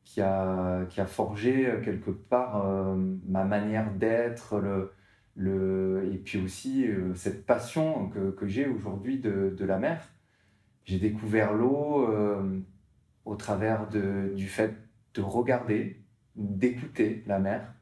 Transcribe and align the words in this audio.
qui, 0.04 0.22
a, 0.22 0.86
qui 0.90 1.00
a 1.00 1.06
forgé 1.06 1.72
quelque 1.84 2.10
part 2.10 2.96
ma 3.28 3.46
manière 3.46 3.94
d'être, 3.94 4.60
le, 5.36 6.10
et 6.12 6.18
puis 6.18 6.42
aussi 6.42 6.88
cette 7.14 7.46
passion 7.46 8.10
que, 8.10 8.32
que 8.32 8.48
j'ai 8.48 8.66
aujourd'hui 8.68 9.20
de, 9.20 9.54
de, 9.56 9.66
la 9.66 9.78
mer. 9.78 10.10
J'ai 10.86 10.98
découvert 10.98 11.54
l'eau 11.54 12.10
au 13.26 13.36
travers 13.36 13.88
de, 13.90 14.34
du 14.36 14.48
fait 14.48 14.76
de 15.14 15.22
regarder, 15.22 16.02
d'écouter 16.36 17.24
la 17.28 17.40
mer, 17.40 17.74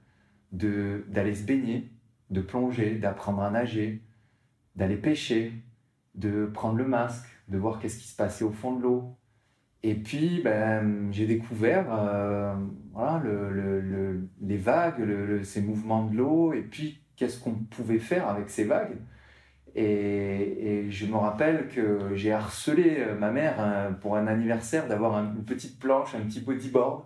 d'aller 0.52 1.36
se 1.36 1.44
baigner, 1.44 1.92
de 2.30 2.42
plonger, 2.42 2.96
d'apprendre 2.96 3.42
à 3.42 3.52
nager, 3.52 4.02
d'aller 4.76 4.98
pêcher, 4.98 5.54
de 6.16 6.46
prendre 6.46 6.78
le 6.78 6.88
masque, 6.88 7.28
de 7.48 7.58
voir 7.58 7.80
qu'est-ce 7.80 8.00
qui 8.00 8.08
se 8.08 8.16
passait 8.16 8.44
au 8.44 8.52
fond 8.52 8.76
de 8.76 8.84
l'eau. 8.84 9.16
Et 9.84 9.96
puis, 9.96 10.42
ben, 10.44 11.12
j'ai 11.12 11.28
découvert 11.28 11.86
euh, 11.92 12.56
voilà, 12.94 13.22
le, 13.24 14.28
les 14.42 14.58
vagues, 14.58 15.44
ces 15.44 15.62
mouvements 15.62 16.06
de 16.06 16.18
l'eau, 16.18 16.54
et 16.54 16.62
puis 16.62 17.02
qu'est-ce 17.16 17.40
qu'on 17.40 17.54
pouvait 17.54 18.00
faire 18.00 18.28
avec 18.28 18.50
ces 18.50 18.64
vagues. 18.64 18.98
Et, 19.76 20.88
je 20.90 21.06
me 21.06 21.16
rappelle 21.18 21.68
que 21.68 22.16
j'ai 22.16 22.32
harcelé 22.32 22.98
euh, 23.00 23.16
ma 23.16 23.32
mère 23.32 23.60
hein, 23.60 23.94
pour 24.02 24.16
un 24.16 24.26
anniversaire 24.26 24.88
d'avoir 24.88 25.20
une 25.20 25.44
petite 25.44 25.80
planche, 25.80 26.16
un 26.16 26.22
petit 26.22 26.40
bodyboard 26.40 27.04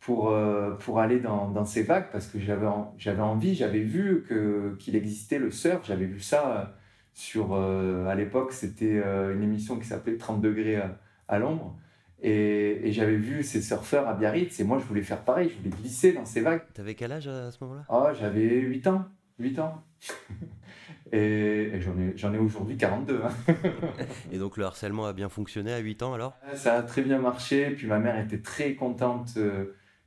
pour, 0.00 0.30
euh, 0.30 0.70
pour 0.72 0.98
aller 0.98 1.20
dans, 1.20 1.48
dans, 1.50 1.64
ces 1.64 1.82
vagues 1.82 2.10
parce 2.10 2.26
que 2.26 2.40
j'avais 2.40 2.66
j'avais 2.96 3.20
envie, 3.20 3.54
j'avais 3.54 3.80
vu 3.80 4.24
que 4.26 4.74
qu'il 4.78 4.96
existait 4.96 5.38
le 5.38 5.50
surf, 5.50 5.86
j'avais 5.86 6.06
vu 6.06 6.20
ça 6.20 6.56
euh, 6.56 6.64
sur 7.12 7.52
euh, 7.52 8.06
à 8.06 8.14
l'époque 8.14 8.52
c'était 8.52 8.96
une 8.96 9.42
émission 9.42 9.78
qui 9.78 9.86
s'appelait 9.86 10.16
30 10.16 10.40
degrés 10.40 10.80
à, 11.28 11.38
l'ombre 11.38 11.76
et, 12.22 12.88
et 12.88 12.92
j'avais 12.92 13.16
vu 13.16 13.42
ces 13.42 13.60
surfeurs 13.60 14.08
à 14.08 14.14
Biarritz 14.14 14.58
et 14.58 14.64
moi 14.64 14.78
je 14.78 14.84
voulais 14.84 15.02
faire 15.02 15.22
pareil, 15.22 15.50
je 15.50 15.58
voulais 15.58 15.76
glisser 15.82 16.12
dans 16.12 16.24
ces 16.24 16.40
vagues. 16.40 16.62
T'avais 16.72 16.94
quel 16.94 17.12
âge 17.12 17.28
à 17.28 17.50
ce 17.50 17.62
moment-là? 17.64 17.84
Oh, 17.90 18.08
j'avais 18.18 18.48
8 18.48 18.86
ans, 18.86 19.04
8 19.38 19.58
ans. 19.58 19.82
et, 21.12 21.72
j'en 21.80 21.98
ai, 21.98 22.16
j'en 22.16 22.32
ai 22.32 22.38
aujourd'hui 22.38 22.78
42. 22.78 23.20
Hein. 23.22 23.54
et 24.32 24.38
donc 24.38 24.56
le 24.56 24.64
harcèlement 24.64 25.04
a 25.04 25.12
bien 25.12 25.28
fonctionné 25.28 25.74
à 25.74 25.78
8 25.78 26.02
ans 26.02 26.14
alors? 26.14 26.38
Ça 26.54 26.78
a 26.78 26.82
très 26.82 27.02
bien 27.02 27.18
marché, 27.18 27.70
puis 27.70 27.86
ma 27.86 27.98
mère 27.98 28.18
était 28.18 28.40
très 28.40 28.74
contente 28.74 29.36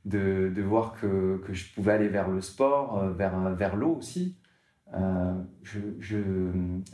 de, 0.04 0.62
voir 0.62 0.94
que, 1.00 1.38
que, 1.44 1.52
je 1.52 1.72
pouvais 1.74 1.92
aller 1.92 2.08
vers 2.08 2.28
le 2.28 2.40
sport, 2.40 2.98
euh, 2.98 3.12
vers, 3.12 3.38
vers 3.54 3.76
l'eau 3.76 3.96
aussi. 3.96 4.36
Euh, 4.94 5.34
je, 5.62 6.18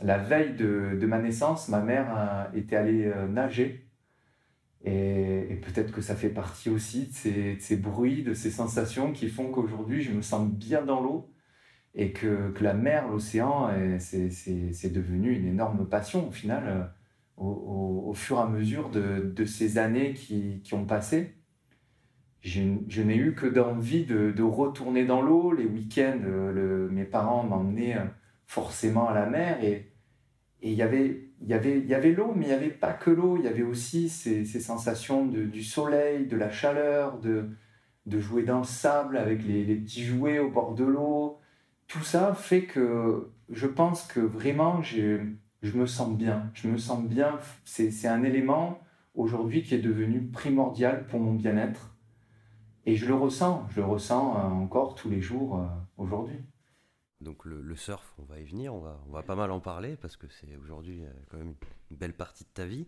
la 0.01 0.17
veille 0.17 0.55
de, 0.55 0.97
de, 0.99 1.05
ma 1.05 1.19
naissance, 1.19 1.67
ma 1.67 1.81
mère 1.81 2.49
était 2.53 2.75
allée 2.75 3.05
euh, 3.05 3.27
nager. 3.27 3.87
Et, 4.83 5.59
peut-être 5.63 5.91
que 5.91 6.01
ça 6.01 6.15
fait 6.15 6.29
partie 6.29 6.69
aussi 6.69 7.07
de 7.07 7.59
ces, 7.59 7.77
bruits, 7.77 8.23
de 8.23 8.33
ces 8.33 8.49
sensations 8.49 9.11
qui 9.11 9.29
font 9.29 9.51
qu'aujourd'hui, 9.51 10.01
je 10.01 10.11
me 10.11 10.21
sens 10.21 10.49
bien 10.49 10.83
dans 10.83 11.01
l'eau 11.01 11.31
et 11.93 12.13
que, 12.13 12.51
que 12.51 12.63
la 12.63 12.73
mer, 12.73 13.07
l'océan, 13.09 13.69
c'est 13.99 14.91
devenu 14.91 15.35
une 15.35 15.45
énorme 15.45 15.87
passion 15.87 16.29
au 16.29 16.31
final, 16.31 16.93
au, 17.37 17.47
au, 17.47 18.09
au, 18.09 18.13
fur 18.13 18.37
et 18.37 18.41
à 18.41 18.47
mesure 18.47 18.89
de, 18.89 19.31
de 19.35 19.45
ces 19.45 19.77
années 19.77 20.13
qui, 20.13 20.61
qui 20.63 20.73
ont 20.73 20.85
passé 20.85 21.40
je 22.41 23.01
n'ai 23.01 23.15
eu 23.15 23.33
que 23.35 23.45
d'envie 23.45 24.05
de, 24.05 24.41
retourner 24.41 25.05
dans 25.05 25.21
l'eau. 25.21 25.53
Les 25.53 25.65
week-ends, 25.65 26.21
euh, 26.25 26.89
mes 26.89 27.05
parents 27.05 27.43
m'emmenaient 27.43 27.97
euh, 27.97 28.05
forcément 28.45 29.07
à 29.09 29.13
la 29.13 29.27
mer 29.27 29.63
et 29.63 29.87
il 30.63 30.73
y 30.73 30.81
avait 30.81 31.31
l'eau 32.11 32.33
mais 32.35 32.45
il 32.45 32.47
n'y 32.47 32.53
avait 32.53 32.69
pas 32.69 32.93
que 32.93 33.11
l'eau. 33.11 33.37
Il 33.37 33.45
y 33.45 33.47
avait 33.47 33.63
aussi 33.63 34.09
ces, 34.09 34.45
sensations 34.45 35.25
du 35.25 35.63
soleil 35.63 36.27
de 36.27 36.37
la 36.37 36.49
chaleur 36.49 37.19
de 37.19 37.49
de 38.07 38.19
jouer 38.19 38.43
dans 38.43 38.59
le 38.59 38.63
sable 38.63 39.17
avec 39.17 39.43
les, 39.43 39.63
les 39.63 39.75
petits 39.75 40.03
jouets 40.03 40.39
au 40.39 40.49
bord 40.49 40.73
de 40.73 40.83
l'eau. 40.83 41.39
Tout 41.87 42.03
ça 42.03 42.33
fait 42.33 42.63
que 42.63 43.29
je 43.51 43.67
pense 43.67 44.03
que 44.07 44.19
vraiment 44.19 44.81
je 44.81 45.27
me 45.61 45.85
sens 45.85 46.15
bien. 46.17 46.49
Je 46.53 46.67
me 46.67 46.77
sens 46.77 47.03
bien. 47.03 47.37
C'est 47.65 48.07
un 48.07 48.23
élément 48.23 48.79
aujourd'hui 49.13 49.61
qui 49.63 49.75
est 49.75 49.79
devenu 49.79 50.21
primordial 50.21 51.05
pour 51.07 51.19
mon 51.19 51.33
bien-être 51.33 51.90
et 52.85 52.95
je 52.95 53.05
le 53.05 53.13
ressens, 53.13 53.67
je 53.69 53.81
le 53.81 53.85
ressens 53.85 54.35
euh, 54.35 54.41
encore 54.49 54.95
tous 54.95 55.09
les 55.09 55.21
jours 55.21 55.57
euh, 55.57 55.65
aujourd'hui. 55.97 56.37
Donc 57.19 57.45
le, 57.45 57.75
surf, 57.75 58.15
on 58.17 58.23
va 58.23 58.39
y 58.39 58.43
venir, 58.43 58.73
on 58.73 58.79
va, 58.79 58.99
on 59.07 59.11
va 59.11 59.21
pas 59.21 59.35
mal 59.35 59.51
en 59.51 59.59
parler 59.59 59.95
parce 59.95 60.17
que 60.17 60.25
c'est 60.27 60.55
aujourd'hui 60.55 61.03
euh, 61.03 61.11
quand 61.29 61.37
même 61.37 61.53
une 61.91 61.97
belle 61.97 62.13
partie 62.13 62.43
de 62.43 62.49
ta 62.51 62.65
vie. 62.65 62.87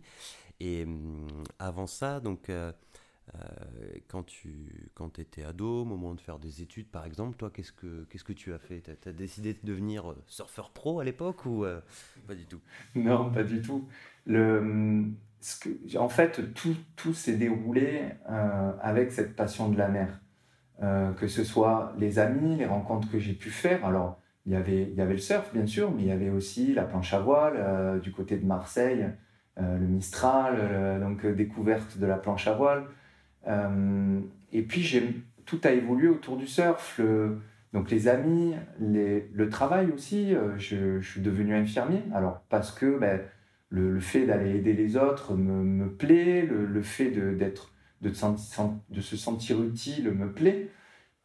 Et 0.58 0.82
hum, 0.84 1.28
avant 1.60 1.86
ça, 1.86 2.18
donc 2.18 2.50
quand 4.08 4.22
tu 4.24 4.90
quand 4.94 5.18
étais 5.18 5.44
ado, 5.44 5.82
au 5.82 5.84
moment 5.84 6.14
de 6.14 6.20
faire 6.20 6.38
des 6.38 6.62
études 6.62 6.88
par 6.88 7.04
exemple, 7.04 7.36
toi, 7.36 7.50
qu'est-ce 7.50 7.72
que, 7.72 8.04
qu'est-ce 8.10 8.24
que 8.24 8.32
tu 8.32 8.52
as 8.52 8.58
fait? 8.58 8.82
Tu 9.00 9.08
as, 9.08 9.12
décidé 9.12 9.54
de 9.54 9.60
devenir 9.62 10.14
surfeur 10.26 10.70
pro 10.70 10.98
à 10.98 11.04
l'époque 11.04 11.46
ou 11.46 11.64
pas 12.26 12.34
du 12.34 12.46
tout? 12.46 12.60
Non, 12.96 13.30
pas 13.30 13.44
du 13.44 13.62
tout. 13.62 13.88
Le, 14.26 15.12
en 15.98 16.08
fait, 16.08 16.40
tout, 16.54 17.14
s'est 17.14 17.36
déroulé 17.36 18.02
avec 18.80 19.12
cette 19.12 19.36
passion 19.36 19.68
de 19.68 19.78
la 19.78 19.88
mer. 19.88 20.20
que 21.16 21.26
ce 21.28 21.44
soit 21.44 21.94
les 21.98 22.18
amis, 22.18 22.56
les 22.56 22.66
rencontres 22.66 23.10
que 23.10 23.18
j'ai 23.18 23.34
pu 23.34 23.50
faire. 23.50 23.84
Alors, 23.84 24.20
il 24.46 24.52
y, 24.52 24.56
avait, 24.56 24.92
le 24.94 25.16
surf, 25.16 25.50
bien 25.54 25.66
sûr, 25.66 25.90
mais 25.90 26.02
il 26.02 26.08
y 26.08 26.10
avait 26.10 26.28
aussi 26.28 26.74
la 26.74 26.82
planche 26.82 27.14
à 27.14 27.20
voile 27.20 27.54
euh, 27.56 27.98
du 27.98 28.12
côté 28.12 28.36
de 28.36 28.44
Marseille, 28.44 29.08
euh, 29.58 29.78
le 29.78 29.86
Mistral, 29.86 30.56
euh, 30.58 31.00
donc 31.00 31.24
découverte 31.24 31.96
de 31.96 32.04
la 32.04 32.16
planche 32.18 32.46
à 32.46 32.52
voile. 32.52 32.84
et 34.52 34.62
puis, 34.62 35.24
tout 35.46 35.60
a 35.64 35.70
évolué 35.70 36.08
autour 36.08 36.36
du 36.36 36.46
surf. 36.46 37.00
donc, 37.72 37.90
les 37.90 38.06
amis, 38.08 38.54
le 38.80 39.48
travail 39.48 39.90
aussi. 39.90 40.34
Je, 40.58 41.00
je, 41.00 41.10
suis 41.10 41.22
devenu 41.22 41.54
infirmier. 41.54 42.02
Alors, 42.14 42.42
parce 42.50 42.70
que 42.70 42.98
ben, 42.98 43.20
le, 43.74 43.90
le, 43.90 44.00
fait 44.00 44.24
d'aller 44.26 44.56
aider 44.58 44.72
les 44.72 44.96
autres 44.96 45.34
me, 45.34 45.64
me 45.64 45.92
plaît, 45.92 46.42
le, 46.42 46.64
le 46.64 46.82
fait 46.82 47.10
de, 47.10 47.34
d'être, 47.34 47.72
de, 48.02 48.10
de 48.10 49.00
se 49.00 49.16
sentir 49.16 49.62
utile 49.62 50.12
me 50.12 50.32
plaît. 50.32 50.70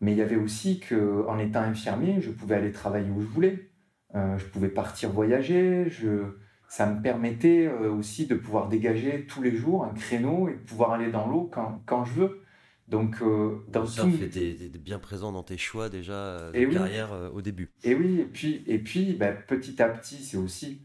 Mais 0.02 0.14
il 0.14 0.18
y 0.18 0.22
avait 0.22 0.38
aussi 0.38 0.80
qu'en 0.80 1.38
étant 1.38 1.62
infirmier, 1.62 2.22
je 2.22 2.32
pouvais 2.32 2.56
aller 2.56 2.72
travailler 2.72 3.10
où 3.12 3.22
je 3.22 3.28
voulais. 3.28 3.70
Euh, 4.16 4.38
je 4.38 4.46
pouvais 4.46 4.70
partir 4.70 5.12
voyager. 5.12 5.90
Je... 5.90 6.38
Ça 6.68 6.86
me 6.92 7.02
permettait 7.02 7.68
euh, 7.68 7.92
aussi 7.92 8.26
de 8.26 8.36
pouvoir 8.36 8.70
dégager 8.70 9.26
tous 9.26 9.42
les 9.42 9.56
jours 9.56 9.86
un 9.86 9.94
créneau 9.94 10.50
et 10.50 10.54
de 10.54 10.60
pouvoir 10.60 10.94
aller 10.94 11.12
dans 11.12 11.28
l'eau 11.28 11.50
quand, 11.52 11.84
quand 11.86 12.06
je 12.06 12.14
veux. 12.14 12.42
Donc, 12.88 13.22
euh, 13.22 13.58
dans 13.68 13.86
ça 13.86 14.04
tout... 14.04 14.12
fait 14.12 14.78
bien 14.80 14.98
présent 14.98 15.32
dans 15.32 15.44
tes 15.44 15.58
choix 15.58 15.90
déjà 15.90 16.52
de 16.52 16.66
carrière 16.74 17.12
au 17.34 17.42
début. 17.42 17.72
Et 17.84 17.94
oui, 17.94 18.22
et 18.22 18.26
puis, 18.26 18.64
et 18.66 18.80
puis 18.80 19.14
ben, 19.14 19.36
petit 19.48 19.80
à 19.82 19.90
petit, 19.90 20.24
c'est 20.24 20.38
aussi 20.38 20.82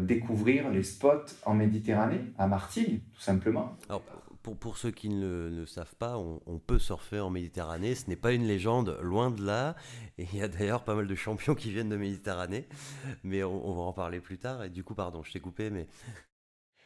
découvrir 0.00 0.70
les 0.70 0.82
spots 0.82 1.26
en 1.44 1.54
Méditerranée, 1.54 2.20
à 2.38 2.46
Martigues, 2.46 3.02
tout 3.14 3.20
simplement. 3.20 3.76
Alors, 3.88 4.02
pour, 4.54 4.78
ceux 4.78 4.90
qui 4.90 5.08
ne 5.08 5.48
le 5.48 5.66
savent 5.66 5.94
pas, 5.96 6.16
on, 6.18 6.58
peut 6.58 6.78
surfer 6.78 7.20
en 7.20 7.30
Méditerranée. 7.30 7.94
Ce 7.94 8.08
n'est 8.08 8.16
pas 8.16 8.32
une 8.32 8.46
légende, 8.46 8.98
loin 9.02 9.30
de 9.30 9.44
là. 9.44 9.74
Et 10.18 10.26
il 10.32 10.38
y 10.38 10.42
a 10.42 10.48
d'ailleurs 10.48 10.84
pas 10.84 10.94
mal 10.94 11.06
de 11.06 11.14
champions 11.14 11.54
qui 11.54 11.70
viennent 11.70 11.88
de 11.88 11.96
Méditerranée. 11.96 12.68
Mais 13.24 13.42
on, 13.42 13.74
va 13.74 13.82
en 13.82 13.92
parler 13.92 14.20
plus 14.20 14.38
tard. 14.38 14.62
Et 14.64 14.70
du 14.70 14.84
coup, 14.84 14.94
pardon, 14.94 15.22
je 15.22 15.32
t'ai 15.32 15.40
coupé, 15.40 15.70
mais. 15.70 15.86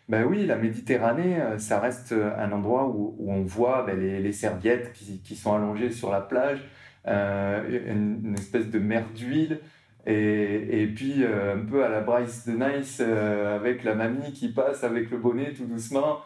Ben 0.09 0.25
oui, 0.25 0.47
la 0.47 0.57
Méditerranée, 0.57 1.41
euh, 1.41 1.59
ça 1.59 1.79
reste 1.79 2.13
euh, 2.13 2.37
un 2.37 2.51
endroit 2.51 2.89
où, 2.89 3.15
on 3.29 3.43
voit 3.43 3.85
ben, 3.85 4.01
les, 4.01 4.33
serviettes 4.33 4.93
qui, 4.93 5.37
sont 5.37 5.55
allongées 5.55 5.93
sur 5.93 6.11
la 6.11 6.21
plage, 6.21 6.65
euh, 7.07 7.93
une, 7.93 8.35
espèce 8.35 8.69
de 8.69 8.79
mer 8.79 9.09
d'huile. 9.15 9.61
Et, 10.07 10.91
puis 10.95 11.25
un 11.25 11.65
peu 11.65 11.85
à 11.85 11.89
la 11.89 12.01
Bryce 12.01 12.47
de 12.49 12.53
Nice 12.53 13.01
avec 13.01 13.85
la 13.85 13.95
mamie 13.95 14.33
qui 14.33 14.53
passe 14.53 14.83
avec 14.83 15.11
le 15.11 15.19
bonnet 15.19 15.53
tout 15.53 15.67
doucement. 15.67 16.21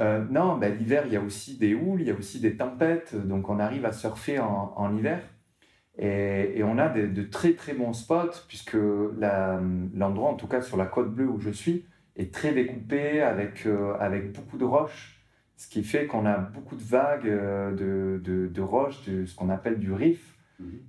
Euh, 0.00 0.24
non, 0.30 0.56
ben, 0.56 0.76
l'hiver, 0.76 1.04
il 1.06 1.12
y 1.12 1.16
a 1.16 1.20
aussi 1.20 1.56
des 1.56 1.74
houles, 1.74 2.02
il 2.02 2.06
y 2.06 2.10
a 2.10 2.14
aussi 2.14 2.40
des 2.40 2.56
tempêtes, 2.56 3.14
donc 3.26 3.48
on 3.48 3.58
arrive 3.58 3.84
à 3.84 3.92
surfer 3.92 4.38
en, 4.38 4.96
hiver. 4.96 5.20
Et, 5.98 6.62
on 6.62 6.78
a 6.78 6.88
de 6.88 7.22
très 7.24 7.54
très 7.54 7.74
bons 7.74 7.92
spots, 7.92 8.44
puisque 8.46 8.76
l'endroit, 8.76 10.30
en 10.30 10.34
tout 10.34 10.46
cas 10.46 10.62
sur 10.62 10.76
la 10.76 10.86
côte 10.86 11.12
bleue 11.12 11.28
où 11.28 11.40
je 11.40 11.50
suis, 11.50 11.84
est 12.16 12.32
très 12.32 12.52
découpé 12.52 13.22
avec, 13.22 13.66
euh, 13.66 13.94
avec 13.98 14.32
beaucoup 14.32 14.58
de 14.58 14.64
roches, 14.64 15.20
ce 15.56 15.68
qui 15.68 15.82
fait 15.82 16.06
qu'on 16.06 16.26
a 16.26 16.36
beaucoup 16.36 16.76
de 16.76 16.82
vagues 16.82 17.28
euh, 17.28 17.72
de, 18.20 18.60
roches, 18.60 19.04
de 19.06 19.24
ce 19.26 19.34
qu'on 19.34 19.50
appelle 19.50 19.78
du 19.78 19.92
riff. 19.92 20.36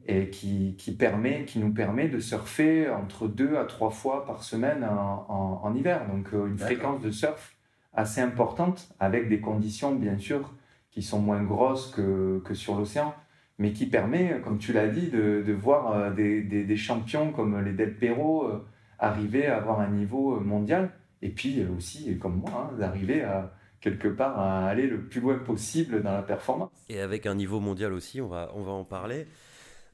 Et 0.07 0.29
qui, 0.29 0.75
qui, 0.77 0.95
permet, 0.95 1.45
qui 1.45 1.59
nous 1.59 1.73
permet 1.73 2.07
de 2.07 2.19
surfer 2.19 2.89
entre 2.89 3.27
deux 3.27 3.55
à 3.57 3.65
trois 3.65 3.91
fois 3.91 4.25
par 4.25 4.43
semaine 4.43 4.83
en, 4.83 5.61
en 5.63 5.75
hiver, 5.75 6.07
donc 6.07 6.31
une 6.31 6.57
fréquence 6.57 7.01
de 7.01 7.11
surf 7.11 7.55
assez 7.93 8.21
importante, 8.21 8.89
avec 8.99 9.29
des 9.29 9.39
conditions 9.39 9.93
bien 9.93 10.17
sûr 10.17 10.53
qui 10.91 11.01
sont 11.01 11.19
moins 11.19 11.43
grosses 11.43 11.91
que, 11.91 12.41
que 12.45 12.53
sur 12.53 12.75
l'océan, 12.75 13.13
mais 13.57 13.73
qui 13.73 13.85
permet, 13.85 14.41
comme 14.43 14.57
tu 14.57 14.73
l'as 14.73 14.87
dit, 14.87 15.09
de, 15.09 15.43
de 15.45 15.53
voir 15.53 15.91
euh, 15.91 16.11
des, 16.11 16.41
des, 16.41 16.63
des, 16.63 16.77
champions 16.77 17.31
comme 17.31 17.59
les 17.63 17.73
Del 17.73 17.95
Perro 17.97 18.47
euh, 18.47 18.65
arriver 18.97 19.47
à 19.47 19.57
avoir 19.57 19.81
un 19.81 19.89
niveau 19.89 20.35
euh, 20.35 20.39
mondial, 20.39 20.91
et 21.21 21.29
puis 21.29 21.65
aussi, 21.77 22.17
comme 22.17 22.37
moi, 22.37 22.71
hein, 22.71 22.77
d'arriver 22.79 23.21
à 23.21 23.53
quelque 23.81 24.07
part 24.07 24.39
à 24.39 24.67
aller 24.67 24.87
le 24.87 25.01
plus 25.01 25.21
loin 25.21 25.37
possible 25.37 26.01
dans 26.01 26.13
la 26.13 26.21
performance. 26.21 26.69
Et 26.89 26.99
avec 26.99 27.25
un 27.25 27.35
niveau 27.35 27.59
mondial 27.59 27.93
aussi, 27.93 28.21
on 28.21 28.27
va, 28.27 28.51
on 28.55 28.63
va 28.63 28.71
en 28.71 28.83
parler. 28.83 29.27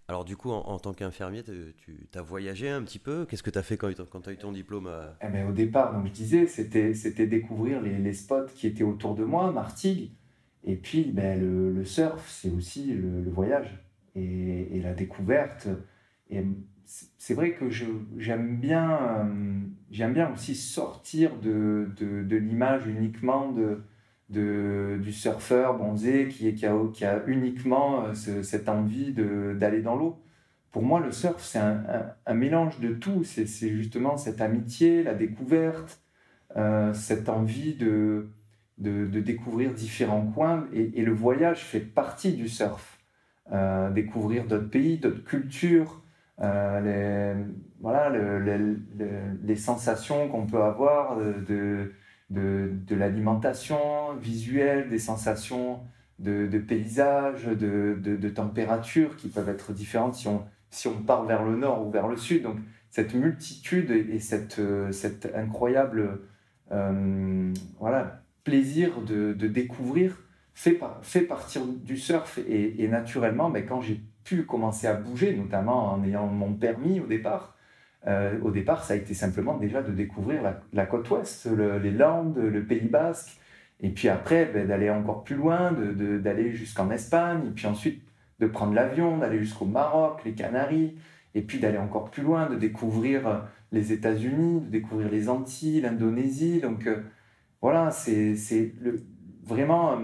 Alors 0.08 0.24
du 0.24 0.38
coup, 0.38 0.52
en, 0.52 0.78
tant 0.78 0.94
qu'infirmier, 0.94 1.44
tu 1.44 2.08
as 2.14 2.22
voyagé 2.22 2.70
un 2.70 2.84
petit 2.84 3.00
peu? 3.00 3.26
Qu'est-ce 3.26 3.42
que 3.42 3.50
tu 3.50 3.58
as 3.58 3.64
fait 3.64 3.76
quand, 3.78 3.92
tu 3.92 4.30
as 4.30 4.34
eu 4.34 4.38
ton 4.38 4.52
diplôme 4.52 4.88
euh? 4.88 5.10
eh 5.22 5.28
ben, 5.30 5.48
Au 5.48 5.52
départ, 5.52 5.94
donc, 5.94 6.06
je 6.06 6.12
disais, 6.12 6.46
c'était 6.46 7.26
découvrir 7.26 7.82
les, 7.82 8.14
spots 8.14 8.46
qui 8.56 8.68
étaient 8.68 8.84
autour 8.84 9.16
de 9.16 9.24
moi, 9.24 9.52
Martigues. 9.52 10.12
Et 10.64 10.76
puis, 10.76 11.12
ben, 11.12 11.40
le, 11.40 11.84
surf, 11.86 12.24
c'est 12.30 12.52
aussi 12.52 12.94
le, 12.94 13.30
voyage 13.32 13.84
et, 14.16 14.80
la 14.84 14.94
découverte. 14.94 15.68
Et 16.30 16.44
c'est 16.86 17.34
vrai 17.34 17.54
que 17.54 17.70
j'aime 17.72 18.58
bien, 18.58 18.92
euh, 18.92 19.62
j'aime 19.90 20.14
bien 20.14 20.32
aussi 20.32 20.54
sortir 20.54 21.36
de 21.40 21.90
l'image 22.30 22.86
uniquement 22.86 23.52
de 23.52 23.82
de, 24.30 25.00
du 25.02 25.12
surfeur 25.12 25.78
bronzé 25.78 26.28
qui, 26.30 26.66
a, 26.66 27.22
uniquement 27.28 28.06
euh, 28.06 28.44
cette 28.44 28.70
envie 28.70 29.14
d'aller 29.14 29.82
dans 29.82 29.96
l'eau. 29.96 30.22
Pour 30.72 30.84
moi, 30.84 31.00
le 31.00 31.12
surf, 31.12 31.42
c'est 31.42 31.60
un, 31.60 32.34
mélange 32.34 32.80
de 32.80 32.94
tout. 32.94 33.24
C'est 33.24 33.70
justement 33.70 34.18
cette 34.18 34.42
amitié, 34.42 35.04
la 35.04 35.14
découverte, 35.14 36.02
euh, 36.58 36.94
cette 36.94 37.30
envie 37.30 37.76
de, 37.76 38.30
de, 38.80 39.20
découvrir 39.22 39.74
différents 39.74 40.26
coins. 40.26 40.68
Et, 40.74 41.02
le 41.02 41.14
voyage 41.14 41.64
fait 41.64 41.80
partie 41.80 42.34
du 42.34 42.50
surf. 42.50 43.00
Euh, 43.54 43.90
découvrir 43.92 44.48
d'autres 44.48 44.70
pays, 44.70 44.98
d'autres 44.98 45.24
cultures, 45.24 46.02
les, 46.42 47.36
voilà, 47.80 48.10
le, 48.10 48.78
les 49.44 49.56
sensations 49.56 50.28
qu'on 50.28 50.46
peut 50.46 50.62
avoir 50.62 51.18
de, 51.18 51.94
de 52.36 52.96
l'alimentation 52.96 54.14
visuelle, 54.22 54.90
des 54.90 55.00
sensations 55.00 55.80
de, 56.20 56.48
de 56.48 56.60
paysage, 56.60 57.46
de, 57.46 57.98
de, 58.00 58.30
température 58.30 59.16
qui 59.18 59.30
peuvent 59.30 59.50
être 59.50 59.74
différentes 59.74 60.16
si 60.16 60.28
on, 60.28 60.44
si 60.70 60.88
on 60.88 61.02
part 61.02 61.26
vers 61.26 61.44
le 61.44 61.56
nord 61.56 61.86
ou 61.86 61.92
vers 61.92 62.08
le 62.08 62.18
sud. 62.18 62.44
Donc 62.44 62.58
cette 62.90 63.14
multitude 63.14 63.92
et 63.92 64.20
cette, 64.20 64.62
cette 64.92 65.34
incroyable 65.36 66.20
euh, 66.72 67.54
voilà, 67.80 68.22
plaisir 68.44 69.02
de, 69.02 69.34
découvrir 69.34 70.18
fait, 70.54 70.80
fait 71.02 71.22
partir 71.22 71.66
du 71.66 71.98
surf. 71.98 72.40
Et, 72.48 72.88
naturellement, 72.88 73.50
ben, 73.50 73.66
quand 73.66 73.82
j'ai 73.82 74.02
pu 74.24 74.44
commencer 74.44 74.88
à 74.88 74.96
bouger, 74.96 75.36
notamment 75.36 75.92
en 75.94 76.04
ayant 76.04 76.28
mon 76.28 76.54
permis 76.54 77.00
au 77.00 77.06
départ, 77.06 77.55
euh, 78.08 78.40
au 78.44 78.52
départ, 78.52 78.84
ça 78.84 78.94
a 78.94 78.98
été 78.98 79.14
simplement 79.14 79.58
déjà 79.58 79.82
de 79.82 79.92
découvrir 79.92 80.42
la, 80.74 80.86
côte 80.86 81.10
ouest, 81.10 81.48
les 81.48 81.92
Landes, 81.92 82.38
le 82.38 82.64
Pays 82.64 82.88
basque, 82.88 83.40
et 83.82 83.90
puis 83.90 84.10
après 84.10 84.46
ben, 84.46 84.68
d'aller 84.68 84.90
encore 84.90 85.24
plus 85.24 85.36
loin, 85.36 85.72
d'aller 85.72 86.52
jusqu'en 86.54 86.92
Espagne, 86.92 87.48
et 87.48 87.52
puis 87.52 87.66
ensuite 87.66 88.02
de 88.40 88.48
prendre 88.48 88.74
l'avion, 88.74 89.18
d'aller 89.18 89.40
jusqu'au 89.40 89.66
Maroc, 89.66 90.22
les 90.24 90.34
Canaries, 90.34 90.96
et 91.34 91.42
puis 91.42 91.60
d'aller 91.60 91.78
encore 91.78 92.12
plus 92.12 92.24
loin, 92.24 92.50
de 92.50 92.56
découvrir 92.56 93.28
euh, 93.28 93.40
les 93.72 93.92
États-Unis, 93.92 94.62
de 94.62 94.70
découvrir 94.70 95.10
les 95.10 95.28
Antilles, 95.28 95.82
l'Indonésie. 95.82 96.60
Donc 96.62 96.86
euh, 96.86 97.02
voilà, 97.62 97.90
c'est 97.92 98.36
vraiment 99.44 100.00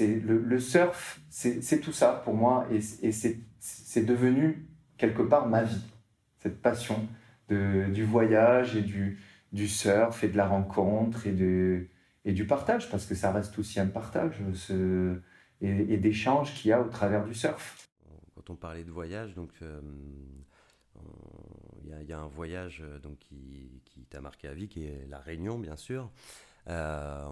le, 0.00 0.58
surf, 0.58 1.20
c'est 1.28 1.80
tout 1.80 1.92
ça 1.92 2.22
pour 2.24 2.34
moi, 2.34 2.66
et, 2.72 2.78
et 3.06 3.12
c'est 3.12 4.04
devenu 4.04 4.66
quelque 4.96 5.22
part 5.22 5.46
ma 5.46 5.62
vie, 5.62 5.84
cette 6.38 6.62
passion 6.62 7.06
du 7.48 8.04
voyage 8.04 8.76
et 8.76 8.82
du, 8.82 9.68
surf 9.68 10.24
et 10.24 10.28
de 10.28 10.36
la 10.36 10.46
rencontre 10.46 11.26
et, 11.26 11.32
de, 11.32 11.86
et 12.24 12.32
du 12.32 12.46
partage, 12.46 12.90
parce 12.90 13.06
que 13.06 13.14
ça 13.14 13.32
reste 13.32 13.58
aussi 13.58 13.80
un 13.80 13.86
partage 13.86 14.40
et, 15.60 15.66
et 15.68 15.96
d'échange 15.96 16.54
qu'il 16.54 16.70
y 16.70 16.72
a 16.72 16.80
au 16.80 16.88
travers 16.88 17.24
du 17.24 17.34
surf. 17.34 17.88
Quand 18.34 18.50
on 18.50 18.56
parlait 18.56 18.84
de 18.84 18.90
voyage, 18.90 19.34
donc 19.34 19.50
euh, 19.62 19.80
il 21.84 22.08
y, 22.08 22.12
a 22.12 22.20
un 22.20 22.26
voyage 22.26 22.82
euh, 22.84 22.98
donc, 22.98 23.18
qui, 23.18 23.80
qui 23.84 24.04
t'a 24.06 24.20
marqué 24.20 24.48
à 24.48 24.54
vie, 24.54 24.68
qui 24.68 24.84
est 24.84 25.06
la 25.08 25.18
Réunion, 25.18 25.58
bien 25.58 25.76
sûr. 25.76 26.10
Euh, 26.68 27.24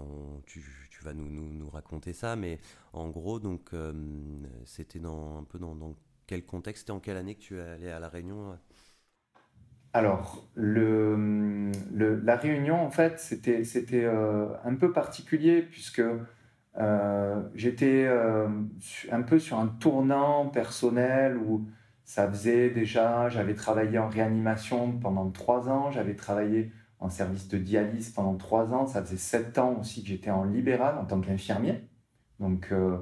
tu, 0.45 0.63
vas 1.01 1.13
nous, 1.13 1.29
nous, 1.29 1.51
nous, 1.51 1.69
raconter 1.69 2.13
ça, 2.13 2.35
mais 2.35 2.59
en 2.93 3.09
gros, 3.09 3.39
donc 3.39 3.71
c'était 4.63 4.99
dans, 4.99 5.39
un 5.39 5.43
peu 5.43 5.59
dans, 5.59 5.75
dans 5.75 5.95
quel 6.27 6.45
contexte 6.45 6.89
et 6.89 6.91
en 6.93 7.01
quelle 7.01 7.17
année 7.17 7.35
que 7.35 7.41
tu 7.41 7.57
es 7.57 7.61
allé 7.61 7.89
à 7.89 7.99
la 7.99 8.07
Réunion 8.07 8.57
alors, 9.93 10.47
la 10.55 12.35
réunion, 12.35 12.81
en 12.81 12.89
fait, 12.89 13.19
c'était 13.19 14.05
euh, 14.05 14.47
un 14.65 14.75
peu 14.75 14.91
particulier 14.91 15.61
puisque 15.61 16.01
j'étais 17.53 18.07
un 19.11 19.21
peu 19.21 19.37
sur 19.39 19.59
un 19.59 19.67
tournant 19.67 20.47
personnel 20.47 21.37
où 21.37 21.67
ça 22.03 22.29
faisait 22.29 22.69
déjà, 22.69 23.29
j'avais 23.29 23.55
travaillé 23.55 23.97
en 23.97 24.09
réanimation 24.09 24.91
pendant 24.99 25.29
trois 25.29 25.69
ans, 25.69 25.91
j'avais 25.91 26.15
travaillé 26.15 26.71
en 26.99 27.09
service 27.09 27.47
de 27.47 27.57
dialyse 27.57 28.11
pendant 28.11 28.35
trois 28.35 28.73
ans, 28.73 28.87
ça 28.87 29.03
faisait 29.03 29.17
sept 29.17 29.57
ans 29.57 29.77
aussi 29.79 30.03
que 30.03 30.09
j'étais 30.09 30.31
en 30.31 30.45
libéral 30.45 30.97
en 30.97 31.05
tant 31.05 31.19
qu'infirmier. 31.19 31.87
Donc, 32.39 32.69
euh, 32.71 32.97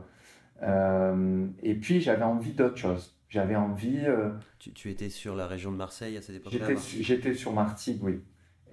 euh, 0.63 1.47
et 1.61 1.75
puis 1.75 2.01
j'avais 2.01 2.23
envie 2.23 2.53
d'autre 2.53 2.77
chose. 2.77 3.20
J'avais 3.31 3.55
envie. 3.55 4.03
Euh, 4.05 4.29
tu, 4.59 4.91
étais 4.91 5.07
sur 5.07 5.37
la 5.37 5.47
région 5.47 5.71
de 5.71 5.77
Marseille 5.77 6.17
à 6.17 6.21
cette 6.21 6.35
époque-là 6.35 6.67
J'étais 6.99 7.33
sur 7.33 7.53
Martigues, 7.53 8.03
oui. 8.03 8.19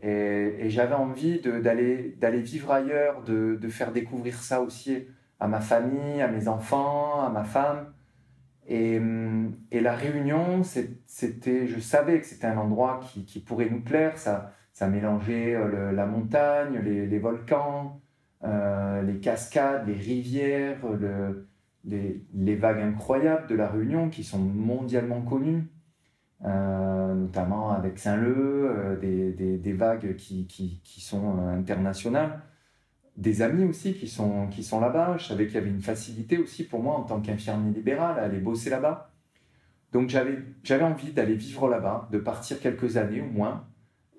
Et, 0.03 0.69
j'avais 0.69 0.97
envie 0.97 1.41
d'aller 1.41 2.41
vivre 2.41 2.73
ailleurs, 2.73 3.23
de, 3.23 3.57
de, 3.61 3.69
faire 3.69 3.93
découvrir 3.93 4.35
ça 4.35 4.61
aussi 4.61 5.07
à 5.39 5.47
ma 5.47 5.61
famille, 5.61 6.21
à 6.21 6.27
mes 6.27 6.49
enfants, 6.49 7.25
à 7.25 7.31
ma 7.31 7.45
femme. 7.45 7.93
Et, 8.67 9.01
et 9.71 9.81
la 9.81 9.95
Réunion, 9.95 10.65
c'était, 11.07 11.69
je 11.69 11.79
savais 11.79 12.21
que 12.21 12.27
c'était 12.27 12.49
un 12.49 12.59
endroit 12.59 13.01
qui, 13.05 13.25
qui, 13.25 13.39
pourrait 13.39 13.71
nous 13.71 13.81
plaire. 13.81 14.19
Ça, 14.19 14.53
ça 14.73 14.89
mélangeait 14.89 15.55
euh, 15.55 15.93
la 15.93 16.07
montagne, 16.07 16.81
les, 16.85 17.07
les 17.07 17.19
volcans, 17.21 18.01
euh, 18.43 19.03
les 19.03 19.21
cascades, 19.21 19.87
les 19.87 19.95
rivières, 19.95 20.85
le, 20.85 21.47
les, 21.85 22.57
vagues 22.57 22.81
incroyables 22.81 23.47
de 23.49 23.55
la 23.55 23.69
Réunion 23.69 24.09
qui 24.11 24.25
sont 24.25 24.39
mondialement 24.39 25.23
connues, 25.23 25.65
euh, 26.45 27.15
notamment 27.15 27.71
avec 27.71 27.99
Saint-Leu, 27.99 28.99
des, 29.01 29.59
des, 29.59 29.73
vagues 29.73 30.17
qui, 30.17 30.83
sont 31.01 31.39
internationales 31.49 32.43
des 33.19 33.43
amis 33.43 33.65
aussi 33.65 33.95
qui 33.95 34.09
sont, 34.09 34.47
qui 34.47 34.63
sont 34.63 34.81
là-bas. 34.81 35.17
Je 35.19 35.27
savais 35.27 35.47
qu'il 35.47 35.57
y 35.57 35.59
avait 35.59 35.69
une 35.71 35.83
facilité 35.83 36.39
aussi 36.39 36.65
pour 36.65 36.83
moi 36.83 36.97
en 36.97 37.03
tant 37.03 37.21
qu'infirmier 37.21 37.73
libéral 37.73 38.19
à 38.19 38.23
aller 38.23 38.39
bosser 38.39 38.71
là-bas. 38.71 39.13
Donc 39.93 40.09
j'avais, 40.09 40.39
envie 40.83 41.13
d'aller 41.13 41.35
vivre 41.35 41.69
là-bas, 41.69 42.09
de 42.13 42.19
partir 42.19 42.61
quelques 42.61 42.97
années 42.97 43.21
au 43.21 43.31
moins. 43.31 43.67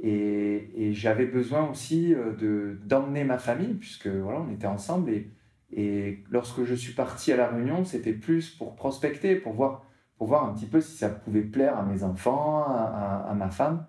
Et, 0.02 0.92
j'avais 0.94 1.26
besoin 1.26 1.70
aussi 1.70 2.14
euh, 2.14 2.34
de, 2.34 2.80
d'emmener 2.86 3.24
ma 3.24 3.38
famille, 3.38 3.76
puisque 3.76 4.08
voilà, 4.08 4.42
on 4.42 4.52
était 4.52 4.68
ensemble. 4.68 5.12
Et, 5.12 5.30
et 5.72 6.24
lorsque 6.30 6.64
je 6.64 6.74
suis 6.74 6.94
parti 6.94 7.32
à 7.32 7.38
La 7.38 7.48
Réunion, 7.48 7.86
c'était 7.86 8.14
plus 8.14 8.50
pour 8.50 8.76
prospecter, 8.76 9.36
pour 9.36 9.54
voir, 9.54 9.86
pour 10.18 10.28
voir 10.28 10.46
un 10.46 10.54
petit 10.54 10.66
peu 10.66 10.82
si 10.82 10.98
ça 10.98 11.10
pouvait 11.10 11.44
plaire 11.44 11.78
à 11.78 11.84
mes 11.84 12.04
enfants, 12.04 12.64
à, 12.64 13.28
à, 13.30 13.34
ma 13.34 13.50
femme. 13.50 13.86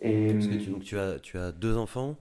Et, 0.00 0.32
Parce 0.32 0.46
que 0.46 0.54
tu, 0.54 0.70
donc 0.70 0.82
tu, 0.82 0.98
as, 0.98 1.18
tu 1.18 1.36
as 1.38 1.50
deux 1.50 1.76
enfants 1.76 2.16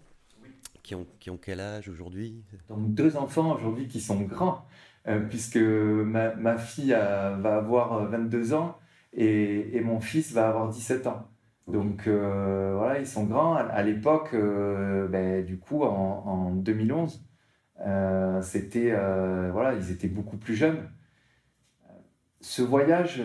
qui 0.82 0.96
ont, 0.96 1.06
qui 1.20 1.30
ont 1.30 1.38
quel 1.38 1.60
âge 1.60 1.90
aujourd'hui? 1.90 2.44
Donc 2.70 2.94
deux 2.94 3.18
enfants 3.18 3.56
aujourd'hui 3.56 3.88
qui 3.88 4.02
sont 4.02 4.22
grands, 4.22 4.66
euh, 5.08 5.20
puisque 5.20 5.58
ma, 5.58 6.34
ma 6.36 6.58
fille 6.58 6.90
va 6.92 7.58
avoir 7.58 8.08
22 8.10 8.54
ans 8.54 8.80
et, 9.14 9.78
et, 9.78 9.82
mon 9.82 10.00
fils 10.00 10.34
va 10.34 10.50
avoir 10.50 10.70
17 10.70 11.08
ans. 11.08 11.28
Donc 11.68 12.08
euh, 12.08 12.74
voilà, 12.76 13.00
ils 13.00 13.08
sont 13.08 13.26
grands. 13.26 13.56
À, 13.56 13.84
l'époque, 13.84 14.30
euh, 14.34 15.08
ben, 15.08 15.46
du 15.46 15.60
coup, 15.60 15.84
en, 15.84 16.24
en 16.26 16.52
2011, 16.52 17.27
c'était 18.42 18.92
voilà, 19.52 19.74
ils 19.76 19.92
étaient 19.92 20.08
beaucoup 20.08 20.38
plus 20.38 20.56
jeunes. 20.56 20.90
Ce 22.42 22.62
voyage, 22.62 23.24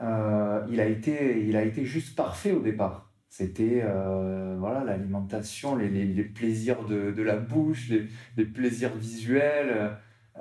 il 0.00 0.80
a 0.80 0.86
été, 0.86 1.46
il 1.46 1.56
a 1.56 1.62
été 1.62 1.84
juste 1.84 2.16
parfait 2.16 2.52
au 2.52 2.60
départ. 2.60 3.10
C'était 3.30 3.82
euh, 3.84 4.56
voilà 4.58 4.82
l'alimentation, 4.82 5.76
les, 5.76 5.88
les, 5.88 6.24
plaisirs 6.24 6.84
de, 6.84 7.12
de, 7.12 7.22
la 7.22 7.36
bouche, 7.36 7.88
les, 8.36 8.44
plaisirs 8.44 8.96
visuels, 8.96 9.92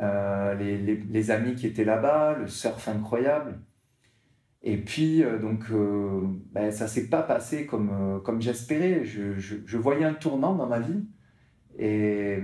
euh, 0.02 0.56
les, 0.56 1.32
amis 1.32 1.54
qui 1.54 1.68
étaient 1.68 1.86
là-bas, 1.86 2.36
le 2.40 2.48
surf 2.48 2.88
incroyable. 2.88 3.60
Et 4.64 4.78
puis, 4.78 5.24
euh, 5.24 5.38
donc, 5.38 5.72
ben, 6.52 6.72
ça 6.72 6.88
s'est 6.88 7.10
pas 7.10 7.22
passé 7.22 7.68
comme, 7.68 8.22
comme 8.26 8.42
j'espérais. 8.42 9.06
Je, 9.06 9.36
je, 9.36 9.58
je, 9.64 9.78
voyais 9.78 10.06
un 10.06 10.16
tournant 10.16 10.56
dans 10.56 10.68
ma 10.68 10.80
vie. 10.80 11.08
Et, 11.78 12.40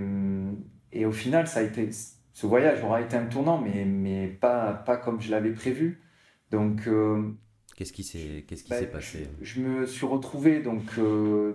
et 0.96 1.06
au 1.06 1.12
final, 1.12 1.48
ça 1.48 1.60
a 1.60 1.64
été, 1.64 1.90
ce 2.34 2.48
voyage 2.48 2.84
aura 2.84 3.02
été 3.02 3.16
un 3.16 3.25
tournant, 3.25 3.60
mais, 3.60 3.86
mais 3.86 4.28
pas, 4.28 4.74
pas 4.74 4.98
comme 4.98 5.22
je 5.22 5.30
l'avais 5.32 5.52
prévu. 5.52 6.02
Donc, 6.52 6.88
Qu'est-ce 7.75 7.92
qui 7.92 8.04
s'est 8.04 8.46
qui 8.48 8.70
bah, 8.70 8.78
passé? 8.90 9.28
je, 9.42 9.60
me 9.60 9.86
suis 9.86 10.06
retrouvé 10.06 10.62
donc 10.62 10.84
euh, 10.98 11.54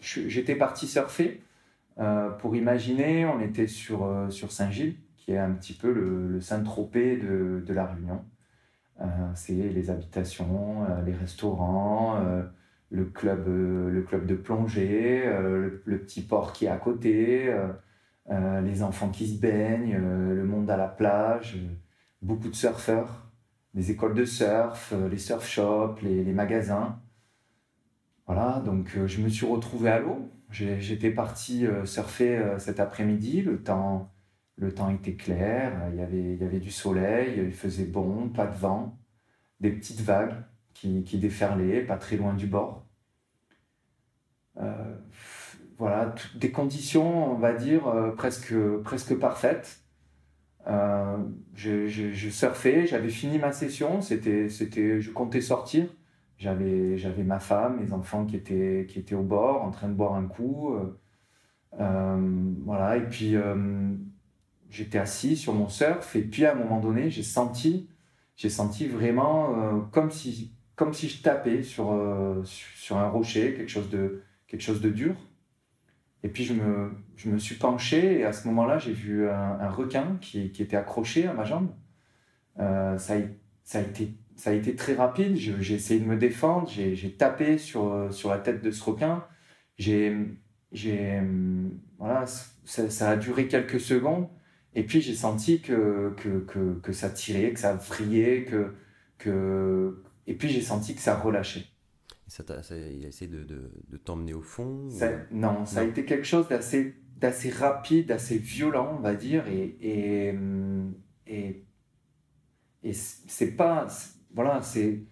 j'étais 0.00 0.56
parti 0.56 0.88
surfer 0.88 1.42
euh, 1.98 2.30
pour 2.30 2.56
imaginer. 2.56 3.24
On 3.24 3.40
était 3.40 3.68
sur 3.68 4.04
euh, 4.04 4.30
sur 4.30 4.50
Saint-Gilles, 4.50 4.96
qui 5.16 5.30
est 5.30 5.38
un 5.38 5.52
petit 5.52 5.72
peu 5.72 5.92
le, 5.92 6.26
le 6.26 6.40
Saint-Tropez 6.40 7.18
de, 7.18 7.62
de, 7.64 7.72
la 7.72 7.86
Réunion. 7.86 8.24
c'est 9.36 9.52
les 9.52 9.90
habitations, 9.90 10.84
les 11.06 11.14
restaurants, 11.14 12.18
le 12.90 13.04
club 13.04 13.46
le 13.46 14.02
club 14.02 14.26
de 14.26 14.34
plongée, 14.34 15.24
le, 15.24 15.82
le, 15.84 15.98
petit 15.98 16.22
port 16.22 16.52
qui 16.52 16.64
est 16.64 16.68
à 16.68 16.78
côté, 16.78 17.48
les 18.30 18.82
enfants 18.82 19.10
qui 19.10 19.28
se 19.28 19.40
baignent, 19.40 19.96
le 19.96 20.44
monde 20.44 20.70
à 20.70 20.76
la 20.76 20.88
plage, 20.88 21.58
beaucoup 22.22 22.48
de 22.48 22.54
surfeurs 22.54 23.24
les 23.74 23.90
écoles 23.90 24.14
de 24.14 24.24
surf, 24.24 24.92
euh, 24.92 25.08
les 25.08 25.18
surf 25.18 25.46
shops, 25.46 26.00
les, 26.02 26.32
magasins. 26.32 27.00
Voilà, 28.26 28.62
donc 28.64 28.96
euh, 28.96 29.06
je 29.06 29.20
me 29.20 29.28
suis 29.28 29.46
retrouvé 29.46 29.90
à 29.90 29.98
l'eau. 29.98 30.30
J'étais 30.50 31.10
parti 31.10 31.66
euh, 31.66 31.84
surfer 31.84 32.54
cet 32.58 32.78
après-midi. 32.78 33.42
Le 33.42 33.60
temps, 33.62 34.12
le 34.56 34.72
temps 34.72 34.90
était 34.90 35.14
clair, 35.14 35.72
il 35.90 35.98
y, 35.98 36.00
avait, 36.00 36.34
il 36.34 36.36
y 36.36 36.44
avait 36.44 36.60
du 36.60 36.70
soleil, 36.70 37.42
il 37.44 37.52
faisait 37.52 37.86
bon, 37.86 38.28
pas 38.28 38.46
de 38.46 38.54
vent, 38.54 38.96
des 39.60 39.72
petites 39.72 40.00
vagues 40.00 40.34
qui 40.72 41.18
déferlaient 41.18 41.80
pas 41.80 41.96
très 41.96 42.16
loin 42.16 42.34
du 42.34 42.46
bord. 42.46 42.86
Voilà, 45.78 46.14
des 46.36 46.50
conditions, 46.50 47.32
on 47.32 47.38
va 47.38 47.52
dire, 47.52 47.82
presque, 48.16 48.54
presque 48.84 49.18
parfaites. 49.18 49.84
Euh, 50.66 51.18
je, 51.54 52.30
surfais, 52.30 52.86
j'avais 52.86 53.10
fini 53.10 53.38
ma 53.38 53.52
session, 53.52 54.00
c'était, 54.00 54.48
c'était, 54.48 55.00
je 55.00 55.10
comptais 55.10 55.40
sortir. 55.40 55.86
J'avais, 56.38 56.96
j'avais 56.98 57.22
ma 57.22 57.38
femme, 57.38 57.80
mes 57.80 57.92
enfants 57.92 58.24
qui 58.26 58.36
étaient, 58.36 58.86
qui 58.88 58.98
étaient 58.98 59.14
au 59.14 59.22
bord, 59.22 59.62
en 59.62 59.70
train 59.70 59.88
de 59.88 59.94
boire 59.94 60.14
un 60.14 60.26
coup. 60.26 60.74
Euh, 60.74 60.98
euh 61.80 62.52
voilà, 62.64 62.96
et 62.96 63.08
puis 63.08 63.36
j'étais 64.70 64.98
assis 64.98 65.36
sur 65.36 65.54
mon 65.54 65.68
surf, 65.68 66.16
et 66.16 66.22
puis 66.22 66.44
à 66.46 66.52
un 66.52 66.56
moment 66.56 66.80
donné, 66.80 67.10
j'ai 67.10 67.22
senti, 67.22 67.88
j'ai 68.36 68.48
senti 68.50 68.88
vraiment 68.88 69.80
comme, 69.92 70.10
si, 70.10 70.52
comme 70.76 70.92
si 70.92 71.08
je 71.08 71.22
tapais 71.22 71.62
sur, 71.62 71.94
sur 72.44 72.96
un 72.96 73.08
rocher, 73.08 73.54
quelque 73.54 73.68
chose 73.70 73.90
de, 73.90 74.22
quelque 74.48 74.62
chose 74.62 74.80
de 74.80 74.90
dur. 74.90 75.14
Et 76.24 76.28
puis 76.28 76.44
je 76.44 76.54
me, 76.54 76.90
je 77.16 77.28
me 77.28 77.38
suis 77.38 77.54
penché 77.56 78.20
et 78.20 78.24
à 78.24 78.32
ce 78.32 78.48
moment-là, 78.48 78.78
j'ai 78.78 78.92
vu 78.92 79.28
un, 79.28 79.68
requin 79.68 80.16
qui, 80.22 80.50
qui, 80.50 80.62
était 80.62 80.76
accroché 80.76 81.26
à 81.26 81.34
ma 81.34 81.44
jambe. 81.44 81.68
Euh, 82.58 82.96
ça, 82.96 83.14
a, 83.14 83.80
été, 83.80 84.14
ça 84.34 84.50
a 84.50 84.52
été 84.54 84.74
très 84.74 84.94
rapide. 84.94 85.36
J'ai 85.36 85.74
essayé 85.74 86.00
de 86.00 86.06
me 86.06 86.16
défendre. 86.16 86.66
J'ai 86.68 87.12
tapé 87.12 87.58
sur, 87.58 88.08
sur 88.10 88.30
la 88.30 88.38
tête 88.38 88.62
de 88.62 88.70
ce 88.70 88.82
requin. 88.82 89.22
J'ai, 89.76 90.16
voilà, 91.98 92.24
ça, 92.64 92.88
ça, 92.88 93.10
a 93.10 93.16
duré 93.16 93.46
quelques 93.46 93.80
secondes. 93.80 94.28
Et 94.74 94.82
puis 94.84 95.02
j'ai 95.02 95.14
senti 95.14 95.60
que, 95.60 96.14
que, 96.16 96.38
que, 96.46 96.80
que, 96.80 96.92
ça 96.92 97.10
tirait, 97.10 97.52
que 97.52 97.60
ça 97.60 97.74
vrillait, 97.74 98.44
que, 98.44 98.74
que... 99.18 100.02
et 100.26 100.34
puis 100.34 100.48
j'ai 100.48 100.62
senti 100.62 100.94
que 100.94 101.02
ça 101.02 101.16
relâchait. 101.16 101.66
Ça, 102.34 102.74
il 102.90 103.04
a 103.04 103.08
essayé 103.08 103.30
de, 103.30 103.44
de, 103.44 103.70
de 103.88 103.96
t'emmener 103.96 104.34
au 104.34 104.42
fond 104.42 104.88
Non, 105.30 105.64
ça 105.66 105.80
a 105.80 105.84
été 105.84 106.04
quelque 106.04 106.26
chose 106.26 106.48
d'assez, 106.48 106.96
d'assez 107.16 107.48
rapide, 107.48 108.06
d'assez 108.06 108.38
violent, 108.38 108.96
on 108.98 109.00
va 109.00 109.14
dire. 109.14 109.46
Et, 109.46 109.76
et, 109.80 110.34
et, 111.28 111.64
et 112.82 112.92
c'est 112.92 113.52
pas. 113.52 113.86
Voilà, 114.34 114.62
c'est 114.62 115.04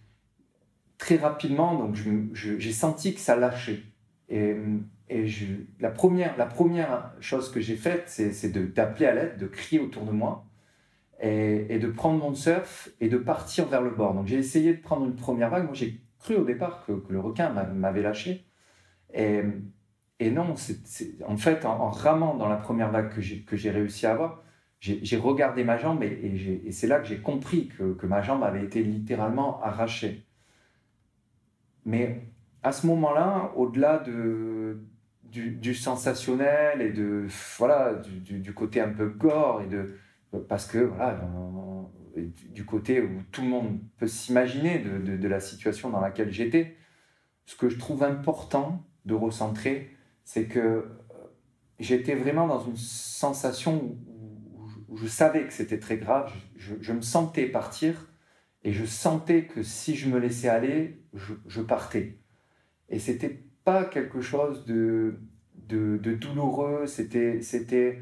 très 0.99 1.15
rapidement, 1.15 1.79
donc 1.79 1.95
j'ai 2.35 2.73
senti 2.73 3.15
que 3.15 3.21
ça 3.21 3.37
lâchait. 3.37 3.85
Et, 4.29 4.57
et 5.09 5.29
je, 5.29 5.47
la, 5.79 5.91
première, 5.91 6.37
la 6.37 6.47
première 6.47 7.13
chose 7.21 7.53
que 7.53 7.61
j'ai 7.61 7.77
faite, 7.77 8.07
c'est 8.09 8.49
d'appeler 8.75 9.07
à 9.07 9.15
l'aide, 9.15 9.39
de 9.39 9.47
crier 9.47 9.81
autour 9.81 10.07
de 10.07 10.13
moi. 10.13 10.45
Et, 11.21 11.67
et, 11.73 11.79
de 11.79 11.87
prendre 11.87 12.19
mon 12.19 12.35
surf 12.35 12.91
et 13.01 13.09
de 13.09 13.17
partir 13.17 13.69
vers 13.69 13.81
le 13.81 13.91
bord. 13.91 14.13
Donc 14.13 14.27
j'ai 14.27 14.39
essayé 14.39 14.75
de 14.75 14.83
prendre 14.83 15.07
une 15.07 15.15
première 15.15 15.51
vague. 15.51 15.67
Moi, 15.67 15.75
j'ai 15.75 16.01
cru 16.23 16.37
au 16.37 16.45
départ 16.45 16.85
que, 16.87 16.93
le 17.09 17.21
requin 17.21 17.51
m'avait 17.51 18.03
lâché. 18.03 18.47
Et, 19.15 19.43
non, 20.31 20.55
c'est 20.57 21.23
en 21.27 21.37
fait, 21.37 21.65
en, 21.65 21.91
ramant 21.91 22.37
dans 22.37 22.49
la 22.49 22.57
première 22.57 22.91
vague 22.91 23.11
que 23.11 23.57
j'ai 23.57 23.71
réussi 23.71 24.07
à 24.07 24.13
avoir, 24.13 24.43
j'ai 24.83 25.17
regardé 25.17 25.63
ma 25.63 25.77
jambe 25.77 26.03
et, 26.03 26.71
c'est 26.73 26.89
là 26.89 26.99
que 26.99 27.07
j'ai 27.07 27.19
compris 27.19 27.69
que, 27.69 28.07
ma 28.07 28.23
jambe 28.23 28.43
avait 28.43 28.65
été 28.65 28.83
littéralement 28.83 29.63
arrachée. 29.63 30.27
Mais 31.85 32.23
à 32.63 32.73
ce 32.73 32.87
moment-là, 32.87 33.53
au-delà 33.57 33.99
de, 33.99 34.81
du, 35.25 35.75
sensationnel 35.75 36.81
et 36.81 36.91
de 36.93 37.27
voilà 37.59 37.95
du, 37.95 38.55
côté 38.55 38.81
un 38.81 38.91
peu 38.91 39.09
gore 39.09 39.63
et 39.63 39.67
de 39.67 39.97
parce 40.49 40.67
que 40.67 40.79
voilà 40.79 41.21
du 42.17 42.65
côté 42.65 43.01
où 43.01 43.23
tout 43.31 43.43
le 43.43 43.49
monde 43.49 43.81
peut 43.97 44.07
s'imaginer 44.07 44.79
de, 44.79 45.17
de, 45.17 45.29
la 45.29 45.41
situation 45.41 45.91
dans 45.91 46.01
laquelle 46.01 46.31
j'étais 46.31 46.77
ce 47.47 47.57
que 47.57 47.69
je 47.69 47.79
trouve 47.79 48.03
important 48.03 48.85
de 49.05 49.15
recentrer 49.15 49.91
c'est 50.25 50.45
que 50.45 50.59
euh, 50.59 50.83
j'étais 51.79 52.15
vraiment 52.15 52.47
dans 52.47 52.61
une 52.61 52.77
sensation 52.77 53.97
où, 54.89 54.97
je 54.97 55.07
savais 55.07 55.47
que 55.47 55.53
c'était 55.53 55.79
très 55.79 55.97
grave 55.97 56.33
je, 56.57 56.93
me 56.93 57.01
sentais 57.01 57.47
partir 57.47 58.13
et 58.63 58.73
je 58.73 58.85
sentais 58.85 59.47
que 59.47 59.63
si 59.63 59.97
je 59.97 60.09
me 60.09 60.19
laissais 60.19 60.49
aller 60.49 61.03
je, 61.15 61.61
partais. 61.61 62.19
Et 62.89 62.99
c'était 62.99 63.43
pas 63.65 63.85
quelque 63.85 64.21
chose 64.21 64.65
de, 64.67 65.19
de, 65.69 66.15
douloureux, 66.15 66.87
c'était, 66.87 67.41
c'était 67.43 68.01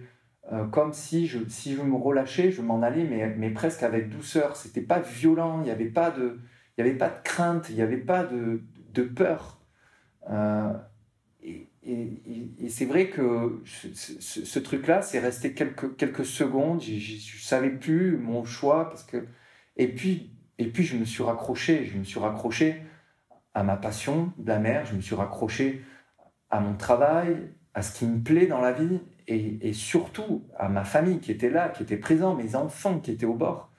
euh, 0.53 0.67
comme 0.67 0.93
si 0.93 1.27
je, 1.27 1.39
si 1.49 1.75
je 1.75 1.83
me 1.83 1.95
relâchais, 1.95 2.51
je 2.51 2.61
m'en 2.61 2.83
allais, 2.83 3.05
mais, 3.05 3.35
mais 3.37 3.51
presque 3.51 3.83
avec 3.83 4.09
douceur. 4.09 4.57
C'était 4.57 4.81
pas 4.81 4.99
violent, 4.99 5.61
il 5.61 5.65
n'y 5.65 5.71
avait, 5.71 5.87
pas 5.87 6.11
de, 6.11 6.41
avait 6.79 6.95
pas 6.95 7.09
de 7.09 7.23
crainte, 7.23 7.67
il 7.71 7.77
n'y 7.77 7.83
avait 7.83 7.97
pas 7.97 8.25
de, 8.25 8.63
de 8.93 9.03
peur. 9.03 9.61
Euh, 10.31 10.73
et, 11.43 11.67
c'est 12.69 12.85
vrai 12.85 13.09
que 13.09 13.63
ce, 13.65 14.21
ce, 14.21 14.59
truc-là, 14.59 15.03
c'est 15.03 15.19
resté 15.19 15.55
quelques, 15.55 15.97
quelques 15.97 16.27
secondes, 16.27 16.81
je 16.83 16.93
ne 16.93 17.41
savais 17.41 17.71
plus 17.71 18.17
mon 18.17 18.45
choix, 18.45 18.89
parce 18.89 19.03
que... 19.03 19.27
Et 19.77 19.89
puis, 19.89 20.33
et 20.59 20.67
puis 20.67 20.85
je 20.85 20.97
me 20.97 21.05
suis 21.05 21.23
raccroché, 21.23 21.87
je 21.87 21.97
me 21.97 22.05
suis 22.05 22.21
raccroché 22.21 22.83
à 23.55 23.63
ma 23.63 23.77
passion 23.77 24.33
de 24.37 24.49
la 24.49 24.59
mer, 24.59 24.85
je 24.85 24.95
me 24.95 25.01
suis 25.01 25.15
raccroché 25.15 25.83
à 26.51 26.61
mon 26.61 26.75
travail, 26.75 27.51
à 27.73 27.83
ce 27.83 27.99
qui 27.99 28.05
me 28.05 28.23
plaît 28.23 28.47
dans 28.47 28.61
la 28.61 28.73
vie 28.73 29.01
et, 29.31 29.73
surtout 29.73 30.45
à 30.59 30.69
ma 30.69 30.85
famille 30.85 31.21
qui 31.21 31.31
était 31.31 31.51
là, 31.51 31.69
qui 31.69 31.83
était 31.83 31.97
présent, 31.97 32.35
mes 32.35 32.57
enfants 32.57 32.99
qui 32.99 33.13
étaient 33.13 33.27
au 33.27 33.35
bord. 33.35 33.71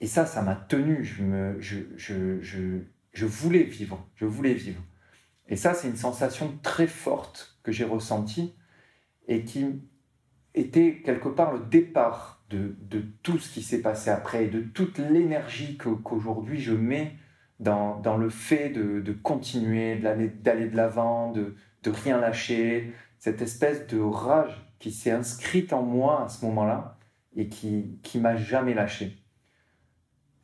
Et 0.00 0.06
ça, 0.06 0.26
ça 0.26 0.42
m'a 0.42 0.54
tenu. 0.54 1.04
Je, 1.04 1.22
me, 1.22 1.60
je, 1.60 1.78
je, 1.96 2.40
je, 2.40 2.80
je, 3.12 3.26
voulais 3.26 3.62
vivre. 3.62 4.08
Je 4.14 4.24
voulais 4.24 4.54
vivre. 4.54 4.82
Et 5.48 5.56
ça, 5.56 5.74
c'est 5.74 5.88
une 5.88 5.96
sensation 5.96 6.58
très 6.62 6.86
forte 6.86 7.58
que 7.62 7.72
j'ai 7.72 7.84
ressentie 7.84 8.54
et 9.28 9.44
qui 9.44 9.82
était 10.54 11.02
quelque 11.04 11.28
part 11.28 11.52
le 11.52 11.60
départ 11.60 12.44
de, 12.50 12.76
de 12.80 13.02
tout 13.22 13.38
ce 13.38 13.52
qui 13.52 13.62
s'est 13.62 13.82
passé 13.82 14.10
après 14.10 14.44
et 14.44 14.48
de 14.48 14.60
toute 14.60 14.98
l'énergie 14.98 15.76
qu'aujourd'hui 15.76 16.60
je 16.60 16.72
mets 16.72 17.16
dans, 17.58 17.98
dans 18.00 18.16
le 18.16 18.28
fait 18.28 18.68
de, 18.70 19.00
de 19.00 19.12
continuer, 19.12 19.96
d'aller 19.96 20.28
de 20.68 20.76
l'avant, 20.76 21.32
de, 21.32 21.56
de 21.82 21.90
rien 21.90 22.18
lâcher, 22.18 22.92
cette 23.26 23.42
espèce 23.42 23.88
de 23.88 23.98
rage 23.98 24.70
qui 24.78 24.92
s'est 24.92 25.10
inscrite 25.10 25.72
en 25.72 25.82
moi 25.82 26.22
à 26.22 26.28
ce 26.28 26.44
moment-là 26.44 26.96
et 27.34 27.48
qui 27.48 27.98
qui 28.04 28.20
m'a 28.20 28.36
jamais 28.36 28.72
lâché. 28.72 29.18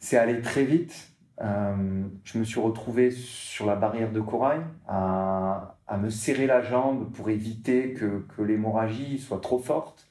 C'est 0.01 0.19
allé 0.19 0.41
très 0.41 0.65
vite. 0.65 1.12
Euh, 1.41 2.03
je 2.25 2.39
me 2.39 2.43
suis 2.43 2.59
retrouvé 2.59 3.12
sur 3.12 3.67
la 3.67 3.77
barrière 3.77 4.11
de 4.11 4.21
corail 4.21 4.62
à, 4.89 5.79
à 5.87 5.97
me 5.97 6.11
serrer 6.11 6.49
la 6.49 6.61
jambe 6.61 7.12
pour 7.12 7.31
éviter 7.31 7.95
que, 7.95 8.27
que 8.37 8.43
l'hémorragie 8.43 9.21
soit 9.21 9.41
trop 9.41 9.61
forte. 9.61 10.11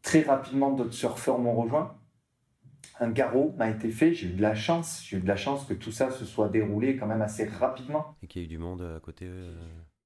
Très 0.00 0.22
rapidement, 0.22 0.70
d'autres 0.72 0.94
surfeurs 0.94 1.38
m'ont 1.38 1.54
rejoint 1.54 1.94
un 3.00 3.10
garrot 3.10 3.54
m'a 3.58 3.68
été 3.68 3.90
fait. 3.90 4.14
J'ai 4.14 4.28
eu 4.28 4.32
de 4.34 4.42
la 4.42 4.54
chance. 4.54 5.02
J'ai 5.04 5.16
eu 5.18 5.20
de 5.20 5.28
la 5.28 5.36
chance 5.36 5.64
que 5.64 5.74
tout 5.74 5.92
ça 5.92 6.10
se 6.10 6.24
soit 6.24 6.48
déroulé 6.48 6.96
quand 6.96 7.06
même 7.06 7.22
assez 7.22 7.44
rapidement. 7.44 8.16
Et 8.22 8.26
qu'il 8.26 8.42
y 8.42 8.44
ait 8.44 8.46
eu 8.46 8.48
du 8.48 8.58
monde 8.58 8.82
à 8.96 9.00
côté. 9.00 9.26
Euh, 9.28 9.54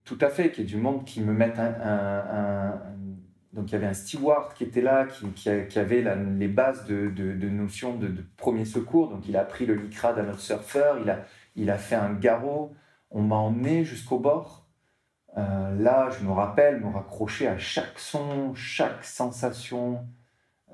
tout 0.07 0.19
à 0.23 0.31
fait, 0.31 0.51
qu'il 0.51 0.65
y 0.65 0.67
ait 0.67 0.71
du 0.71 0.79
monde 0.79 1.05
qui 1.05 1.21
me 1.21 1.35
mette 1.35 1.59
un, 1.59 2.81
donc 3.53 3.71
il 3.71 3.73
y 3.73 3.75
avait 3.75 3.87
un 3.87 3.95
steward 3.95 4.55
qui 4.55 4.65
était 4.65 4.83
là, 4.83 5.07
qui, 5.35 5.79
avait 5.79 6.05
les 6.39 6.49
bases 6.49 6.85
de, 6.87 7.49
notions 7.49 7.97
de, 7.97 8.15
premier 8.37 8.65
secours. 8.65 9.09
Donc 9.09 9.27
il 9.29 9.37
a 9.37 9.45
pris 9.45 9.67
le 9.67 9.75
licrade 9.75 10.19
à 10.19 10.23
notre 10.23 10.41
surfeur, 10.41 10.99
il 11.57 11.71
a, 11.71 11.79
fait 11.79 11.97
un 11.97 12.13
garrot, 12.13 12.75
on 13.11 13.23
m'a 13.23 13.37
emmené 13.37 13.85
jusqu'au 13.85 14.19
bord. 14.19 14.69
Euh, 15.39 15.75
là, 15.75 16.09
je 16.11 16.25
me 16.25 16.31
rappelle 16.31 16.81
me 16.81 16.89
raccrocher 16.89 17.49
à 17.49 17.59
chaque 17.59 17.99
son, 17.99 18.55
chaque 18.55 19.05
sensation, 19.05 20.07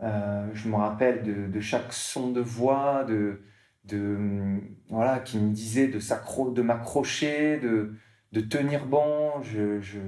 euh, 0.03 0.49
je 0.53 0.69
me 0.69 0.77
rappelle 0.77 1.51
de, 1.51 1.61
chaque 1.61 1.93
son 1.93 2.31
de 2.31 2.41
voix, 2.41 3.05
de 3.05 3.41
voilà, 4.89 5.21
qui 5.21 5.39
me 5.39 5.53
disait 5.53 5.89
de, 5.89 5.99
de 5.99 6.63
m'accrocher, 6.63 7.59
de, 7.59 7.95
de 8.33 8.41
tenir 8.41 8.87
bon. 8.87 9.41
Je, 9.43 9.81
je, 9.81 9.99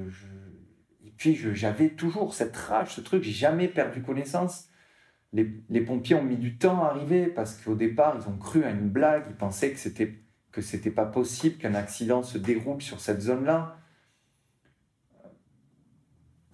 Et 1.05 1.13
puis 1.17 1.35
j'avais 1.35 1.91
toujours 1.91 2.35
cette 2.35 2.57
rage, 2.57 2.95
ce 2.95 3.01
truc, 3.01 3.23
j'ai 3.23 3.33
jamais 3.33 3.69
perdu 3.69 4.03
connaissance. 4.03 4.69
Les, 5.33 5.81
pompiers 5.81 6.15
ont 6.15 6.23
mis 6.23 6.37
du 6.37 6.59
temps 6.59 6.85
à 6.85 6.91
arriver 6.91 7.27
parce 7.27 7.61
qu'au 7.61 7.75
départ, 7.75 8.17
ils 8.21 8.29
ont 8.29 8.37
cru 8.37 8.65
à 8.65 8.71
une 8.71 8.89
blague, 8.89 9.25
ils 9.31 9.37
pensaient 9.37 9.73
que 9.73 9.79
c'était 9.79 10.21
que 10.53 10.61
c'était 10.61 10.93
pas 10.93 11.07
possible 11.07 11.57
qu'un 11.57 11.75
accident 11.75 12.23
se 12.23 12.39
déroule 12.39 12.81
sur 12.81 13.01
cette 13.01 13.21
zone-là 13.21 13.77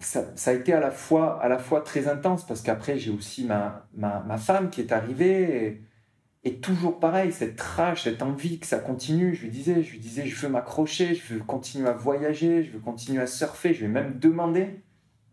ça, 0.01 0.33
a 0.45 0.53
été 0.53 0.73
à 0.73 0.79
la 0.79 0.91
fois, 0.91 1.41
à 1.41 1.47
la 1.47 1.59
fois 1.59 1.81
très 1.81 2.07
intense 2.07 2.45
parce 2.45 2.61
qu'après 2.61 2.97
j'ai 2.97 3.11
aussi 3.11 3.45
ma, 3.45 3.87
ma, 3.95 4.37
femme 4.37 4.69
qui 4.69 4.81
est 4.81 4.91
arrivée 4.91 5.83
et, 6.43 6.59
toujours 6.59 6.99
pareil, 6.99 7.31
cette 7.31 7.59
rage, 7.61 8.03
cette 8.03 8.21
envie 8.21 8.59
que 8.59 8.65
ça 8.65 8.79
continue. 8.79 9.35
Je 9.35 9.43
lui 9.43 9.49
disais, 9.49 9.83
je 9.83 9.91
lui 9.91 9.99
disais, 9.99 10.25
je 10.25 10.35
veux 10.35 10.49
m'accrocher, 10.49 11.13
je 11.15 11.35
veux 11.35 11.39
continuer 11.39 11.87
à 11.87 11.93
voyager, 11.93 12.63
je 12.63 12.71
veux 12.71 12.79
continuer 12.79 13.21
à 13.21 13.27
surfer. 13.27 13.73
Je 13.73 13.81
vais 13.81 13.91
même 13.91 14.17
demander 14.17 14.81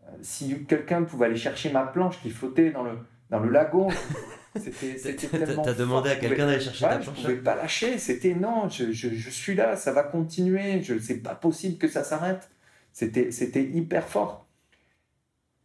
euh, 0.05 0.11
si 0.21 0.65
quelqu'un 0.65 1.03
pouvait 1.03 1.25
aller 1.25 1.35
chercher 1.35 1.71
ma 1.71 1.83
planche 1.83 2.21
qui 2.21 2.29
flottait 2.29 2.71
dans 2.71 2.83
le, 2.83 2.91
dans 3.29 3.39
le 3.39 3.49
lagon. 3.49 3.87
C'était 4.55 5.15
tellement. 5.15 5.63
T'as 5.63 5.73
demandé 5.73 6.09
à 6.09 6.15
quelqu'un 6.15 6.45
d'aller 6.45 6.59
chercher 6.59 6.85
ta 6.85 6.97
planche 6.97 7.17
Je 7.17 7.21
pouvais 7.21 7.35
pas 7.37 7.55
lâcher. 7.55 7.97
C'était 7.97 8.33
non, 8.33 8.69
je, 8.69 8.91
je, 8.91 9.09
je, 9.09 9.29
suis 9.29 9.55
là, 9.55 9.75
ça 9.75 9.91
va 9.91 10.03
continuer. 10.03 10.81
Je 10.81 10.97
c'est 10.99 11.17
pas 11.17 11.35
possible 11.35 11.77
que 11.77 11.87
ça 11.87 12.03
s'arrête. 12.03 12.49
C'était 12.93 13.31
c'était 13.31 13.63
hyper 13.63 14.07
fort. 14.07 14.47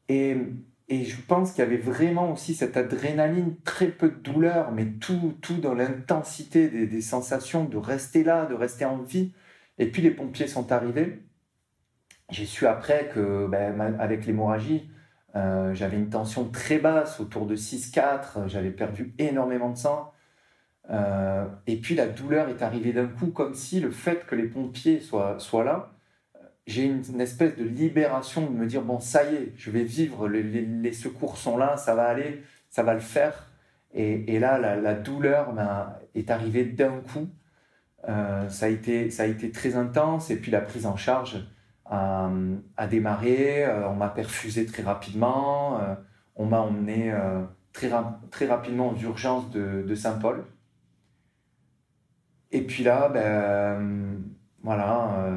Et, 0.09 0.37
et 0.95 1.05
je 1.05 1.21
pense 1.21 1.51
qu'il 1.51 1.65
y 1.65 1.67
avait 1.67 1.77
vraiment 1.77 2.33
aussi 2.33 2.55
cette 2.55 2.77
adrénaline, 2.77 3.57
très 3.65 3.89
peu 3.89 4.11
de 4.11 4.15
douleur, 4.15 4.71
mais 4.71 4.87
tout, 4.87 5.35
tout 5.43 5.57
dans 5.57 5.75
l'intensité 5.75 6.69
des, 6.69 7.01
sensations 7.01 7.65
de 7.65 7.77
rester 7.77 8.23
là, 8.23 8.47
de 8.47 8.55
rester 8.55 8.85
en 8.85 8.99
vie. 8.99 9.33
Et 9.79 9.91
puis 9.91 10.03
les 10.03 10.13
pompiers 10.13 10.47
sont 10.47 10.71
arrivés. 10.71 11.21
J'ai 12.31 12.47
su 12.47 12.69
après 12.69 13.11
que, 13.13 13.49
ben, 13.49 13.97
avec 13.99 14.25
l'hémorragie, 14.25 14.89
euh, 15.35 15.75
j'avais 15.75 15.97
une 15.97 16.11
tension 16.11 16.49
très 16.49 16.79
basse, 16.79 17.19
autour 17.19 17.47
de 17.47 17.57
6-4. 17.57 18.47
J'avais 18.47 18.71
perdu 18.71 19.15
énormément 19.19 19.71
de 19.71 19.77
sang. 19.77 20.13
Euh, 20.91 21.47
et 21.67 21.77
puis 21.77 21.97
la 21.97 22.07
douleur 22.07 22.49
est 22.51 22.63
arrivée 22.63 22.93
d'un 22.93 23.09
coup, 23.09 23.33
comme 23.33 23.55
si 23.55 23.81
le 23.81 23.91
fait 23.91 24.27
que 24.27 24.37
les 24.37 24.47
pompiers 24.47 25.01
soient 25.01 25.65
là 25.65 25.94
j'ai 26.67 26.85
une, 26.85 27.21
espèce 27.21 27.57
de 27.57 27.65
libération 27.65 28.47
de 28.47 28.57
me 28.57 28.67
dire 28.67 28.83
bon 28.83 28.99
ça 29.01 29.31
y 29.31 29.35
est 29.35 29.53
je 29.57 29.71
vais 29.71 29.85
vivre 29.85 30.29
les, 30.29 30.93
secours 30.93 31.37
sont 31.37 31.59
là 31.59 31.77
ça 31.77 31.95
va 31.95 32.05
aller 32.05 32.43
ça 32.75 32.83
va 32.83 32.95
le 32.95 33.01
faire. 33.01 33.53
Et, 33.93 34.35
et 34.35 34.41
là 34.41 34.59
la, 34.59 34.95
douleur 34.95 35.53
ben, 35.53 35.95
est 36.17 36.31
arrivée 36.31 36.65
d'un 36.65 37.01
coup. 37.01 37.29
Euh, 38.09 38.49
ça 38.49 38.67
a 38.67 38.69
été 38.69 39.11
ça 39.11 39.23
a 39.23 39.27
été 39.27 39.53
très 39.53 39.77
intense. 39.77 40.31
Et 40.31 40.37
puis 40.37 40.51
la 40.51 40.61
prise 40.61 40.85
en 40.87 40.97
charge 40.97 41.47
a, 41.87 42.29
démarré. 42.91 43.65
Euh, 43.65 43.89
on 43.89 43.95
m'a 43.95 44.09
perfusé 44.09 44.67
très 44.67 44.83
rapidement. 44.83 45.81
Euh, 45.81 45.95
on 46.35 46.47
m'a 46.47 46.59
emmené 46.59 47.15
très, 47.73 47.91
très 48.33 48.47
rapidement 48.47 48.91
aux 48.91 48.97
urgences 48.97 49.51
de, 49.53 49.85
de 49.87 49.95
Saint-Paul. 49.95 50.45
Et 52.51 52.63
puis 52.63 52.83
là 52.83 53.09
ben 53.09 54.21
voilà 54.65 55.29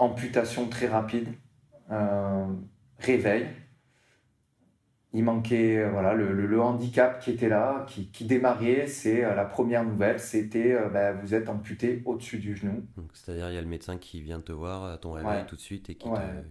amputation 0.00 0.68
très 0.68 0.88
rapide, 0.88 1.28
euh, 1.92 2.46
réveil. 2.98 3.46
Il 5.12 5.24
manquait 5.24 5.78
euh, 5.78 5.90
voilà 5.90 6.14
le, 6.14 6.60
handicap 6.60 7.20
qui 7.20 7.32
était 7.32 7.48
là, 7.48 7.84
qui, 7.88 8.10
qui 8.10 8.24
démarrait. 8.24 8.86
C'est 8.86 9.24
euh, 9.24 9.34
la 9.34 9.44
première 9.44 9.84
nouvelle, 9.84 10.18
c'était 10.18 10.76
bah, 10.88 11.12
vous 11.12 11.34
êtes 11.34 11.48
amputé 11.48 12.02
au-dessus 12.04 12.38
du 12.38 12.56
genou. 12.56 12.86
C'est-à-dire 13.12 13.50
il 13.50 13.54
y 13.54 13.58
a 13.58 13.62
le 13.62 13.68
médecin 13.68 13.98
qui 13.98 14.22
vient 14.22 14.40
te 14.40 14.52
voir 14.52 14.84
à 14.84 14.98
ton 14.98 15.12
réveil 15.12 15.44
tout 15.46 15.56
de 15.56 15.60
suite 15.60 15.90
et 15.90 15.96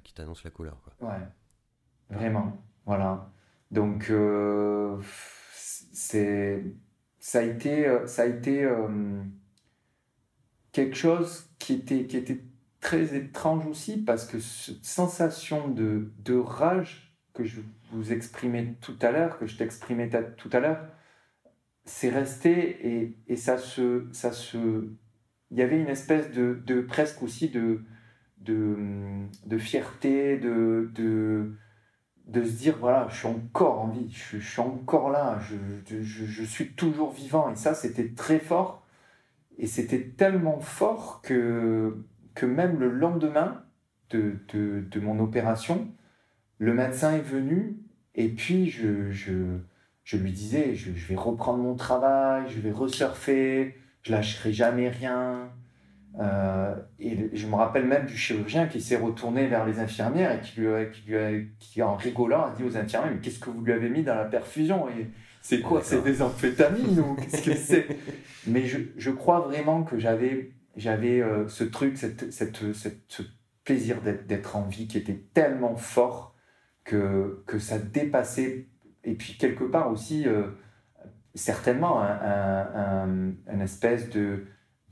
qui 0.03 0.13
t'annonce 0.13 0.43
la 0.43 0.51
couleur. 0.51 0.77
Quoi. 0.83 1.09
Ouais, 1.09 1.25
vraiment, 2.09 2.61
voilà. 2.85 3.31
Donc 3.71 4.11
c'est 5.03 6.63
ça 7.19 7.39
a 7.39 7.43
été 7.43 7.97
ça 8.05 8.23
a 8.23 8.25
été 8.25 8.69
quelque 10.73 10.95
chose 10.95 11.49
qui 11.59 11.73
était 11.73 12.05
qui 12.05 12.17
était 12.17 12.41
très 12.79 13.15
étrange 13.15 13.65
aussi 13.67 13.97
parce 13.97 14.25
que 14.25 14.39
cette 14.39 14.85
sensation 14.85 15.67
de, 15.67 16.11
de 16.23 16.35
rage 16.35 17.15
que 17.33 17.43
je 17.43 17.61
vous 17.91 18.13
exprimais 18.13 18.75
tout 18.81 18.97
à 19.01 19.11
l'heure, 19.11 19.37
que 19.37 19.47
je 19.47 19.57
t'exprimais 19.57 20.09
tout 20.37 20.49
à 20.53 20.59
l'heure, 20.59 20.85
c'est 21.85 22.09
resté 22.09 22.87
et, 22.87 23.17
et, 23.27 23.35
ça 23.35 23.57
se, 23.57 24.07
ça 24.11 24.31
se, 24.31 24.89
il 25.51 25.57
y 25.57 25.61
avait 25.61 25.79
une 25.79 25.87
espèce 25.87 26.31
de, 26.31 26.61
de 26.65 26.81
presque 26.81 27.23
aussi 27.23 27.49
de, 27.49 27.81
de, 28.37 28.77
de 29.45 29.57
fierté, 29.57 30.37
de, 30.37 30.91
de, 30.93 31.55
de, 32.27 32.43
se 32.43 32.51
dire 32.51 32.77
voilà, 32.79 33.07
je 33.09 33.17
suis 33.17 33.27
encore 33.27 33.81
en 33.81 33.87
vie, 33.87 34.11
je, 34.11 34.37
suis 34.37 34.61
encore 34.61 35.09
là, 35.09 35.39
je, 35.39 36.01
je, 36.01 36.43
suis 36.43 36.73
toujours 36.73 37.11
vivant. 37.11 37.51
Et 37.51 37.55
ça, 37.55 37.73
c'était 37.73 38.09
très 38.09 38.39
fort. 38.39 38.85
Et 39.57 39.67
c'était 39.67 40.09
tellement 40.09 40.59
fort 40.59 41.21
que, 41.21 42.05
que 42.39 42.45
même 42.45 42.79
le 42.79 42.89
lendemain 42.89 43.61
de, 44.11 44.37
de, 44.53 44.85
de 44.89 44.99
mon 45.01 45.19
opération, 45.19 45.89
le 46.57 46.73
médecin 46.73 47.11
est 47.11 47.21
venu 47.21 47.75
et 48.15 48.29
puis 48.29 48.69
je, 48.69 49.11
je, 49.11 49.33
je 50.05 50.17
lui 50.17 50.31
disais 50.31 50.73
je, 50.73 50.93
je, 50.95 51.07
vais 51.07 51.17
reprendre 51.17 51.61
mon 51.61 51.75
travail, 51.75 52.43
je 52.47 52.61
vais 52.61 52.71
resurfer, 52.71 53.75
je 54.03 54.13
lâcherai 54.13 54.53
jamais 54.53 54.87
rien. 54.87 55.49
Euh, 56.19 56.75
et 56.97 57.29
je 57.33 57.45
me 57.45 57.55
rappelle 57.55 57.85
même 57.85 58.05
du 58.05 58.15
chirurgien 58.17 58.67
qui 58.67 58.79
s'est 58.79 58.95
retourné 58.95 59.47
vers 59.47 59.65
les 59.65 59.79
infirmières 59.79 60.31
et 60.31 60.39
qui, 60.39 60.61
lui 60.61 60.67
a, 60.69 60.85
qui, 60.85 61.03
lui 61.07 61.17
a, 61.17 61.31
qui 61.59 61.83
en 61.83 61.95
rigolant 61.95 62.45
a 62.45 62.51
dit 62.55 62.63
aux 62.63 62.77
infirmières 62.77 63.11
mais 63.11 63.19
qu'est-ce 63.19 63.39
que 63.39 63.49
vous 63.49 63.63
lui 63.63 63.73
avez 63.73 63.89
mis 63.89 64.03
dans 64.03 64.15
la 64.15 64.25
perfusion? 64.25 64.87
Et 64.87 65.09
c'est 65.41 65.59
quoi? 65.59 65.81
C'est 65.83 66.03
des 66.03 66.21
amphétamines 66.21 66.99
ou 67.01 67.15
qu'est-ce 67.15 67.43
que 67.43 67.53
c'est? 67.53 67.87
Mais 68.47 68.65
je, 68.65 68.79
je, 68.97 69.11
crois 69.11 69.41
vraiment 69.41 69.83
que 69.83 69.99
j'avais 69.99 70.51
j'avais 70.75 71.21
euh, 71.21 71.47
ce 71.47 71.63
truc 71.63 71.97
cette, 71.97 72.31
cette, 72.31 72.73
cette, 72.73 73.01
ce 73.07 73.23
plaisir 73.63 74.01
d'être 74.01 74.55
en 74.55 74.63
vie 74.63 74.87
qui 74.87 74.97
était 74.97 75.21
tellement 75.33 75.75
fort 75.75 76.35
que, 76.83 77.43
que 77.45 77.59
ça 77.59 77.77
dépassait 77.77 78.67
et 79.03 79.13
puis 79.15 79.37
quelque 79.37 79.63
part 79.63 79.91
aussi 79.91 80.27
euh, 80.27 80.47
certainement 81.35 82.01
un, 82.01 82.07
un, 82.07 82.75
un, 82.75 83.53
une 83.53 83.61
espèce 83.61 84.09
de 84.09 84.45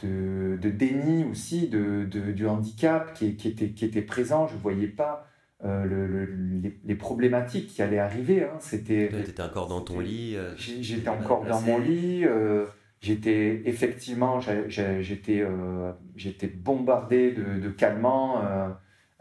de, 0.04 0.58
de 0.62 0.70
déni 0.70 1.26
aussi 1.26 1.70
de, 1.70 2.06
de, 2.06 2.32
du 2.32 2.46
handicap 2.46 3.14
qui, 3.14 3.36
qui, 3.36 3.48
était, 3.48 3.72
qui 3.72 3.86
était 3.86 4.02
présent. 4.02 4.48
Je 4.48 4.56
ne 4.56 4.60
voyais 4.60 4.88
pas 4.88 5.28
euh, 5.66 5.86
le, 5.86 6.08
le, 6.08 6.26
les, 6.62 6.80
les, 6.84 6.96
problématiques 6.96 7.68
qui 7.68 7.82
allaient 7.82 8.00
arriver. 8.00 8.44
Hein. 8.44 8.58
C'était. 8.60 9.10
Tu 9.10 9.32
étais 9.32 9.42
encore 9.42 9.68
dans 9.68 9.82
ton 9.82 10.00
lit. 10.00 10.36
Euh, 10.36 10.54
j'étais 10.56 11.10
encore 11.10 11.46
dans 11.46 11.62
mon 11.62 11.80
lit. 11.80 12.26
Euh, 12.26 12.66
j'étais 13.02 13.62
effectivement, 13.66 14.40
j'étais, 14.40 15.42
euh, 15.42 15.92
j'étais 16.16 16.48
bombardé 16.48 17.32
de, 17.32 17.60
de 17.60 17.70
calmants 17.70 18.42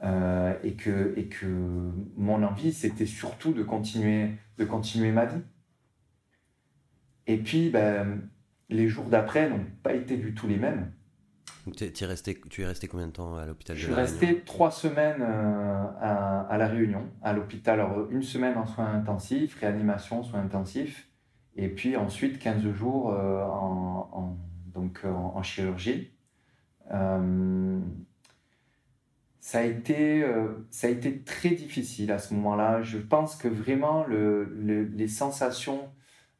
euh, 0.02 0.54
et 0.62 0.74
que 0.74 1.14
et 1.16 1.26
que 1.26 1.46
mon 2.16 2.42
envie 2.42 2.72
c'était 2.72 3.06
surtout 3.06 3.52
de 3.52 3.62
continuer 3.62 4.30
de 4.58 4.64
continuer 4.64 5.12
ma 5.12 5.26
vie. 5.26 5.42
Et 7.26 7.38
puis 7.38 7.70
ben 7.70 8.20
les 8.68 8.88
jours 8.88 9.06
d'après 9.06 9.48
n'ont 9.48 9.64
pas 9.82 9.94
été 9.94 10.16
du 10.16 10.34
tout 10.34 10.46
les 10.46 10.58
mêmes. 10.58 10.92
Tu 11.74 11.84
es, 11.84 12.06
resté, 12.06 12.40
tu 12.48 12.62
es 12.62 12.66
resté 12.66 12.86
combien 12.86 13.08
de 13.08 13.12
temps 13.12 13.36
à 13.36 13.44
l'hôpital 13.44 13.76
Je 13.76 13.86
suis 13.86 13.92
resté 13.92 14.42
trois 14.44 14.70
semaines 14.70 15.20
euh, 15.20 15.84
à, 16.00 16.42
à, 16.42 16.58
La 16.58 16.68
Réunion, 16.68 17.10
à 17.22 17.32
l'hôpital. 17.32 17.80
Alors, 17.80 18.08
une 18.10 18.22
semaine 18.22 18.56
en 18.56 18.66
soins 18.66 18.92
intensifs, 18.94 19.58
réanimation, 19.58 20.22
soins 20.22 20.42
intensifs, 20.42 21.05
et 21.56 21.68
puis 21.68 21.96
ensuite 21.96 22.38
15 22.38 22.70
jours 22.72 23.12
euh, 23.12 23.42
en, 23.44 24.36
donc, 24.74 25.00
en, 25.04 25.36
en 25.36 25.42
chirurgie. 25.42 26.12
Euh, 26.92 27.80
ça, 29.40 29.60
a 29.60 29.62
été, 29.62 30.22
euh, 30.22 30.66
ça 30.70 30.86
a 30.86 30.90
été 30.90 31.22
très 31.22 31.50
difficile 31.50 32.12
à 32.12 32.18
ce 32.18 32.34
moment-là. 32.34 32.82
Je 32.82 32.98
pense 32.98 33.36
que 33.36 33.48
vraiment 33.48 34.04
le, 34.04 34.44
le, 34.44 34.84
les 34.84 35.08
sensations 35.08 35.90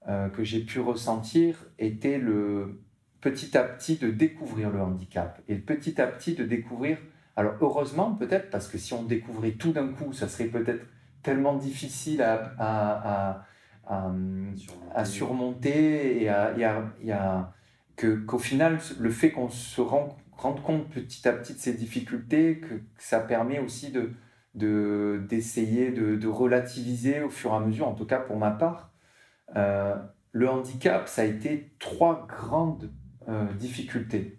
euh, 0.09 0.29
que 0.29 0.45
j'ai 0.45 0.61
pu 0.61 0.81
ressentir 0.81 1.67
était 1.79 2.19
le 2.19 2.83
petit 3.21 3.57
à 3.57 3.65
petit 3.65 3.97
de 3.97 4.11
découvrir 4.11 4.71
le 4.71 4.81
handicap 4.81 5.43
et 5.49 5.57
petit 5.57 6.01
à 6.01 6.07
petit 6.07 6.35
de 6.35 6.45
découvrir. 6.45 6.99
Alors 7.35 7.55
heureusement 7.61 8.15
peut-être 8.15 8.51
parce 8.51 8.69
que 8.69 8.79
si 8.79 8.95
on 8.95 9.03
découvrait 9.03 9.53
tout 9.53 9.73
d'un 9.73 9.89
coup, 9.89 10.13
ça 10.13 10.29
serait 10.29 10.47
peut-être 10.47 10.87
tellement 11.23 11.57
difficile 11.57 12.23
à, 12.23 13.46
à 13.87 15.05
surmonter. 15.05 16.23
et, 16.23 16.29
à, 16.29 16.55
et 16.57 17.13
à, 17.13 17.53
que 17.97 18.15
qu'au 18.15 18.39
final 18.39 18.79
le 18.99 19.11
fait 19.11 19.31
qu'on 19.31 19.49
se 19.49 19.81
rende, 19.81 20.13
rende, 20.33 20.63
compte 20.63 20.89
petit 20.91 21.27
à 21.27 21.33
petit 21.33 21.55
de 21.55 21.59
ces 21.59 21.73
difficultés, 21.73 22.61
que, 22.61 22.75
que 22.75 22.83
ça 22.99 23.21
permet 23.21 23.59
aussi 23.59 23.91
de 23.91 24.13
d'essayer 24.55 25.91
de, 25.91 26.27
relativiser 26.27 27.21
au 27.21 27.29
fur 27.29 27.53
et 27.53 27.57
à 27.57 27.61
mesure, 27.61 27.89
en 27.89 27.95
tout 27.95 28.07
cas 28.07 28.19
pour 28.19 28.39
ma 28.39 28.51
part, 28.51 28.91
euh, 29.55 29.95
le 30.33 30.49
handicap, 30.49 31.09
ça 31.09 31.23
a 31.23 31.25
été 31.27 31.75
trois 31.79 32.27
grandes 32.27 32.91
euh, 33.29 33.53
difficultés. 33.53 34.39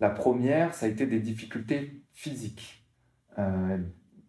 La 0.00 0.10
première, 0.10 0.74
ça 0.74 0.86
a 0.86 0.88
été 0.88 1.06
des 1.06 1.20
difficultés 1.20 2.02
physiques, 2.12 2.84
euh, 3.38 3.78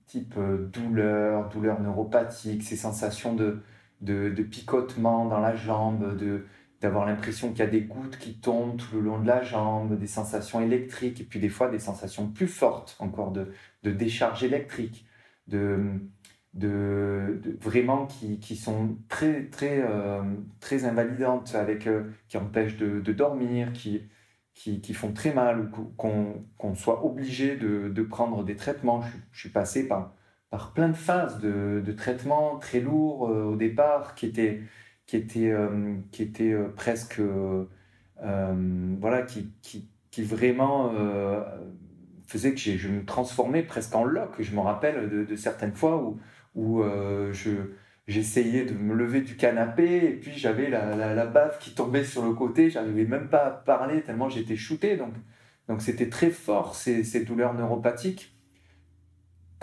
type 0.05 0.35
euh, 0.37 0.69
douleur, 0.71 1.49
douleur 1.49 1.81
neuropathique, 1.81 2.61
ces 2.61 2.75
sensations 2.75 3.33
de, 3.33 3.63
de, 4.03 4.29
de 4.29 4.43
picotement 4.43 5.25
dans 5.25 5.39
la 5.39 5.55
jambe, 5.55 6.17
de, 6.17 6.45
d'avoir 6.81 7.05
l'impression 7.05 7.49
qu'il 7.49 7.59
y 7.59 7.63
a 7.63 7.67
des 7.67 7.81
gouttes 7.81 8.17
qui 8.17 8.35
tombent 8.39 8.77
tout 8.77 8.95
le 8.95 9.01
long 9.01 9.19
de 9.19 9.27
la 9.27 9.41
jambe, 9.41 9.97
des 9.97 10.07
sensations 10.07 10.61
électriques, 10.61 11.21
et 11.21 11.23
puis 11.23 11.39
des 11.39 11.49
fois 11.49 11.69
des 11.69 11.79
sensations 11.79 12.29
plus 12.29 12.47
fortes 12.47 12.97
encore 12.99 13.31
de, 13.31 13.53
de 13.83 13.91
décharge 13.91 14.43
électrique, 14.43 15.07
de, 15.47 15.79
de, 16.53 17.41
vraiment 17.61 18.05
qui, 18.05 18.39
qui, 18.39 18.55
sont 18.57 18.97
très 19.07 19.45
très 19.45 19.81
euh, 19.81 20.21
très 20.59 20.85
invalidantes 20.85 21.55
avec 21.55 21.87
euh, 21.87 22.03
qui 22.27 22.37
empêchent 22.37 22.77
de, 22.77 22.99
dormir 23.13 23.73
qui, 23.73 24.03
qui, 24.53 24.81
qui 24.81 24.93
font 24.93 25.13
très 25.13 25.33
mal 25.33 25.61
ou 25.61 25.93
qu'on 25.97 26.75
soit 26.75 27.05
obligé 27.05 27.55
de, 27.55 27.89
de, 27.89 28.03
prendre 28.03 28.43
des 28.43 28.55
traitements. 28.55 29.01
Je, 29.01 29.17
je, 29.31 29.39
suis 29.39 29.49
passé 29.49 29.87
par 29.87 30.13
par 30.53 30.71
plein 30.71 30.89
de 30.89 30.95
phases 30.95 31.39
de, 31.39 31.91
traitements 31.97 32.59
très 32.59 32.79
lourds 32.79 33.27
euh, 33.27 33.43
au 33.45 33.55
départ 33.55 34.13
qui 34.13 34.27
étaient 34.27 34.61
qui 35.07 35.17
étaient 35.17 35.49
euh, 35.49 35.95
qui 36.11 36.31
euh, 36.41 36.67
presque 36.75 37.19
euh, 37.19 37.65
voilà 39.01 39.23
qui, 39.23 39.51
qui, 39.63 39.89
qui 40.11 40.21
vraiment 40.21 40.93
faisait 42.27 42.53
que 42.53 42.59
je 42.59 42.87
me 42.87 43.03
transformais 43.03 43.63
presque 43.63 43.95
en 43.95 44.03
loc 44.03 44.35
je 44.37 44.55
me 44.55 44.59
rappelle 44.59 45.25
de, 45.25 45.35
certaines 45.35 45.73
fois 45.73 45.97
où 45.97 46.19
où 46.53 46.83
euh, 46.83 47.33
je, 47.33 47.49
j'essayais 48.07 48.63
de 48.63 48.75
me 48.75 48.93
lever 48.93 49.21
du 49.21 49.35
canapé 49.35 50.05
et 50.05 50.13
puis 50.13 50.33
j'avais 50.33 50.69
la, 50.69 50.95
la, 50.95 51.15
la, 51.15 51.25
baffe 51.25 51.57
qui 51.57 51.73
tombait 51.73 52.03
sur 52.03 52.23
le 52.23 52.33
côté, 52.33 52.69
j'arrivais 52.69 53.05
même 53.05 53.27
pas 53.27 53.45
à 53.47 53.49
parler 53.49 54.03
tellement 54.03 54.29
j'étais 54.29 54.55
shooté. 54.55 54.97
Donc, 55.67 55.81
c'était 55.81 56.09
très 56.09 56.29
fort 56.29 56.75
ces, 56.75 57.23
douleurs 57.23 57.55
neuropathiques 57.55 58.32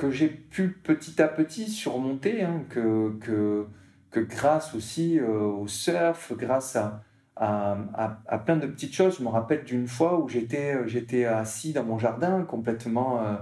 que 0.01 0.11
j'ai 0.11 0.29
pu 0.29 0.71
petit 0.71 1.21
à 1.21 1.29
petit 1.29 1.69
surmonter, 1.69 2.43
hein, 2.43 2.65
que, 2.71 3.19
que, 3.21 3.67
que 4.11 4.21
grâce 4.21 4.75
aussi 4.75 5.21
euh, 5.21 5.43
au 5.43 5.69
surf, 5.69 6.33
grâce 6.37 6.75
à, 6.77 7.03
à, 7.37 8.39
plein 8.39 8.57
de 8.57 8.67
petites 8.67 8.95
choses. 8.95 9.19
Je 9.19 9.23
me 9.23 9.29
rappelle 9.29 9.65
d'une 9.65 9.87
fois 9.87 10.19
où 10.19 10.29
j'étais, 10.29 11.25
assis 11.27 11.73
dans 11.73 11.85
mon 11.85 11.99
jardin 11.99 12.43
complètement... 12.45 13.23
Euh, 13.23 13.37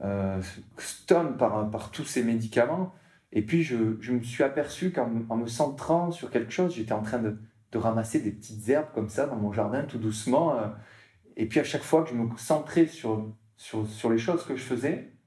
euh, 0.00 0.40
stun 0.76 1.24
par, 1.32 1.68
par 1.72 1.90
tous 1.90 2.04
ces 2.04 2.22
médicaments. 2.22 2.94
Et 3.32 3.42
puis, 3.42 3.64
je, 3.64 3.96
je 4.00 4.12
me 4.12 4.22
suis 4.22 4.44
aperçu 4.44 4.92
qu'en 4.92 5.10
en 5.28 5.36
me 5.36 5.48
centrant 5.48 6.12
sur 6.12 6.30
quelque 6.30 6.52
chose, 6.52 6.76
j'étais 6.76 6.92
en 6.92 7.02
train 7.02 7.18
de, 7.18 7.36
de, 7.72 7.78
ramasser 7.78 8.20
des 8.20 8.30
petites 8.30 8.68
herbes 8.68 8.92
comme 8.94 9.08
ça 9.08 9.26
dans 9.26 9.34
mon 9.34 9.52
jardin, 9.52 9.82
tout 9.82 9.98
doucement. 9.98 10.56
Euh, 10.56 10.68
et 11.36 11.46
puis, 11.46 11.58
à 11.58 11.64
chaque 11.64 11.82
fois 11.82 12.04
que 12.04 12.10
je 12.10 12.14
me 12.14 12.28
centrais 12.36 12.86
sur, 12.86 13.34
sur, 13.56 13.88
sur 13.88 14.08
les 14.08 14.18
choses 14.18 14.44
que 14.44 14.54
je 14.54 14.62
faisais, 14.62 15.17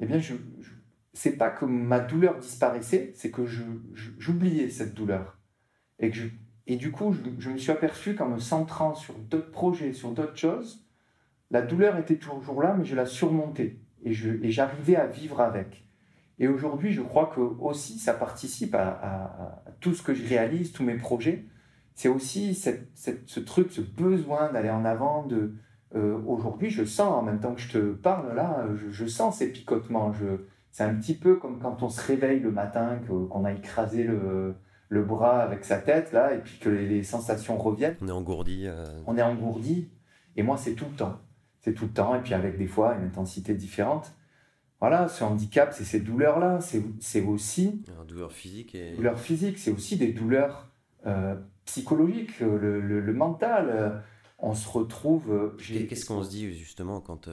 eh 0.00 0.06
bien, 0.06 0.18
je, 0.18 0.34
je 0.60 0.70
c'est 1.14 1.36
pas 1.36 1.50
que 1.50 1.64
ma 1.64 2.00
douleur 2.00 2.38
disparaissait, 2.38 3.12
c'est 3.14 3.30
que 3.30 3.44
j'oubliais 3.44 4.70
cette 4.70 4.94
douleur. 4.94 5.38
Et, 5.98 6.10
que 6.10 6.18
et 6.66 6.76
du 6.76 6.90
coup, 6.90 7.14
je, 7.38 7.50
me 7.50 7.58
suis 7.58 7.70
aperçu 7.70 8.14
qu'en 8.14 8.28
me 8.28 8.38
centrant 8.38 8.94
sur 8.94 9.14
d'autres 9.14 9.50
projets, 9.50 9.92
sur 9.92 10.12
d'autres 10.12 10.36
choses, 10.36 10.86
la 11.50 11.60
douleur 11.60 11.98
était 11.98 12.16
toujours 12.16 12.62
là, 12.62 12.74
mais 12.78 12.84
je 12.84 12.96
la 12.96 13.04
surmontais 13.04 13.78
et, 14.04 14.12
j'arrivais 14.12 14.96
à 14.96 15.06
vivre 15.06 15.40
avec. 15.40 15.86
Et 16.38 16.48
aujourd'hui, 16.48 16.92
je 16.92 17.02
crois 17.02 17.30
que 17.34 17.40
aussi 17.40 17.98
ça 17.98 18.14
participe 18.14 18.74
à, 18.74 18.88
à, 18.88 19.24
à, 19.66 19.70
tout 19.80 19.94
ce 19.94 20.02
que 20.02 20.14
je 20.14 20.26
réalise, 20.26 20.72
tous 20.72 20.82
mes 20.82 20.96
projets. 20.96 21.44
C'est 21.94 22.08
aussi 22.08 22.54
cette, 22.54 22.88
cette, 22.94 23.28
ce 23.28 23.38
truc, 23.38 23.70
ce 23.70 23.82
besoin 23.82 24.50
d'aller 24.50 24.70
en 24.70 24.84
avant. 24.84 25.26
De 25.26 25.54
euh, 25.94 26.18
aujourd'hui, 26.26 26.70
je 26.70 26.84
sens 26.84 27.12
en 27.12 27.22
même 27.22 27.40
temps 27.40 27.54
que 27.54 27.60
je 27.60 27.72
te 27.72 27.92
parle 27.92 28.34
là, 28.34 28.66
je, 28.76 28.90
je 28.90 29.06
sens 29.06 29.38
ces 29.38 29.52
picotements. 29.52 30.12
C'est 30.70 30.84
un 30.84 30.94
petit 30.94 31.14
peu 31.14 31.36
comme 31.36 31.58
quand 31.58 31.82
on 31.82 31.88
se 31.88 32.06
réveille 32.06 32.40
le 32.40 32.50
matin, 32.50 32.98
qu'on 33.06 33.44
a 33.44 33.52
écrasé 33.52 34.04
le, 34.04 34.54
le 34.88 35.02
bras 35.02 35.40
avec 35.40 35.64
sa 35.64 35.78
tête 35.78 36.12
là, 36.12 36.34
et 36.34 36.38
puis 36.38 36.58
que 36.58 36.70
les, 36.70 36.88
les 36.88 37.02
sensations 37.02 37.58
reviennent. 37.58 37.96
On 38.00 38.08
est 38.08 38.12
engourdi. 38.12 38.66
Euh... 38.66 38.86
On 39.06 39.16
est 39.16 39.22
engourdi. 39.22 39.90
Et 40.36 40.42
moi, 40.42 40.56
c'est 40.56 40.74
tout 40.74 40.86
le 40.90 40.96
temps 40.96 41.18
c'est 41.64 41.74
tout 41.74 41.84
le 41.84 41.92
temps, 41.92 42.14
et 42.16 42.20
puis 42.20 42.34
avec 42.34 42.58
des 42.58 42.66
fois 42.66 42.96
une 42.96 43.04
intensité 43.04 43.54
différente. 43.54 44.12
Voilà, 44.80 45.06
ce 45.06 45.22
handicap, 45.22 45.72
c'est 45.72 45.84
ces 45.84 46.00
douleurs-là, 46.00 46.58
c'est 46.60 47.20
aussi... 47.20 47.84
Une 47.86 48.04
douleur 48.04 48.32
physique 48.32 48.74
et... 48.74 48.96
Douleur 48.96 49.16
physique, 49.16 49.58
c'est 49.58 49.70
aussi 49.70 49.96
des 49.96 50.12
douleurs 50.12 50.72
euh, 51.06 51.36
psychologiques, 51.66 52.40
le, 52.40 52.80
le, 52.80 53.00
le 53.00 53.12
mental. 53.12 54.02
On 54.42 54.54
se 54.54 54.68
retrouve. 54.68 55.56
Qu'est-ce 55.56 56.04
qu'on 56.04 56.22
se 56.22 56.30
dit 56.30 56.52
justement 56.52 57.00
quand 57.00 57.28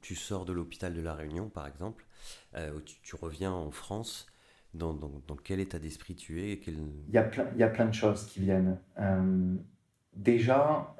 tu 0.00 0.14
sors 0.14 0.44
de 0.44 0.52
l'hôpital 0.52 0.94
de 0.94 1.00
la 1.00 1.14
Réunion, 1.14 1.48
par 1.48 1.66
exemple, 1.66 2.06
tu, 3.02 3.16
reviens 3.16 3.52
en 3.52 3.70
France 3.70 4.26
dans, 4.74 4.94
dans, 4.94 5.36
quel 5.42 5.60
état 5.60 5.78
d'esprit 5.78 6.14
tu 6.14 6.42
es 6.42 6.60
il, 6.66 7.12
y 7.12 7.18
a 7.18 7.22
plein, 7.24 7.46
il 7.54 7.58
y 7.58 7.62
a 7.62 7.68
plein 7.68 7.86
de 7.86 7.94
choses 7.94 8.26
qui 8.26 8.40
viennent. 8.40 8.78
déjà, 10.14 10.94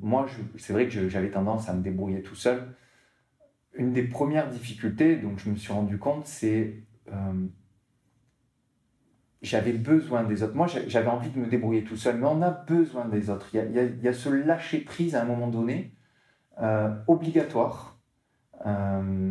moi, 0.00 0.26
c'est 0.56 0.72
vrai 0.72 0.88
que 0.88 1.08
j'avais 1.08 1.30
tendance 1.30 1.68
à 1.68 1.74
me 1.74 1.82
débrouiller 1.82 2.22
tout 2.22 2.36
seul. 2.36 2.74
Une 3.74 3.92
des 3.92 4.04
premières 4.04 4.48
difficultés, 4.48 5.16
donc 5.16 5.38
je 5.38 5.50
me 5.50 5.56
suis 5.56 5.72
rendu 5.72 5.98
compte, 5.98 6.26
c'est 6.26 6.82
j'avais 9.42 9.72
besoin 9.72 10.24
des 10.24 10.42
autres. 10.42 10.54
Moi, 10.54 10.66
j'avais 10.66 11.08
envie 11.08 11.30
de 11.30 11.38
me 11.38 11.46
débrouiller 11.46 11.84
tout 11.84 11.96
seul, 11.96 12.18
mais 12.18 12.26
on 12.26 12.42
a 12.42 12.50
besoin 12.50 13.06
des 13.06 13.30
autres. 13.30 13.48
Il 13.54 14.00
y 14.02 14.08
a, 14.08 14.12
ce 14.12 14.28
lâcher 14.28 14.80
prise 14.80 15.14
à 15.14 15.22
un 15.22 15.24
moment 15.24 15.48
donné, 15.48 15.94
euh, 16.60 16.90
obligatoire, 17.06 18.00
euh, 18.66 19.30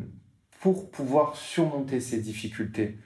pour 0.62 0.90
pouvoir 0.92 1.36
surmonter 1.36 2.00
ces 2.00 2.22
difficultés. 2.22 3.00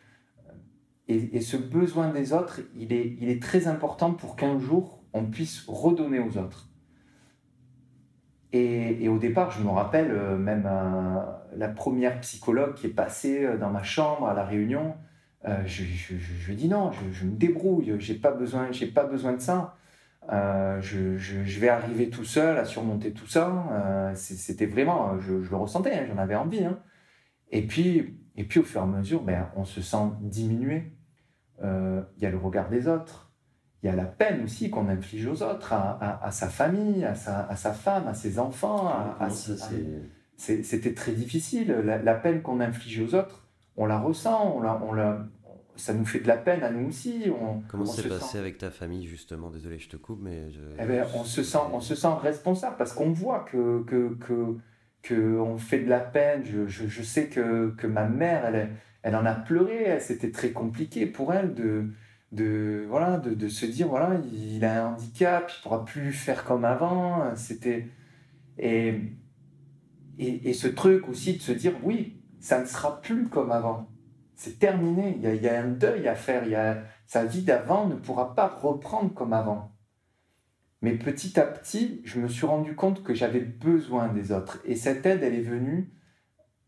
Et, 1.08 1.42
ce 1.42 1.58
besoin 1.58 2.10
des 2.10 2.32
autres, 2.32 2.62
il 2.74 2.94
est, 2.94 3.42
très 3.42 3.68
important 3.68 4.14
pour 4.14 4.38
qu'un 4.38 4.58
jour, 4.60 5.04
on 5.12 5.26
puisse 5.26 5.66
redonner 5.68 6.20
aux 6.20 6.38
autres. 6.38 6.70
Et, 8.54 9.10
au 9.10 9.18
départ, 9.18 9.52
je 9.52 9.62
me 9.62 9.70
rappelle 9.70 10.12
euh, 10.12 10.38
même 10.38 10.70
la 11.56 11.68
première 11.68 12.22
psychologue 12.22 12.76
qui 12.76 12.88
est 12.88 12.92
passée 12.92 13.58
dans 13.60 13.72
ma 13.72 13.84
chambre 13.84 14.28
à 14.28 14.34
la 14.34 14.46
réunion, 14.46 14.96
je, 15.44 15.84
je, 15.84 16.16
je, 16.18 16.54
dis 16.54 16.68
non, 16.68 16.92
je, 16.92 17.26
me 17.26 17.32
débrouille, 17.32 17.96
j'ai 18.00 18.16
pas 18.16 18.32
besoin, 18.32 18.72
j'ai 18.72 18.88
pas 18.88 19.04
besoin 19.04 19.34
de 19.34 19.42
ça. 19.42 19.76
Euh, 20.30 20.80
je, 20.82 21.60
vais 21.60 21.70
arriver 21.70 22.10
tout 22.10 22.26
seul 22.26 22.58
à 22.58 22.66
surmonter 22.66 23.12
tout 23.12 23.28
ça. 23.28 23.66
Euh, 23.72 24.12
c'était 24.16 24.66
vraiment, 24.66 25.20
je, 25.20 25.34
le 25.34 25.56
ressentais, 25.56 25.94
hein, 25.94 26.06
j'en 26.08 26.18
avais 26.18 26.36
envie. 26.36 26.64
Hein. 26.64 26.80
Et 27.50 27.66
puis, 27.66 28.20
et 28.36 28.44
puis 28.44 28.60
au 28.60 28.64
fur 28.64 28.82
et 28.82 28.84
à 28.84 28.88
mesure, 28.88 29.24
ben, 29.24 29.50
on 29.56 29.66
se 29.66 29.82
sent 29.82 30.12
diminué. 30.22 30.94
Il 31.64 32.24
y 32.24 32.26
a 32.26 32.32
le 32.32 32.38
regard 32.38 32.70
des 32.70 32.88
autres. 32.88 33.32
Il 33.84 33.88
y 33.88 33.90
a 33.90 33.96
la 33.96 34.06
peine 34.06 34.44
aussi 34.44 34.70
qu'on 34.70 34.88
inflige 34.90 35.28
aux 35.28 35.44
autres, 35.44 35.74
à, 35.74 36.30
sa 36.32 36.48
famille, 36.50 37.04
à 37.04 37.14
sa, 37.14 37.46
à 37.48 37.56
sa, 37.56 37.72
femme, 37.74 38.08
à 38.08 38.14
ses 38.14 38.40
enfants. 38.40 38.92
C'était 40.38 40.94
très 40.94 41.12
difficile. 41.12 41.72
La, 41.84 42.00
la 42.00 42.16
peine 42.16 42.42
qu'on 42.42 42.60
inflige 42.62 43.00
aux 43.02 43.16
autres, 43.16 43.41
on 43.82 43.88
la 43.88 44.00
ressent, 44.00 44.54
on 44.56 44.62
la, 44.62 44.80
on 44.84 44.94
la, 44.94 45.28
ça 45.76 45.94
nous 45.94 46.06
fait 46.06 46.20
de 46.20 46.28
la 46.28 46.38
peine 46.38 46.62
à 46.62 46.70
nous 46.70 46.90
aussi. 46.90 47.26
On, 47.30 47.62
Comment 47.68 47.86
s'est 47.86 48.08
passé 48.08 48.38
avec 48.38 48.60
ta 48.60 48.70
famille 48.70 49.08
justement? 49.08 49.50
Désolé, 49.50 49.80
je 49.80 49.90
te 49.90 49.98
coupe, 49.98 50.20
mais 50.22 50.52
je... 50.52 50.62
eh 50.80 50.86
ben, 50.86 51.06
on 51.16 51.24
se 51.24 51.42
sent, 51.42 51.58
on 51.74 51.80
se 51.82 51.96
sent 51.96 52.14
responsable 52.22 52.76
parce 52.78 52.94
qu'on 52.94 53.12
voit 53.12 53.40
que 53.40 53.84
que, 53.84 54.16
que 54.16 54.58
que 55.02 55.40
on 55.40 55.58
fait 55.58 55.80
de 55.80 55.90
la 55.90 56.00
peine. 56.00 56.44
Je, 56.46 56.68
je, 56.68 56.88
je 56.88 57.02
sais 57.02 57.28
que, 57.28 57.72
que 57.72 57.88
ma 57.88 58.08
mère, 58.08 58.46
elle, 58.46 58.70
elle 59.02 59.16
en 59.16 59.26
a 59.26 59.34
pleuré. 59.34 60.00
C'était 60.00 60.32
très 60.32 60.52
compliqué 60.52 61.08
pour 61.08 61.34
elle 61.34 61.56
de 61.56 61.90
de 62.32 62.86
voilà 62.88 63.18
de, 63.18 63.34
de, 63.34 63.48
se 63.50 63.66
dire 63.66 63.88
voilà 63.88 64.22
il 64.32 64.64
a 64.64 64.86
un 64.86 64.94
handicap, 64.94 65.52
il 65.52 65.62
pourra 65.64 65.84
plus 65.86 66.14
faire 66.14 66.44
comme 66.44 66.66
avant. 66.66 67.36
C'était 67.36 67.88
et, 68.60 68.94
et 70.20 70.50
et 70.50 70.54
ce 70.54 70.68
truc 70.68 71.10
aussi 71.10 71.38
de 71.38 71.42
se 71.42 71.52
dire 71.52 71.74
oui 71.84 72.21
ça 72.42 72.60
ne 72.60 72.66
sera 72.66 73.02
plus 73.02 73.30
comme 73.30 73.52
avant. 73.52 73.88
C'est 74.36 74.58
terminé. 74.58 75.18
Il 75.22 75.42
y, 75.42 75.48
a, 75.48 75.62
un 75.62 75.68
deuil 75.68 76.08
à 76.08 76.16
faire. 76.16 76.44
Sa 77.06 77.26
vie 77.26 77.44
d'avant 77.44 77.88
ne 77.88 77.96
pourra 77.96 78.34
pas 78.36 78.48
reprendre 78.48 79.14
comme 79.14 79.34
avant. 79.34 79.72
Mais 80.82 80.96
petit 80.96 81.40
à 81.40 81.44
petit, 81.44 82.02
je 82.04 82.20
me 82.20 82.28
suis 82.28 82.48
rendu 82.48 82.76
compte 82.76 83.04
que 83.04 83.14
j'avais 83.14 83.42
besoin 83.42 84.08
des 84.08 84.32
autres. 84.32 84.60
Et 84.66 84.76
cette 84.76 85.06
aide, 85.06 85.22
elle 85.22 85.36
est 85.36 85.42
venue 85.42 85.94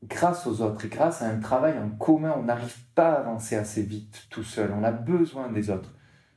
grâce 0.03 0.45
aux 0.45 0.61
autres 0.61 0.85
et 0.85 0.89
grâce 0.89 1.23
à 1.23 1.29
un 1.29 1.39
travail 1.39 1.79
en 1.79 1.89
commun. 1.89 2.35
On 2.37 2.43
n'arrive 2.43 2.77
pas 2.93 3.13
à 3.13 3.19
avancer 3.21 3.55
assez 3.55 3.81
vite 3.81 4.27
tout 4.29 4.43
seul. 4.43 4.71
On 4.71 4.83
a 4.83 4.91
besoin 4.91 5.51
des 5.51 5.71
autres. 5.71 5.95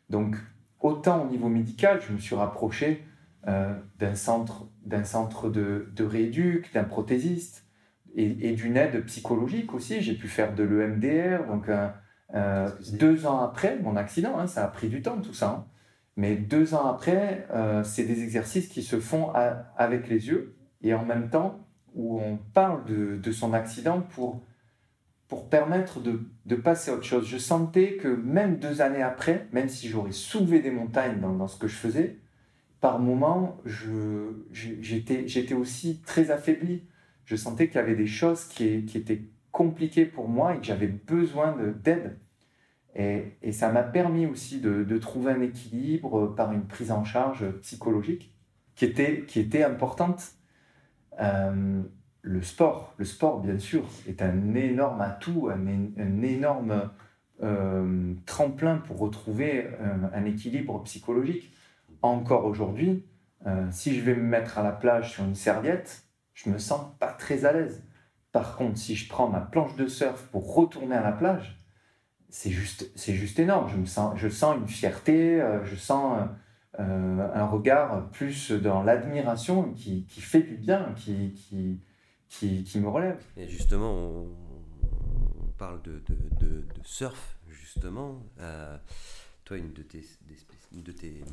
Donc, 0.08 0.36
autant 0.80 1.24
au 1.24 1.28
niveau 1.28 1.50
médical, 1.50 2.00
je 2.00 2.14
me 2.14 2.18
suis 2.18 2.34
rapproché 2.34 3.04
euh, 3.46 3.74
d'un 3.98 4.14
centre, 4.14 4.66
centre 5.04 5.50
de, 5.50 5.92
de 5.94 6.72
d'un 6.72 6.84
prothésiste 6.84 7.65
et, 8.16 8.52
d'une 8.52 8.76
aide 8.76 9.04
psychologique 9.04 9.74
aussi. 9.74 10.00
J'ai 10.00 10.14
pu 10.14 10.28
faire 10.28 10.54
de 10.54 10.64
l'EMDR. 10.64 11.46
Donc, 11.46 11.68
euh, 11.68 11.88
euh, 12.34 12.68
deux 12.92 13.26
ans 13.26 13.40
après 13.40 13.78
mon 13.78 13.96
accident, 13.96 14.38
hein, 14.38 14.46
ça 14.46 14.64
a 14.64 14.68
pris 14.68 14.88
du 14.88 15.02
temps 15.02 15.20
tout 15.20 15.34
ça. 15.34 15.48
Hein. 15.48 15.64
mais 16.16 16.34
deux 16.34 16.74
ans 16.74 16.86
après, 16.86 17.46
euh, 17.52 17.84
c'est 17.84 18.04
des 18.04 18.22
exercices 18.22 18.68
qui 18.68 18.82
se 18.82 18.98
font 18.98 19.32
avec 19.76 20.08
les 20.08 20.28
yeux 20.28 20.56
et 20.82 20.94
en 20.94 21.04
même 21.04 21.30
temps 21.30 21.60
où 21.94 22.20
on 22.20 22.36
parle 22.36 22.84
de, 22.84 23.16
de 23.16 23.32
son 23.32 23.52
accident 23.54 24.00
pour, 24.00 24.42
pour 25.28 25.48
permettre 25.48 26.00
de, 26.00 26.20
de, 26.44 26.56
passer 26.56 26.90
à 26.90 26.94
autre 26.94 27.04
chose. 27.04 27.26
Je 27.26 27.38
sentais 27.38 27.96
que 27.96 28.08
même 28.08 28.58
deux 28.58 28.82
années 28.82 29.02
après, 29.02 29.46
même 29.52 29.68
si 29.68 29.88
j'aurais 29.88 30.12
soulevé 30.12 30.60
des 30.60 30.70
montagnes 30.70 31.20
dans, 31.20 31.32
dans, 31.32 31.48
ce 31.48 31.58
que 31.58 31.68
je 31.68 31.76
faisais, 31.76 32.18
par 32.80 32.98
moments, 32.98 33.58
j'étais 34.52 35.54
aussi 35.54 36.02
très 36.04 36.30
affaibli 36.30 36.82
je 37.26 37.36
sentais 37.36 37.66
qu'il 37.66 37.76
y 37.76 37.80
avait 37.80 37.94
des 37.94 38.06
choses 38.06 38.44
qui, 38.44 38.64
étaient 38.66 39.22
compliquées 39.52 40.06
pour 40.06 40.28
moi 40.28 40.54
et 40.54 40.58
que 40.58 40.64
j'avais 40.64 40.86
besoin 40.86 41.56
d'aide. 41.82 42.18
Et, 42.94 43.52
ça 43.52 43.70
m'a 43.70 43.82
permis 43.82 44.26
aussi 44.26 44.60
de, 44.60 44.98
trouver 44.98 45.32
un 45.32 45.42
équilibre 45.42 46.34
par 46.34 46.52
une 46.52 46.66
prise 46.66 46.90
en 46.90 47.04
charge 47.04 47.44
psychologique 47.60 48.32
qui 48.74 48.86
était, 48.86 49.64
importante. 49.64 50.22
Euh, 51.20 51.82
le 52.22 52.42
sport, 52.42 52.94
le 52.98 53.04
sport 53.04 53.40
bien 53.40 53.58
sûr, 53.58 53.84
est 54.08 54.22
un 54.22 54.54
énorme 54.54 55.00
atout, 55.00 55.48
un, 55.48 56.22
énorme 56.22 56.90
euh, 57.42 58.14
tremplin 58.24 58.78
pour 58.78 58.98
retrouver 58.98 59.68
un, 59.80 60.10
un, 60.12 60.24
équilibre 60.24 60.82
psychologique. 60.84 61.52
Encore 62.02 62.44
aujourd'hui, 62.46 63.04
euh, 63.46 63.66
si 63.70 63.94
je 63.94 64.00
vais 64.02 64.14
me 64.14 64.22
mettre 64.22 64.58
à 64.58 64.62
la 64.62 64.72
plage 64.72 65.12
sur 65.12 65.24
une 65.24 65.34
serviette, 65.34 66.05
je 66.36 66.50
me 66.50 66.58
sens 66.58 66.94
pas 67.00 67.12
très 67.12 67.44
à 67.44 67.52
l'aise. 67.52 67.82
Par 68.30 68.56
contre, 68.56 68.78
si 68.78 68.94
je 68.94 69.08
prends 69.08 69.28
ma 69.28 69.40
planche 69.40 69.74
de 69.74 69.88
surf 69.88 70.28
pour 70.30 70.54
retourner 70.54 70.94
à 70.94 71.02
la 71.02 71.12
plage, 71.12 71.58
c'est 72.28 72.50
juste, 72.50 72.90
c'est 72.94 73.14
juste 73.14 73.38
énorme. 73.38 73.68
Je, 73.70 73.76
me 73.76 73.86
sens, 73.86 74.16
je 74.18 74.28
sens 74.28 74.56
une 74.58 74.68
fierté, 74.68 75.40
euh, 75.40 75.64
je 75.64 75.74
sens 75.74 76.28
euh, 76.78 77.32
un 77.34 77.46
regard 77.46 78.10
plus 78.10 78.52
dans 78.52 78.82
l'admiration 78.82 79.72
qui, 79.72 80.04
qui, 80.04 80.20
fait 80.20 80.42
du 80.42 80.56
bien, 80.56 80.92
qui, 80.94 81.32
qui, 82.28 82.64
qui, 82.64 82.80
me 82.80 82.88
relève. 82.88 83.18
Et 83.38 83.48
justement, 83.48 83.94
on, 83.94 84.28
parle 85.56 85.80
de, 85.80 86.02
de, 86.06 86.46
de, 86.46 86.64
surf, 86.82 87.38
justement. 87.48 88.22
Euh, 88.40 88.76
toi, 89.46 89.56
une 89.56 89.72
de 89.72 89.82
tes, 89.82 90.04
de 90.72 90.92
tes, 90.92 91.24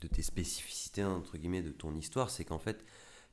de 0.00 0.06
tes 0.06 0.22
spécificités, 0.22 1.04
entre 1.04 1.36
guillemets, 1.36 1.60
de 1.60 1.72
ton 1.72 1.94
histoire, 1.94 2.30
c'est 2.30 2.44
qu'en 2.44 2.58
fait, 2.58 2.82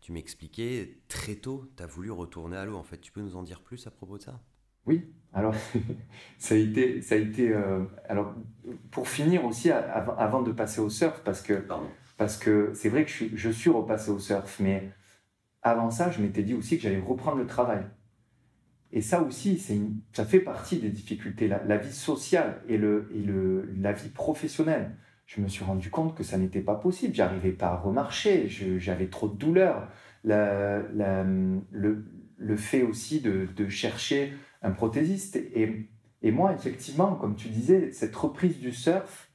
tu 0.06 0.12
m'expliquais 0.12 1.00
très 1.08 1.34
tôt, 1.34 1.68
tu 1.76 1.82
as 1.82 1.88
voulu 1.88 2.12
retourner 2.12 2.58
à 2.58 2.66
l'eau. 2.66 2.76
En 2.76 2.84
fait, 2.84 3.00
tu 3.02 3.12
peux 3.12 3.22
nous 3.22 3.36
en 3.38 3.42
dire 3.42 3.62
plus 3.62 3.88
à 3.88 3.90
propos 3.90 4.20
de 4.20 4.22
ça? 4.22 4.40
Oui, 4.86 5.04
alors 5.34 5.56
ça 6.38 6.54
a 6.54 6.60
été, 6.60 7.02
ça 7.02 7.16
a 7.16 7.18
été 7.18 7.50
euh, 7.50 7.86
alors 8.08 8.36
pour 8.92 9.08
finir 9.08 9.44
aussi 9.46 9.72
avant, 9.72 10.44
de 10.44 10.52
passer 10.52 10.80
au 10.80 10.92
surf, 10.92 11.24
parce 11.24 11.42
que 11.42 11.66
parce 12.18 12.38
que 12.38 12.72
c'est 12.76 12.90
vrai 12.90 13.04
que 13.04 13.10
je 13.10 13.16
suis, 13.16 13.32
je 13.34 13.50
suis 13.50 13.72
repassé 13.72 14.12
au 14.12 14.20
surf, 14.20 14.60
mais 14.60 14.92
avant 15.64 15.90
ça, 15.90 16.12
je 16.12 16.22
m'étais 16.22 16.44
dit 16.44 16.54
aussi 16.54 16.78
que 16.78 16.84
j'allais 16.84 17.00
reprendre 17.00 17.38
le 17.38 17.48
travail. 17.48 17.84
Et 18.92 19.02
ça 19.02 19.24
aussi, 19.24 19.58
c'est 19.58 19.82
ça 20.14 20.24
fait 20.24 20.40
partie 20.40 20.78
des 20.78 20.92
difficultés, 20.92 21.48
la, 21.48 21.64
la 21.64 21.78
vie 21.78 21.92
sociale 21.92 22.62
et, 22.68 22.78
le, 22.78 23.10
et 23.12 23.24
le, 23.24 23.74
la 23.80 23.92
vie 23.92 24.10
professionnelle 24.10 24.96
je 25.26 25.42
me 25.42 25.48
suis 25.48 25.64
rendu 25.64 25.90
compte 25.90 26.16
que 26.16 26.24
ça 26.24 26.38
n'était 26.38 26.62
pas 26.62 26.76
possible. 26.76 27.16
J'arrivais 27.16 27.52
pas 27.52 27.68
à 27.68 27.78
remarcher, 27.78 28.48
j'avais 28.48 29.08
trop 29.08 29.28
de 29.28 29.36
douleur. 29.36 29.88
le, 30.24 31.64
fait 32.58 32.84
aussi 32.84 33.22
de, 33.22 33.68
chercher 33.68 34.34
un 34.62 34.72
prothésiste. 34.72 35.36
Et, 35.36 35.90
moi, 36.32 36.54
effectivement, 36.54 37.16
comme 37.16 37.36
tu 37.36 37.50
disais, 37.50 37.92
cette 37.92 38.16
reprise 38.16 38.60
du 38.60 38.72
surf 38.72 39.32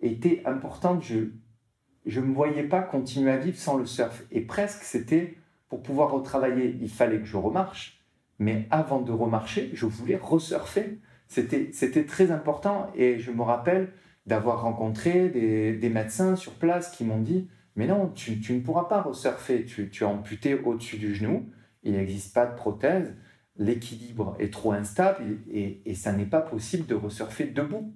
était 0.00 0.42
importante. 0.46 1.02
Je 1.02 2.20
ne 2.20 2.26
me 2.26 2.34
voyais 2.34 2.64
pas 2.64 2.82
continuer 2.82 3.30
à 3.30 3.36
vivre 3.36 3.58
sans 3.58 3.76
le 3.76 3.86
surf. 3.86 4.24
Et 4.30 4.40
presque, 4.40 4.82
c'était 4.82 5.36
pour 5.68 5.82
pouvoir 5.82 6.10
retravailler, 6.10 6.76
il 6.80 6.90
fallait 6.90 7.18
que 7.18 7.24
je 7.24 7.36
remarche. 7.36 8.00
Mais 8.38 8.66
avant 8.70 9.00
de 9.00 9.12
remarcher, 9.12 9.70
je 9.74 9.86
voulais 9.86 10.16
resurfer. 10.16 11.00
C'était 11.28 12.04
très 12.04 12.30
important. 12.30 12.90
Et 12.94 13.18
je 13.18 13.30
me 13.30 13.42
rappelle, 13.42 13.92
d'avoir 14.26 14.62
rencontré 14.62 15.28
des, 15.28 15.90
médecins 15.90 16.36
sur 16.36 16.52
place 16.52 16.90
qui 16.90 17.04
m'ont 17.04 17.20
dit 17.20 17.48
Mais 17.76 17.86
non, 17.86 18.08
tu, 18.08 18.40
ne 18.50 18.60
pourras 18.60 18.84
pas 18.84 19.02
resurfer, 19.02 19.64
tu, 19.64 19.90
tu 19.90 20.04
es 20.04 20.06
amputé 20.06 20.54
au-dessus 20.54 20.98
du 20.98 21.14
genou, 21.14 21.50
il 21.82 21.92
n'existe 21.92 22.34
pas 22.34 22.46
de 22.46 22.54
prothèse, 22.54 23.14
l'équilibre 23.56 24.36
est 24.38 24.52
trop 24.52 24.72
instable 24.72 25.24
et, 25.50 25.82
et, 25.84 25.94
ça 25.94 26.12
n'est 26.12 26.24
pas 26.26 26.40
possible 26.40 26.86
de 26.86 26.94
resurfer 26.94 27.46
debout. 27.46 27.92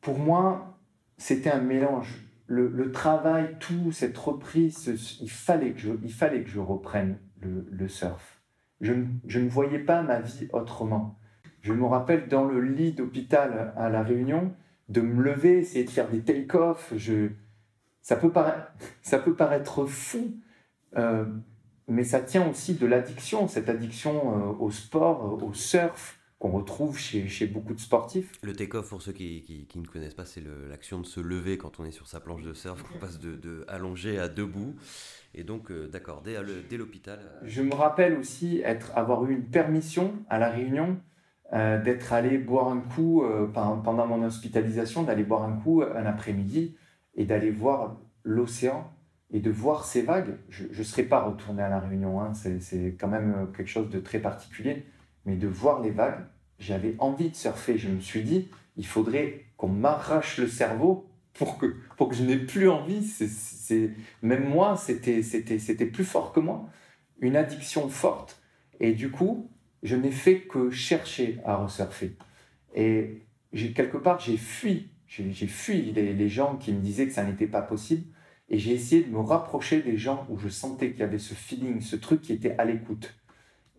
Pour 0.00 0.18
moi, 0.18 0.78
c'était 1.16 1.50
un 1.50 1.60
mélange 1.60 2.28
le, 2.48 2.90
travail, 2.90 3.56
tout, 3.60 3.92
cette 3.92 4.16
reprise, 4.16 5.18
il 5.20 5.30
fallait 5.30 5.72
que 5.72 5.80
je, 5.80 5.90
il 6.02 6.12
fallait 6.12 6.42
que 6.42 6.48
je 6.48 6.60
reprenne 6.60 7.18
le, 7.40 7.88
surf. 7.88 8.40
Je, 8.80 8.94
je, 9.26 9.38
ne 9.38 9.48
voyais 9.48 9.78
pas 9.78 10.02
ma 10.02 10.20
vie 10.20 10.48
autrement. 10.52 11.18
Je 11.60 11.72
me 11.72 11.84
rappelle 11.84 12.28
dans 12.28 12.44
le 12.44 12.60
lit 12.60 12.92
d'hôpital 12.92 13.74
à 13.76 13.90
La 13.90 14.02
Réunion, 14.02 14.54
de 14.88 15.00
me 15.00 15.22
lever, 15.22 15.58
essayer 15.58 15.84
de 15.84 15.90
faire 15.90 16.08
des 16.08 16.20
take-off. 16.20 16.92
Je... 16.96 17.28
Ça, 18.00 18.16
peut 18.16 18.30
paraître, 18.30 18.72
ça 19.02 19.18
peut 19.18 19.34
paraître 19.34 19.86
fou, 19.86 20.40
euh, 20.96 21.26
mais 21.86 22.04
ça 22.04 22.20
tient 22.20 22.48
aussi 22.48 22.74
de 22.74 22.86
l'addiction, 22.86 23.48
cette 23.48 23.68
addiction 23.68 24.50
euh, 24.50 24.52
au 24.58 24.70
sport, 24.70 25.42
au 25.42 25.52
surf, 25.52 26.18
qu'on 26.38 26.50
retrouve 26.50 26.96
chez, 26.96 27.26
chez, 27.26 27.46
beaucoup 27.46 27.74
de 27.74 27.80
sportifs. 27.80 28.38
Le 28.42 28.52
take-off, 28.52 28.88
pour 28.88 29.02
ceux 29.02 29.12
qui, 29.12 29.66
qui, 29.68 29.78
ne 29.78 29.86
connaissent 29.86 30.14
pas, 30.14 30.24
c'est 30.24 30.42
l'action 30.68 31.00
de 31.00 31.06
se 31.06 31.18
lever 31.18 31.58
quand 31.58 31.80
on 31.80 31.84
est 31.84 31.90
sur 31.90 32.06
sa 32.06 32.20
planche 32.20 32.42
de 32.42 32.52
surf, 32.52 32.82
qu'on 32.84 32.98
passe 32.98 33.18
de, 33.18 33.34
de, 33.34 33.64
allongé 33.66 34.18
à 34.18 34.28
debout. 34.28 34.76
Et 35.34 35.42
donc, 35.42 35.70
euh, 35.70 35.88
d'accord, 35.88 36.22
dès, 36.22 36.36
dès 36.70 36.76
l'hôpital. 36.76 37.18
Je 37.42 37.60
me 37.60 37.74
rappelle 37.74 38.16
aussi 38.16 38.60
être, 38.64 38.96
avoir 38.96 39.24
eu 39.26 39.32
une 39.32 39.46
permission 39.46 40.14
à 40.28 40.38
La 40.38 40.48
Réunion 40.50 41.00
euh, 41.52 41.82
d'être 41.82 42.12
allé 42.12 42.38
boire 42.38 42.68
un 42.68 42.80
coup 42.80 43.22
pendant 43.54 44.06
mon 44.06 44.22
hospitalisation, 44.24 45.02
d'aller 45.02 45.24
boire 45.24 45.44
un 45.44 45.56
coup 45.56 45.82
un 45.82 46.06
après-midi 46.06 46.76
et 47.14 47.24
d'aller 47.24 47.50
voir 47.50 47.96
l'océan 48.22 48.90
et 49.30 49.40
de 49.40 49.50
voir 49.50 49.84
ces 49.84 50.02
vagues. 50.02 50.36
Je 50.48 50.64
ne 50.66 50.84
serais 50.84 51.02
pas 51.02 51.22
retourné 51.22 51.62
à 51.62 51.68
La 51.68 51.80
Réunion, 51.80 52.20
hein, 52.20 52.32
c'est 52.34 52.96
quand 52.98 53.08
même 53.08 53.48
quelque 53.56 53.68
chose 53.68 53.90
de 53.90 54.00
très 54.00 54.18
particulier 54.18 54.86
mais 55.28 55.36
de 55.36 55.46
voir 55.46 55.82
les 55.82 55.90
vagues, 55.90 56.24
j'avais 56.58 56.96
envie 56.98 57.28
de 57.28 57.36
surfer. 57.36 57.76
Je 57.76 57.88
me 57.88 58.00
suis 58.00 58.22
dit, 58.22 58.48
il 58.76 58.86
faudrait 58.86 59.44
qu'on 59.58 59.68
m'arrache 59.68 60.38
le 60.38 60.48
cerveau 60.48 61.06
pour 61.34 61.58
que, 61.58 61.66
pour 61.98 62.08
que 62.08 62.16
je 62.16 62.24
n'ai 62.24 62.38
plus 62.38 62.68
envie. 62.70 63.04
C'est, 63.04 63.90
même 64.22 64.48
moi, 64.48 64.76
c'était 64.78 65.86
plus 65.86 66.04
fort 66.04 66.32
que 66.32 66.40
moi. 66.40 66.68
Une 67.20 67.36
addiction 67.36 67.88
forte. 67.90 68.40
Et 68.80 68.92
du 68.92 69.10
coup, 69.10 69.50
je 69.82 69.96
n'ai 69.96 70.10
fait 70.10 70.40
que 70.40 70.70
chercher 70.70 71.38
à 71.44 71.56
resurfer. 71.56 72.16
Et 72.74 73.22
quelque 73.74 73.96
part, 73.96 74.20
j'ai 74.20 74.36
fui. 74.36 74.90
J'ai, 75.06 75.46
fui 75.46 75.92
les, 75.92 76.28
gens 76.28 76.56
qui 76.56 76.72
me 76.72 76.80
disaient 76.80 77.06
que 77.06 77.12
ça 77.12 77.24
n'était 77.24 77.46
pas 77.46 77.62
possible. 77.62 78.04
Et 78.50 78.58
j'ai 78.58 78.72
essayé 78.72 79.02
de 79.02 79.10
me 79.10 79.20
rapprocher 79.20 79.82
des 79.82 79.96
gens 79.96 80.26
où 80.28 80.38
je 80.38 80.48
sentais 80.48 80.90
qu'il 80.90 81.00
y 81.00 81.02
avait 81.02 81.18
ce 81.18 81.34
feeling, 81.34 81.80
ce 81.80 81.96
truc 81.96 82.20
qui 82.22 82.32
était 82.32 82.54
à 82.58 82.64
l'écoute. 82.64 83.14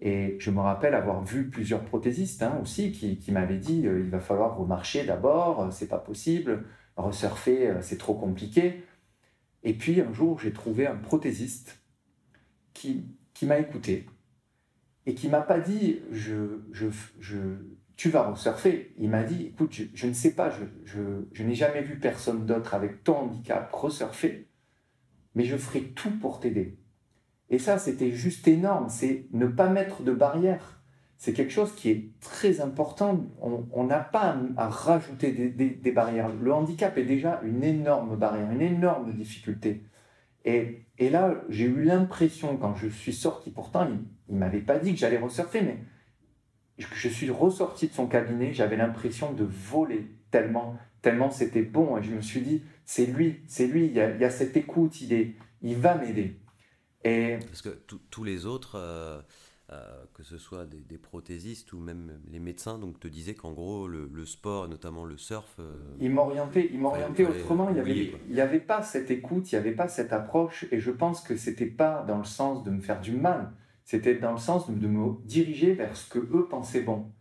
Et 0.01 0.37
je 0.39 0.49
me 0.49 0.61
rappelle 0.61 0.95
avoir 0.95 1.23
vu 1.23 1.49
plusieurs 1.49 1.83
prothésistes 1.83 2.41
hein, 2.41 2.57
aussi 2.61 2.91
qui, 2.91 3.17
qui 3.19 3.31
m'avaient 3.31 3.57
dit 3.57 3.85
euh, 3.85 3.99
il 3.99 4.09
va 4.09 4.19
falloir 4.19 4.57
remarcher 4.57 5.03
d'abord, 5.03 5.61
euh, 5.61 5.71
c'est 5.71 5.89
pas 5.89 5.97
possible, 5.97 6.63
resurfer, 6.95 7.67
euh, 7.67 7.81
c'est 7.81 7.97
trop 7.97 8.13
compliqué. 8.13 8.83
Et 9.63 9.73
puis 9.73 9.99
un 9.99 10.13
jour, 10.13 10.39
j'ai 10.39 10.53
trouvé 10.53 10.87
un 10.87 10.95
prothésiste 10.95 11.83
qui, 12.73 13.07
qui 13.33 13.45
m'a 13.45 13.59
écouté 13.59 14.05
et 15.09 15.15
qui 15.15 15.27
m'a 15.27 15.41
pas 15.41 15.59
dit 15.59 16.01
je, 16.11 16.61
je, 16.71 16.85
je, 17.19 17.37
tu 17.95 18.09
vas 18.09 18.29
resurfer. 18.29 18.93
Il 18.99 19.09
m'a 19.09 19.23
dit 19.23 19.47
écoute, 19.47 19.73
je, 19.73 19.85
je 19.95 20.05
ne 20.05 20.13
sais 20.13 20.35
pas, 20.35 20.51
je, 20.51 20.99
je 21.33 21.43
n'ai 21.43 21.55
jamais 21.55 21.81
vu 21.81 21.97
personne 21.97 22.45
d'autre 22.45 22.75
avec 22.75 23.03
ton 23.03 23.17
handicap 23.17 23.73
resurfer, 23.73 24.47
mais 25.33 25.45
je 25.45 25.57
ferai 25.57 25.81
tout 25.81 26.11
pour 26.19 26.39
t'aider. 26.39 26.77
Et 27.49 27.57
ça, 27.57 27.79
c'était 27.79 28.11
juste 28.11 28.47
énorme. 28.47 28.89
C'est 28.89 29.25
ne 29.33 29.47
pas 29.47 29.67
mettre 29.67 30.03
de 30.03 30.11
barrières. 30.11 30.79
C'est 31.17 31.33
quelque 31.33 31.51
chose 31.51 31.73
qui 31.73 31.89
est 31.89 32.11
très 32.21 32.61
important. 32.61 33.25
On 33.41 33.83
n'a 33.85 33.99
pas 33.99 34.37
à 34.57 34.69
rajouter 34.69 35.31
des, 35.31 35.91
barrières. 35.91 36.29
Le 36.39 36.53
handicap 36.53 36.95
est 36.99 37.03
déjà 37.03 37.41
une 37.43 37.63
énorme 37.63 38.15
barrière, 38.15 38.51
une 38.51 38.61
énorme 38.61 39.11
difficulté. 39.13 39.81
Et, 40.45 40.85
et 40.97 41.09
là, 41.09 41.43
j'ai 41.49 41.65
eu 41.65 41.83
l'impression, 41.83 42.57
quand 42.57 42.75
je 42.75 42.87
suis 42.87 43.13
sorti, 43.13 43.51
pourtant, 43.51 43.87
il 44.27 44.33
ne 44.33 44.39
m'avait 44.39 44.61
pas 44.61 44.79
dit 44.79 44.93
que 44.93 44.99
j'allais 44.99 45.17
resurfer, 45.17 45.61
mais 45.61 45.77
je 46.77 47.09
suis 47.09 47.29
ressorti 47.29 47.87
de 47.87 47.93
son 47.93 48.07
cabinet, 48.07 48.53
j'avais 48.53 48.77
l'impression 48.77 49.33
de 49.33 49.43
voler 49.43 50.07
tellement, 50.31 50.77
tellement 51.01 51.29
c'était 51.29 51.61
bon. 51.61 51.97
Et 51.97 52.03
je 52.03 52.11
me 52.11 52.21
suis 52.21 52.41
dit, 52.41 52.63
c'est 52.85 53.05
lui, 53.05 53.41
c'est 53.47 53.67
lui, 53.67 53.87
il 53.87 53.93
y, 53.93 53.99
a, 54.01 54.29
cette 54.29 54.55
écoute, 54.55 55.01
il, 55.01 55.13
est, 55.13 55.35
il 55.61 55.75
va 55.75 55.95
m'aider. 55.95 56.39
Parce 57.03 57.61
que 57.61 57.69
tous 58.09 58.23
les 58.23 58.45
autres, 58.45 58.75
euh, 58.75 59.21
euh, 59.71 60.05
que 60.15 60.23
ce 60.23 60.39
soit 60.39 60.65
des, 60.65 60.97
prothésistes 60.97 61.73
ou 61.73 61.79
même 61.79 62.19
les 62.31 62.39
médecins, 62.39 62.79
donc 62.79 62.99
te 62.99 63.07
disaient 63.07 63.35
qu'en 63.35 63.51
gros 63.51 63.87
le, 63.87 64.25
sport, 64.25 64.67
notamment 64.67 65.05
le 65.05 65.15
surf. 65.15 65.57
Euh, 65.59 65.71
ils 65.99 66.09
m'orientaient, 66.09 66.69
ils 66.71 66.79
m'orientaient 66.79 67.27
autrement. 67.27 67.69
Il 67.69 67.75
n'y 67.75 67.79
avait, 67.79 68.13
il 68.29 68.41
avait 68.41 68.59
pas 68.59 68.81
cette 68.81 69.11
écoute, 69.11 69.51
il 69.51 69.55
n'y 69.55 69.59
avait 69.59 69.75
pas 69.75 69.87
cette 69.87 70.11
approche, 70.11 70.65
et 70.71 70.79
je 70.79 70.89
pense 70.89 71.21
que 71.21 71.37
c'était 71.37 71.67
pas 71.67 72.03
dans 72.07 72.17
le 72.17 72.23
sens 72.23 72.63
de 72.63 72.71
me 72.71 72.81
faire 72.81 72.99
du 72.99 73.11
mal. 73.11 73.51
C'était 73.83 74.15
dans 74.15 74.31
le 74.31 74.39
sens 74.39 74.69
de, 74.69 74.87
me 74.87 75.15
diriger 75.25 75.73
vers 75.73 75.95
ce 75.95 76.09
que 76.09 76.19
eux 76.19 76.47
pensaient 76.49 76.81
bon. 76.81 77.11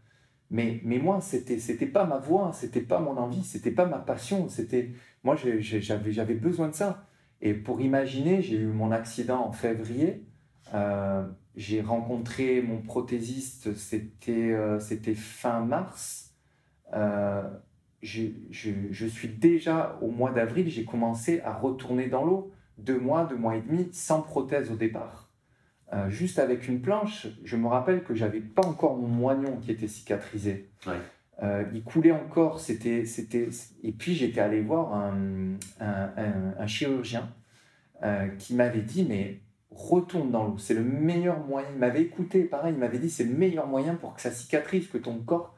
Mais, 0.50 0.80
mais 0.84 0.98
moi, 0.98 1.20
c'était 1.20 1.58
c'était 1.58 1.86
pas 1.86 2.06
ma 2.06 2.18
voix, 2.18 2.52
c'était 2.54 2.80
pas 2.80 3.00
mon 3.00 3.18
envie, 3.18 3.44
c'était 3.44 3.70
pas 3.70 3.84
ma 3.84 3.98
passion. 3.98 4.48
C'était 4.48 4.92
moi, 5.22 5.36
j'avais 5.36 5.60
j'avais 6.12 6.34
besoin 6.34 6.68
de 6.68 6.74
ça. 6.74 7.06
Et 7.42 7.52
pour 7.52 7.82
imaginer, 7.82 8.40
j'ai 8.40 8.56
eu 8.56 8.66
mon 8.66 8.90
accident 8.90 9.46
en 9.46 9.52
février. 9.52 10.24
Euh, 10.74 11.26
j'ai 11.58 11.82
rencontré 11.82 12.62
mon 12.62 12.80
prothésiste, 12.80 13.74
c'était 13.74 14.52
euh, 14.52 14.78
c'était 14.78 15.14
fin 15.14 15.60
mars. 15.60 16.34
Euh, 16.94 17.42
je, 18.00 18.26
je, 18.50 18.70
je, 18.90 19.06
suis 19.06 19.28
déjà 19.28 19.98
au 20.00 20.10
mois 20.10 20.30
d'avril, 20.30 20.70
j'ai 20.70 20.84
commencé 20.84 21.40
à 21.40 21.52
retourner 21.52 22.06
dans 22.06 22.24
l'eau. 22.24 22.52
Deux 22.78 22.98
mois, 22.98 23.24
deux 23.24 23.36
mois 23.36 23.56
et 23.56 23.60
demi, 23.60 23.88
sans 23.92 24.22
prothèse 24.22 24.70
au 24.70 24.76
départ. 24.76 25.28
juste 26.08 26.38
avec 26.38 26.68
une 26.68 26.80
planche, 26.80 27.26
je 27.42 27.56
me 27.56 27.66
rappelle 27.66 28.04
que 28.04 28.14
j'avais 28.14 28.40
pas 28.40 28.64
encore 28.64 28.96
mon 28.96 29.08
moignon 29.08 29.56
qui 29.56 29.72
était 29.72 29.88
cicatrisé. 29.88 30.70
il 31.74 31.82
coulait 31.82 32.12
encore, 32.12 32.60
c'était, 32.60 33.04
c'était, 33.04 33.48
et 33.82 33.90
puis 33.90 34.14
j'étais 34.14 34.40
allé 34.40 34.60
voir 34.60 34.94
un, 34.94 35.56
un, 35.80 36.66
chirurgien 36.68 37.28
euh, 38.04 38.28
qui 38.38 38.54
m'avait 38.54 38.82
dit 38.82 39.04
mais 39.08 39.40
retourne 39.78 40.30
dans 40.30 40.44
l'eau, 40.44 40.58
c'est 40.58 40.74
le 40.74 40.82
meilleur 40.82 41.38
moyen. 41.46 41.68
Il 41.72 41.78
m'avait 41.78 42.02
écouté, 42.02 42.42
pareil, 42.42 42.74
il 42.74 42.78
m'avait 42.78 42.98
dit 42.98 43.08
c'est 43.08 43.24
le 43.24 43.34
meilleur 43.34 43.66
moyen 43.66 43.94
pour 43.94 44.14
que 44.14 44.20
ça 44.20 44.30
cicatrise, 44.30 44.88
que 44.88 44.98
ton 44.98 45.18
corps 45.20 45.54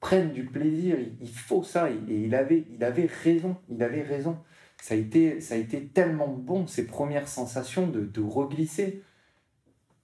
prenne 0.00 0.32
du 0.32 0.44
plaisir. 0.44 0.96
Il, 1.20 1.28
faut 1.28 1.62
ça 1.62 1.90
et, 1.90 1.98
il 2.08 2.34
avait, 2.34 2.64
il 2.72 2.84
avait 2.84 3.06
raison, 3.24 3.56
il 3.68 3.82
avait 3.82 4.02
raison. 4.02 4.38
Ça 4.80 4.94
a 4.94 4.96
été, 4.96 5.40
ça 5.40 5.54
a 5.54 5.58
été 5.58 5.86
tellement 5.86 6.28
bon 6.28 6.66
ces 6.66 6.86
premières 6.86 7.26
sensations 7.28 7.86
de, 7.86 8.00
de 8.00 8.20
reglisser. 8.20 9.02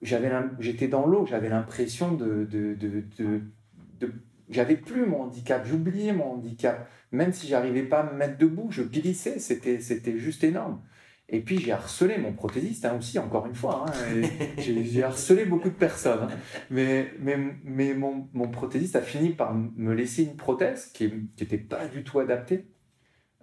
J'étais 0.01 0.87
dans 0.87 1.05
l'eau, 1.05 1.25
j'avais 1.25 1.49
l'impression 1.49 2.13
de, 2.13 2.45
de, 2.45 2.73
de, 2.73 4.11
j'avais 4.49 4.75
plus 4.75 5.05
mon 5.05 5.23
handicap, 5.23 5.65
j'oubliais 5.65 6.13
mon 6.13 6.33
handicap. 6.33 6.89
Même 7.11 7.31
si 7.31 7.47
j'arrivais 7.47 7.83
pas 7.83 8.01
à 8.01 8.11
me 8.11 8.17
mettre 8.17 8.37
debout, 8.37 8.67
je 8.69 8.83
glissais, 8.83 9.39
c'était 9.39 10.17
juste 10.17 10.43
énorme. 10.43 10.81
Et 11.33 11.39
puis 11.39 11.59
j'ai 11.59 11.71
harcelé 11.71 12.17
mon 12.17 12.33
prothésiste 12.33 12.83
hein, 12.83 12.97
aussi, 12.97 13.17
encore 13.17 13.47
une 13.47 13.55
fois. 13.55 13.85
Hein, 13.87 14.21
j'ai 14.57 15.01
harcelé 15.01 15.45
beaucoup 15.45 15.69
de 15.69 15.73
personnes. 15.73 16.23
Hein. 16.23 16.35
Mais, 16.69 17.13
mais, 17.19 17.37
mais 17.63 17.93
mon, 17.93 18.27
mon, 18.33 18.49
prothésiste 18.49 18.97
a 18.97 19.01
fini 19.01 19.29
par 19.29 19.55
me 19.55 19.93
laisser 19.93 20.23
une 20.23 20.35
prothèse 20.35 20.87
qui 20.87 21.05
n'était 21.39 21.57
pas 21.57 21.87
du 21.87 22.03
tout 22.03 22.19
adaptée. 22.19 22.67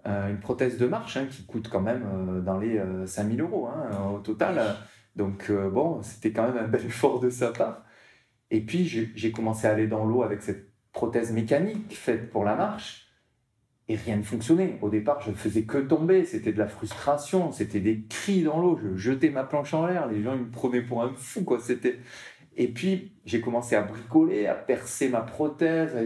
Euh, 0.07 0.29
une 0.29 0.39
prothèse 0.39 0.79
de 0.79 0.87
marche 0.87 1.19
qui 1.29 1.45
coûte 1.45 1.69
quand 1.69 1.81
même 1.81 2.07
euh, 2.07 2.41
dans 2.41 2.59
les 2.59 2.81
5000 3.07 3.41
euh, 3.41 3.45
euros 3.45 3.69
au 4.15 4.19
total. 4.21 4.77
Donc 5.17 5.51
bon, 5.51 6.03
c'était 6.03 6.33
quand 6.33 6.47
même 6.47 6.63
un 6.63 6.69
bel 6.69 6.85
effort 6.85 7.21
de 7.21 7.31
sa 7.31 7.53
part. 7.53 7.85
Et 8.51 8.61
puis 8.61 8.85
j'ai 8.85 9.33
commencé 9.33 9.67
à 9.67 9.73
aller 9.73 9.87
dans 9.87 10.05
l'eau 10.05 10.23
avec 10.23 10.43
cette 10.43 10.69
prothèse 10.93 11.33
mécanique 11.33 11.97
faite 11.97 12.31
pour 12.31 12.45
la 12.45 12.55
marche 12.55 13.08
et 13.89 13.97
rien 13.97 14.17
ne 14.17 14.23
fonctionnait. 14.23 14.79
Au 14.83 14.91
départ, 14.91 15.21
je 15.23 15.31
ne 15.31 15.37
faisais 15.37 15.63
que 15.63 15.79
tomber, 15.79 16.25
c'était 16.25 16.53
de 16.53 16.59
la 16.59 16.69
frustration, 16.69 17.53
c'était 17.53 17.81
des 17.81 18.05
cris 18.09 18.43
dans 18.43 18.61
l'eau, 18.61 18.79
je 18.83 18.97
jetais 18.97 19.31
ma 19.31 19.45
planche 19.45 19.73
en 19.75 19.87
l'air, 19.87 20.07
les 20.07 20.23
gens 20.23 20.35
ils 20.35 20.43
me 20.43 20.51
prenaient 20.51 20.83
pour 20.83 21.03
un 21.03 21.13
fou 21.17 21.45
quoi, 21.45 21.59
c'était 21.59 21.99
et 22.61 22.67
puis 22.67 23.13
j'ai 23.25 23.41
commencé 23.41 23.77
à 23.77 23.83
bricoler, 23.83 24.47
à 24.49 24.55
percer 24.55 25.09
ma 25.09 25.21
prothèse, 25.21 25.95
à 25.95 26.01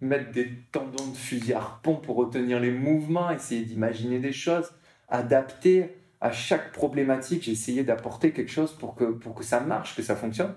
mettre 0.00 0.32
des 0.32 0.48
tendons 0.72 1.06
de 1.06 1.16
fusil 1.16 1.52
harpon 1.52 1.96
pour 1.96 2.16
retenir 2.16 2.58
les 2.58 2.70
mouvements, 2.70 3.30
essayer 3.30 3.66
d'imaginer 3.66 4.18
des 4.18 4.32
choses, 4.32 4.72
adapter. 5.08 5.96
À 6.22 6.32
chaque 6.32 6.72
problématique, 6.72 7.42
j'essayais 7.42 7.84
d'apporter 7.84 8.32
quelque 8.32 8.50
chose 8.50 8.72
pour 8.72 8.94
que 8.94 9.04
pour 9.04 9.34
que 9.34 9.44
ça 9.44 9.60
marche, 9.60 9.94
que 9.94 10.02
ça 10.02 10.16
fonctionne. 10.16 10.54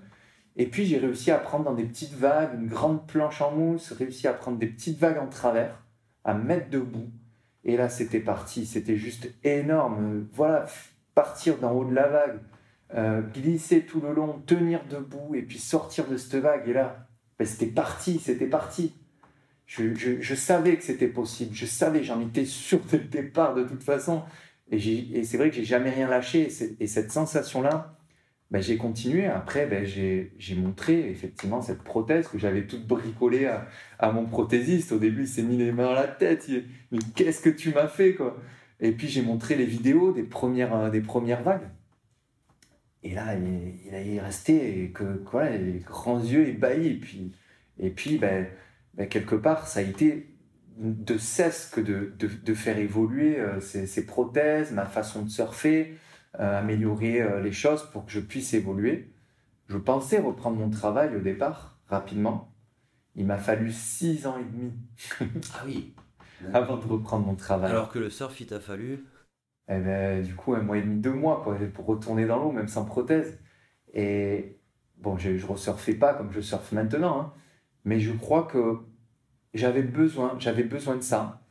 Et 0.56 0.66
puis 0.66 0.86
j'ai 0.86 0.98
réussi 0.98 1.30
à 1.30 1.38
prendre 1.38 1.64
dans 1.64 1.74
des 1.74 1.84
petites 1.84 2.14
vagues, 2.14 2.54
une 2.54 2.66
grande 2.66 3.06
planche 3.06 3.42
en 3.42 3.50
mousse, 3.50 3.92
réussi 3.92 4.26
à 4.26 4.32
prendre 4.32 4.58
des 4.58 4.66
petites 4.66 4.98
vagues 4.98 5.18
en 5.18 5.28
travers 5.28 5.83
à 6.24 6.34
mettre 6.34 6.70
debout. 6.70 7.10
Et 7.64 7.76
là, 7.76 7.88
c'était 7.88 8.20
parti, 8.20 8.66
c'était 8.66 8.96
juste 8.96 9.28
énorme. 9.42 10.26
Voilà, 10.32 10.66
partir 11.14 11.58
d'en 11.58 11.72
haut 11.72 11.84
de 11.84 11.94
la 11.94 12.08
vague, 12.08 12.40
euh, 12.94 13.22
glisser 13.22 13.82
tout 13.82 14.00
le 14.00 14.12
long, 14.12 14.42
tenir 14.46 14.84
debout 14.88 15.34
et 15.34 15.42
puis 15.42 15.58
sortir 15.58 16.06
de 16.06 16.16
cette 16.16 16.40
vague. 16.40 16.68
Et 16.68 16.72
là, 16.72 17.06
ben, 17.38 17.46
c'était 17.46 17.66
parti, 17.66 18.18
c'était 18.18 18.46
parti. 18.46 18.94
Je, 19.66 19.94
je, 19.94 20.34
savais 20.34 20.76
que 20.76 20.84
c'était 20.84 21.08
possible, 21.08 21.54
je 21.54 21.64
savais, 21.64 22.04
j'en 22.04 22.20
étais 22.20 22.44
sûr 22.44 22.80
dès 22.90 22.98
le 22.98 23.04
départ 23.04 23.54
de 23.54 23.64
toute 23.64 23.82
façon. 23.82 24.22
Et, 24.70 25.24
c'est 25.24 25.38
vrai 25.38 25.48
que 25.50 25.56
j'ai 25.56 25.64
jamais 25.64 25.90
rien 25.90 26.08
lâché. 26.08 26.48
Et, 26.80 26.86
cette 26.86 27.10
sensation-là, 27.10 27.93
ben, 28.54 28.62
j'ai 28.62 28.76
continué. 28.76 29.26
Après, 29.26 29.66
ben, 29.66 29.84
j'ai 29.84 30.54
montré 30.54 31.10
effectivement 31.10 31.60
cette 31.60 31.82
prothèse 31.82 32.28
que 32.28 32.38
j'avais 32.38 32.68
toute 32.68 32.86
bricolée 32.86 33.50
à, 33.98 34.12
mon 34.12 34.26
prothésiste. 34.26 34.92
Au 34.92 35.00
début, 35.00 35.22
il 35.22 35.26
s'est 35.26 35.42
mis 35.42 35.56
les 35.56 35.72
mains 35.72 35.88
à 35.88 35.94
la 35.94 36.06
tête. 36.06 36.48
mais 36.92 37.00
qu'est-ce 37.16 37.40
que 37.40 37.50
tu 37.50 37.74
m'as 37.74 37.88
fait 37.88 38.14
quoi? 38.14 38.40
Et 38.78 38.92
puis 38.92 39.08
j'ai 39.08 39.22
montré 39.22 39.56
les 39.56 39.64
vidéos 39.66 40.12
des 40.12 40.22
premières, 40.22 40.72
euh, 40.76 40.88
vagues. 41.42 41.68
Et 43.02 43.12
là, 43.12 43.34
il, 43.34 43.74
il 43.92 44.14
est 44.14 44.20
resté 44.20 44.92
quoi, 45.24 45.50
les 45.50 45.80
grands 45.80 46.22
yeux 46.22 46.46
ébahis. 46.46 46.86
Et 47.80 47.90
puis, 47.90 48.14
et 48.14 48.18
ben, 48.18 48.46
quelque 49.08 49.34
part, 49.34 49.66
ça 49.66 49.80
a 49.80 49.82
été 49.82 50.28
de 50.76 51.18
cesse 51.18 51.72
que 51.74 51.80
de, 51.80 52.54
faire 52.54 52.78
évoluer 52.78 53.40
euh, 53.40 53.58
ces, 53.58 54.06
prothèses, 54.06 54.70
ma 54.70 54.86
façon 54.86 55.22
de 55.22 55.28
surfer, 55.28 55.98
améliorer 56.38 57.22
euh, 57.22 57.40
les 57.40 57.52
choses 57.52 57.88
pour 57.92 58.06
que 58.06 58.12
je 58.12 58.20
puisse 58.20 58.54
évoluer. 58.54 59.12
Je 59.68 59.76
pensais 59.76 60.18
reprendre 60.18 60.56
mon 60.56 60.70
travail 60.70 61.14
au 61.16 61.20
départ, 61.20 61.78
rapidement. 61.88 62.52
Il 63.14 63.26
m'a 63.26 63.38
fallu 63.38 63.72
six 63.72 64.26
ans 64.26 64.36
et 64.38 64.44
demi. 64.44 64.72
ah 65.54 65.62
oui. 65.66 65.94
Avant 66.52 66.76
de 66.76 66.86
reprendre 66.86 67.26
mon 67.26 67.36
travail. 67.36 67.70
Alors 67.70 67.90
que 67.90 67.98
le 67.98 68.10
surf, 68.10 68.38
il 68.40 68.46
t'a 68.46 68.60
fallu 68.60 69.04
eh 69.68 69.78
ben, 69.78 70.22
Du 70.22 70.34
coup, 70.34 70.54
un 70.54 70.62
mois 70.62 70.78
et 70.78 70.82
demi, 70.82 71.00
deux 71.00 71.12
mois 71.12 71.42
pour, 71.42 71.54
pour 71.72 71.86
retourner 71.86 72.26
dans 72.26 72.38
l'eau, 72.38 72.52
même 72.52 72.68
sans 72.68 72.84
prothèse. 72.84 73.38
Et 73.94 74.58
bon, 74.96 75.16
je 75.16 75.30
ne 75.30 75.42
resurfais 75.42 75.94
pas 75.94 76.14
comme 76.14 76.32
je 76.32 76.40
surfe 76.40 76.72
maintenant, 76.72 77.20
hein, 77.20 77.32
mais 77.84 78.00
je 78.00 78.12
crois 78.12 78.42
que 78.42 78.80
j'avais 79.54 79.82
besoin, 79.82 80.36
j'avais 80.38 80.64
besoin 80.64 80.96
de 80.96 81.02
ça. 81.02 81.43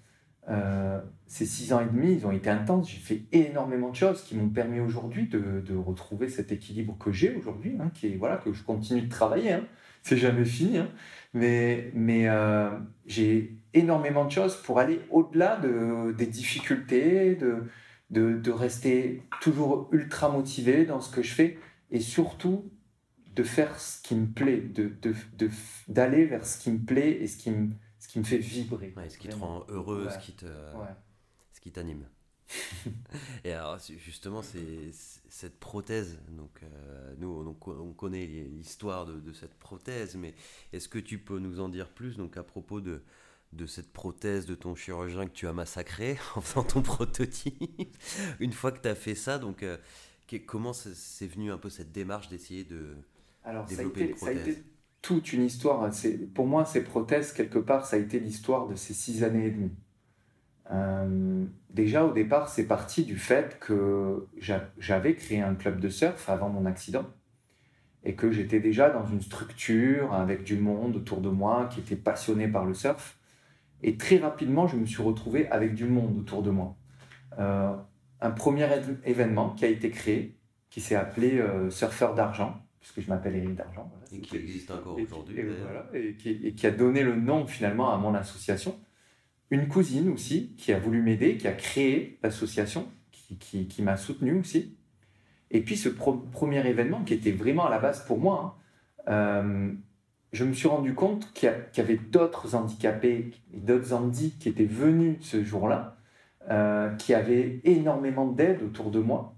Euh, 0.50 1.00
ces 1.28 1.46
six 1.46 1.74
ans 1.74 1.80
et 1.80 1.86
demi, 1.86 2.14
ils 2.14 2.28
ont 2.28 2.32
été 2.32 2.50
intenses. 2.50 2.90
J'ai 2.90 3.00
fait 3.00 3.22
énormément 3.32 3.90
de 3.90 3.96
choses 3.96 4.24
qui 4.24 4.36
m'ont 4.36 4.50
permis 4.50 4.80
aujourd'hui 4.80 5.28
de, 5.28 5.62
de, 5.62 5.76
retrouver 5.76 6.30
cet 6.30 6.52
équilibre 6.52 6.98
que 6.98 7.12
j'ai 7.12 7.36
aujourd'hui, 7.36 7.78
hein, 7.80 7.90
qui 7.94 8.08
est 8.08 8.16
voilà 8.18 8.38
que 8.38 8.52
je 8.54 8.64
continue 8.64 9.02
de 9.02 9.10
travailler. 9.10 9.54
Hein. 9.54 9.66
C'est 10.04 10.18
jamais 10.18 10.46
fini, 10.46 10.78
hein. 10.78 10.90
mais 11.34 11.92
mais 11.96 12.28
euh, 12.28 12.70
j'ai 13.06 13.58
énormément 13.74 14.26
de 14.26 14.32
choses 14.32 14.56
pour 14.58 14.80
aller 14.80 15.00
au-delà 15.10 15.58
de, 15.58 16.12
des 16.12 16.28
difficultés, 16.28 17.36
de, 17.36 17.64
de, 18.12 18.52
rester 18.52 19.24
toujours 19.42 19.90
ultra 19.92 20.30
motivé 20.30 20.86
dans 20.86 21.00
ce 21.00 21.10
que 21.10 21.24
je 21.24 21.34
fais 21.34 21.58
et 21.90 22.00
surtout 22.00 22.70
de 23.36 23.44
faire 23.44 23.80
ce 23.80 24.02
qui 24.04 24.14
me 24.14 24.28
plaît, 24.28 24.58
de 24.58 24.94
d'aller 25.88 26.26
vers 26.26 26.46
ce 26.46 26.60
qui 26.62 26.70
me 26.72 26.80
plaît 26.80 27.18
et 27.22 27.28
ce 27.28 27.38
qui 27.38 27.50
me 27.50 27.70
qui 28.14 28.20
me 28.20 28.24
fait 28.24 28.38
vibrer. 28.38 28.94
ce 29.10 29.18
qui 29.18 29.28
te 29.28 29.36
rend 29.36 29.66
heureux, 29.70 30.08
ce 30.12 30.24
qui 30.24 30.34
te, 30.34 30.46
ce 31.52 31.60
qui 31.60 31.72
t'anime. 31.72 32.06
et 33.44 33.54
alors 33.54 33.80
justement, 33.98 34.44
c'est 34.44 34.92
cette 35.30 35.60
prothèse. 35.60 36.20
Donc 36.30 36.62
euh, 36.62 37.16
nous, 37.18 37.58
on, 37.66 37.94
connaît 37.94 38.28
l'histoire 38.28 39.08
de, 39.08 39.34
cette 39.34 39.56
prothèse, 39.56 40.16
mais 40.16 40.36
est-ce 40.74 40.88
que 40.88 41.00
tu 41.00 41.18
peux 41.18 41.40
nous 41.40 41.60
en 41.60 41.70
dire 41.70 41.90
plus 41.90 42.16
donc 42.16 42.38
à 42.38 42.44
propos 42.44 42.82
de 42.82 43.02
de 43.52 43.68
cette 43.68 43.94
prothèse 43.94 44.48
de 44.48 44.56
ton 44.56 44.74
chirurgien 44.74 45.28
que 45.28 45.34
tu 45.34 45.48
as 45.48 45.54
massacré 45.54 46.18
en 46.36 46.42
faisant 46.42 46.64
ton 46.64 46.84
prototype? 46.84 47.98
Une 48.40 48.54
fois 48.54 48.72
que 48.72 48.80
tu 48.80 48.90
as 48.90 48.96
fait 48.96 49.16
ça, 49.16 49.40
donc 49.40 49.64
euh, 49.64 49.78
comment 50.46 50.74
c'est 50.74 51.28
venu 51.28 51.52
un 51.52 51.58
peu 51.58 51.72
cette 51.72 51.92
démarche 51.92 52.30
d'essayer 52.30 52.64
de 52.64 52.96
développer 53.68 54.10
une 54.10 54.16
prothèse 54.16 54.64
toute 55.04 55.34
une 55.34 55.44
histoire. 55.44 55.92
Pour 56.34 56.48
moi, 56.48 56.66
ces 56.66 56.82
prothèses, 56.82 57.34
quelque 57.34 57.60
part, 57.60 57.86
ça 57.86 57.98
a 57.98 58.00
été 58.00 58.20
l'histoire 58.20 58.68
de 58.68 58.74
ces 58.74 58.94
six 58.94 59.24
années 59.24 59.48
et 59.48 59.52
demie. 59.52 59.76
Euh, 60.72 61.46
déjà, 61.70 62.06
au 62.06 62.14
départ, 62.14 62.48
c'est 62.48 62.66
parti 62.66 63.04
du 63.04 63.18
fait 63.18 63.60
que 63.60 64.28
j'avais 64.80 65.14
créé 65.14 65.42
un 65.42 65.56
club 65.56 65.80
de 65.82 65.90
surf 65.90 66.30
avant 66.30 66.50
mon 66.50 66.66
accident 66.66 67.06
et 68.06 68.16
que 68.16 68.32
j'étais 68.32 68.62
déjà 68.62 68.90
dans 68.90 69.06
une 69.06 69.22
structure 69.22 70.14
avec 70.14 70.44
du 70.46 70.58
monde 70.58 70.96
autour 70.96 71.20
de 71.20 71.30
moi 71.30 71.68
qui 71.70 71.82
était 71.82 71.98
passionné 71.98 72.48
par 72.48 72.66
le 72.66 72.74
surf. 72.74 73.20
Et 73.82 73.98
très 73.98 74.18
rapidement, 74.18 74.68
je 74.68 74.78
me 74.78 74.86
suis 74.86 75.04
retrouvé 75.04 75.50
avec 75.50 75.76
du 75.76 75.86
monde 75.86 76.18
autour 76.18 76.44
de 76.44 76.50
moi. 76.50 76.78
Euh, 77.40 77.76
un 78.22 78.32
premier 78.32 78.70
événement 79.04 79.50
qui 79.50 79.66
a 79.66 79.68
été 79.68 79.90
créé, 79.90 80.38
qui 80.70 80.80
s'est 80.80 80.96
appelé 80.96 81.40
euh, 81.40 81.70
Surfeur 81.70 82.16
d'argent, 82.16 82.64
puisque 82.84 83.00
je 83.00 83.10
m'appelle 83.10 83.38
Eric 83.38 83.56
d'Argent. 83.56 83.90
et 84.12 84.20
qui 84.20 84.36
existe 84.36 84.70
encore 84.70 85.00
aujourd'hui. 85.00 85.40
Et, 85.94 86.54
qui, 86.54 86.68
a 86.68 86.72
donné 86.72 87.02
le 87.02 87.16
nom 87.16 87.48
finalement 87.48 87.94
à 87.94 87.98
mon 87.98 88.14
association. 88.14 88.78
Une 89.52 89.70
cousine 89.70 90.10
aussi 90.10 90.54
qui 90.58 90.74
a 90.74 90.80
voulu 90.80 91.02
m'aider, 91.02 91.38
qui 91.38 91.48
a 91.48 91.54
créé 91.54 92.20
l'association, 92.24 92.90
qui, 93.40 93.82
m'a 93.82 93.96
soutenu 93.96 94.38
aussi. 94.38 94.78
Et 95.50 95.62
puis 95.62 95.78
ce 95.78 95.88
premier 95.88 96.68
événement 96.68 97.06
qui 97.06 97.14
était 97.14 97.32
vraiment 97.32 97.66
à 97.66 97.70
la 97.70 97.80
base 97.80 98.06
pour 98.06 98.20
moi, 98.20 98.60
hein, 99.08 99.14
euh, 99.14 99.74
je 100.34 100.44
me 100.44 100.52
suis 100.52 100.68
rendu 100.68 100.94
compte 100.94 101.32
qu'il 101.34 101.54
y, 101.78 101.80
avait 101.80 101.96
d'autres 101.96 102.54
handicapés, 102.54 103.32
d'autres 103.54 103.94
handis 103.94 104.36
qui 104.40 104.50
étaient 104.50 104.66
venus 104.66 105.20
ce 105.22 105.42
jour-là, 105.42 105.96
euh, 106.50 106.94
qui 106.96 107.14
avaient 107.14 107.62
énormément 107.64 108.28
d'aide 108.28 108.62
autour 108.62 108.92
de 108.92 109.00
moi 109.00 109.38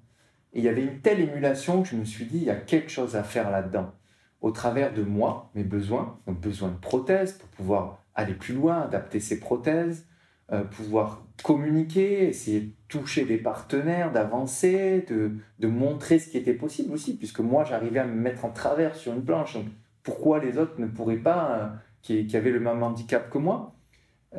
et 0.56 0.60
il 0.60 0.64
y 0.64 0.70
avait 0.70 0.84
une 0.84 1.00
telle 1.02 1.20
émulation 1.20 1.84
que 1.84 1.90
je 1.90 1.98
me 1.98 2.06
suis 2.06 2.26
dit, 2.26 2.38
il 2.38 2.44
y 2.46 2.50
a 2.50 2.56
quelque 2.56 2.90
chose 2.90 3.18
à 3.18 3.24
faire 3.24 3.52
là-dedans. 3.52 3.92
Au 4.40 4.52
travers 4.52 4.94
de 4.94 5.04
moi, 5.04 5.52
mes 5.54 5.66
besoins, 5.66 6.18
donc 6.26 6.40
besoin 6.40 6.70
de 6.70 6.78
prothèses 6.78 7.34
pour 7.34 7.50
pouvoir 7.50 8.00
aller 8.16 8.34
plus 8.34 8.54
loin, 8.54 8.84
adapter 8.84 9.20
ces 9.20 9.42
prothèses, 9.42 10.08
euh, 10.54 10.64
pouvoir 10.64 11.26
communiquer, 11.44 12.30
essayer 12.30 12.62
de 12.62 12.72
toucher 12.88 13.26
des 13.26 13.38
partenaires, 13.38 14.14
d'avancer, 14.14 15.06
de, 15.10 15.34
de, 15.60 15.68
montrer 15.68 16.20
ce 16.20 16.30
qui 16.30 16.38
était 16.38 16.54
possible 16.54 16.94
aussi, 16.94 17.18
puisque 17.18 17.42
moi 17.42 17.66
j'arrivais 17.66 18.00
à 18.00 18.06
me 18.06 18.16
mettre 18.16 18.46
en 18.46 18.52
travers 18.52 18.96
sur 18.96 19.12
une 19.12 19.26
planche. 19.26 19.56
Donc 19.56 19.66
pourquoi 20.04 20.40
les 20.40 20.58
autres 20.58 20.80
ne 20.80 20.88
pourraient 20.88 21.18
pas, 21.18 21.52
euh, 21.52 21.68
qui, 22.02 22.28
qui, 22.28 22.38
avaient 22.38 22.52
le 22.52 22.62
même 22.62 22.82
handicap 22.82 23.30
que 23.30 23.40
moi? 23.40 23.76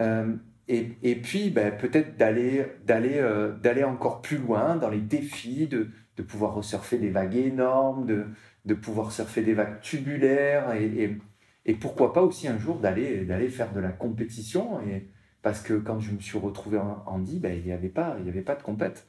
Euh, 0.01 0.35
et, 0.69 0.93
et, 1.03 1.17
puis 1.17 1.51
ben, 1.51 1.77
peut-être 1.77 2.17
d'aller 2.17 2.67
d'aller 2.85 3.23
d'aller 3.63 3.85
encore 3.85 4.21
plus 4.21 4.39
loin 4.39 4.75
dans 4.77 4.89
les 4.89 5.01
défis, 5.01 5.69
de, 5.69 5.91
de 6.17 6.23
pouvoir 6.23 6.55
resurfer 6.55 6.99
des 6.99 7.11
vagues 7.11 7.37
énormes, 7.37 8.07
de, 8.07 8.27
de 8.65 8.75
pouvoir 8.75 9.13
surfer 9.13 9.43
des 9.43 9.55
vagues 9.55 9.81
tubulaires 9.81 10.73
et, 10.75 11.19
et, 11.65 11.75
pourquoi 11.75 12.13
pas 12.13 12.23
aussi 12.23 12.49
un 12.49 12.59
jour 12.59 12.79
d'aller 12.79 13.25
d'aller 13.25 13.49
faire 13.49 13.73
de 13.73 13.81
la 13.81 13.91
compétition 13.91 14.81
et 14.83 15.09
parce 15.43 15.61
que 15.61 15.75
quand 15.75 16.01
je 16.01 16.13
me 16.13 16.21
suis 16.21 16.39
retrouvé 16.39 16.79
en 16.79 17.03
Andy, 17.07 17.39
ben, 17.39 17.57
il 17.57 17.65
n'y 17.65 17.73
avait 17.73 17.89
pas 17.89 18.17
il 18.21 18.27
y 18.27 18.29
avait 18.29 18.43
pas 18.43 18.55
de 18.55 18.63
compète. 18.63 19.07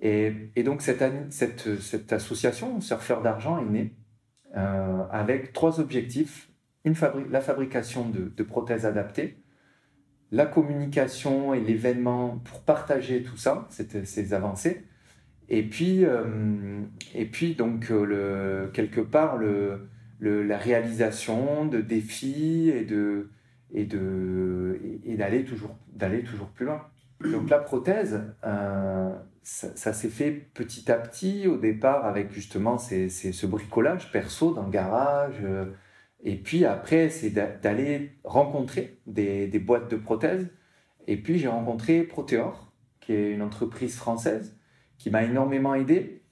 Et, 0.00 0.32
et 0.56 0.62
donc 0.64 0.82
cette, 0.82 1.04
cette, 1.30 1.80
cette 1.80 2.12
association 2.12 2.80
Surfeur 2.80 3.22
d'argent 3.22 3.58
est 3.58 3.70
née 3.70 3.94
euh, 4.56 5.04
avec 5.10 5.52
trois 5.52 5.80
objectifs. 5.80 6.50
Une 6.84 6.94
la 7.30 7.40
fabrication 7.40 8.08
de, 8.08 8.32
de 8.36 8.42
prothèses 8.42 8.84
adaptées 8.86 9.44
la 10.34 10.46
communication 10.46 11.54
et 11.54 11.60
l'événement 11.60 12.40
pour 12.44 12.62
partager 12.62 13.22
tout 13.22 13.36
ça, 13.36 13.68
ces 13.70 14.34
avancées, 14.34 14.84
et 15.48 15.62
puis, 15.62 16.04
euh, 16.04 16.82
et 17.14 17.26
puis 17.26 17.54
donc, 17.54 17.90
euh, 17.90 18.68
quelque 18.68 19.00
part, 19.00 19.38
la 20.20 20.58
réalisation 20.58 21.66
de 21.66 21.80
défis 21.80 22.70
et 22.70 23.86
d'aller 25.16 25.44
toujours 25.44 26.48
plus 26.48 26.66
loin. 26.66 26.82
Donc 27.30 27.48
la 27.48 27.58
prothèse, 27.58 28.22
euh, 28.44 29.14
ça, 29.42 29.92
s'est 29.92 30.08
fait 30.08 30.30
petit 30.30 30.90
à 30.90 30.96
petit 30.96 31.46
au 31.46 31.56
départ 31.56 32.06
avec 32.06 32.32
justement 32.32 32.78
ce 32.78 33.46
bricolage 33.46 34.10
perso 34.12 34.54
dans 34.54 34.64
le 34.64 34.70
garage. 34.70 35.42
et 36.22 36.36
puis 36.36 36.64
après, 36.64 37.10
c'est 37.10 37.30
d'aller 37.30 38.18
rencontrer 38.24 38.98
des, 39.06 39.46
des, 39.46 39.58
boîtes 39.58 39.90
de 39.90 39.96
prothèses. 39.96 40.48
Et 41.06 41.18
puis 41.18 41.38
j'ai 41.38 41.48
rencontré 41.48 42.02
Proteor, 42.02 42.72
qui 43.00 43.12
est 43.12 43.30
une 43.32 43.42
entreprise 43.42 43.96
française 43.96 44.56
qui 44.98 45.10
m'a 45.10 45.24
énormément 45.24 45.74
aidé 45.74 46.22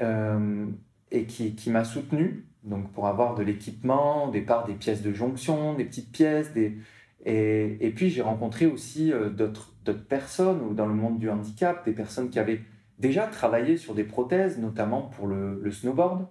euh, 0.00 0.66
et 1.10 1.24
qui, 1.24 1.70
m'a 1.70 1.84
soutenu 1.84 2.46
donc 2.64 2.92
pour 2.92 3.06
avoir 3.06 3.34
de 3.34 3.42
l'équipement, 3.42 4.28
au 4.28 4.30
départ 4.30 4.66
des 4.66 4.74
pièces 4.74 5.02
de 5.02 5.12
jonction, 5.12 5.74
des 5.74 5.84
petites 5.84 6.12
pièces. 6.12 6.52
Et, 6.56 7.86
et 7.86 7.90
puis 7.90 8.10
j'ai 8.10 8.22
rencontré 8.22 8.66
aussi 8.66 9.12
euh, 9.12 9.30
d'autres 9.30 9.74
personnes 9.92 10.74
dans 10.74 10.86
le 10.86 10.94
monde 10.94 11.18
du 11.18 11.30
handicap, 11.30 11.84
des 11.84 11.92
personnes 11.92 12.30
qui 12.30 12.38
avaient 12.38 12.60
déjà 12.98 13.26
travaillé 13.26 13.76
sur 13.76 13.94
des 13.94 14.04
prothèses, 14.04 14.58
notamment 14.58 15.02
pour 15.02 15.26
le, 15.26 15.70
snowboard. 15.70 16.26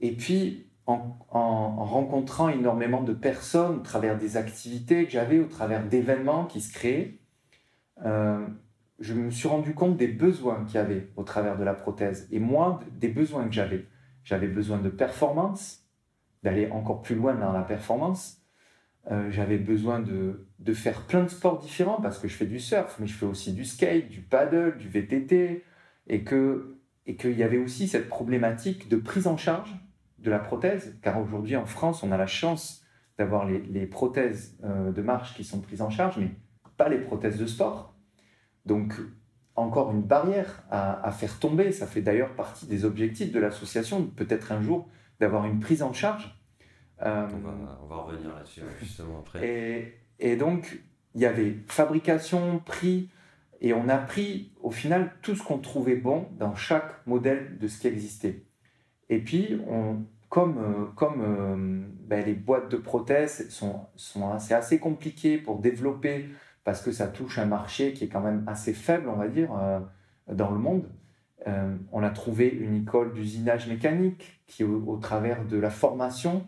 Et 0.00 0.12
puis 0.12 0.66
en, 0.86 1.18
en, 1.30 1.84
rencontrant 1.84 2.48
énormément 2.48 3.02
de 3.02 3.12
personnes 3.12 3.76
au 3.76 3.80
travers 3.80 4.18
des 4.18 4.36
activités 4.36 5.04
que 5.04 5.10
j'avais, 5.10 5.38
au 5.38 5.46
travers 5.46 5.86
d'événements 5.86 6.46
qui 6.46 6.60
se 6.60 6.72
créaient, 6.72 7.18
euh, 8.04 8.46
je 8.98 9.14
me 9.14 9.30
suis 9.30 9.48
rendu 9.48 9.74
compte 9.74 9.96
des 9.96 10.08
besoins 10.08 10.64
qu'il 10.64 10.76
y 10.76 10.78
avait 10.78 11.08
au 11.16 11.22
travers 11.22 11.56
de 11.56 11.64
la 11.64 11.74
prothèse. 11.74 12.28
Et 12.32 12.40
moi, 12.40 12.80
des 12.92 13.08
besoins 13.08 13.46
que 13.46 13.52
j'avais. 13.54 13.86
J'avais 14.24 14.48
besoin 14.48 14.78
de 14.78 14.88
performance, 14.88 15.84
d'aller 16.42 16.68
encore 16.70 17.02
plus 17.02 17.14
loin 17.14 17.34
dans 17.34 17.52
la 17.52 17.62
performance. 17.62 18.42
euh, 19.10 19.30
j'avais 19.30 19.58
besoin 19.58 20.00
de, 20.00 20.46
de, 20.58 20.74
faire 20.74 21.06
plein 21.06 21.22
de 21.22 21.28
sports 21.28 21.58
différents 21.58 22.00
parce 22.00 22.18
que 22.18 22.28
je 22.28 22.34
fais 22.34 22.46
du 22.46 22.60
surf, 22.60 22.96
mais 22.98 23.06
je 23.06 23.14
fais 23.14 23.26
aussi 23.26 23.52
du 23.54 23.64
skate, 23.64 24.08
du 24.08 24.20
paddle, 24.20 24.76
du 24.76 24.88
VTT, 24.88 25.64
et 26.08 26.24
que 26.24 26.78
et 27.06 27.16
qu'il 27.16 27.38
y 27.38 27.42
avait 27.42 27.58
aussi 27.58 27.88
cette 27.88 28.08
problématique 28.08 28.88
de 28.90 28.96
prise 28.96 29.26
en 29.26 29.38
charge 29.38 29.74
de 30.18 30.30
la 30.30 30.38
prothèse, 30.38 30.98
car 31.00 31.18
aujourd'hui 31.18 31.56
en 31.56 31.64
France, 31.64 32.02
on 32.02 32.12
a 32.12 32.18
la 32.18 32.26
chance 32.26 32.84
d'avoir 33.16 33.46
les, 33.46 33.60
les, 33.60 33.86
prothèses 33.86 34.58
euh, 34.62 34.92
de 34.92 35.00
marche 35.00 35.34
qui 35.34 35.42
sont 35.42 35.60
prises 35.60 35.80
en 35.80 35.88
charge, 35.88 36.18
mais 36.18 36.30
pas 36.76 36.90
les 36.90 36.98
prothèses 36.98 37.38
de 37.38 37.46
sport. 37.46 37.97
Donc, 38.68 38.94
encore 39.56 39.90
une 39.90 40.02
barrière 40.02 40.62
à, 40.70 41.04
à 41.04 41.10
faire 41.10 41.40
tomber. 41.40 41.72
Ça 41.72 41.86
fait 41.86 42.02
d'ailleurs 42.02 42.34
partie 42.34 42.66
des 42.66 42.84
objectifs 42.84 43.32
de 43.32 43.40
l'association, 43.40 44.04
peut-être 44.06 44.52
un 44.52 44.62
jour, 44.62 44.88
d'avoir 45.18 45.46
une 45.46 45.58
prise 45.58 45.82
en 45.82 45.92
charge 45.92 46.38
euh, 47.02 47.28
on, 47.82 47.86
va, 47.86 47.96
revenir 47.96 48.34
là-dessus 48.34 48.62
justement 48.80 49.20
après. 49.20 49.46
Et, 49.46 50.32
et 50.32 50.36
donc, 50.36 50.80
il 51.14 51.20
y 51.20 51.26
avait 51.26 51.56
fabrication, 51.68 52.60
prix, 52.64 53.08
et 53.60 53.72
on 53.72 53.88
a 53.88 53.98
pris 53.98 54.52
au 54.60 54.70
final 54.70 55.12
tout 55.22 55.34
ce 55.36 55.42
qu'on 55.42 55.58
trouvait 55.58 55.96
bon 55.96 56.28
dans 56.38 56.54
chaque 56.54 57.06
modèle 57.06 57.58
de 57.58 57.68
ce 57.68 57.80
qui 57.80 57.86
existait. 57.86 58.42
Et 59.10 59.20
puis, 59.20 59.60
on, 59.68 60.04
comme, 60.28 60.58
euh, 60.58 60.86
comme 60.96 61.22
euh, 61.22 61.86
ben, 62.06 62.24
les 62.24 62.34
boîtes 62.34 62.70
de 62.70 62.76
prothèses 62.76 63.48
sont, 63.48 63.86
sont 63.96 64.30
assez, 64.30 64.54
assez 64.54 64.78
compliquées 64.78 65.38
pour 65.38 65.60
développer, 65.60 66.28
parce 66.68 66.82
que 66.82 66.92
ça 66.92 67.06
touche 67.06 67.38
un 67.38 67.46
marché 67.46 67.94
qui 67.94 68.04
est 68.04 68.08
quand 68.08 68.20
même 68.20 68.44
assez 68.46 68.74
faible, 68.74 69.08
on 69.08 69.16
va 69.16 69.26
dire, 69.28 69.48
dans 70.30 70.50
le 70.50 70.58
monde, 70.58 70.84
on 71.46 72.02
a 72.02 72.10
trouvé 72.10 72.46
une 72.50 72.74
école 72.74 73.14
d'usinage 73.14 73.68
mécanique 73.68 74.42
qui, 74.46 74.64
au, 74.64 74.98
travers 74.98 75.46
de 75.46 75.56
la 75.56 75.70
formation, 75.70 76.46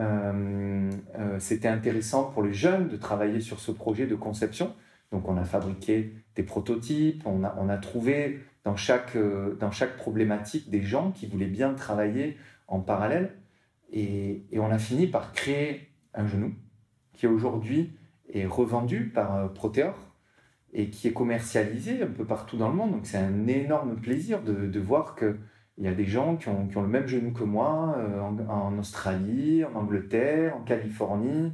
euh, 0.00 0.90
euh, 1.20 1.38
c'était 1.38 1.68
intéressant 1.68 2.24
pour 2.24 2.42
les 2.42 2.52
jeunes 2.52 2.88
de 2.88 2.96
travailler 2.96 3.38
sur 3.38 3.60
ce 3.60 3.70
projet 3.70 4.08
de 4.08 4.16
conception. 4.16 4.74
Donc 5.12 5.28
on 5.28 5.36
a 5.36 5.44
fabriqué 5.44 6.12
des 6.34 6.42
prototypes, 6.42 7.24
on 7.24 7.44
a, 7.44 7.76
trouvé 7.76 8.40
dans 8.64 8.74
chaque, 8.74 9.14
euh, 9.14 9.54
dans 9.60 9.70
chaque 9.70 9.96
problématique 9.96 10.68
des 10.68 10.82
gens 10.82 11.12
qui 11.12 11.28
voulaient 11.28 11.46
bien 11.46 11.74
travailler 11.74 12.38
en 12.66 12.80
parallèle. 12.80 13.36
Et, 13.92 14.46
et 14.50 14.58
on 14.58 14.72
a 14.72 14.78
fini 14.78 15.06
par 15.06 15.30
créer 15.30 15.90
un 16.12 16.26
genou 16.26 16.54
qui 17.12 17.28
aujourd'hui 17.28 17.92
est 18.34 18.46
revendu 18.46 19.10
par 19.14 19.52
Proteor 19.52 19.94
et 20.72 20.90
qui 20.90 21.08
est 21.08 21.12
commercialisé 21.12 22.02
un 22.02 22.08
peu 22.08 22.24
partout 22.24 22.56
dans 22.56 22.68
le 22.68 22.74
monde. 22.74 22.92
Donc 22.92 23.06
c'est 23.06 23.18
un 23.18 23.46
énorme 23.46 23.96
plaisir 23.96 24.42
de, 24.42 24.66
de 24.66 24.80
voir 24.80 25.14
que 25.14 25.36
il 25.78 25.84
y 25.84 25.88
a 25.88 25.94
des 25.94 26.04
gens 26.04 26.36
qui 26.36 26.48
ont, 26.48 26.68
le 26.74 26.88
même 26.88 27.06
genou 27.06 27.32
que 27.32 27.42
moi 27.42 27.96
euh, 27.98 28.20
en, 28.20 28.78
Australie, 28.78 29.64
en 29.64 29.74
Angleterre, 29.74 30.56
en 30.56 30.60
Californie, 30.60 31.52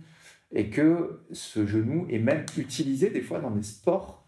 et 0.53 0.69
que 0.69 1.23
ce 1.33 1.67
genou 1.67 2.07
est 2.11 2.19
même 2.19 2.45
utilisé 2.59 3.11
des 3.11 3.23
fois 3.23 3.41
dans 3.41 3.51
des 3.51 3.63
sports 3.63 4.25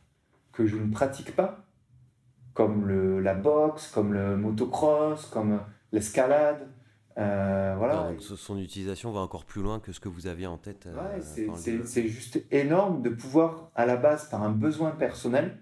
que 0.52 0.66
je 0.66 0.76
ne 0.76 0.90
pratique 0.90 1.34
pas, 1.34 1.66
comme 2.54 2.88
la 3.20 3.34
boxe, 3.34 3.88
comme 3.88 4.12
le 4.12 4.36
motocross, 4.36 5.26
comme 5.26 5.60
l'escalade. 5.92 6.68
Euh, 7.18 7.74
voilà. 7.76 8.10
donc 8.10 8.22
son 8.22 8.58
utilisation 8.58 9.12
va 9.12 9.20
encore 9.20 9.44
plus 9.44 9.62
loin 9.62 9.80
que 9.80 9.92
ce 9.92 10.00
que 10.00 10.08
vous 10.08 10.26
aviez 10.26 10.46
en 10.46 10.56
tête. 10.56 10.86
Euh, 10.86 11.20
c'est 11.84 12.08
juste 12.08 12.42
énorme 12.50 13.02
de 13.02 13.10
pouvoir, 13.10 13.70
à 13.74 13.86
la 13.86 13.96
base, 13.96 14.28
par 14.28 14.42
un 14.42 14.50
besoin 14.50 14.92
personnel, 14.92 15.58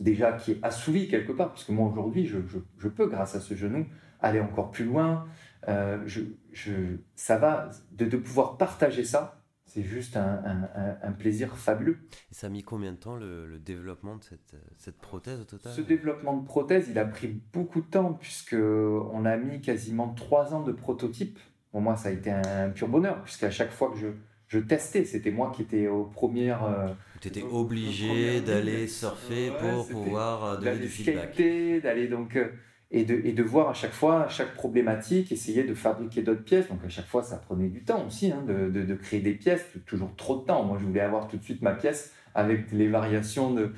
déjà 0.00 0.32
qui 0.32 0.52
est 0.52 0.58
assouvi 0.62 1.08
quelque 1.08 1.32
part, 1.32 1.48
parce 1.48 1.64
que 1.64 1.72
moi 1.72 1.88
aujourd'hui, 1.88 2.26
je, 2.26 2.38
je, 2.78 2.88
peux, 2.88 3.06
grâce 3.06 3.34
à 3.34 3.40
ce 3.40 3.54
genou, 3.54 3.86
aller 4.20 4.40
encore 4.40 4.70
plus 4.70 4.84
loin. 4.84 5.26
Euh, 5.68 6.00
je, 6.06 6.22
je, 6.52 6.72
ça 7.16 7.38
va, 7.38 7.70
de, 7.92 8.04
de, 8.04 8.16
pouvoir 8.16 8.56
partager 8.56 9.04
ça, 9.04 9.35
c'est 9.66 9.82
juste 9.82 10.16
un, 10.16 10.42
un, 10.44 10.96
un, 11.02 11.12
plaisir 11.12 11.56
fabuleux. 11.56 11.98
Et 12.30 12.34
ça 12.34 12.46
a 12.46 12.50
mis 12.50 12.62
combien 12.62 12.92
de 12.92 12.96
temps 12.96 13.16
le, 13.16 13.58
développement 13.58 14.16
de 14.16 14.24
cette, 14.24 14.54
cette, 14.78 14.96
prothèse 14.96 15.40
au 15.40 15.44
total? 15.44 15.72
Ce 15.72 15.80
développement 15.80 16.36
de 16.36 16.46
prothèse, 16.46 16.88
il 16.88 16.98
a 16.98 17.04
pris 17.04 17.28
beaucoup 17.52 17.80
de 17.80 17.86
temps, 17.86 18.12
puisqu'on 18.14 19.24
a 19.24 19.36
mis 19.36 19.60
quasiment 19.60 20.14
trois 20.14 20.54
ans 20.54 20.62
de 20.62 20.72
prototype. 20.72 21.38
Pour 21.72 21.80
moi, 21.80 21.96
ça 21.96 22.08
a 22.08 22.12
été 22.12 22.30
un 22.30 22.70
pur 22.70 22.88
bonheur, 22.88 23.22
puisqu'à 23.22 23.50
chaque 23.50 23.72
fois 23.72 23.90
que 23.90 23.98
je, 23.98 24.08
je 24.48 24.58
testais. 24.58 25.04
C'était 25.04 25.30
moi 25.30 25.52
qui 25.54 25.62
étais 25.62 25.88
aux 25.88 26.04
premières. 26.04 26.64
Euh, 26.64 26.88
tu 27.20 27.28
étais 27.28 27.42
obligé 27.42 28.40
d'aller 28.40 28.86
surfer 28.86 29.50
pour 29.60 29.88
pouvoir 29.88 30.44
euh, 30.44 30.56
donner 30.58 30.78
du 30.78 30.88
feedback. 30.88 31.36
D'aller 31.82 32.08
donc. 32.08 32.36
Euh, 32.36 32.48
et 32.92 33.04
de, 33.04 33.42
voir 33.42 33.68
à 33.68 33.74
chaque 33.74 33.92
fois, 33.92 34.28
chaque 34.28 34.54
problématique, 34.54 35.32
essayer 35.32 35.64
de 35.64 35.74
fabriquer 35.74 36.22
d'autres 36.22 36.44
pièces. 36.44 36.68
Donc 36.68 36.84
à 36.84 36.88
chaque 36.88 37.06
fois, 37.06 37.22
ça 37.22 37.36
prenait 37.36 37.68
du 37.68 37.82
temps 37.82 38.06
aussi 38.06 38.30
hein, 38.30 38.44
de, 38.46 38.94
créer 38.94 39.20
des 39.20 39.34
pièces, 39.34 39.66
toujours 39.86 40.14
trop 40.14 40.40
de 40.40 40.46
temps. 40.46 40.64
Moi, 40.64 40.78
je 40.80 40.84
voulais 40.84 41.00
avoir 41.00 41.26
tout 41.26 41.36
de 41.36 41.42
suite 41.42 41.62
ma 41.62 41.72
pièce 41.72 42.12
avec 42.34 42.70
les 42.70 42.88
variations 42.88 43.52
de, 43.52 43.72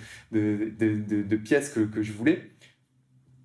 pièces 1.37 1.71
que, 1.71 2.03
je 2.03 2.13
voulais. 2.13 2.51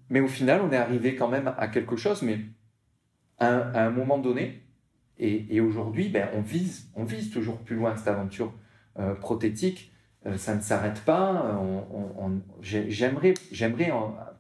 Mais 0.10 0.20
au 0.20 0.28
final, 0.28 0.62
on 0.62 0.72
est 0.72 0.78
arrivé 0.78 1.16
quand 1.16 1.30
même 1.30 1.54
à 1.58 1.68
quelque 1.70 1.96
chose, 1.96 2.24
mais 2.24 2.40
à, 3.40 3.86
un 3.86 3.92
moment 3.92 4.18
donné, 4.18 4.64
et, 5.18 5.62
aujourd'hui, 5.62 6.10
ben, 6.10 6.28
on, 6.36 6.42
vise, 6.42 6.92
toujours 7.32 7.60
plus 7.60 7.78
loin 7.78 7.96
cette 7.96 8.10
aventure 8.10 8.54
euh, 9.00 9.16
prothétique. 9.16 9.94
Euh, 10.26 10.38
ça 10.38 10.56
ne 10.56 10.62
s'arrête 10.62 11.02
pas. 11.02 11.62
J'aimerais 12.62 13.34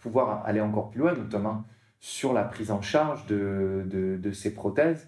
pouvoir 0.03 0.45
aller 0.45 0.61
encore 0.61 0.91
plus 0.91 0.99
loin, 0.99 1.13
notamment 1.13 1.65
sur 1.99 2.33
la 2.33 2.43
prise 2.43 2.69
en 2.69 2.81
charge 2.81 3.25
de, 3.27 3.83
de, 3.87 4.31
ces 4.31 4.53
prothèses 4.53 5.07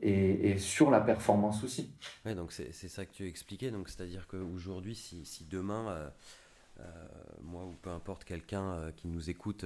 et, 0.00 0.56
sur 0.58 0.90
la 0.90 1.00
performance 1.00 1.62
aussi. 1.62 1.94
Ouais, 2.24 2.34
donc 2.34 2.52
c'est 2.52 2.72
ça 2.72 3.04
que 3.04 3.12
tu 3.12 3.28
expliquais. 3.28 3.70
Donc 3.70 3.88
c'est-à-dire 3.88 4.26
qu'aujourd'hui, 4.26 4.94
si, 4.94 5.26
si, 5.26 5.44
demain, 5.44 6.10
euh, 6.80 6.84
moi 7.42 7.64
ou 7.66 7.74
peu 7.82 7.90
importe 7.90 8.24
quelqu'un 8.24 8.90
qui 8.96 9.08
nous 9.08 9.28
écoute 9.28 9.64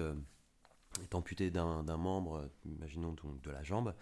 est 1.02 1.14
amputé 1.14 1.50
d'un 1.50 1.96
membre, 1.96 2.50
imaginons 2.64 3.12
donc 3.12 3.40
de 3.42 3.50
la 3.50 3.62
jambe, 3.62 3.94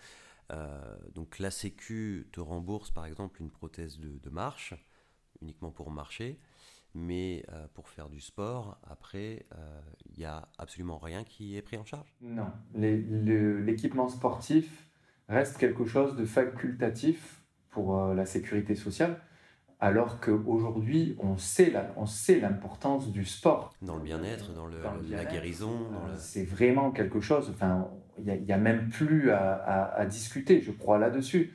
euh, 0.52 0.96
donc 1.14 1.38
la 1.38 1.50
Sécu 1.50 2.28
te 2.32 2.40
rembourse 2.40 2.90
par 2.90 3.06
exemple 3.06 3.40
une 3.40 3.50
prothèse 3.50 3.98
de, 3.98 4.30
marche, 4.30 4.74
uniquement 5.40 5.70
pour 5.70 5.90
marcher, 5.90 6.38
mais 6.94 7.44
euh, 7.52 7.66
pour 7.74 7.88
faire 7.88 8.08
du 8.08 8.20
sport, 8.20 8.78
après, 8.84 9.46
euh, 9.56 9.80
il 10.06 10.18
n'y 10.18 10.24
a 10.24 10.48
absolument 10.58 10.98
rien 10.98 11.24
qui 11.24 11.56
est 11.56 11.62
pris 11.62 11.76
en 11.76 11.84
charge 11.84 12.14
Non, 12.20 12.46
l'équipement 12.74 14.08
sportif 14.08 14.90
reste 15.28 15.58
quelque 15.58 15.84
chose 15.84 16.16
de 16.16 16.24
facultatif 16.24 17.42
pour 17.70 17.96
la 18.14 18.24
sécurité 18.26 18.74
sociale 18.74 19.20
alors 19.84 20.18
qu'aujourd'hui, 20.18 21.14
on 21.18 21.36
sait 21.36 21.70
l'importance 22.40 23.12
du 23.12 23.26
sport. 23.26 23.74
Dans 23.82 23.96
le 23.96 24.02
bien-être, 24.02 24.54
dans, 24.54 24.66
la 24.66 25.24
guérison. 25.26 25.88
C'est 26.16 26.44
vraiment 26.44 26.90
quelque 26.90 27.20
chose, 27.20 27.50
enfin, 27.54 27.90
il 28.18 28.24
n'y 28.24 28.52
a, 28.52 28.56
même 28.56 28.88
plus 28.88 29.30
à, 29.30 30.06
discuter, 30.08 30.62
je 30.62 30.72
crois, 30.72 30.98
là-dessus. 30.98 31.52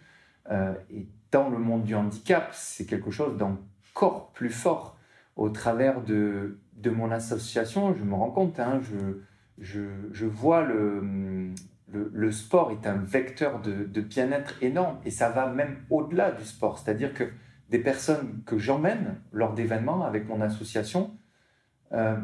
Euh, 0.51 0.73
et 0.91 1.07
dans 1.31 1.49
le 1.49 1.57
monde 1.57 1.85
du 1.85 1.95
handicap, 1.95 2.49
c'est 2.53 2.85
quelque 2.85 3.09
chose 3.09 3.35
d'encore 3.35 4.31
plus 4.33 4.51
fort. 4.51 4.98
Au 5.39 5.47
travers 5.47 6.01
de, 6.01 6.57
mon 6.83 7.11
association, 7.11 7.95
je 7.95 8.03
me 8.03 8.13
rends 8.13 8.29
compte, 8.29 8.59
hein, 8.59 8.81
je, 9.57 10.25
vois 10.25 10.65
le, 10.65 11.53
sport 12.33 12.71
est 12.71 12.85
un 12.85 12.97
vecteur 12.97 13.61
de, 13.61 13.85
de 13.85 14.01
bien-être 14.01 14.61
énorme, 14.61 14.97
et 15.05 15.11
ça 15.11 15.29
va 15.29 15.47
même 15.47 15.77
au-delà 15.89 16.33
du 16.33 16.43
sport. 16.43 16.77
C'est-à-dire 16.77 17.13
que 17.13 17.23
des 17.69 17.79
personnes 17.79 18.43
que 18.45 18.57
j'emmène 18.57 19.21
lors 19.31 19.53
d'événements 19.53 20.03
avec 20.03 20.27
mon 20.27 20.41
association 20.41 21.17
euh, 21.93 22.17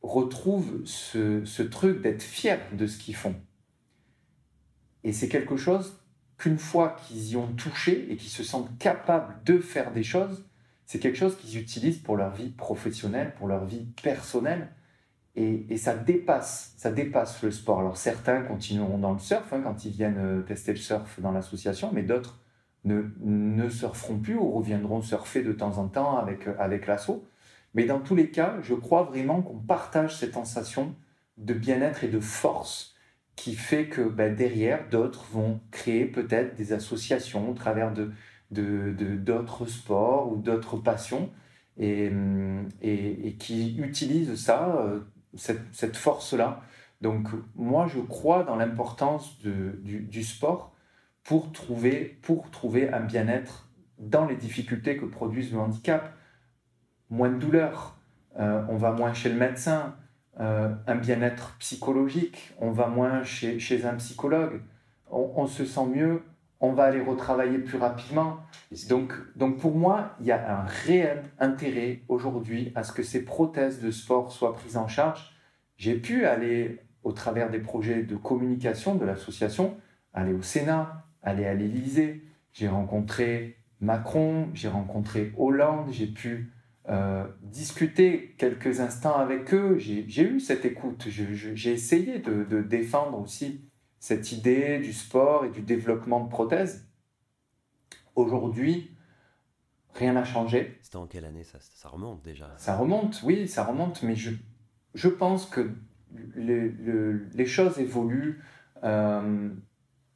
retrouvent 0.00 0.80
ce, 0.86 1.44
ce 1.44 1.62
truc 1.62 2.00
d'être 2.00 2.22
fiers 2.22 2.56
de 2.72 2.86
ce 2.86 2.96
qu'ils 2.96 3.16
font. 3.16 3.36
Et 5.04 5.12
c'est 5.12 5.28
quelque 5.28 5.58
chose 5.58 6.02
qu'une 6.38 6.58
fois 6.58 6.96
qu'ils 7.02 7.32
y 7.32 7.36
ont 7.36 7.52
touché 7.52 8.10
et 8.10 8.16
qu'ils 8.16 8.30
se 8.30 8.42
sentent 8.42 8.78
capables 8.78 9.34
de 9.44 9.58
faire 9.58 9.92
des 9.92 10.04
choses, 10.04 10.46
c'est 10.92 10.98
quelque 10.98 11.16
chose 11.16 11.38
qu'ils 11.38 11.58
utilisent 11.58 12.00
pour 12.00 12.18
leur 12.18 12.34
vie 12.34 12.50
professionnelle, 12.50 13.32
pour 13.38 13.48
leur 13.48 13.64
vie 13.64 13.86
personnelle. 14.02 14.68
Et, 15.36 15.78
ça 15.78 15.94
dépasse, 15.94 16.74
ça 16.76 16.92
dépasse 16.92 17.42
le 17.42 17.50
sport. 17.50 17.80
Alors 17.80 17.96
certains 17.96 18.42
continueront 18.42 18.98
dans 18.98 19.14
le 19.14 19.18
surf 19.18 19.50
hein, 19.54 19.62
quand 19.64 19.86
ils 19.86 19.90
viennent 19.90 20.18
euh, 20.18 20.42
tester 20.42 20.72
le 20.72 20.78
surf 20.78 21.18
dans 21.18 21.32
l'association, 21.32 21.90
mais 21.94 22.02
d'autres 22.02 22.42
ne, 22.84 23.04
ne 23.22 23.70
surferont 23.70 24.18
plus 24.18 24.34
ou 24.34 24.50
reviendront 24.50 25.00
surfer 25.00 25.42
de 25.42 25.54
temps 25.54 25.78
en 25.78 25.88
temps 25.88 26.18
avec, 26.18 26.46
avec 26.58 26.86
l'assaut. 26.86 27.24
Mais 27.72 27.86
dans 27.86 28.00
tous 28.00 28.14
les 28.14 28.28
cas, 28.28 28.58
je 28.60 28.74
crois 28.74 29.04
vraiment 29.04 29.40
qu'on 29.40 29.60
partage 29.60 30.18
cette 30.18 30.34
sensation 30.34 30.94
de 31.38 31.54
bien-être 31.54 32.04
et 32.04 32.08
de 32.08 32.20
force 32.20 32.94
qui 33.34 33.54
fait 33.54 33.86
que 33.86 34.02
ben, 34.02 34.36
derrière, 34.36 34.86
d'autres 34.90 35.24
vont 35.32 35.58
créer 35.70 36.04
peut-être 36.04 36.54
des 36.54 36.74
associations 36.74 37.50
au 37.50 37.54
travers 37.54 37.94
de, 37.94 38.12
d'autres 38.52 39.66
sports 39.66 40.32
ou 40.32 40.36
d'autres 40.36 40.76
passions 40.76 41.30
et, 41.78 42.12
et, 42.82 43.34
qui 43.38 43.78
utilisent 43.78 44.34
ça, 44.36 44.76
euh, 44.76 45.00
cette, 45.34 45.62
cette 45.72 45.96
force-là. 45.96 46.60
Donc 47.00 47.28
moi, 47.54 47.86
je 47.86 48.00
crois 48.00 48.44
dans 48.44 48.56
l'importance 48.56 49.38
du, 49.40 50.00
du 50.00 50.22
sport 50.22 50.74
pour 51.24 51.52
trouver, 51.52 52.18
pour 52.22 52.50
trouver 52.50 52.92
un 52.92 53.00
bien-être 53.00 53.68
dans 53.98 54.26
les 54.26 54.36
difficultés 54.36 54.96
que 54.96 55.04
produisent 55.04 55.52
le 55.52 55.58
handicap. 55.58 56.14
Moins 57.10 57.30
de 57.30 57.38
douleur, 57.38 57.96
euh, 58.38 58.64
on 58.68 58.76
va 58.76 58.92
moins 58.92 59.12
chez 59.12 59.28
le 59.28 59.36
médecin, 59.36 59.94
euh, 60.40 60.74
un 60.86 60.94
bien-être 60.96 61.56
psychologique, 61.58 62.54
on 62.58 62.70
va 62.70 62.88
moins 62.88 63.22
chez, 63.22 63.58
chez 63.58 63.84
un 63.84 63.94
psychologue, 63.94 64.62
on, 65.10 65.46
se 65.46 65.66
sent 65.66 65.86
mieux, 65.94 66.22
on 66.62 66.72
va 66.72 66.84
aller 66.84 67.00
retravailler 67.00 67.58
plus 67.58 67.76
rapidement. 67.76 68.38
Donc, 68.88 69.12
donc 69.36 69.58
pour 69.58 69.76
moi, 69.76 70.16
il 70.20 70.26
y 70.26 70.32
a 70.32 70.60
un 70.60 70.64
réel 70.64 71.24
intérêt 71.40 72.02
aujourd'hui 72.08 72.72
à 72.76 72.84
ce 72.84 72.92
que 72.92 73.02
ces 73.02 73.24
prothèses 73.24 73.82
de 73.82 73.90
sport 73.90 74.32
soient 74.32 74.54
prises 74.54 74.76
en 74.76 74.86
charge. 74.86 75.34
J'ai 75.76 75.96
pu 75.96 76.24
aller 76.24 76.78
au 77.02 77.10
travers 77.12 77.50
des 77.50 77.58
projets 77.58 78.04
de 78.04 78.14
communication 78.14 78.94
de 78.94 79.04
l'association, 79.04 79.76
aller 80.14 80.32
au 80.32 80.42
Sénat, 80.42 81.04
aller 81.22 81.44
à 81.46 81.54
l'Élysée. 81.54 82.22
J'ai 82.52 82.68
rencontré 82.68 83.56
Macron, 83.80 84.48
j'ai 84.54 84.68
rencontré 84.68 85.32
Hollande, 85.36 85.88
j'ai 85.90 86.06
pu 86.06 86.52
euh, 86.88 87.24
discuter 87.42 88.36
quelques 88.38 88.78
instants 88.78 89.16
avec 89.16 89.52
eux. 89.52 89.78
J'ai 89.78 90.22
eu 90.22 90.38
cette 90.38 90.64
écoute. 90.64 91.06
J'ai 91.08 91.72
essayé 91.72 92.20
de, 92.20 92.62
défendre 92.62 93.18
aussi 93.20 93.64
cette 94.02 94.32
idée 94.32 94.80
du 94.80 94.92
sport 94.92 95.44
et 95.44 95.50
du 95.50 95.62
développement 95.62 96.24
de 96.24 96.28
prothèses. 96.28 96.88
Aujourd'hui, 98.16 98.90
rien 99.94 100.14
n'a 100.14 100.24
changé. 100.24 100.76
C'était 100.82 100.96
en 100.96 101.06
quelle 101.06 101.24
année 101.24 101.44
ça, 101.44 101.58
ça 101.60 101.88
remonte 101.88 102.20
déjà? 102.20 102.52
Ça 102.56 102.76
remonte, 102.76 103.22
oui, 103.22 103.46
ça 103.46 103.62
remonte, 103.62 104.02
mais 104.02 104.16
je, 104.16 104.32
je 104.94 105.06
pense 105.06 105.46
que 105.46 105.70
les, 106.34 106.72
les 107.32 107.46
choses 107.46 107.78
évoluent. 107.78 108.42
Euh, 108.82 109.50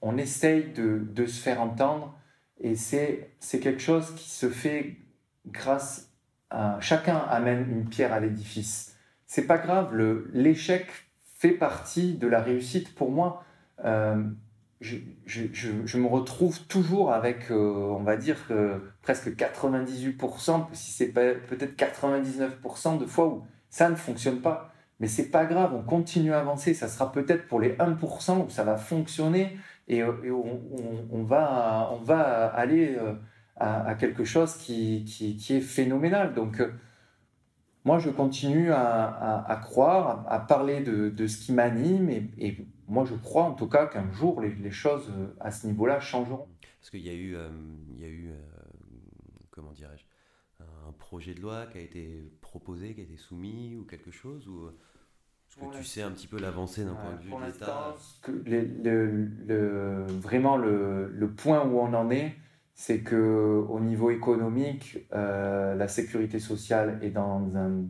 on 0.03 0.19
essaye 0.19 0.73
de, 0.73 0.99
de, 0.99 1.27
se 1.27 1.41
faire 1.41 1.61
entendre 1.61 2.19
et 2.59 2.75
c'est 2.75 3.31
quelque 3.63 3.79
chose 3.79 4.13
qui 4.17 4.29
se 4.29 4.49
fait 4.51 4.97
grâce 5.47 6.13
à... 6.51 6.81
Chacun 6.81 7.19
amène 7.19 7.71
une 7.71 7.89
pierre 7.89 8.13
à 8.13 8.19
l'édifice. 8.19 8.99
C'est 9.27 9.47
pas 9.47 9.59
grave, 9.59 9.97
l'échec 10.33 10.89
fait 11.23 11.53
partie 11.53 12.15
de 12.15 12.27
la 12.27 12.43
réussite. 12.43 12.93
Pour 12.93 13.13
moi, 13.13 13.46
euh, 13.85 14.23
je, 14.81 15.99
me 15.99 16.07
retrouve 16.07 16.61
toujours 16.67 17.13
avec, 17.13 17.51
euh, 17.51 17.55
on 17.55 18.03
va 18.03 18.17
dire, 18.17 18.39
euh, 18.51 18.79
presque 19.03 19.29
98%, 19.29 20.67
si 20.73 20.93
c'est 20.93 21.09
peut-être 21.09 21.77
99% 21.77 22.99
de 22.99 23.07
fois 23.07 23.29
où 23.29 23.45
ça 23.71 23.89
ne 23.89 23.95
fonctionne 23.97 24.41
pas. 24.41 24.73
Mais 25.01 25.09
c'est 25.09 25.31
pas 25.31 25.45
grave, 25.45 25.75
on 25.75 25.83
continue 25.83 26.33
à 26.33 26.41
avancer. 26.41 26.75
Ça 26.75 26.89
sera 26.89 27.13
peut-être 27.13 27.47
pour 27.49 27.61
les 27.61 27.75
1% 27.77 28.47
où 28.47 28.51
ça 28.51 28.65
va 28.65 28.77
fonctionner 28.77 29.59
et, 29.89 30.03
on, 30.03 31.23
va, 31.23 31.91
on 31.93 32.03
va 32.03 32.47
aller 32.47 32.97
euh, 32.97 33.15
à, 33.57 33.95
quelque 33.95 34.25
chose 34.25 34.55
qui, 34.57 35.05
est 35.51 35.61
phénoménal. 35.61 36.35
Donc, 36.35 36.61
euh, 36.61 36.73
moi, 37.85 37.99
je 37.99 38.11
continue 38.11 38.73
à, 38.73 39.61
croire, 39.63 40.25
à, 40.29 40.41
parler 40.41 40.81
de, 40.81 41.27
ce 41.27 41.39
qui 41.39 41.53
m'anime 41.53 42.11
et, 42.11 42.67
moi, 42.89 43.05
je 43.05 43.15
crois 43.15 43.45
en 43.45 43.55
tout 43.55 43.69
cas 43.69 43.87
qu'un 43.87 44.11
jour, 44.13 44.41
les, 44.41 44.71
choses 44.71 45.11
euh, 45.11 45.29
à 45.41 45.51
ce 45.51 45.67
niveau-là 45.67 46.01
changeront. 46.01 46.49
Parce 46.81 46.91
qu'il 46.91 47.01
y 47.01 47.11
a 47.11 47.15
eu, 47.15 47.37
il 47.91 48.01
y 48.01 48.05
a 48.05 48.09
eu 48.09 48.33
comment 49.51 49.73
dirais-je, 49.73 50.05
un 50.61 50.93
projet 50.93 51.35
de 51.35 51.41
loi 51.41 51.67
qui 51.67 51.79
a 51.79 51.81
été 51.81 52.31
proposé, 52.41 52.95
qui 52.95 53.01
a 53.01 53.05
été 53.05 53.17
soumis 53.17 53.75
ou 53.75 53.85
quelque 53.85 54.13
chose 54.13 54.47
ou 54.47 54.71
que 55.61 55.79
tu 55.79 55.85
sais 55.85 56.03
un 56.03 56.11
petit 56.11 56.27
peu 56.27 56.39
l'avancée 56.39 56.85
d'un 56.85 56.95
point 56.95 57.15
de 57.15 57.23
vue 57.23 57.31
de 57.31 57.47
l'État 57.47 57.97
le, 59.49 60.07
Vraiment, 60.21 60.57
le, 60.57 61.33
point 61.37 61.65
où 61.65 61.79
on 61.79 61.95
en 61.95 62.11
est, 62.11 62.35
c'est 62.75 63.01
que 63.01 63.65
au 63.69 63.81
niveau 63.81 64.11
économique, 64.11 64.99
euh, 65.13 65.75
la 65.75 65.89
sécurité 65.89 66.41
sociale 66.41 66.99
est 67.03 67.11
dans 67.11 67.57
un, 67.57 67.85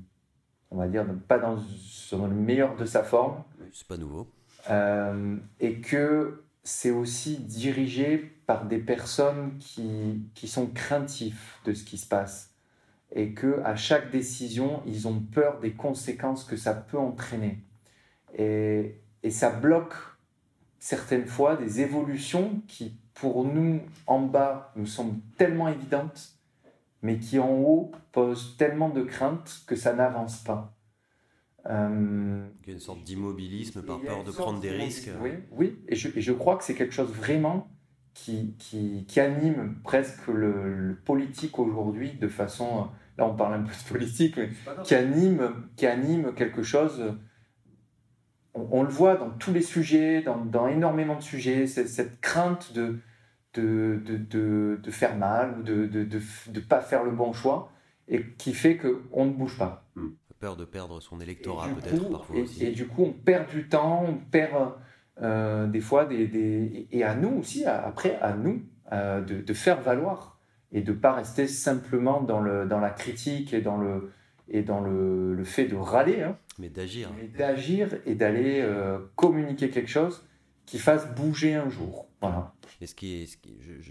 on 0.71 0.77
va 0.77 0.87
dire, 0.87 1.05
pas 1.27 1.39
dans, 1.39 1.57
le 1.57 2.35
meilleur 2.35 2.77
de 2.77 2.85
sa 2.85 3.03
forme. 3.03 3.43
C'est 3.73 3.89
pas 3.89 3.97
nouveau. 3.97 4.31
Euh, 4.71 5.37
et 5.61 5.81
que 5.81 6.45
c'est 6.65 6.91
aussi 6.91 7.39
dirigé 7.39 8.19
par 8.47 8.67
des 8.67 8.79
personnes 8.79 9.57
qui, 9.59 10.29
qui 10.35 10.49
sont 10.49 10.67
craintifs 10.67 11.61
de 11.65 11.73
ce 11.73 11.85
qui 11.85 11.99
se 11.99 12.07
passe 12.07 12.57
et 13.13 13.33
que 13.33 13.61
à 13.65 13.77
chaque 13.77 14.11
décision, 14.11 14.83
ils 14.87 15.09
ont 15.09 15.21
peur 15.21 15.61
des 15.61 15.73
conséquences 15.73 16.45
que 16.45 16.57
ça 16.57 16.75
peut 16.75 16.99
entraîner. 16.99 17.63
Et, 18.37 19.01
et 19.23 19.31
ça 19.31 19.51
bloque 19.51 19.95
certaines 20.79 21.27
fois 21.27 21.57
des 21.57 21.81
évolutions 21.81 22.63
qui, 22.69 22.97
pour 23.15 23.45
nous, 23.45 23.81
en 24.07 24.21
bas, 24.21 24.73
nous 24.77 24.87
semblent 24.87 25.21
tellement 25.39 25.69
évidentes, 25.69 26.37
mais 27.03 27.19
qui, 27.19 27.39
en 27.39 27.53
haut, 27.53 27.93
posent 28.13 28.57
tellement 28.59 28.89
de 28.89 29.03
craintes 29.03 29.63
que 29.67 29.77
ça 29.77 29.95
n'avance 29.95 30.39
pas. 30.39 30.76
Euh, 31.69 32.47
il 32.63 32.69
y 32.69 32.71
a 32.71 32.75
une 32.75 32.81
sorte 32.81 33.03
d'immobilisme 33.03 33.83
par 33.83 34.01
peur 34.01 34.25
de 34.25 34.31
prendre 34.31 34.61
des 34.61 34.71
risques. 34.71 35.11
Oui, 35.21 35.31
oui. 35.51 35.79
Et, 35.89 35.97
je, 35.97 36.09
et 36.17 36.21
je 36.21 36.33
crois 36.33 36.57
que 36.57 36.65
c'est 36.65 36.75
quelque 36.75 36.95
chose 36.95 37.13
vraiment 37.13 37.69
qui, 38.15 38.55
qui, 38.59 39.05
qui 39.07 39.21
anime 39.21 39.77
presque 39.85 40.29
le, 40.29 40.99
politique 41.05 41.59
aujourd'hui 41.59 42.13
de 42.13 42.29
façon, 42.29 42.89
là 43.19 43.27
on 43.27 43.35
parle 43.35 43.55
un 43.55 43.63
peu 43.63 43.73
de 43.73 43.89
politique, 43.89 44.37
mais 44.37 44.51
qui 44.85 44.95
anime, 44.95 45.69
qui 45.77 45.87
anime 45.87 46.33
quelque 46.35 46.63
chose, 46.63 47.15
on, 48.55 48.83
le 48.83 48.89
voit 48.89 49.17
dans 49.17 49.31
tous 49.31 49.53
les 49.53 49.61
sujets, 49.61 50.23
dans, 50.23 50.43
dans 50.45 50.67
énormément 50.67 51.17
de 51.17 51.23
sujets, 51.23 51.67
cette 51.67 52.21
crainte 52.21 52.73
de, 52.73 53.01
de, 53.55 54.01
de, 54.03 54.81
de, 54.83 54.91
faire 54.91 55.17
mal 55.17 55.59
ou 55.59 55.63
de 55.63 56.09
ne 56.55 56.61
pas 56.61 56.81
faire 56.81 57.05
le 57.05 57.11
bon 57.11 57.35
choix, 57.35 57.71
et 58.09 58.25
qui 58.39 58.55
fait 58.55 58.79
qu'on 58.79 59.27
ne 59.27 59.33
bouge 59.33 59.59
pas. 59.59 59.86
Peur 60.39 60.57
de 60.57 60.65
perdre 60.65 61.01
son 61.01 61.21
électorat 61.21 61.69
peut-être 61.69 62.11
parfois 62.11 62.37
et, 62.37 62.43
aussi. 62.43 62.65
Et 62.65 62.73
du 62.73 62.87
coup 62.87 63.05
on 63.05 63.13
perd 63.13 63.49
du 63.49 63.69
temps, 63.69 64.05
on 64.07 64.15
perd 64.15 64.75
euh, 65.23 65.67
des 65.67 65.81
fois, 65.81 66.05
des, 66.05 66.87
et 66.91 67.05
à 67.05 67.15
nous 67.15 67.39
aussi, 67.39 67.65
après, 67.65 68.17
à 68.21 68.35
nous, 68.35 68.63
euh, 68.93 69.21
de, 69.23 69.55
faire 69.55 69.81
valoir 69.81 70.39
et 70.73 70.83
de 70.83 70.93
ne 70.93 70.97
pas 70.97 71.15
rester 71.15 71.49
simplement 71.49 72.21
dans, 72.21 72.41
le, 72.41 72.67
dans 72.67 72.81
la 72.81 72.91
critique 72.91 73.55
et 73.55 73.61
dans 73.61 73.79
le, 73.79 74.13
et 74.49 74.63
dans 74.63 74.81
le, 74.81 75.35
le 75.35 75.45
fait 75.45 75.67
de 75.67 75.77
râler. 75.77 76.23
Hein. 76.23 76.37
mais 76.59 76.69
d'agir. 76.69 77.11
Mais 77.17 77.29
d'agir 77.29 77.97
et 78.05 78.15
d'aller 78.15 78.61
euh, 78.61 78.99
communiquer 79.17 79.71
quelque 79.71 79.91
chose 79.91 80.27
qui 80.67 80.79
fasse 80.79 81.15
bouger 81.15 81.55
un 81.55 81.71
jour. 81.71 82.09
Voilà. 82.21 82.53
Et 82.81 82.87
ce 82.87 82.95
qui 82.95 83.23
est, 83.23 83.39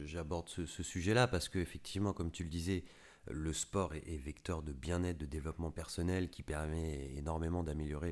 j'aborde 0.06 0.50
ce, 0.50 0.66
ce 0.66 0.84
sujet-là 0.84 1.28
parce 1.28 1.50
que 1.50 1.58
effectivement, 1.58 2.14
comme 2.14 2.30
tu 2.30 2.44
le 2.44 2.50
disais, 2.50 2.84
le 3.30 3.54
sport 3.54 3.94
est 3.94 4.18
vecteur 4.18 4.62
de 4.62 4.72
bien-être, 4.72 5.18
de 5.18 5.26
développement 5.26 5.72
personnel 5.72 6.30
qui 6.30 6.44
permet 6.44 7.14
énormément 7.16 7.64
d'améliorer 7.64 8.12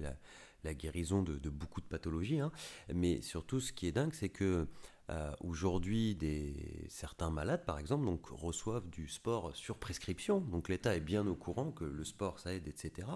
la, 0.64 0.74
guérison 0.74 1.22
de, 1.22 1.50
beaucoup 1.50 1.82
de 1.82 1.86
pathologies. 1.86 2.40
Hein. 2.40 2.52
Mais 2.94 3.22
surtout, 3.22 3.60
ce 3.60 3.74
qui 3.74 3.88
est 3.88 3.92
dingue, 3.92 4.14
c'est 4.14 4.30
que 4.30 4.68
euh, 5.10 5.32
aujourd'hui, 5.42 6.16
des, 6.16 6.88
certains 6.90 7.30
malades, 7.30 7.66
par 7.66 7.78
exemple, 7.80 8.06
donc, 8.06 8.26
reçoivent 8.28 8.90
du 8.90 9.08
sport 9.08 9.56
sur 9.56 9.78
prescription. 9.78 10.40
Donc 10.40 10.70
l'État 10.70 10.96
est 10.96 11.02
bien 11.02 11.28
au 11.28 11.36
courant 11.36 11.72
que 11.72 11.84
le 11.84 12.04
sport, 12.04 12.40
ça 12.40 12.54
aide, 12.54 12.68
etc. 12.68 13.08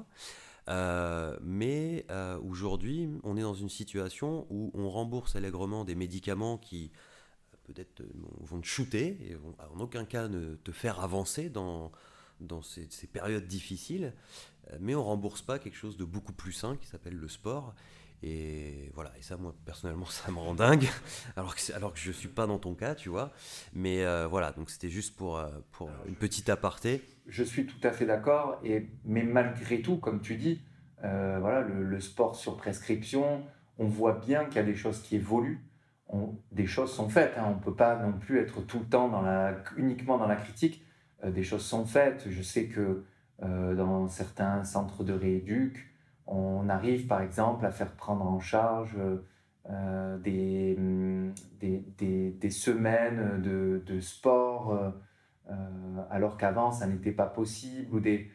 Euh, 0.69 1.37
mais 1.41 2.05
euh, 2.11 2.39
aujourd'hui, 2.41 3.09
on 3.23 3.37
est 3.37 3.41
dans 3.41 3.53
une 3.53 3.69
situation 3.69 4.45
où 4.49 4.71
on 4.73 4.89
rembourse 4.89 5.35
allègrement 5.35 5.85
des 5.85 5.95
médicaments 5.95 6.57
qui 6.57 6.91
peut-être 7.67 8.03
vont 8.41 8.61
te 8.61 8.65
shooter 8.65 9.17
et 9.29 9.35
vont 9.35 9.55
en 9.73 9.79
aucun 9.79 10.05
cas 10.05 10.27
ne 10.27 10.55
te 10.55 10.71
faire 10.71 10.99
avancer 10.99 11.49
dans, 11.49 11.91
dans 12.39 12.61
ces, 12.61 12.87
ces 12.89 13.07
périodes 13.07 13.47
difficiles. 13.47 14.13
Euh, 14.71 14.77
mais 14.79 14.95
on 14.95 15.03
rembourse 15.03 15.41
pas 15.41 15.59
quelque 15.59 15.77
chose 15.77 15.97
de 15.97 16.05
beaucoup 16.05 16.33
plus 16.33 16.51
sain 16.51 16.77
qui 16.77 16.87
s'appelle 16.87 17.15
le 17.15 17.27
sport. 17.27 17.73
Et 18.23 18.89
voilà, 18.95 19.11
et 19.17 19.21
ça, 19.21 19.37
moi, 19.37 19.53
personnellement, 19.65 20.05
ça 20.09 20.31
me 20.31 20.37
rend 20.37 20.55
dingue, 20.55 20.87
alors 21.35 21.55
que, 21.55 21.73
alors 21.73 21.93
que 21.93 21.99
je 21.99 22.09
ne 22.09 22.13
suis 22.13 22.27
pas 22.27 22.47
dans 22.47 22.57
ton 22.57 22.73
cas, 22.73 22.95
tu 22.95 23.09
vois. 23.09 23.31
Mais 23.73 24.03
euh, 24.03 24.27
voilà, 24.27 24.51
donc 24.51 24.69
c'était 24.69 24.89
juste 24.89 25.15
pour, 25.15 25.37
euh, 25.37 25.49
pour 25.71 25.89
une 26.07 26.15
petite 26.15 26.49
aparté. 26.49 27.01
Je 27.27 27.43
suis 27.43 27.65
tout 27.65 27.79
à 27.83 27.91
fait 27.91 28.05
d'accord, 28.05 28.59
et, 28.63 28.89
mais 29.05 29.23
malgré 29.23 29.81
tout, 29.81 29.97
comme 29.97 30.21
tu 30.21 30.35
dis, 30.35 30.61
voilà, 30.99 31.61
le, 31.61 31.99
sport 31.99 32.35
sur 32.35 32.57
prescription, 32.57 33.43
on 33.77 33.85
voit 33.85 34.13
bien 34.13 34.45
qu'il 34.45 34.55
y 34.55 34.59
a 34.59 34.63
des 34.63 34.75
choses 34.75 34.99
qui 35.01 35.15
évoluent. 35.17 35.61
Des 36.51 36.65
choses 36.65 36.93
sont 36.93 37.09
faites, 37.09 37.33
hein. 37.37 37.45
on 37.47 37.55
ne 37.55 37.59
peut 37.59 37.75
pas 37.75 37.97
non 37.97 38.13
plus 38.13 38.39
être 38.39 38.61
tout 38.61 38.79
le 38.79 38.85
temps 38.85 39.11
uniquement 39.75 40.17
dans 40.17 40.27
la 40.27 40.37
critique. 40.37 40.85
des 41.23 41.43
choses 41.43 41.65
sont 41.65 41.85
faites. 41.85 42.29
Je 42.29 42.41
sais 42.41 42.67
que 42.67 43.03
euh, 43.43 43.75
dans 43.75 44.07
certains 44.07 44.63
centres 44.63 45.03
de 45.03 45.13
rééduc, 45.13 45.93
on 46.25 46.69
arrive 46.69 47.05
par 47.05 47.21
exemple 47.21 47.67
à 47.67 47.71
faire 47.71 47.91
prendre 47.91 48.25
en 48.25 48.39
charge 48.39 48.97
euh, 49.69 50.17
des, 50.17 50.75
des, 51.59 52.31
des, 52.31 52.49
semaines 52.49 53.39
de, 53.43 53.83
de 53.85 53.99
sport 53.99 54.73
euh, 54.73 55.53
alors 56.09 56.37
qu'avant 56.37 56.71
ça 56.71 56.87
n'était 56.87 57.11
pas 57.11 57.27
possible 57.27 57.93
ou 57.93 57.99
des, 57.99 58.31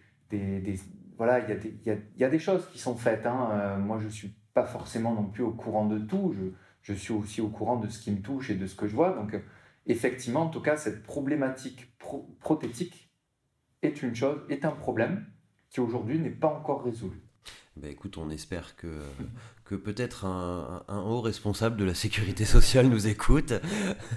voilà 1.18 1.40
il 1.40 1.48
y, 1.48 1.52
a 1.52 1.56
des, 1.56 1.76
il, 1.84 1.86
y 1.86 1.90
a, 1.90 1.96
y 2.16 2.24
a 2.24 2.30
des 2.30 2.38
choses 2.38 2.68
qui 2.70 2.78
sont 2.78 2.94
faites 2.94 3.26
hein. 3.26 3.78
moi 3.78 3.98
je 3.98 4.08
suis 4.08 4.34
pas 4.54 4.64
forcément 4.64 5.14
non 5.14 5.24
plus 5.24 5.42
au 5.42 5.52
courant 5.52 5.86
de 5.86 5.98
tout 5.98 6.34
je 6.82 6.92
suis 6.92 7.12
aussi 7.12 7.40
au 7.40 7.48
courant 7.48 7.76
de 7.76 7.88
ce 7.88 8.00
qui 8.00 8.10
me 8.10 8.20
touche 8.20 8.50
et 8.50 8.54
de 8.54 8.66
ce 8.66 8.74
que 8.74 8.86
je 8.86 8.94
vois 8.94 9.12
donc 9.12 9.34
effectivement, 9.86 10.42
en 10.42 10.48
tout 10.48 10.60
cas, 10.60 10.76
cette 10.76 11.02
problématique 11.02 11.92
prothétique 12.40 13.10
est 13.82 14.02
une 14.02 14.14
chose, 14.14 14.40
est 14.48 14.64
un 14.64 14.70
problème 14.70 15.26
qui 15.70 15.80
aujourd'hui 15.80 16.18
n'est 16.18 16.30
pas 16.30 16.48
encore 16.48 16.84
résolu. 16.84 17.20
Ben 17.76 17.90
écoute, 17.90 18.18
on 18.18 18.28
espère 18.28 18.76
que, 18.76 19.00
que 19.64 19.74
peut-être 19.74 20.26
un, 20.26 20.84
haut 20.88 21.22
responsable 21.22 21.78
de 21.78 21.84
la 21.84 21.94
sécurité 21.94 22.44
sociale 22.44 22.86
nous 22.86 23.06
écoute. 23.06 23.54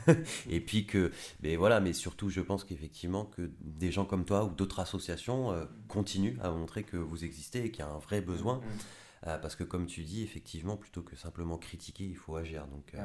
et 0.49 0.59
puis 0.59 0.85
que, 0.85 1.11
mais 1.41 1.55
voilà, 1.55 1.79
mais 1.79 1.93
surtout, 1.93 2.29
je 2.29 2.41
pense 2.41 2.65
qu'effectivement, 2.65 3.25
que 3.25 3.49
des 3.61 3.91
gens 3.91 4.03
comme 4.03 4.25
toi 4.25 4.43
ou 4.43 4.49
d'autres 4.49 4.81
associations 4.81 5.51
euh, 5.51 5.65
continuent 5.87 6.37
à 6.41 6.51
montrer 6.51 6.83
que 6.83 6.97
vous 6.97 7.23
existez 7.23 7.65
et 7.65 7.71
qu'il 7.71 7.79
y 7.85 7.87
a 7.87 7.89
un 7.89 7.97
vrai 7.97 8.19
besoin. 8.19 8.57
Mm, 8.57 8.59
mm. 8.59 8.63
Euh, 8.63 9.04
parce 9.25 9.55
que, 9.55 9.63
comme 9.63 9.85
tu 9.85 10.03
dis, 10.03 10.23
effectivement, 10.23 10.77
plutôt 10.77 11.01
que 11.01 11.15
simplement 11.15 11.57
critiquer, 11.57 12.05
il 12.05 12.15
faut 12.15 12.35
agir. 12.35 12.67
Donc, 12.67 12.93
euh, 12.93 13.03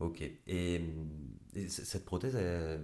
Ok. 0.00 0.22
Et, 0.46 0.80
cette 1.68 2.04
prothèse, 2.04 2.36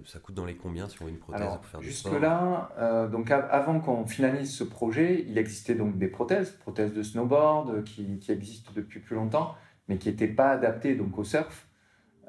ça 0.05 0.19
coûte 0.19 0.33
dans 0.33 0.45
les 0.45 0.55
combien 0.55 0.87
si 0.87 1.01
on 1.01 1.05
veut 1.05 1.11
une 1.11 1.19
prothèse 1.19 1.45
pour 1.45 1.65
faire 1.65 1.79
du 1.81 1.91
sport 1.91 2.13
Jusque-là, 2.13 2.71
euh, 2.77 3.09
donc 3.09 3.29
avant 3.31 3.81
qu'on 3.81 4.05
finalise 4.05 4.49
ce 4.49 4.63
projet, 4.63 5.25
il 5.27 5.37
existait 5.37 5.75
donc 5.75 5.97
des 5.97 6.07
prothèses, 6.07 6.51
prothèses 6.51 6.93
de 6.93 7.03
snowboard 7.03 7.83
qui, 7.83 8.17
qui 8.19 8.31
existent 8.31 8.71
depuis 8.73 9.01
plus 9.01 9.15
longtemps, 9.15 9.55
mais 9.89 9.97
qui 9.97 10.07
n'étaient 10.07 10.29
pas 10.29 10.51
adaptées 10.51 10.95
donc 10.95 11.17
au 11.17 11.25
surf. 11.25 11.67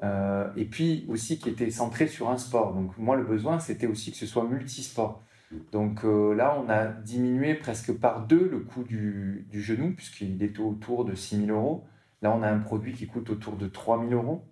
Euh, 0.03 0.49
et 0.57 0.65
puis 0.65 1.05
aussi 1.07 1.39
qui 1.39 1.49
étaient 1.49 1.71
centrées 1.71 2.07
sur 2.07 2.29
un 2.29 2.37
sport. 2.37 2.73
Donc 2.73 2.97
moi, 2.97 3.15
le 3.15 3.23
besoin, 3.23 3.59
c'était 3.59 3.87
aussi 3.87 4.11
que 4.11 4.17
ce 4.17 4.25
soit 4.25 4.43
multisport. 4.43 5.23
Donc 5.71 6.03
euh, 6.03 6.33
là, 6.33 6.57
on 6.59 6.69
a 6.69 6.85
diminué 6.85 7.55
presque 7.55 7.93
par 7.93 8.25
deux 8.25 8.47
le 8.49 8.59
coût 8.59 8.83
du, 8.83 9.47
du 9.49 9.61
genou, 9.61 9.93
puisqu'il 9.95 10.41
était 10.41 10.59
autour 10.59 11.05
de 11.05 11.15
6 11.15 11.45
000 11.45 11.57
euros. 11.57 11.85
Là, 12.21 12.33
on 12.35 12.41
a 12.41 12.49
un 12.49 12.59
produit 12.59 12.93
qui 12.93 13.07
coûte 13.07 13.29
autour 13.29 13.55
de 13.55 13.67
3 13.67 13.99
000 14.07 14.11
euros 14.13 14.45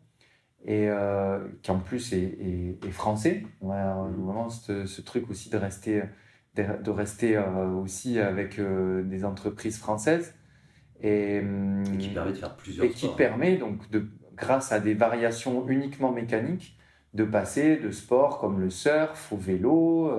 et 0.64 0.90
euh, 0.90 1.40
qui 1.64 1.72
en 1.72 1.80
plus 1.80 2.14
est, 2.14 2.78
français. 2.92 3.44
vraiment 3.62 4.50
ce, 4.50 5.02
truc 5.02 5.30
aussi 5.30 5.50
de 5.50 5.58
rester, 5.58 6.04
de, 6.56 6.90
rester 6.90 7.38
euh, 7.38 7.70
aussi 7.70 8.20
avec 8.20 8.60
des 8.60 9.26
entreprises 9.26 9.80
françaises. 9.80 10.36
Et, 11.04 11.42
qui 12.00 12.10
permet 12.10 12.32
de 12.32 12.38
faire 12.38 12.56
plusieurs 12.56 12.86
Et 12.86 12.90
qui 12.90 13.08
permet 13.16 13.58
donc, 13.58 13.90
de, 13.90 14.08
grâce 14.36 14.72
à 14.72 14.80
des 14.80 14.94
variations 14.94 15.68
uniquement 15.68 16.12
mécaniques, 16.12 16.78
de 17.16 17.24
passer 17.24 17.78
de 17.78 17.90
sports 17.90 18.38
comme 18.40 18.60
le 18.60 18.70
surf 18.70 19.32
au 19.34 19.38
vélo, 19.38 20.12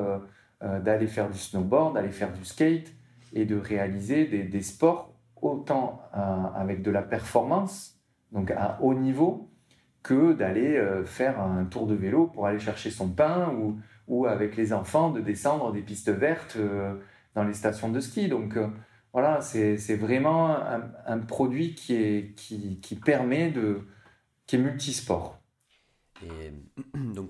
d'aller 0.63 1.09
faire 1.09 1.29
du 1.29 1.39
snowboard, 1.39 1.95
d'aller 1.95 2.11
faire 2.11 2.33
du 2.33 2.45
skate 2.45 2.93
et 3.33 3.45
de 3.45 3.57
réaliser 3.57 4.25
des, 4.27 4.63
sports 4.63 5.13
autant 5.41 6.01
avec 6.13 6.83
de 6.83 6.91
la 6.91 7.03
performance, 7.03 7.99
donc 8.31 8.51
à 8.53 8.79
haut 8.81 8.95
niveau, 8.95 9.53
que 10.03 10.33
d'aller 10.33 10.77
euh, 10.77 11.05
faire 11.05 11.41
un 11.41 11.65
tour 11.65 11.87
de 11.87 11.95
vélo 11.95 12.27
pour 12.27 12.47
aller 12.47 12.59
chercher 12.59 12.91
son 12.91 13.09
pain 13.09 13.53
ou, 13.55 13.79
ou 14.09 14.27
avec 14.27 14.57
les 14.57 14.73
enfants 14.73 15.11
de 15.11 15.21
descendre 15.21 15.73
des 15.73 15.83
pistes 15.83 16.11
vertes 16.11 16.57
euh, 16.57 16.95
dans 17.35 17.45
les 17.45 17.55
stations 17.55 17.89
de 17.89 18.01
ski. 18.01 18.29
Donc 18.29 18.57
euh, 18.57 18.69
voilà, 19.13 19.41
c'est 19.43 19.97
vraiment 19.97 20.57
un, 21.07 21.19
produit 21.19 21.75
qui, 21.75 21.95
est, 21.95 22.35
qui, 22.35 22.81
qui, 22.81 22.97
permet 22.97 23.51
de. 23.51 23.87
qui 24.47 24.57
est 24.57 24.59
multisport. 24.59 25.39
Donc, 26.95 27.29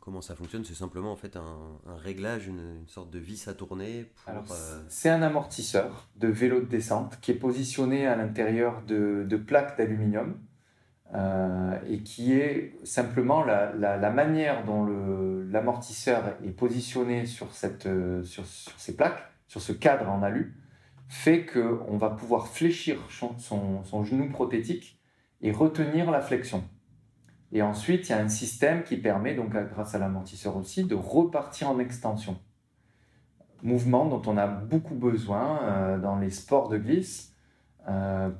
comment 0.00 0.20
ça 0.20 0.34
fonctionne 0.34 0.64
C'est 0.64 0.74
simplement 0.74 1.12
en 1.12 1.16
fait 1.16 1.36
un, 1.36 1.96
réglage, 1.96 2.46
une, 2.46 2.86
sorte 2.86 3.10
de 3.10 3.18
vis 3.18 3.48
à 3.48 3.54
tourner 3.54 4.06
C'est 4.88 5.10
un 5.10 5.22
amortisseur 5.22 6.08
de 6.16 6.28
vélo 6.28 6.60
de 6.60 6.66
descente 6.66 7.18
qui 7.20 7.30
est 7.32 7.36
positionné 7.36 8.06
à 8.06 8.16
l'intérieur 8.16 8.82
de, 8.82 9.24
de 9.28 9.36
plaques 9.36 9.76
d'aluminium 9.78 10.38
euh, 11.14 11.78
et 11.88 12.00
qui 12.00 12.32
est 12.32 12.74
simplement 12.82 13.44
la, 13.44 13.72
la, 13.74 14.10
manière 14.10 14.64
dont 14.64 14.84
l'amortisseur 15.50 16.36
est 16.44 16.50
positionné 16.50 17.26
sur, 17.26 17.52
cette, 17.52 17.86
euh, 17.86 18.24
sur, 18.24 18.44
sur, 18.44 18.78
ces 18.78 18.96
plaques, 18.96 19.22
sur 19.46 19.60
ce 19.60 19.72
cadre 19.72 20.08
en 20.08 20.24
alu, 20.24 20.56
fait 21.08 21.46
qu'on 21.46 21.96
va 21.96 22.10
pouvoir 22.10 22.48
fléchir 22.48 22.98
son, 23.08 23.38
son, 23.38 24.02
genou 24.04 24.28
prothétique 24.30 25.00
et 25.42 25.52
retenir 25.52 26.10
la 26.10 26.20
flexion. 26.20 26.64
Et 27.56 27.62
ensuite, 27.62 28.08
il 28.08 28.12
y 28.12 28.14
a 28.14 28.18
un 28.18 28.28
système 28.28 28.82
qui 28.82 28.96
permet, 28.96 29.34
donc 29.34 29.50
grâce 29.50 29.94
à 29.94 29.98
l'amortisseur 29.98 30.56
aussi, 30.56 30.84
de 30.84 30.94
repartir 30.94 31.70
en 31.70 31.78
extension. 31.78 32.36
Mouvement 33.62 34.04
dont 34.04 34.22
on 34.26 34.36
a 34.36 34.46
beaucoup 34.46 34.94
besoin 34.94 35.62
euh, 35.62 35.98
dans 35.98 36.16
les 36.16 36.30
sports 36.30 36.68
de 36.68 36.78
glisse 36.78 37.32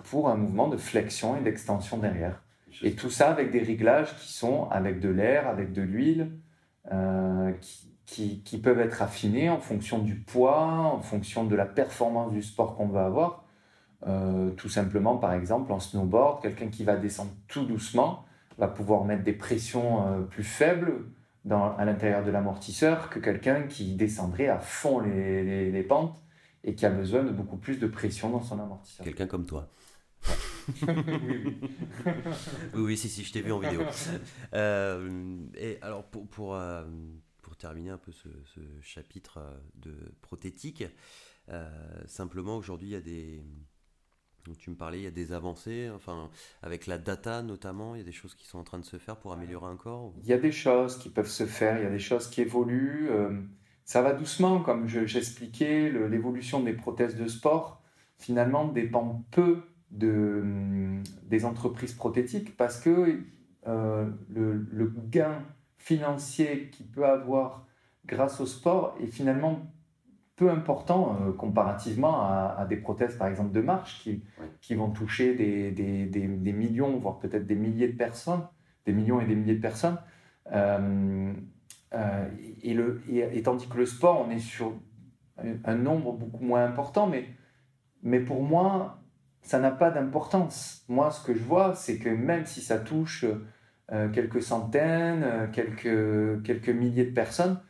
pour 0.05 0.29
un 0.29 0.35
mouvement 0.35 0.67
de 0.67 0.77
flexion 0.77 1.37
et 1.37 1.41
d'extension 1.41 1.99
derrière. 1.99 2.43
Et 2.83 2.95
tout 2.95 3.11
ça 3.11 3.31
avec 3.31 3.53
des 3.53 3.61
réglages 3.61 4.17
qui 4.17 4.33
sont 4.33 4.69
avec 4.71 5.01
de 5.01 5.09
l'air, 5.09 5.47
avec 5.47 5.73
de 5.73 5.83
l'huile, 5.83 6.33
euh, 6.93 7.53
qui, 8.07 8.43
qui, 8.43 8.59
peuvent 8.59 8.81
être 8.81 9.03
affinés 9.03 9.51
en 9.51 9.59
fonction 9.59 9.99
du 9.99 10.15
poids, 10.15 10.63
en 10.63 11.01
fonction 11.01 11.45
de 11.45 11.57
la 11.57 11.67
performance 11.67 12.33
du 12.33 12.43
sport 12.43 12.77
qu'on 12.77 12.89
va 12.89 13.07
avoir. 13.07 13.45
Euh, 14.07 14.51
tout 14.51 14.69
simplement, 14.69 15.17
par 15.17 15.33
exemple, 15.33 15.73
en 15.73 15.81
snowboard, 15.81 16.43
quelqu'un 16.43 16.69
qui 16.69 16.85
va 16.85 16.97
descendre 16.97 17.33
tout 17.49 17.65
doucement 17.65 18.26
va 18.59 18.69
pouvoir 18.69 19.05
mettre 19.05 19.23
des 19.23 19.33
pressions 19.33 20.07
euh, 20.07 20.23
plus 20.23 20.45
faibles 20.45 21.05
dans, 21.45 21.77
à 21.77 21.85
l'intérieur 21.85 22.25
de 22.25 22.31
l'amortisseur 22.31 23.11
que 23.11 23.19
quelqu'un 23.19 23.63
qui 23.63 23.95
descendrait 23.95 24.49
à 24.49 24.59
fond 24.59 25.01
les, 25.01 25.45
les, 25.45 25.71
les 25.71 25.83
pentes 25.83 26.21
et 26.65 26.75
qui 26.75 26.85
a 26.87 26.91
besoin 26.91 27.23
de 27.23 27.31
beaucoup 27.31 27.57
plus 27.57 27.79
de 27.79 27.87
pression 27.87 28.31
dans 28.31 28.43
son 28.43 28.59
amortisseur. 28.59 29.05
Quelqu'un 29.05 29.27
comme 29.27 29.47
toi 29.47 29.69
oui, 30.83 31.61
oui. 32.75 32.97
si, 32.97 33.09
si, 33.09 33.23
je 33.23 33.33
t'ai 33.33 33.43
vu 33.43 33.53
en 33.53 33.61
vidéo. 33.61 33.83
Euh, 34.55 35.39
et 35.55 35.79
alors, 35.83 36.05
pour, 36.05 36.27
pour, 36.27 36.55
euh, 36.55 36.85
pour, 37.43 37.57
terminer 37.57 37.91
un 37.91 37.99
peu 37.99 38.11
ce, 38.11 38.29
chapitre 38.81 39.41
de 39.77 39.93
prothétique, 40.23 40.85
simplement 42.07 42.57
aujourd'hui, 42.57 42.89
il 42.89 42.93
y 42.93 42.97
a 42.97 43.01
des. 43.01 43.45
Tu 44.59 44.71
me 44.71 44.77
parlais, 44.77 44.99
il 44.99 45.05
y 45.05 45.09
a 45.09 45.11
des 45.11 45.33
avancées, 45.33 45.91
enfin, 45.95 46.31
avec 46.63 46.87
la 46.87 46.99
data 46.99 47.43
notamment, 47.43 47.95
il 47.95 47.99
y 47.99 48.03
a 48.03 48.05
des 48.05 48.13
choses 48.13 48.35
qui 48.35 48.47
sont 48.47 48.59
en 48.59 48.65
train 48.65 48.79
de 48.79 48.85
se 48.85 48.99
faire 48.99 49.17
pour 49.17 49.33
améliorer 49.33 49.71
encore 49.73 50.13
Il 50.23 50.29
y 50.29 50.33
a 50.33 50.39
des 50.39 50.53
choses 50.53 50.99
qui 50.99 51.09
peuvent 51.09 51.29
se 51.29 51.47
faire, 51.47 51.79
il 51.79 51.85
y 51.85 51.87
a 51.87 51.91
des 51.91 51.99
choses 51.99 52.29
qui 52.29 52.41
évoluent. 52.41 53.09
ça 53.85 54.03
va 54.03 54.13
doucement, 54.13 54.61
comme 54.61 54.87
j'expliquais, 54.87 55.91
l'évolution 55.91 56.61
des 56.61 56.73
prothèses 56.73 57.17
de 57.17 57.27
sport, 57.27 57.83
finalement, 58.19 58.67
dépend 58.69 59.25
peu 59.31 59.63
de, 59.91 60.41
hum, 60.43 61.03
des 61.25 61.45
entreprises 61.45 61.95
prothétiques 61.95 62.57
parce 62.57 62.81
que 62.81 63.21
euh, 63.67 64.07
le, 64.29 64.93
gain 65.09 65.43
financier 65.79 66.71
qu'il 66.71 66.87
peut 66.87 67.07
avoir 67.07 67.67
grâce 68.05 68.41
au 68.41 68.47
sport 68.47 68.97
est 69.01 69.07
finalement 69.07 69.73
peu 70.37 70.51
important 70.51 71.19
euh, 71.21 71.33
comparativement 71.33 72.23
à, 72.23 72.67
des 72.69 72.77
prothèses 72.77 73.17
par 73.17 73.29
exemple 73.29 73.53
de 73.53 73.61
marche 73.61 74.03
qui, 74.03 74.23
qui 74.61 74.75
vont 74.75 74.91
toucher 74.91 75.35
des, 75.35 75.71
des, 75.71 76.07
des, 76.07 76.53
millions 76.53 76.99
voire 76.99 77.19
peut-être 77.19 77.47
des 77.47 77.55
milliers 77.55 77.89
de 77.89 77.97
personnes 77.97 78.47
des 78.85 78.93
millions 78.93 79.21
et 79.21 79.27
des 79.27 79.35
milliers 79.35 79.57
de 79.57 79.61
personnes 79.61 79.99
euh, 80.53 81.33
et, 82.63 82.75
le, 82.75 83.03
et, 83.09 83.43
tandis 83.43 83.67
que 83.69 83.79
le 83.79 83.87
sport 83.87 84.27
on 84.27 84.31
est 84.31 84.39
sur 84.39 84.75
un 85.65 85.75
nombre 85.75 86.13
beaucoup 86.13 86.45
moins 86.45 86.65
important 86.65 87.07
mais, 87.07 87.25
mais 88.03 88.21
pour 88.21 88.43
moi 88.43 89.01
ça 89.47 89.61
n'a 89.61 89.71
pas 89.71 89.93
d'importance. 89.93 90.85
Moi, 90.89 91.13
ce 91.13 91.25
que 91.25 91.33
je 91.33 91.43
vois, 91.43 91.77
c'est 91.77 91.99
que 91.99 92.09
même 92.09 92.47
si 92.47 92.61
ça 92.61 92.81
touche 92.81 93.25
euh, 93.93 94.09
quelques 94.09 94.43
centaines, 94.43 95.23
euh, 95.23 95.47
quelques, 95.47 96.43
quelques 96.43 96.69
milliers 96.69 97.05
de 97.05 97.15
personnes, 97.15 97.61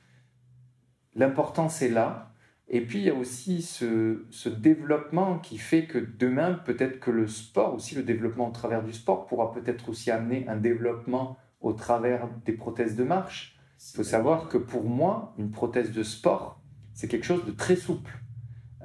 l'importance 1.15 1.83
est 1.83 1.91
là. 1.91 2.33
Et 2.69 2.81
puis, 2.81 2.99
il 2.99 3.05
y 3.05 3.11
a 3.11 3.15
aussi 3.15 3.63
ce, 3.63 4.49
développement 4.49 5.39
qui 5.39 5.59
fait 5.59 5.87
que 5.87 5.99
demain, 5.99 6.55
peut-être 6.55 6.99
que 6.99 7.11
le 7.11 7.29
sport, 7.29 7.75
aussi 7.75 7.95
le 7.95 8.03
développement 8.03 8.49
au 8.49 8.53
travers 8.53 8.83
du 8.83 8.93
sport, 8.93 9.27
pourra 9.27 9.53
peut-être 9.53 9.89
aussi 9.89 10.11
amener 10.11 10.49
un 10.49 10.57
développement 10.57 11.39
au 11.61 11.73
travers 11.73 12.29
des 12.45 12.53
prothèses 12.53 12.97
de 12.97 13.05
marche. 13.05 13.57
Il 13.93 13.97
faut 13.97 14.05
savoir 14.05 14.49
que 14.49 14.59
pour 14.59 14.85
moi, 14.85 15.35
une 15.39 15.51
prothèse 15.51 15.93
de 15.93 16.03
sport, 16.03 16.61
c'est 16.93 17.09
quelque 17.09 17.27
chose 17.27 17.45
de 17.45 17.53
très 17.53 17.77
souple. 17.77 18.13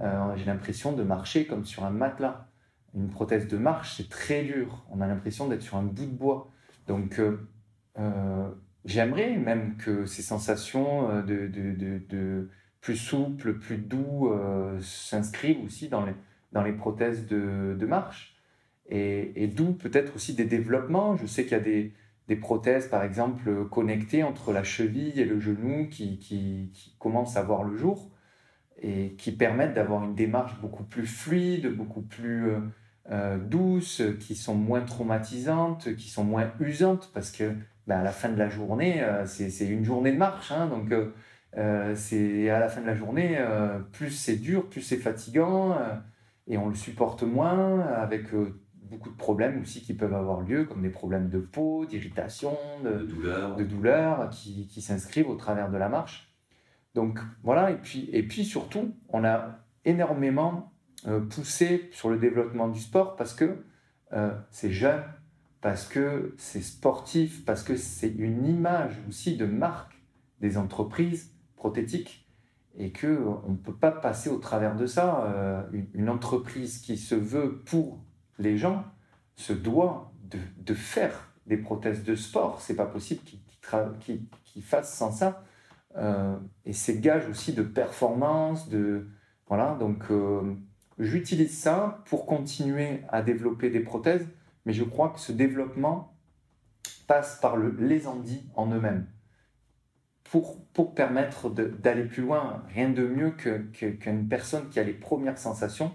Euh, 0.02 0.36
j'ai 0.36 0.46
l'impression 0.46 0.94
de 0.94 1.04
marcher 1.04 1.48
comme 1.48 1.66
sur 1.66 1.84
un 1.84 1.92
matelas. 1.92 2.48
Une 2.94 3.10
prothèse 3.10 3.48
de 3.48 3.58
marche, 3.58 3.96
c'est 3.98 4.10
très 4.10 4.44
dur. 4.44 4.86
On 4.92 5.02
a 5.02 5.08
l'impression 5.08 5.48
d'être 5.48 5.62
sur 5.62 5.78
un 5.78 5.84
bout 5.84 6.06
de 6.06 6.12
bois. 6.12 6.52
Donc, 6.88 7.20
euh, 7.20 7.48
euh, 7.98 8.50
j'aimerais 8.86 9.38
même 9.38 9.78
que 9.78 10.06
ces 10.06 10.22
sensations 10.22 11.24
de, 11.24 12.50
plus 12.82 12.98
souples, 12.98 13.54
plus 13.60 13.78
doux 13.78 14.34
s'inscrivent 14.82 15.64
aussi 15.64 15.88
dans 15.88 16.06
les, 16.06 16.14
dans 16.52 16.64
les 16.64 16.74
prothèses 16.74 17.28
de, 17.28 17.86
marche. 17.86 18.36
Et, 18.90 19.44
et 19.44 19.48
d'où 19.48 19.74
peut-être 19.74 20.16
aussi 20.16 20.34
des 20.34 20.46
développements. 20.46 21.16
Je 21.16 21.26
sais 21.26 21.44
qu'il 21.44 21.54
y 21.54 21.56
a 21.56 21.64
des, 21.64 21.94
des, 22.28 22.36
prothèses, 22.36 22.88
par 22.88 23.04
exemple, 23.04 23.66
connectées 23.70 24.24
entre 24.24 24.52
la 24.52 24.64
cheville 24.64 25.20
et 25.20 25.26
le 25.26 25.40
genou 25.40 25.88
qui, 25.88 26.18
qui, 26.20 26.72
qui 26.74 26.96
commencent 27.00 27.38
à 27.38 27.44
voir 27.44 27.64
le 27.64 27.78
jour 27.78 28.12
et 28.82 29.14
qui 29.18 29.32
permettent 29.32 29.76
d'avoir 29.76 30.04
une 30.04 30.16
démarche 30.16 30.60
beaucoup 30.60 30.84
plus 30.84 31.06
fluide, 31.06 31.68
beaucoup 31.76 32.02
plus 32.02 32.50
euh, 33.10 33.38
douces, 33.38 34.02
qui 34.20 34.36
sont 34.36 34.56
moins 34.56 34.82
traumatisantes, 34.82 35.96
qui 35.96 36.10
sont 36.10 36.24
moins 36.24 36.52
usantes, 36.60 37.12
parce 37.14 37.32
que 37.32 37.54
ben, 37.88 38.00
à 38.00 38.04
la 38.04 38.12
fin 38.12 38.30
de 38.30 38.38
la 38.38 38.50
journée, 38.50 39.06
c'est 39.26 39.68
une 39.68 39.86
journée 39.86 40.12
de 40.12 40.18
marche. 40.18 40.52
Hein, 40.52 40.68
donc, 40.68 40.92
c'est 41.54 42.50
à 42.50 42.60
la 42.60 42.70
fin 42.70 42.82
de 42.82 42.88
la 42.88 42.96
journée, 42.96 43.38
plus 43.92 44.12
c'est 44.12 44.38
dur, 44.38 44.70
plus 44.70 44.82
c'est 44.82 44.98
fatigant, 44.98 45.78
et 46.48 46.58
on 46.58 46.70
le 46.70 46.76
supporte 46.76 47.24
moins, 47.24 47.82
avec 47.82 48.28
beaucoup 48.74 49.10
de 49.10 49.16
problèmes 49.16 49.62
aussi 49.62 49.82
qui 49.82 49.94
peuvent 49.94 50.14
avoir 50.14 50.42
lieu, 50.42 50.66
comme 50.66 50.82
des 50.82 50.90
problèmes 50.90 51.30
de 51.30 51.40
peau, 51.40 51.86
d'irritation, 51.86 52.58
de, 52.84 53.06
de 53.58 53.64
douleur, 53.64 54.30
qui, 54.30 54.68
qui 54.68 54.82
s'inscrivent 54.82 55.30
au 55.30 55.36
travers 55.36 55.70
de 55.70 55.78
la 55.78 55.90
marche. 55.90 56.34
Donc 56.94 57.20
voilà, 57.44 57.72
et 57.72 57.78
puis, 57.78 58.10
et 58.12 58.24
puis 58.24 58.44
surtout, 58.44 58.94
on 59.10 59.24
a 59.24 59.60
énormément 59.86 60.74
euh, 61.08 61.22
poussé 61.22 61.90
sur 61.92 62.10
le 62.10 62.18
développement 62.18 62.68
du 62.68 62.80
sport 62.80 63.16
parce 63.16 63.34
que 63.34 63.64
euh, 64.14 64.32
c'est 64.50 64.72
jeune, 64.72 65.02
parce 65.62 65.88
que 65.88 66.36
c'est 66.38 66.62
sportif, 66.62 67.46
parce 67.46 67.64
que 67.64 67.78
c'est 67.78 68.10
une 68.10 68.46
image 68.46 68.94
aussi 69.08 69.38
de 69.38 69.46
marque 69.46 69.94
des 70.42 70.58
entreprises 70.58 71.31
prothétiques 71.62 72.28
et 72.76 72.92
que 72.92 73.24
on 73.46 73.52
ne 73.52 73.58
peut 73.58 73.76
pas 73.76 73.92
passer 73.92 74.30
au 74.32 74.40
travers 74.40 74.76
de 74.76 74.88
ça. 74.88 75.26
Euh, 75.26 75.62
une, 75.94 76.10
entreprise 76.10 76.80
qui 76.80 76.98
se 76.98 77.14
veut 77.14 77.60
pour 77.66 78.04
les 78.40 78.58
gens 78.58 78.84
se 79.36 79.54
doit 79.54 80.12
de, 80.58 80.74
faire 80.74 81.32
des 81.46 81.58
prothèses 81.58 82.04
de 82.04 82.16
sport. 82.16 82.62
C'est 82.62 82.76
pas 82.76 82.88
possible 82.88 83.22
qu'ils 83.24 84.26
qu 84.44 84.62
fassent 84.62 84.94
sans 84.94 85.12
ça. 85.12 85.44
Euh, 85.98 86.36
et 86.66 86.74
c'est 86.74 87.00
gage 87.00 87.30
aussi 87.30 87.54
de 87.54 87.62
performance, 87.62 88.68
voilà. 89.48 89.76
Donc 89.80 90.06
euh, 90.10 90.56
j'utilise 90.98 91.56
ça 91.56 92.02
pour 92.06 92.26
continuer 92.26 93.02
à 93.10 93.22
développer 93.22 93.70
des 93.70 93.82
prothèses, 93.82 94.28
mais 94.66 94.74
je 94.74 94.84
crois 94.84 95.10
que 95.10 95.20
ce 95.20 95.32
développement 95.32 96.18
passe 97.06 97.40
par 97.40 97.56
le, 97.56 97.76
les 97.78 98.08
handis 98.08 98.50
en 98.56 98.72
eux-mêmes. 98.74 99.06
Pour, 100.32 100.96
permettre 100.96 101.50
d'aller 101.50 102.06
plus 102.06 102.24
loin, 102.24 102.64
rien 102.70 102.90
de 102.90 103.06
mieux 103.06 103.32
qu'une 103.32 103.72
que, 103.72 104.28
personne 104.30 104.70
qui 104.70 104.80
a 104.80 104.84
les 104.84 104.94
premières 104.94 105.38
sensations 105.38 105.92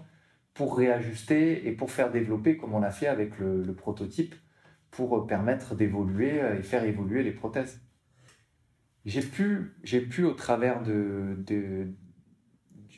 pour 0.53 0.77
réajuster 0.77 1.67
et 1.67 1.71
pour 1.71 1.89
faire 1.89 2.11
développer, 2.11 2.55
comme 2.55 2.75
on 2.75 2.83
a 2.83 2.91
fait 2.91 3.07
avec 3.07 3.39
le, 3.39 3.73
prototype, 3.73 4.35
pour 4.91 5.25
permettre 5.25 5.73
d'évoluer 5.75 6.39
et 6.57 6.61
faire 6.61 6.83
évoluer 6.83 7.23
les 7.23 7.31
prothèses 7.31 7.81
j'ai 9.07 9.21
pu, 9.21 9.73
pu 10.09 10.25
au 10.25 10.33
travers 10.33 10.83
de, 10.83 11.37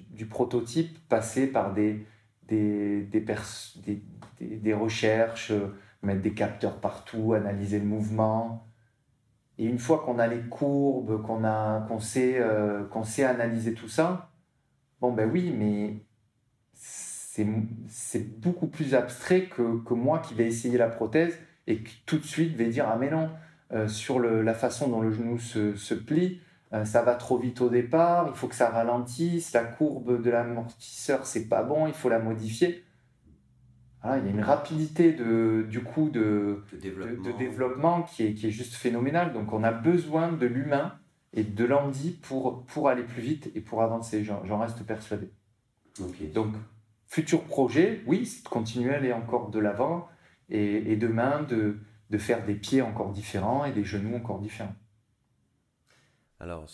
du, 0.09 0.25
prototype 0.25 0.97
passer 1.07 1.47
par 1.47 1.73
des, 1.73 2.05
des, 2.47 3.05
recherches, 4.73 5.53
mettre 6.01 6.21
des 6.21 6.33
capteurs 6.33 6.81
partout, 6.81 7.33
analyser 7.33 7.77
le 7.79 7.85
mouvement. 7.85 8.68
Et 9.59 9.65
une 9.65 9.77
fois 9.77 9.99
qu'on 9.99 10.19
a 10.19 10.27
les 10.27 10.39
courbes, 10.39 11.21
qu'on 11.21 11.43
a, 11.43 11.81
qu'on 11.89 11.99
sait, 11.99 12.37
euh, 12.39 12.85
analyser 13.27 13.73
tout 13.73 13.89
ça, 13.89 14.31
bon 15.01 15.11
ben 15.11 15.29
oui, 15.29 15.53
mais 15.55 16.05
c'est, 16.73 18.39
beaucoup 18.39 18.67
plus 18.67 18.95
abstrait 18.95 19.43
que, 19.43 19.83
que 19.83 19.93
moi 19.93 20.19
qui 20.19 20.33
vais 20.33 20.47
essayer 20.47 20.77
la 20.77 20.87
prothèse 20.87 21.37
et 21.67 21.83
qui 21.83 22.01
tout 22.05 22.17
de 22.17 22.23
suite 22.23 22.55
vais 22.55 22.67
dire 22.67 22.87
ah 22.89 22.97
mais 22.97 23.11
non, 23.11 23.29
euh, 23.73 23.89
sur 23.89 24.19
la 24.19 24.53
façon 24.53 24.87
dont 24.87 25.01
le 25.01 25.11
genou 25.11 25.37
se, 25.37 25.93
plie. 25.93 26.39
Euh, 26.71 26.85
ça 26.85 27.01
va 27.01 27.15
trop 27.15 27.37
vite 27.37 27.59
au 27.59 27.69
départ, 27.69 28.27
il 28.29 28.35
faut 28.35 28.47
que 28.47 28.55
ça 28.55 28.69
ralentisse, 28.69 29.51
la 29.53 29.63
courbe 29.65 30.21
de 30.21 30.29
l'amortisseur, 30.29 31.25
c'est 31.25 31.49
pas 31.49 31.63
bon, 31.63 31.85
il 31.87 31.93
faut 31.93 32.09
la 32.09 32.19
modifier. 32.19 32.85
Il 34.03 34.25
y 34.25 34.27
a 34.27 34.31
une 34.31 34.43
rapidité 34.43 35.11
de, 35.11 35.65
du 35.69 35.83
coup 35.83 36.09
de, 36.09 36.63
développement, 37.37 38.03
qui, 38.03 38.23
est, 38.23 38.33
qui, 38.33 38.47
est, 38.47 38.51
juste 38.51 38.73
phénoménale. 38.73 39.33
Donc 39.33 39.51
on 39.51 39.63
a 39.63 39.71
besoin 39.71 40.31
de 40.31 40.45
l'humain 40.45 40.97
et 41.33 41.43
de 41.43 41.65
l'handi 41.65 42.11
pour, 42.11 42.65
pour 42.65 42.89
aller 42.89 43.03
plus 43.03 43.21
vite 43.21 43.51
et 43.55 43.61
pour 43.61 43.81
avancer. 43.81 44.23
J'en 44.23 44.59
reste 44.59 44.83
persuadé. 44.85 45.29
Donc, 46.33 46.53
futur 47.07 47.43
projet, 47.43 48.01
oui, 48.07 48.25
c'est 48.25 48.43
de 48.43 48.49
continuer 48.49 48.93
à 48.93 48.97
aller 48.97 49.11
encore 49.11 49.49
de 49.49 49.59
l'avant 49.59 50.07
et, 50.49 50.91
et, 50.91 50.95
demain 50.95 51.43
de, 51.43 51.77
de 52.09 52.17
faire 52.17 52.45
des 52.45 52.55
pieds 52.55 52.81
encore 52.81 53.11
différents 53.11 53.65
et 53.65 53.71
des 53.71 53.83
genoux 53.83 54.15
encore 54.15 54.39
différents. 54.39 54.75
Alors, 56.39 56.69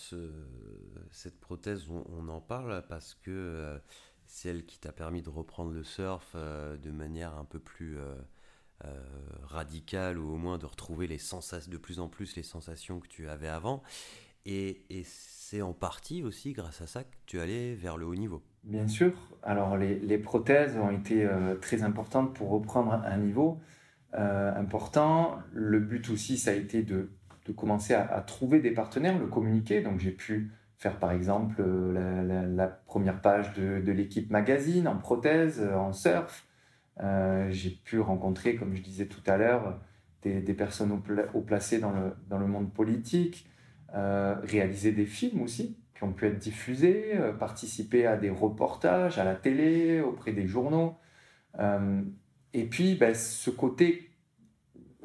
cette 1.11 1.39
prothèse, 1.39 1.88
on, 1.89 2.30
en 2.30 2.39
parle 2.39 2.86
parce 2.88 3.15
que 3.15 3.82
euh, 4.26 4.28
c'est 4.28 4.49
elle 4.49 4.65
qui 4.65 4.80
t'a 4.80 4.91
permis 4.91 5.21
de 5.21 5.30
reprendre 5.30 5.71
le 5.71 5.84
surf 5.84 6.32
euh, 6.36 6.78
de 6.78 6.91
manière 6.91 7.38
un 7.38 7.45
peu 7.45 7.59
plus 7.59 7.97
euh, 7.97 8.15
radicale 9.43 10.17
ou 10.17 10.34
au 10.34 10.38
moins 10.38 10.57
de 10.57 10.65
retrouver 10.65 11.07
les 11.07 11.17
sensations, 11.17 11.71
de 11.71 11.78
plus 11.78 11.99
en 11.99 12.07
plus 12.07 12.36
les 12.36 12.43
sensations 12.43 12.99
que 12.99 13.07
tu 13.07 13.30
avais 13.30 13.47
avant. 13.47 13.84
Et, 14.45 14.84
c'est 15.05 15.61
en 15.61 15.73
partie 15.73 16.23
aussi 16.23 16.53
grâce 16.53 16.82
à 16.82 16.88
ça 16.88 17.03
que 17.03 17.15
tu 17.28 17.39
allais 17.39 17.76
vers 17.76 17.97
le 17.97 18.05
haut 18.05 18.15
niveau. 18.15 18.43
Bien 18.63 18.88
sûr. 18.88 19.13
Alors, 19.43 19.78
les, 19.78 20.17
prothèses 20.17 20.76
ont 20.76 20.89
été 20.89 21.28
très 21.61 21.84
importantes 21.84 22.34
pour 22.34 22.49
reprendre 22.49 22.93
un 22.93 23.17
niveau. 23.17 23.59
Euh, 24.17 24.53
important. 24.55 25.39
Le 25.53 25.80
but 25.80 26.09
aussi, 26.09 26.38
ça 26.38 26.51
a 26.51 26.53
été 26.53 26.84
de, 26.84 27.09
de 27.47 27.51
commencer 27.51 27.93
à, 27.93 28.21
trouver 28.21 28.59
des 28.59 28.71
partenaires, 28.71 29.19
le 29.19 29.28
communiquer. 29.28 29.82
Donc 29.82 29.99
j'ai 29.99 30.11
pu 30.11 30.51
faire 30.78 30.99
par 30.99 31.11
exemple 31.11 31.55
euh, 31.59 32.47
la, 32.47 32.67
première 32.67 33.21
page 33.21 33.53
de, 33.53 33.91
l'équipe 33.91 34.30
magazine 34.30 34.88
en 34.88 34.97
prothèse, 34.97 35.61
euh, 35.61 35.76
en 35.76 35.93
surf. 35.93 36.45
j'ai 37.49 37.71
pu 37.71 37.99
rencontrer, 37.99 38.55
comme 38.55 38.76
je 38.76 38.82
disais 38.82 39.07
tout 39.07 39.23
à 39.28 39.38
l'heure, 39.38 39.80
des, 40.21 40.41
personnes 40.53 40.91
au, 40.91 41.41
placées 41.41 41.80
dans 41.80 41.91
le, 41.91 42.47
monde 42.47 42.73
politique, 42.73 43.47
réaliser 43.93 44.91
des 44.91 45.05
films 45.05 45.41
aussi 45.41 45.78
qui 45.95 46.03
ont 46.03 46.11
pu 46.11 46.26
être 46.26 46.39
diffusés, 46.39 47.13
participer 47.39 48.05
à 48.05 48.17
des 48.17 48.30
reportages 48.30 49.19
à 49.19 49.23
la 49.23 49.36
télé, 49.36 50.01
auprès 50.01 50.34
des 50.34 50.47
journaux. 50.47 50.97
Et 52.53 52.65
puis, 52.65 52.95
ben, 52.95 53.13
ce 53.13 53.49
côté 53.49 54.15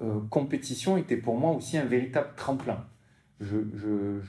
euh, 0.02 0.20
compétition 0.30 0.96
était 0.96 1.16
pour 1.16 1.36
moi 1.36 1.50
aussi 1.50 1.76
un 1.76 1.84
véritable 1.84 2.30
tremplin. 2.34 2.86
Je, 3.40 4.20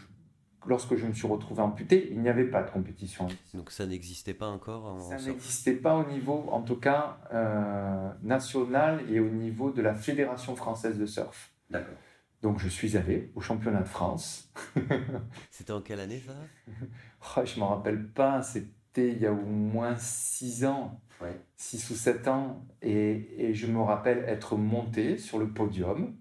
lorsque 0.66 0.96
je 0.96 1.06
me 1.06 1.14
suis 1.14 1.28
retrouvé 1.28 1.62
amputé, 1.62 2.10
il 2.12 2.22
n'y 2.22 2.30
avait 2.30 2.46
pas 2.46 2.64
de 2.64 2.72
compétition. 2.72 3.28
Donc 3.54 3.72
ça 3.72 3.86
n'existait 3.86 4.34
pas 4.34 4.48
encore 4.48 5.00
Ça 5.02 5.18
n'existait 5.18 5.74
pas 5.74 5.96
au 5.96 6.06
niveau, 6.06 6.48
en 6.52 6.62
tout 6.62 6.76
cas, 6.76 7.20
euh, 7.34 8.10
national 8.24 9.02
et 9.10 9.20
au 9.20 9.30
niveau 9.30 9.72
de 9.72 9.82
la 9.82 9.94
Fédération 9.94 10.56
française 10.56 10.98
de 10.98 11.06
surf. 11.06 11.52
D'accord. 11.70 11.96
Donc 12.42 12.60
je 12.60 12.68
suis 12.68 12.98
allé 12.98 13.32
au 13.36 13.42
championnat 13.42 13.82
de 13.82 13.88
France. 13.88 14.52
C'était 15.52 15.74
en 15.74 15.82
quelle 15.82 16.00
année 16.00 16.22
ça? 16.26 16.34
Oh, 17.38 17.42
Je 17.46 17.56
ne 17.56 17.60
m'en 17.60 17.70
rappelle 17.70 18.08
pas, 18.08 18.42
c'était 18.42 19.12
il 19.12 19.22
y 19.22 19.28
a 19.28 19.32
au 19.32 19.46
moins 19.46 19.96
six 19.98 20.66
ans. 20.66 21.00
6 21.58 21.92
ou 21.92 21.96
7 21.96 22.28
ans, 22.28 22.66
et, 22.82 23.54
je 23.54 23.68
me 23.68 23.82
rappelle 23.82 24.24
être 24.28 24.56
monté 24.56 25.18
sur 25.18 25.38
le 25.38 25.50
podium, 25.50 26.16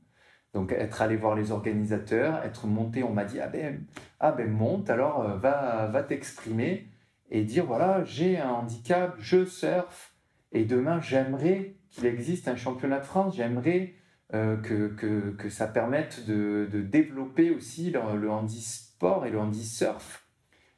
donc 0.55 0.73
être 0.73 1.03
allé 1.03 1.17
voir 1.17 1.35
les 1.35 1.53
organisateurs, 1.53 2.45
être 2.45 2.67
monté, 2.67 3.03
on 3.03 3.13
m'a 3.13 3.25
dit, 3.25 3.41
ah 3.41 3.49
ben, 3.49 3.85
ah 4.19 4.33
ben 4.33 4.51
monte, 4.51 4.91
alors 4.91 5.23
euh, 5.23 5.37
va, 5.37 5.87
va 5.87 6.03
t'exprimer 6.03 6.89
et 7.31 7.45
dire, 7.45 7.67
voilà, 7.67 8.05
j'ai 8.05 8.39
un 8.39 8.51
handicap, 8.51 9.15
je 9.19 9.45
surfe, 9.45 10.15
et 10.53 10.65
demain 10.65 11.01
j'aimerais 11.01 11.77
qu'il 11.91 12.07
existe 12.07 12.49
un 12.49 12.57
championnat 12.57 12.99
de 12.99 13.05
France, 13.05 13.37
j'aimerais 13.37 13.95
euh, 14.33 14.57
que, 14.57 14.89
que, 14.89 15.31
que, 15.31 15.49
ça 15.49 15.67
permette 15.67 16.25
de, 16.27 16.69
de 16.71 16.83
développer 16.83 17.51
aussi 17.51 17.91
le, 17.91 18.31
handisport 18.31 19.27
et 19.27 19.31
le 19.31 19.41
handisurf 19.41 20.25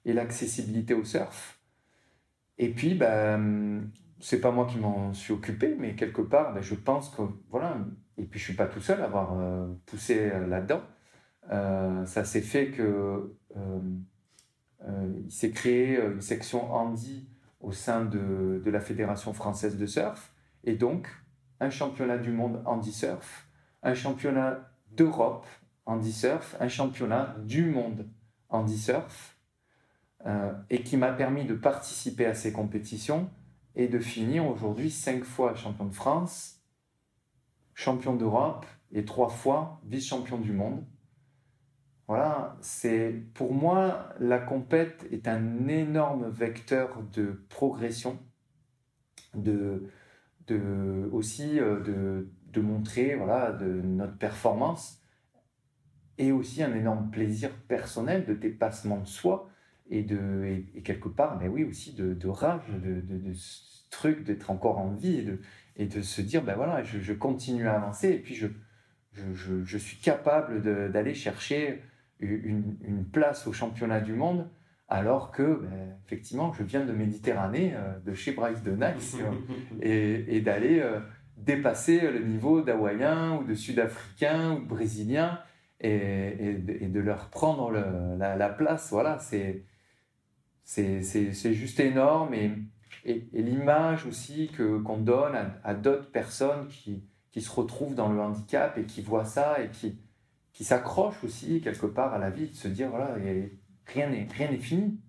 et 0.07 0.15
l'accessibilité 0.15 0.95
au 0.95 1.05
surf. 1.05 1.61
Et 2.57 2.71
puis, 2.71 2.95
ben, 2.95 3.91
c'est 4.21 4.41
pas 4.41 4.51
moi 4.53 4.67
qui 4.67 4.79
m'en 4.79 5.13
suis 5.13 5.35
occupé, 5.35 5.77
mais 5.79 5.95
quelque 5.95 6.23
part, 6.23 6.55
ben, 6.55 6.63
je 6.63 6.75
pense 6.75 7.11
que 7.11 7.23
voilà. 7.51 7.77
Et 8.19 8.25
puis 8.25 8.39
je 8.39 8.45
suis 8.45 8.55
pas 8.55 8.67
tout 8.67 8.81
seul 8.81 9.01
à 9.01 9.05
avoir 9.05 9.39
euh, 9.39 9.67
poussé 9.87 10.31
euh, 10.31 10.47
là-dedans. 10.47 10.83
Euh, 11.51 12.05
ça 12.07 12.25
s'est 12.25 12.41
fait 12.41 12.71
que 12.71 13.35
il 15.25 15.31
s'est 15.31 15.53
créé 15.53 15.97
une 16.01 16.21
section 16.21 16.73
handi 16.73 17.29
au 17.61 17.71
sein 17.71 18.05
de, 18.05 18.61
de, 18.65 18.71
la 18.71 18.81
fédération 18.81 19.33
française 19.33 19.77
de 19.77 19.87
surf, 19.87 20.35
et 20.65 20.75
donc 20.75 21.09
un 21.61 21.71
championnat 21.71 22.19
du 22.19 22.33
monde 22.33 22.61
handi 22.65 22.93
surf, 22.93 23.49
un 23.85 23.95
championnat 23.95 24.73
d'Europe 24.91 25.47
handi 25.87 26.13
surf, 26.13 26.57
un 26.59 26.67
championnat 26.67 27.37
du 27.45 27.67
monde 27.67 28.09
handi 28.49 28.77
surf, 28.77 29.39
et 30.71 30.83
qui 30.83 30.97
m'a 30.97 31.13
permis 31.13 31.45
de 31.45 31.55
participer 31.55 32.27
à 32.27 32.35
ces 32.35 32.53
compétitions 32.53 33.31
et 33.77 33.87
de 33.87 34.01
finir 34.01 34.47
aujourd'hui 34.47 34.91
cinq 34.91 35.23
fois 35.23 35.55
champion 35.55 35.87
de 35.87 35.95
France, 35.95 36.62
champion 37.75 38.15
d'Europe 38.15 38.67
et 38.93 39.05
trois 39.05 39.29
fois 39.29 39.81
vice-champion 39.85 40.39
du 40.39 40.53
monde. 40.53 40.85
Voilà, 42.09 42.57
c'est 42.61 43.23
pour 43.35 43.55
moi 43.55 44.11
la 44.21 44.39
compète 44.39 45.07
est 45.11 45.29
un 45.29 45.69
énorme 45.69 46.29
vecteur 46.29 47.03
de 47.13 47.45
progression, 47.49 48.19
de, 49.35 49.89
de 50.47 51.09
aussi 51.13 51.59
euh, 51.59 51.81
de, 51.81 52.29
de 52.53 52.61
montrer 52.61 53.15
voilà 53.15 53.53
de 53.53 53.67
notre 53.67 54.19
performance 54.19 55.03
et 56.19 56.33
aussi 56.33 56.63
un 56.63 56.75
énorme 56.75 57.11
plaisir 57.11 57.51
personnel 57.69 58.27
de 58.27 58.35
dépassement 58.35 58.99
de 58.99 59.07
soi 59.07 59.49
et, 59.91 60.03
de, 60.03 60.65
et, 60.75 60.83
quelque 60.83 61.09
part, 61.09 61.39
mais 61.39 61.49
oui, 61.49 61.65
aussi 61.65 61.95
de, 61.95 62.29
rage, 62.29 62.63
de, 62.69 63.01
de, 63.01 63.33
ce 63.33 63.89
truc 63.91 64.25
d'être 64.25 64.51
encore 64.51 64.79
en 64.79 64.93
vie 64.95 65.25
de, 65.25 65.41
et 65.77 65.87
de 65.87 66.03
se 66.03 66.21
dire, 66.21 66.43
ben 66.43 66.55
voilà, 66.55 66.83
je, 66.83 67.13
continue 67.13 67.67
à 67.69 67.75
avancer 67.75 68.11
et 68.11 68.19
puis 68.19 68.35
je, 68.35 68.47
je, 69.13 69.65
je 69.65 69.79
suis 69.79 69.99
capable 69.99 70.63
d'aller 70.93 71.15
chercher 71.15 71.83
une, 72.21 72.77
une, 72.83 73.05
place 73.05 73.47
au 73.47 73.53
championnat 73.53 74.01
du 74.01 74.13
monde 74.13 74.49
alors 74.89 75.31
que, 75.31 75.61
ben, 75.63 75.97
effectivement, 76.05 76.53
je 76.53 76.63
viens 76.63 76.85
de 76.85 76.93
Méditerranée, 76.93 77.73
euh, 77.75 77.99
de 78.05 78.13
chez 78.15 78.33
Bryce 78.33 78.63
de 78.63 78.73
Nice, 78.73 79.17
et, 79.83 80.37
et 80.37 80.41
d'aller 80.43 80.81
euh, 80.81 81.01
dépasser 81.39 82.01
le 82.01 82.21
niveau 82.21 82.61
d'Hawaïens 82.61 83.39
ou 83.39 83.45
de 83.45 83.55
Sud-Africains 83.55 84.53
ou 84.53 84.61
de 84.61 84.67
Brésiliens 84.67 85.41
et, 85.81 86.57
et, 86.81 86.89
de, 86.89 87.01
leur 87.01 87.31
prendre 87.31 87.73
la, 87.73 88.49
place. 88.51 88.91
Voilà, 88.91 89.19
c'est 89.19 89.65
c'est 90.65 91.55
juste 91.55 91.81
énorme 91.81 92.35
et, 92.35 92.53
et, 93.05 93.29
l'image 93.33 94.07
aussi 94.07 94.49
que 94.49 94.79
qu'on 94.79 94.99
donne 94.99 95.35
à, 95.63 95.75
d'autres 95.75 96.11
personnes 96.11 96.69
qui, 96.69 97.05
qui 97.31 97.41
se 97.41 97.51
retrouvent 97.51 97.95
dans 97.95 98.13
le 98.13 98.21
handicap 98.21 98.79
et 98.79 98.85
qui 98.85 99.03
voient 99.03 99.25
ça 99.25 99.63
et 99.63 99.71
qui, 99.71 99.99
qui 100.53 100.65
s'accrochent 100.65 101.25
aussi 101.25 101.61
quelque 101.61 101.87
part 101.87 102.13
à 102.15 102.19
la 102.19 102.31
vie, 102.31 102.49
de 102.49 102.55
se 102.55 102.69
dire 102.69 102.91
voilà, 102.91 103.15
rien 103.15 104.09
n'est 104.09 104.29
rien 104.33 104.51
n'est 104.51 104.59
fini. 104.59 105.01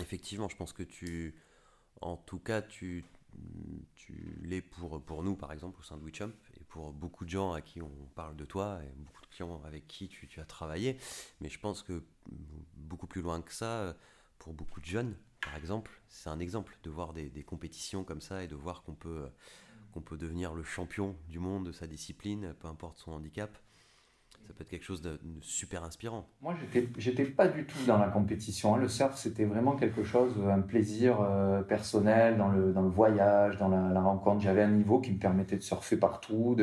Effectivement, 0.00 0.48
je 0.48 0.56
pense 0.56 0.72
que 0.72 0.82
tu, 0.82 1.34
en 2.00 2.16
tout 2.16 2.38
cas, 2.38 2.62
tu, 2.62 3.04
tu 3.94 4.38
l'es 4.42 4.62
pour, 4.62 5.02
pour 5.02 5.22
nous, 5.22 5.36
par 5.36 5.52
exemple, 5.52 5.78
au 5.80 5.82
sein 5.82 5.96
de 5.96 6.08
et 6.08 6.64
pour 6.68 6.92
beaucoup 6.92 7.24
de 7.24 7.30
gens 7.30 7.52
à 7.52 7.60
qui 7.60 7.82
on 7.82 7.90
parle 8.14 8.36
de 8.36 8.44
toi, 8.44 8.80
et 8.82 8.92
beaucoup 8.96 9.22
de 9.22 9.26
clients 9.26 9.60
avec 9.64 9.86
qui 9.86 10.08
tu 10.08 10.40
as 10.40 10.44
travaillé. 10.44 10.96
Mais 11.40 11.48
je 11.48 11.58
pense 11.58 11.82
que 11.82 12.02
beaucoup 12.76 13.06
plus 13.06 13.22
loin 13.22 13.42
que 13.42 13.52
ça, 13.52 13.96
pour 14.40 14.52
beaucoup 14.52 14.80
de 14.80 14.86
jeunes, 14.86 15.14
par 15.40 15.54
exemple, 15.56 15.92
c'est 16.08 16.28
un 16.28 16.40
exemple 16.40 16.76
de 16.82 16.90
voir 16.90 17.12
des, 17.12 17.30
compétitions 17.44 18.02
comme 18.02 18.20
ça 18.20 18.42
et 18.42 18.48
de 18.48 18.56
voir 18.56 18.82
qu'on 18.82 18.94
peut, 18.94 19.28
qu'on 19.92 20.00
peut 20.00 20.18
devenir 20.18 20.54
le 20.54 20.64
champion 20.64 21.16
du 21.28 21.38
monde 21.38 21.66
de 21.66 21.72
sa 21.72 21.86
discipline, 21.86 22.54
peu 22.58 22.66
importe 22.66 22.98
son 22.98 23.12
handicap 23.12 23.56
ça 24.46 24.54
peut 24.54 24.62
être 24.62 24.70
quelque 24.70 24.84
chose 24.84 25.02
de, 25.02 25.20
super 25.42 25.84
inspirant. 25.84 26.28
Moi, 26.40 26.54
j'étais 26.96 27.24
pas 27.24 27.46
du 27.46 27.66
tout 27.66 27.78
dans 27.86 27.98
la 27.98 28.08
compétition. 28.08 28.74
Hein. 28.74 28.78
Le 28.78 28.88
surf, 28.88 29.16
c'était 29.16 29.44
vraiment 29.44 29.76
quelque 29.76 30.02
chose, 30.02 30.34
un 30.48 30.60
plaisir 30.60 31.20
euh, 31.20 31.62
personnel 31.62 32.36
dans 32.36 32.48
le, 32.48 32.72
dans 32.72 32.82
le 32.82 32.88
voyage, 32.88 33.58
dans 33.58 33.68
la, 33.68 34.00
rencontre. 34.00 34.40
J'avais 34.40 34.62
un 34.62 34.70
niveau 34.70 35.00
qui 35.00 35.12
me 35.12 35.18
permettait 35.18 35.56
de 35.56 35.62
surfer 35.62 35.96
partout. 35.96 36.56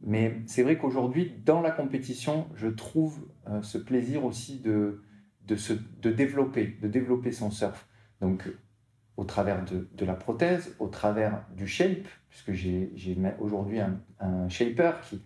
Mais 0.00 0.40
c'est 0.46 0.62
vrai 0.62 0.78
qu'aujourd'hui, 0.78 1.34
dans 1.44 1.60
la 1.60 1.70
compétition, 1.70 2.48
je 2.54 2.68
trouve 2.68 3.28
euh, 3.48 3.62
ce 3.62 3.78
plaisir 3.78 4.24
aussi 4.24 4.58
de, 4.58 5.02
de, 5.48 5.56
se, 5.56 5.72
de, 5.72 6.10
développer, 6.10 6.78
de 6.80 6.88
développer 6.88 7.32
son 7.32 7.50
surf. 7.50 7.88
Donc, 8.20 8.48
au 9.16 9.24
travers 9.24 9.64
de, 9.64 9.88
de 9.92 10.04
la 10.04 10.14
prothèse, 10.14 10.76
au 10.78 10.86
travers 10.86 11.44
du 11.56 11.66
shape, 11.66 12.06
puisque 12.30 12.52
j'ai 12.52 12.92
aujourd'hui 13.40 13.80
un, 13.80 14.00
un 14.20 14.48
shaper 14.48 15.00
qui 15.02 15.22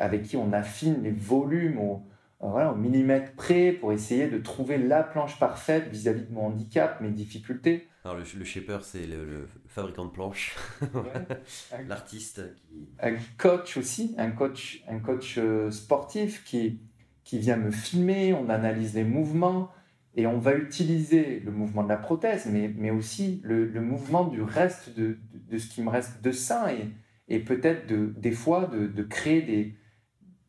avec 0.00 0.22
qui 0.22 0.36
on 0.36 0.52
affine 0.52 1.02
les 1.02 1.10
volumes 1.10 1.78
au, 1.78 2.06
euh, 2.42 2.48
voilà, 2.48 2.72
au 2.72 2.76
millimètre 2.76 3.32
près 3.34 3.72
pour 3.72 3.92
essayer 3.92 4.28
de 4.28 4.38
trouver 4.38 4.78
la 4.78 5.02
planche 5.02 5.38
parfaite 5.38 5.88
vis-à-vis 5.88 6.24
de 6.24 6.32
mon 6.32 6.46
handicap, 6.46 7.00
mes 7.00 7.10
difficultés. 7.10 7.88
Alors 8.04 8.16
le, 8.18 8.24
le 8.38 8.44
shaper, 8.44 8.78
c'est 8.82 9.06
le, 9.06 9.48
fabricant 9.66 10.04
de 10.04 10.10
planches, 10.10 10.54
l'artiste. 11.88 12.42
Qui... 12.68 12.88
Un 13.00 13.16
coach 13.38 13.76
aussi, 13.76 14.14
un 14.18 14.30
coach, 14.30 14.82
un 14.88 14.98
coach 14.98 15.36
euh, 15.38 15.70
sportif 15.70 16.44
qui, 16.44 16.80
qui 17.24 17.38
vient 17.38 17.56
me 17.56 17.70
filmer, 17.70 18.34
on 18.34 18.48
analyse 18.48 18.94
les 18.94 19.04
mouvements 19.04 19.70
et 20.14 20.26
on 20.26 20.38
va 20.38 20.54
utiliser 20.54 21.40
le 21.40 21.50
mouvement 21.50 21.82
de 21.82 21.88
la 21.88 21.96
prothèse, 21.96 22.46
mais, 22.46 22.72
mais 22.76 22.90
aussi 22.90 23.40
le, 23.44 23.68
mouvement 23.80 24.24
du 24.24 24.42
reste 24.42 24.96
de, 24.96 25.18
de, 25.32 25.58
ce 25.58 25.68
qui 25.68 25.82
me 25.82 25.90
reste 25.90 26.22
de 26.22 26.30
sein 26.30 26.68
et, 26.68 26.90
et 27.28 27.40
peut-être 27.40 27.86
de, 27.88 28.14
des 28.16 28.30
fois 28.30 28.66
de, 28.66 28.86
de 28.86 29.02
créer 29.02 29.76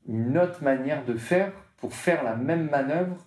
une 0.08 0.38
autre 0.38 0.64
manière 0.64 1.06
de 1.06 1.16
faire 1.16 1.52
pour 1.78 1.94
faire 1.94 2.24
la 2.24 2.36
même 2.36 2.70
manœuvre 2.70 3.26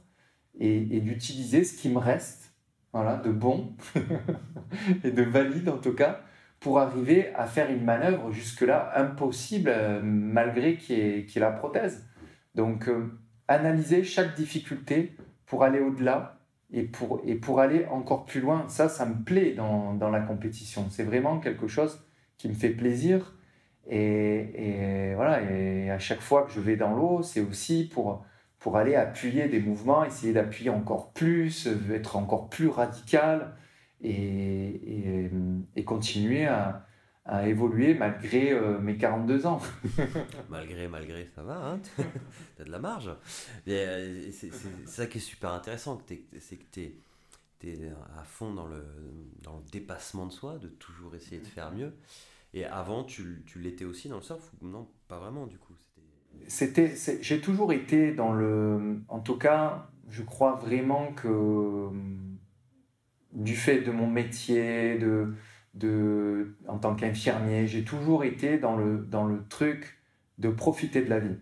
et, 0.61 1.01
d'utiliser 1.01 1.65
ce 1.65 1.81
qui 1.81 1.89
me 1.89 1.99
reste 1.99 2.53
voilà, 2.93 3.17
de 3.17 3.31
bon 3.31 3.77
et 5.05 5.11
de 5.11 5.23
valide 5.23 5.69
en 5.69 5.79
tout 5.79 5.93
cas 5.93 6.21
pour 6.61 6.81
arriver 6.81 7.33
à 7.35 7.47
faire 7.47 7.71
une 7.71 7.85
manœuvre 7.85 8.33
jusque-là 8.33 8.93
impossible 8.97 9.71
euh, 9.73 10.01
malgré 10.03 10.77
qu'il 10.77 10.97
y, 10.97 11.01
ait 11.01 11.41
la 11.41 11.53
prothèse. 11.53 12.05
Donc 12.57 12.89
euh, 12.89 13.07
analyser 13.49 14.05
chaque 14.05 14.37
difficulté 14.37 15.17
pour 15.47 15.65
aller 15.65 15.81
au-delà 15.81 16.41
et 16.71 16.83
pour, 16.83 17.23
et 17.25 17.35
pour 17.35 17.61
aller 17.61 17.87
encore 17.87 18.27
plus 18.27 18.41
loin, 18.41 18.67
ça, 18.69 18.89
ça 18.89 19.07
me 19.07 19.25
plaît 19.25 19.55
dans, 19.55 19.95
dans 19.95 20.11
la 20.11 20.21
compétition. 20.21 20.87
C'est 20.91 21.05
vraiment 21.05 21.41
quelque 21.41 21.67
chose 21.67 22.07
qui 22.37 22.49
me 22.49 22.55
fait 22.55 22.71
plaisir 22.71 23.35
et, 23.91 25.13
voilà, 25.15 25.41
et 25.51 25.91
à 25.91 25.99
chaque 25.99 26.21
fois 26.21 26.45
que 26.45 26.53
je 26.53 26.61
vais 26.61 26.77
dans 26.77 26.95
l'eau, 26.95 27.23
c'est 27.23 27.41
aussi 27.41 27.89
pour, 27.89 28.25
pour 28.59 28.77
aller 28.77 28.95
appuyer 28.95 29.49
des 29.49 29.61
mouvements, 29.61 30.05
essayer 30.05 30.33
d'appuyer 30.33 30.71
encore 30.71 31.13
plus, 31.13 31.69
être 31.91 32.17
encore 32.17 32.51
plus 32.51 32.69
radical 32.69 33.55
et, 34.03 35.31
et, 35.75 35.85
continuer 35.85 36.47
à, 36.47 36.85
à, 37.29 37.49
évoluer 37.49 37.95
malgré 37.95 38.53
euh, 38.53 38.79
mes 38.79 38.97
42 38.97 39.47
ans. 39.47 39.61
malgré, 40.49 40.89
malgré, 40.89 41.27
ça 41.35 41.43
va, 41.43 41.73
hein 41.73 41.81
t'as 42.57 42.65
de 42.65 42.71
la 42.71 42.79
marge. 42.79 43.11
Euh, 43.69 44.31
c'est 44.33 44.51
ça 44.87 45.07
qui 45.07 45.19
est 45.19 45.23
super 45.23 45.53
intéressant, 45.53 46.01
c'est 46.41 46.57
que 46.57 46.65
tu 46.73 46.81
es, 47.65 47.91
à 48.19 48.25
fond 48.25 48.55
dans 48.55 48.67
le, 48.67 48.85
dans 49.43 49.57
le 49.57 49.71
dépassement 49.71 50.27
de 50.27 50.33
soi, 50.33 50.59
de 50.59 50.69
toujours 50.69 51.15
essayer 51.15 51.41
de 51.41 51.47
faire 51.47 51.73
mieux. 51.73 51.93
Et 52.55 52.65
avant, 52.65 53.05
tu, 53.05 53.43
tu 53.47 53.59
l'étais 53.59 53.85
aussi 53.85 54.09
dans 54.09 54.17
le 54.17 54.23
surf 54.23 54.51
Non, 54.63 54.89
pas 55.07 55.19
vraiment 55.19 55.47
du 55.47 55.59
coup. 55.59 55.75
C'était, 56.47 56.95
j'ai 57.21 57.41
toujours 57.41 57.73
été 57.73 58.13
dans 58.13 58.33
le. 58.33 59.01
En 59.09 59.19
tout 59.19 59.37
cas, 59.37 59.91
je 60.09 60.23
crois 60.23 60.55
vraiment 60.55 61.13
que 61.13 61.89
du 63.33 63.57
fait 63.57 63.81
de 63.83 63.91
mon 63.91 64.07
métier, 64.07 64.99
de, 64.99 65.35
en 66.67 66.79
tant 66.79 66.95
qu'infirmier, 66.95 67.67
j'ai 67.67 67.85
toujours 67.85 68.25
été 68.25 68.59
dans 68.59 68.77
le, 68.77 68.99
dans 68.99 69.27
le 69.27 69.45
truc 69.49 69.99
de 70.39 70.49
profiter 70.49 71.03
de 71.03 71.11
la 71.11 71.19
vie. 71.19 71.37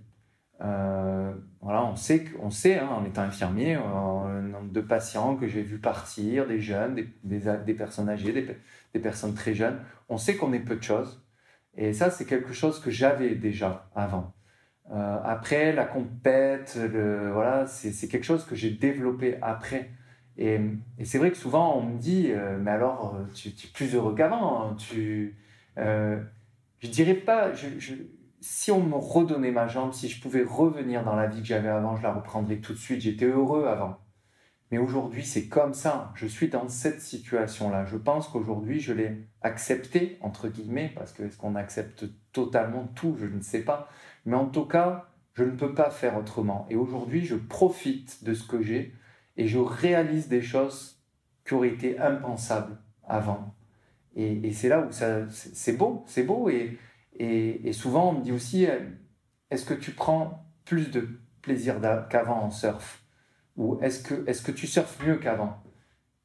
Euh, 0.62 1.34
voilà, 1.60 1.84
on 1.84 1.96
sait, 1.96 2.24
on 2.40 2.50
sait 2.50 2.78
hein, 2.78 2.88
en 2.88 3.04
étant 3.04 3.22
infirmier, 3.22 3.74
le 3.74 4.42
nombre 4.42 4.72
de 4.72 4.80
patients 4.80 5.36
que 5.36 5.46
j'ai 5.46 5.62
vu 5.62 5.78
partir, 5.78 6.46
des 6.46 6.60
jeunes, 6.60 6.94
des, 6.94 7.40
des, 7.64 7.74
personnes 7.74 8.08
âgées, 8.08 8.32
des, 8.32 8.56
des, 8.94 9.00
personnes 9.00 9.34
très 9.34 9.54
jeunes. 9.54 9.80
On 10.08 10.16
sait 10.16 10.36
qu'on 10.36 10.52
est 10.52 10.60
peu 10.60 10.76
de 10.76 10.82
choses. 10.82 11.22
Et 11.76 11.92
ça, 11.92 12.10
c'est 12.10 12.24
quelque 12.24 12.52
chose 12.52 12.80
que 12.80 12.90
j'avais 12.90 13.34
déjà 13.34 13.90
avant. 13.94 14.34
Euh, 14.92 15.18
après, 15.24 15.72
la 15.72 15.84
compète, 15.84 16.78
voilà, 17.32 17.66
c'est 17.66 18.08
quelque 18.08 18.24
chose 18.24 18.44
que 18.44 18.54
j'ai 18.54 18.70
développé 18.70 19.38
après. 19.42 19.90
Et, 20.38 20.60
c'est 21.04 21.18
vrai 21.18 21.30
que 21.30 21.36
souvent, 21.36 21.76
on 21.76 21.82
me 21.82 21.98
dit, 21.98 22.30
euh, 22.30 22.58
mais 22.58 22.70
alors, 22.70 23.16
tu, 23.34 23.48
es 23.48 23.52
plus 23.72 23.94
heureux 23.94 24.14
qu'avant. 24.14 24.62
Hein, 24.62 24.76
tu, 24.78 25.36
euh, 25.78 26.20
je 26.80 26.88
dirais 26.88 27.14
pas, 27.14 27.52
si 28.40 28.70
on 28.70 28.82
me 28.82 28.96
redonnait 28.96 29.50
ma 29.50 29.66
jambe, 29.66 29.92
si 29.92 30.08
je 30.08 30.20
pouvais 30.20 30.42
revenir 30.42 31.04
dans 31.04 31.16
la 31.16 31.26
vie 31.26 31.40
que 31.40 31.46
j'avais 31.46 31.68
avant, 31.68 31.96
je 31.96 32.02
la 32.02 32.12
reprendrais 32.12 32.58
tout 32.58 32.72
de 32.72 32.78
suite. 32.78 33.00
J'étais 33.00 33.26
heureux 33.26 33.66
avant. 33.66 33.98
Mais 34.70 34.78
aujourd'hui, 34.78 35.24
c'est 35.24 35.48
comme 35.48 35.74
ça. 35.74 36.12
Je 36.16 36.26
suis 36.26 36.48
dans 36.48 36.68
cette 36.68 37.00
situation-là. 37.00 37.84
Je 37.84 37.96
pense 37.96 38.28
qu'aujourd'hui, 38.28 38.80
je 38.80 38.92
l'ai 38.92 39.28
accepté, 39.42 40.18
entre 40.20 40.48
guillemets, 40.48 40.92
parce 40.94 41.12
que 41.12 41.22
est-ce 41.22 41.36
qu'on 41.36 41.54
accepte 41.54 42.06
totalement 42.32 42.88
tout? 42.94 43.16
Je 43.18 43.26
ne 43.26 43.40
sais 43.40 43.62
pas. 43.62 43.88
Mais 44.24 44.34
en 44.34 44.46
tout 44.46 44.66
cas, 44.66 45.08
je 45.34 45.44
ne 45.44 45.52
peux 45.52 45.72
pas 45.72 45.90
faire 45.90 46.16
autrement. 46.16 46.66
Et 46.68 46.76
aujourd'hui, 46.76 47.24
je 47.24 47.36
profite 47.36 48.24
de 48.24 48.34
ce 48.34 48.46
que 48.46 48.60
j'ai 48.60 48.92
et 49.36 49.46
je 49.46 49.58
réalise 49.58 50.28
des 50.28 50.42
choses 50.42 51.00
qui 51.44 51.54
auraient 51.54 51.68
été 51.68 51.98
impensables 51.98 52.76
avant. 53.06 53.54
Et, 54.16 54.52
c'est 54.52 54.68
là 54.68 54.80
où 54.80 54.88
c'est 54.90 55.76
beau, 55.76 56.02
c'est 56.06 56.22
beau. 56.22 56.48
Et, 56.48 56.78
et, 57.18 57.72
souvent, 57.72 58.10
on 58.10 58.12
me 58.14 58.22
dit 58.22 58.32
aussi, 58.32 58.66
euh, 58.66 58.80
est-ce 59.50 59.66
que 59.66 59.74
tu 59.74 59.90
prends 59.92 60.46
plus 60.64 60.90
de 60.90 61.08
plaisir 61.42 61.76
qu'avant 62.08 62.42
en 62.42 62.50
surf? 62.50 63.04
Ou 63.56 63.78
est-ce 63.82 64.02
que, 64.02 64.28
est 64.28 64.42
que 64.44 64.52
tu 64.52 64.66
surfes 64.66 64.98
mieux 65.04 65.16
qu'avant? 65.16 65.62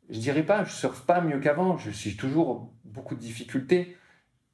Je 0.09 0.19
dirais 0.19 0.43
pas, 0.43 0.63
je 0.63 0.73
surfe 0.73 1.05
pas 1.05 1.21
mieux 1.21 1.39
qu'avant, 1.39 1.77
je 1.77 1.91
suis 1.91 2.15
toujours 2.15 2.73
beaucoup 2.85 3.15
de 3.15 3.19
difficultés. 3.19 3.97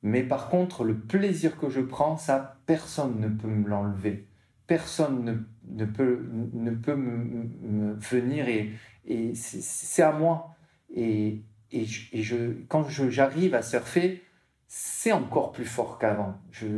Mais 0.02 0.24
par 0.24 0.50
contre, 0.50 0.84
le 0.84 0.98
plaisir 0.98 1.58
que 1.58 1.70
je 1.70 1.82
prends, 1.82 2.18
ça, 2.18 2.60
personne 2.66 3.20
ne 3.20 3.28
peut 3.28 3.48
me 3.48 3.68
l'enlever. 3.68 4.28
Personne 4.68 5.24
ne, 5.24 5.84
ne, 5.84 5.86
peut, 5.86 6.28
ne 6.54 6.72
peut 6.72 6.96
me, 6.96 7.94
venir 7.94 8.48
et, 8.48 8.74
et 9.06 9.34
c'est 9.36 10.04
à 10.04 10.12
moi. 10.12 10.56
Et, 10.94 11.42
et, 11.72 11.86
et 12.12 12.24
je, 12.24 12.54
quand 12.68 12.88
j'arrive 12.90 13.56
à 13.56 13.62
surfer, 13.62 14.22
c'est 14.68 15.14
encore 15.14 15.52
plus 15.52 15.66
fort 15.66 15.98
qu'avant. 15.98 16.36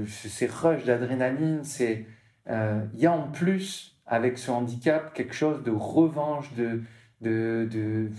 C'est 0.07 0.49
rush 0.49 0.85
d'adrénaline, 0.85 1.63
c'est 1.63 2.05
euh, 2.47 2.85
il 2.93 2.99
y 2.99 3.05
a 3.07 3.11
en 3.11 3.29
plus 3.29 3.99
avec 4.05 4.37
ce 4.37 4.51
handicap 4.51 5.13
quelque 5.13 5.33
chose 5.33 5.63
de 5.63 5.71
revanche, 5.71 6.53
de, 6.53 6.81
de, 7.21 8.09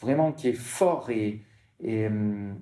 vraiment 0.00 0.32
qui 0.32 0.48
est 0.48 0.52
fort 0.52 1.10
et, 1.10 1.44
et, 1.80 2.06
hum, 2.06 2.60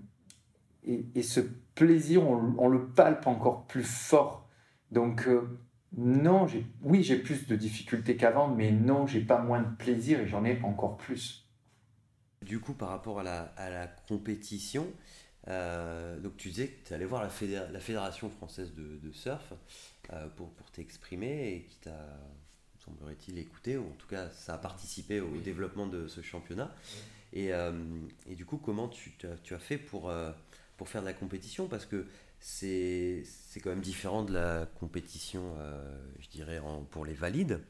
et, 0.84 1.22
ce 1.22 1.40
plaisir, 1.74 2.26
on, 2.26 2.68
le 2.68 2.86
palpe 2.86 3.26
encore 3.26 3.66
plus 3.66 3.84
fort. 3.84 4.48
Donc, 4.90 5.26
euh, 5.28 5.58
non, 5.96 6.46
oui, 6.82 7.02
j'ai 7.02 7.16
plus 7.16 7.46
de 7.46 7.56
difficultés 7.56 8.16
qu'avant, 8.16 8.48
mais 8.48 8.70
non, 8.70 9.06
j'ai 9.06 9.20
pas 9.20 9.40
moins 9.42 9.60
de 9.62 9.76
plaisir 9.76 10.20
et 10.20 10.26
j'en 10.26 10.44
ai 10.44 10.60
encore 10.62 10.96
plus. 10.96 11.48
Du 12.42 12.60
coup, 12.60 12.74
par 12.74 12.88
rapport 12.88 13.20
à 13.20 13.22
la, 13.22 13.40
à 13.56 13.70
la 13.70 13.86
compétition, 13.86 14.86
euh, 15.48 16.18
donc 16.20 16.36
tu 16.36 16.48
disais 16.48 16.68
que 16.68 16.88
tu 16.88 16.94
allais 16.94 17.04
voir 17.04 17.22
la, 17.22 17.68
la 17.70 17.80
Fédération 17.80 18.30
française 18.30 18.72
de, 18.74 18.98
de 18.98 19.12
surf 19.12 19.52
euh, 20.12 20.28
pour, 20.36 20.50
pour 20.50 20.70
t'exprimer 20.70 21.54
et 21.54 21.62
qui 21.64 21.76
t'a, 21.80 22.06
semblerait-il, 22.84 23.38
écouté, 23.38 23.76
ou 23.76 23.86
en 23.86 23.96
tout 23.98 24.06
cas 24.06 24.30
ça 24.30 24.54
a 24.54 24.58
participé 24.58 25.20
au 25.20 25.36
développement 25.38 25.86
de 25.86 26.08
ce 26.08 26.22
championnat. 26.22 26.74
Et, 27.32 27.50
et, 28.28 28.34
du 28.34 28.44
coup, 28.44 28.56
comment 28.56 28.88
tu, 28.88 29.12
tu 29.44 29.54
as 29.54 29.58
fait 29.58 29.78
pour 29.78 30.12
pour 30.76 30.88
faire 30.88 31.02
de 31.02 31.06
la 31.06 31.12
compétition? 31.12 31.68
Parce 31.68 31.86
que 31.86 32.06
c'est 32.40 33.22
quand 33.62 33.70
même 33.70 33.80
différent 33.80 34.22
de 34.22 34.32
la 34.32 34.66
compétition, 34.78 35.42
euh, 35.58 35.98
je 36.18 36.28
dirais, 36.28 36.60
pour 36.90 37.04
les 37.04 37.12
valides. 37.12 37.60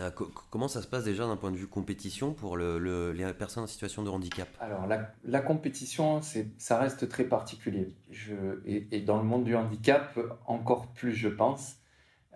Euh, 0.00 0.10
comment 0.50 0.66
ça 0.66 0.82
se 0.82 0.88
passe 0.88 1.04
déjà 1.04 1.24
d'un 1.24 1.36
point 1.36 1.52
de 1.52 1.56
vue 1.56 1.68
compétition 1.68 2.32
pour 2.32 2.56
le, 2.56 3.12
les 3.12 3.32
personnes 3.34 3.64
en 3.64 3.68
situation 3.68 4.02
de 4.02 4.08
handicap? 4.08 4.48
Alors, 4.58 4.86
la, 4.88 5.12
la 5.24 5.40
compétition, 5.40 6.20
ça 6.58 6.78
reste 6.78 7.08
très 7.08 7.24
particulier. 7.24 7.94
Je, 8.10 8.34
et, 8.64 9.00
dans 9.02 9.18
le 9.18 9.24
monde 9.24 9.44
du 9.44 9.54
handicap, 9.54 10.18
encore 10.46 10.88
plus, 10.88 11.12
je 11.12 11.28
pense. 11.28 11.76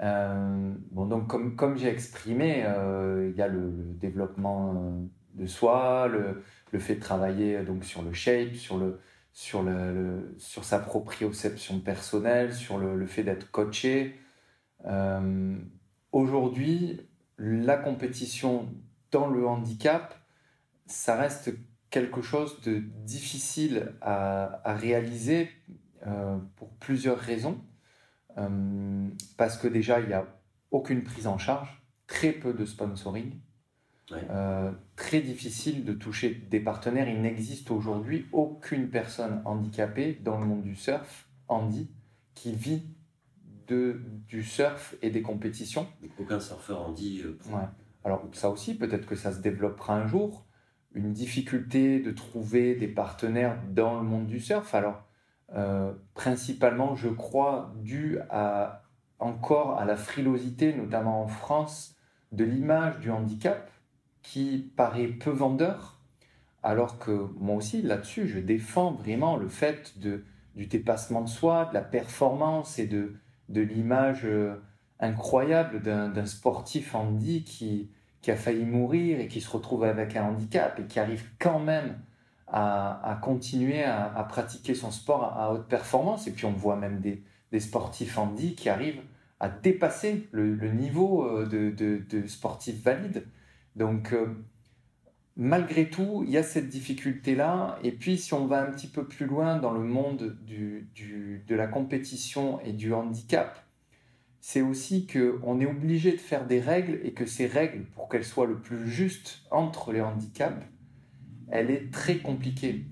Euh, 0.01 0.73
bon, 0.93 1.07
donc, 1.07 1.27
comme, 1.27 1.57
comme 1.57 1.77
j'ai 1.77 1.89
exprimé, 1.89 2.59
il 2.59 3.37
y 3.37 3.43
a 3.43 3.49
le, 3.49 3.73
développement 3.99 5.01
de 5.35 5.47
soi, 5.47 6.07
le, 6.07 6.45
le, 6.71 6.79
fait 6.79 6.97
de 6.97 7.01
travailler 7.01 7.65
donc, 7.65 7.85
sur 7.85 8.03
le 8.03 8.13
shape, 8.13 8.55
sur 8.55 8.77
le, 8.79 9.01
sur, 9.39 9.63
le, 9.63 10.35
sur 10.39 10.65
sa 10.65 10.81
proprioception 10.81 11.79
personnelle, 11.79 12.53
sur 12.53 12.77
le, 12.77 13.07
fait 13.07 13.23
d'être 13.23 13.53
coaché. 13.53 14.19
Euh, 14.85 15.57
aujourd'hui, 16.11 17.09
la 17.39 17.77
compétition 17.77 18.69
dans 19.13 19.29
le 19.29 19.47
handicap, 19.47 20.13
ça 20.87 21.15
reste 21.15 21.53
quelque 21.89 22.21
chose 22.21 22.61
de 22.63 22.81
difficile 23.05 23.95
à, 24.01 24.61
réaliser 24.75 25.49
euh, 26.05 26.37
pour 26.57 26.71
plusieurs 26.71 27.19
raisons. 27.19 27.61
Euh, 28.39 29.09
parce 29.37 29.57
que 29.57 29.69
déjà, 29.69 30.01
il 30.01 30.09
n'y 30.09 30.15
a 30.15 30.27
aucune 30.73 31.05
prise 31.05 31.29
en 31.29 31.39
charge, 31.39 31.81
très 32.09 32.33
peu 32.33 32.53
de 32.53 32.65
sponsoring. 32.65 33.39
Très 34.99 35.21
difficile 35.21 35.85
de 35.85 35.93
toucher 35.93 36.35
des 36.51 36.59
partenaires. 36.59 37.09
Il 37.09 37.23
n'existe 37.23 37.71
aujourd'hui 37.71 38.27
aucune 38.33 38.91
personne 38.91 39.41
handicapée 39.45 40.19
dans 40.25 40.41
le 40.41 40.45
monde 40.45 40.63
du 40.63 40.75
surf, 40.75 41.29
handi, 41.47 41.89
qui 42.35 42.53
vit 42.53 42.83
de, 43.69 44.03
du 44.27 44.43
surf 44.43 44.97
et 45.01 45.11
des 45.11 45.23
compétitions. 45.23 45.87
Aucun 46.19 46.41
surfeur 46.41 46.83
handi. 46.83 47.23
Euh, 47.25 47.39
Alors 48.03 48.27
ça 48.33 48.51
aussi, 48.51 48.77
peut-être 48.77 49.07
que 49.07 49.15
ça 49.15 49.33
se 49.33 49.39
développera 49.39 49.95
un 49.95 50.09
jour. 50.09 50.45
Une 50.93 51.13
difficulté 51.13 52.01
de 52.01 52.11
trouver 52.11 52.75
des 52.75 52.89
partenaires 52.89 53.57
dans 53.71 54.01
le 54.01 54.03
monde 54.03 54.27
du 54.27 54.41
surf. 54.41 54.75
Alors, 54.75 55.05
euh, 55.55 55.93
principalement, 56.15 56.97
je 56.97 57.09
crois, 57.09 57.73
dû 57.77 58.19
à, 58.31 58.83
encore 59.21 59.79
à 59.79 59.85
la 59.85 59.97
frilosité, 59.97 60.75
notamment 60.75 61.23
en 61.23 61.29
France, 61.29 61.95
de 62.33 62.43
l'image 62.43 62.99
du 62.99 63.13
handicap 63.13 63.71
qui 64.23 64.71
paraît 64.77 65.07
peu 65.07 65.31
vendeur, 65.31 65.99
alors 66.63 66.99
que 66.99 67.29
moi 67.39 67.57
aussi, 67.57 67.83
là-dessus, 67.83 68.29
je 68.29 68.39
défends 68.39 68.93
vraiment 68.93 69.37
le 69.37 69.49
fait 69.49 69.99
de, 69.99 70.25
du 70.55 70.67
dépassement 70.67 71.23
de 71.23 71.29
soi, 71.29 71.67
de 71.67 71.75
la 71.75 71.83
performance 71.83 72.79
et 72.79 72.87
de, 72.87 73.15
de 73.49 73.61
l'image 73.61 74.25
euh, 74.25 74.57
incroyable 75.01 75.81
d'un 75.81 76.27
sportif 76.27 76.95
handi 76.95 77.45
qui, 77.45 77.91
qui 78.21 78.31
a 78.31 78.37
failli 78.37 78.65
mourir 78.65 79.21
et 79.21 79.29
qui 79.29 79.41
se 79.41 79.51
retrouve 79.51 79.85
avec 79.85 80.17
un 80.17 80.25
handicap 80.25 80.79
et 80.81 80.87
qui 80.87 80.99
arrive 80.99 81.25
quand 81.39 81.61
même 81.61 81.99
à, 82.49 83.09
à 83.09 83.15
continuer 83.17 83.85
à, 83.85 84.13
à, 84.13 84.25
pratiquer 84.25 84.75
son 84.75 84.91
sport 84.91 85.25
à, 85.25 85.53
haute 85.53 85.69
performance. 85.69 86.27
Et 86.27 86.33
puis 86.33 86.47
on 86.47 86.53
voit 86.53 86.77
même 86.77 87.01
des, 87.01 87.23
des 87.53 87.61
sportifs 87.61 88.19
handi 88.19 88.55
qui 88.55 88.69
arrivent 88.69 89.03
à 89.41 89.49
dépasser 89.49 90.29
le, 90.33 90.57
niveau 90.73 91.25
euh, 91.25 91.47
de, 91.47 91.71
de, 91.71 92.03
de 92.11 92.27
sportifs 92.27 92.83
valides. 92.83 93.25
Donc, 93.77 94.13
euh, 94.13 94.27
malgré 95.37 95.89
tout, 95.89 96.25
il 96.27 96.31
y 96.33 96.37
a 96.37 96.43
cette 96.43 96.69
difficulté-là. 96.69 97.79
Et 97.83 97.93
puis, 97.93 98.19
si 98.19 98.35
on 98.35 98.47
va 98.47 98.63
un 98.63 98.71
petit 98.71 98.89
peu 98.89 99.07
plus 99.07 99.27
loin 99.27 99.57
dans 99.57 99.73
le 99.73 99.81
monde 99.81 100.37
de 100.47 101.55
la 101.55 101.67
compétition 101.67 102.61
et 102.61 102.73
du 102.73 102.93
handicap, 102.93 103.65
c'est 104.41 104.63
aussi 104.63 105.07
qu'on 105.07 105.61
est 105.61 105.67
obligé 105.67 106.13
de 106.13 106.19
faire 106.19 106.47
des 106.47 106.61
règles 106.61 107.01
et 107.03 107.13
que 107.13 107.27
ces 107.27 107.47
règles, 107.47 107.85
pour 107.95 108.09
qu'elles 108.09 108.25
soient 108.25 108.47
le 108.47 108.59
plus 108.59 108.89
justes 108.89 109.43
entre 109.51 109.93
les 109.93 110.01
handicaps, 110.01 110.65
elle 111.51 111.71
est 111.71 111.93
très 111.93 112.19
compliquée. 112.19 112.85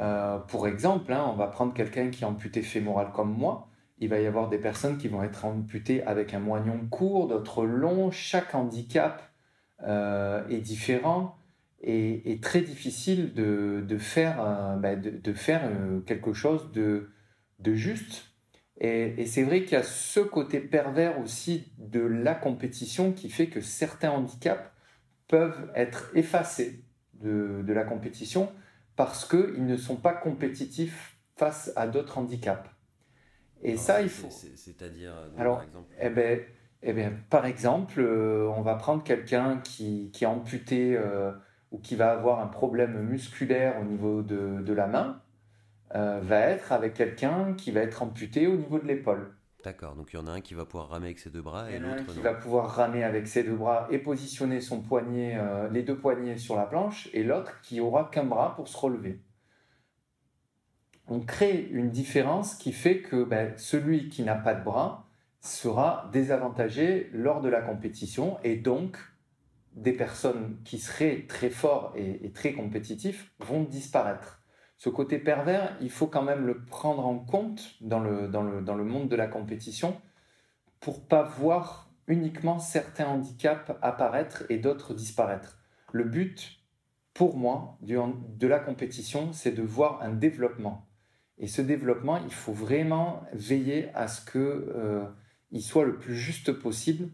Euh, 0.00 0.38
pour 0.38 0.66
exemple, 0.66 1.12
hein, 1.12 1.24
on 1.28 1.36
va 1.36 1.46
prendre 1.46 1.72
quelqu'un 1.72 2.10
qui 2.10 2.24
est 2.24 2.26
amputé 2.26 2.62
fémoral 2.62 3.12
comme 3.12 3.32
moi. 3.32 3.68
Il 3.98 4.08
va 4.08 4.18
y 4.20 4.26
avoir 4.26 4.48
des 4.48 4.58
personnes 4.58 4.98
qui 4.98 5.08
vont 5.08 5.22
être 5.22 5.44
amputées 5.44 6.02
avec 6.02 6.34
un 6.34 6.40
moignon 6.40 6.80
court, 6.90 7.28
d'autres 7.28 7.64
long. 7.64 8.10
Chaque 8.10 8.54
handicap 8.54 9.22
est 9.86 10.60
différent 10.60 11.36
et, 11.86 12.38
très 12.40 12.62
difficile 12.62 13.34
de, 13.34 13.84
de 13.86 13.98
faire, 13.98 14.40
euh, 14.40 14.76
bah, 14.76 14.96
de, 14.96 15.32
faire 15.32 15.62
euh, 15.64 16.00
quelque 16.00 16.32
chose 16.32 16.72
de, 16.72 17.10
de 17.58 17.74
juste. 17.74 18.32
Et, 18.78 19.14
et 19.18 19.26
c'est 19.26 19.42
vrai 19.42 19.62
qu'il 19.62 19.72
y 19.72 19.80
a 19.80 19.82
ce 19.82 20.20
côté 20.20 20.60
pervers 20.60 21.20
aussi 21.20 21.72
de 21.78 22.00
la 22.00 22.34
compétition 22.34 23.12
qui 23.12 23.28
fait 23.28 23.48
que 23.48 23.60
certains 23.60 24.10
handicaps 24.10 24.70
peuvent 25.28 25.70
être 25.74 26.10
effacés 26.14 26.84
de, 27.14 27.62
de 27.62 27.72
la 27.72 27.84
compétition 27.84 28.50
parce 28.96 29.26
qu'ils 29.26 29.66
ne 29.66 29.76
sont 29.76 29.96
pas 29.96 30.14
compétitifs 30.14 31.18
face 31.36 31.72
à 31.76 31.86
d'autres 31.86 32.18
handicaps. 32.18 32.70
Et 33.62 33.76
ça, 33.76 34.02
il 34.02 34.10
faut. 34.10 34.28
C'est-à-dire, 34.30 35.14
par 35.36 35.62
exemple. 35.62 35.92
Eh 36.00 36.10
ben, 36.10 36.40
eh 36.86 36.92
bien, 36.92 37.12
par 37.30 37.46
exemple, 37.46 38.00
euh, 38.00 38.46
on 38.56 38.60
va 38.60 38.74
prendre 38.74 39.02
quelqu'un 39.02 39.58
qui, 39.64 40.10
qui, 40.12 40.24
est 40.24 40.26
amputé 40.26 40.96
euh, 40.96 41.32
ou 41.70 41.78
qui 41.78 41.96
va 41.96 42.10
avoir 42.12 42.40
un 42.40 42.46
problème 42.46 43.02
musculaire 43.04 43.80
au 43.80 43.84
niveau 43.84 44.22
de, 44.22 44.60
de 44.60 44.72
la 44.74 44.86
main, 44.86 45.20
euh, 45.94 46.20
va 46.22 46.40
être 46.40 46.72
avec 46.72 46.92
quelqu'un 46.92 47.54
qui 47.54 47.70
va 47.70 47.80
être 47.80 48.02
amputé 48.02 48.46
au 48.46 48.56
niveau 48.56 48.78
de 48.78 48.86
l'épaule. 48.86 49.34
D'accord, 49.64 49.96
donc 49.96 50.12
il 50.12 50.16
y 50.16 50.18
en 50.18 50.26
a 50.26 50.32
un 50.32 50.40
qui 50.42 50.52
va 50.52 50.66
pouvoir 50.66 50.90
ramer 50.90 51.06
avec 51.06 51.18
ses 51.18 51.30
deux 51.30 51.40
bras 51.40 51.70
et 51.70 51.78
l'autre 51.78 52.04
qui 52.06 52.20
va 52.20 52.34
pouvoir 52.34 52.68
ramer 52.68 53.02
avec 53.02 53.26
ses 53.26 53.44
deux 53.44 53.56
bras 53.56 53.88
et 53.90 53.98
positionner 53.98 54.60
son 54.60 54.82
poignet, 54.82 55.38
les 55.72 55.82
deux 55.82 55.96
poignets 55.96 56.36
sur 56.36 56.54
la 56.54 56.66
planche, 56.66 57.08
et 57.14 57.22
l'autre 57.22 57.62
qui 57.62 57.80
aura 57.80 58.10
qu'un 58.12 58.24
bras 58.24 58.54
pour 58.56 58.68
se 58.68 58.76
relever. 58.76 59.22
On 61.08 61.20
crée 61.20 61.66
une 61.70 61.88
différence 61.88 62.56
qui 62.56 62.72
fait 62.72 62.98
que 62.98 63.24
ben, 63.24 63.54
celui 63.56 64.10
qui 64.10 64.22
n'a 64.22 64.34
pas 64.34 64.54
de 64.54 64.62
bras, 64.62 65.06
sera 65.44 66.08
désavantagé 66.10 67.10
lors 67.12 67.42
de 67.42 67.50
la 67.50 67.60
compétition 67.60 68.38
et 68.44 68.56
donc 68.56 68.96
des 69.74 69.92
personnes 69.92 70.58
qui 70.64 70.78
seraient 70.78 71.26
très 71.28 71.50
forts 71.50 71.92
et, 71.96 72.30
très 72.32 72.54
compétitifs 72.54 73.30
vont 73.40 73.62
disparaître. 73.62 74.40
Ce 74.78 74.88
côté 74.88 75.18
pervers, 75.18 75.76
il 75.82 75.90
faut 75.90 76.06
quand 76.06 76.22
même 76.22 76.46
le 76.46 76.64
prendre 76.64 77.06
en 77.06 77.18
compte 77.18 77.74
dans 77.82 78.00
le, 78.00 78.28
dans 78.28 78.42
le, 78.42 78.62
dans 78.62 78.74
le 78.74 78.84
monde 78.84 79.08
de 79.08 79.16
la 79.16 79.26
compétition 79.26 80.00
pour 80.80 81.06
pas 81.06 81.22
voir 81.22 81.90
uniquement 82.06 82.58
certains 82.58 83.06
handicaps 83.06 83.70
apparaître 83.82 84.44
et 84.48 84.58
d'autres 84.58 84.94
disparaître. 84.94 85.58
Le 85.92 86.04
but, 86.04 86.60
pour 87.12 87.36
moi, 87.36 87.78
de 87.82 88.46
la 88.46 88.58
compétition, 88.58 89.32
c'est 89.32 89.52
de 89.52 89.62
voir 89.62 90.00
un 90.02 90.12
développement. 90.12 90.86
Et 91.38 91.48
ce 91.48 91.60
développement, 91.62 92.18
il 92.24 92.32
faut 92.32 92.52
vraiment 92.52 93.24
veiller 93.32 93.90
à 93.94 94.08
ce 94.08 94.24
que 94.24 94.38
euh, 94.38 95.04
il 95.54 95.62
soit 95.62 95.84
le 95.84 95.96
plus 95.96 96.16
juste 96.16 96.52
possible 96.52 97.08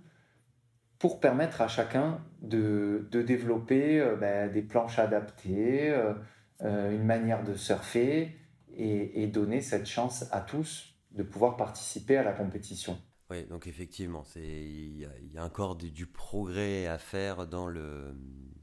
pour 0.99 1.21
permettre 1.21 1.61
à 1.61 1.69
chacun 1.69 2.25
de, 2.41 3.07
de 3.11 3.23
développer 3.23 4.01
euh, 4.01 4.17
ben, 4.17 4.51
des 4.51 4.63
planches 4.63 4.99
adaptées, 4.99 5.91
euh, 5.91 6.15
euh, 6.63 6.91
une 6.91 7.05
manière 7.05 7.45
de 7.45 7.55
surfer 7.55 8.35
et, 8.75 9.23
et, 9.23 9.27
donner 9.27 9.61
cette 9.61 9.87
chance 9.87 10.25
à 10.33 10.41
tous 10.41 10.95
de 11.13 11.23
pouvoir 11.23 11.57
participer 11.57 12.17
à 12.17 12.23
la 12.23 12.33
compétition. 12.33 12.99
Oui, 13.31 13.45
donc 13.45 13.67
effectivement, 13.67 14.25
il 14.37 14.43
y, 14.43 15.07
y, 15.33 15.39
a 15.39 15.45
encore 15.45 15.77
du, 15.77 15.91
du, 15.91 16.07
progrès 16.07 16.87
à 16.87 16.99
faire 16.99 17.47
dans, 17.47 17.67
le, 17.67 18.15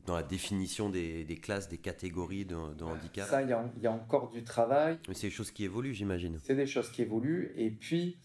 dans 0.05 0.15
la 0.15 0.23
définition 0.23 0.89
des, 0.89 1.23
des 1.23 1.37
classes, 1.37 1.69
des 1.69 1.77
catégories 1.77 2.45
de, 2.45 2.73
de 2.73 2.83
handicap. 2.83 3.27
Ça, 3.27 3.41
il 3.43 3.47
y, 3.47 3.83
y, 3.83 3.87
a 3.87 3.91
encore 3.91 4.31
du 4.31 4.43
travail. 4.43 4.97
Mais 5.07 5.13
c'est 5.13 5.27
des 5.27 5.33
choses 5.33 5.51
qui 5.51 5.63
évoluent, 5.63 5.93
j'imagine. 5.93 6.39
C'est 6.43 6.55
des 6.55 6.67
choses 6.67 6.91
qui 6.91 7.03
évoluent. 7.03 7.53
Et 7.55 7.69
puis, 7.71 8.17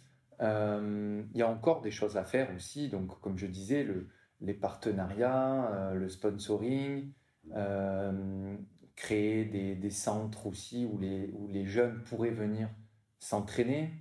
euh, 0.42 1.22
il 1.32 1.38
y 1.38 1.42
a 1.42 1.48
encore 1.48 1.80
des 1.80 1.90
choses 1.90 2.16
à 2.16 2.24
faire 2.24 2.48
aussi. 2.54 2.88
Donc, 2.88 3.20
comme 3.20 3.38
je 3.38 3.46
disais, 3.46 3.84
le, 3.84 4.08
les 4.40 4.54
partenariats, 4.54 5.92
le 5.94 6.08
sponsoring, 6.08 7.12
créer 8.96 9.44
des, 9.44 9.90
centres 9.90 10.46
aussi 10.46 10.84
où 10.84 10.98
les, 10.98 11.64
jeunes 11.64 12.02
pourraient 12.04 12.30
venir 12.30 12.68
s'entraîner 13.18 13.92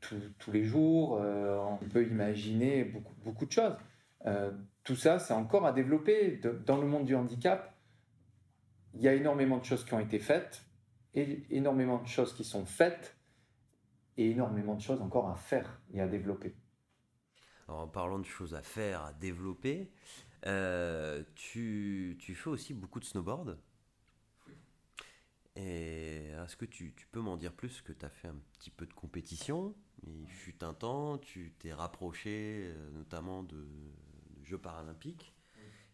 tous 0.00 0.52
les 0.52 0.64
jours. 0.64 1.12
on 1.12 1.88
peut 1.88 2.06
imaginer 2.06 2.84
beaucoup 3.24 3.46
de 3.46 3.52
choses. 3.52 3.76
tout 4.82 4.96
ça, 4.96 5.18
c'est 5.18 5.34
encore 5.34 5.64
à 5.66 5.72
développer. 5.72 6.40
dans 6.66 6.78
le 6.78 6.86
monde 6.86 7.04
du 7.04 7.14
handicap, 7.14 7.74
il 8.94 9.02
y 9.02 9.08
a 9.08 9.14
énormément 9.14 9.58
de 9.58 9.64
choses 9.64 9.84
qui 9.84 9.94
ont 9.94 10.00
été 10.00 10.18
faites, 10.18 10.64
et 11.14 11.44
énormément 11.50 12.02
de 12.02 12.08
choses 12.08 12.34
qui 12.34 12.44
sont 12.44 12.64
faites, 12.64 13.17
et 14.18 14.30
énormément 14.30 14.74
de 14.74 14.80
choses 14.80 15.00
encore 15.00 15.30
à 15.30 15.36
faire 15.36 15.80
et 15.94 16.00
à 16.00 16.08
développer. 16.08 16.54
en 17.68 17.86
parlant 17.86 18.18
de 18.18 18.26
choses 18.26 18.54
à 18.54 18.62
faire, 18.62 19.02
à 19.02 19.12
développer, 19.12 19.90
euh, 20.46 21.22
tu, 21.34 22.16
tu, 22.18 22.34
fais 22.34 22.50
aussi 22.50 22.74
beaucoup 22.74 23.00
de 23.00 23.04
snowboard. 23.04 23.58
Et 25.56 26.28
est-ce 26.28 26.56
que 26.56 26.64
tu, 26.64 26.94
tu, 26.94 27.06
peux 27.08 27.20
m'en 27.20 27.36
dire 27.36 27.52
plus? 27.52 27.82
Que 27.82 27.92
tu 27.92 28.04
as 28.04 28.10
fait 28.10 28.28
un 28.28 28.40
petit 28.52 28.70
peu 28.70 28.86
de 28.86 28.92
compétition 28.92 29.74
Il 30.06 30.28
fut 30.28 30.62
un 30.62 30.74
temps, 30.74 31.18
tu 31.18 31.52
t'es 31.58 31.72
rapproché 31.72 32.72
euh, 32.72 32.90
notamment 32.90 33.42
de, 33.42 33.56
de 33.56 34.44
Jeux 34.44 34.58
paralympiques. 34.58 35.34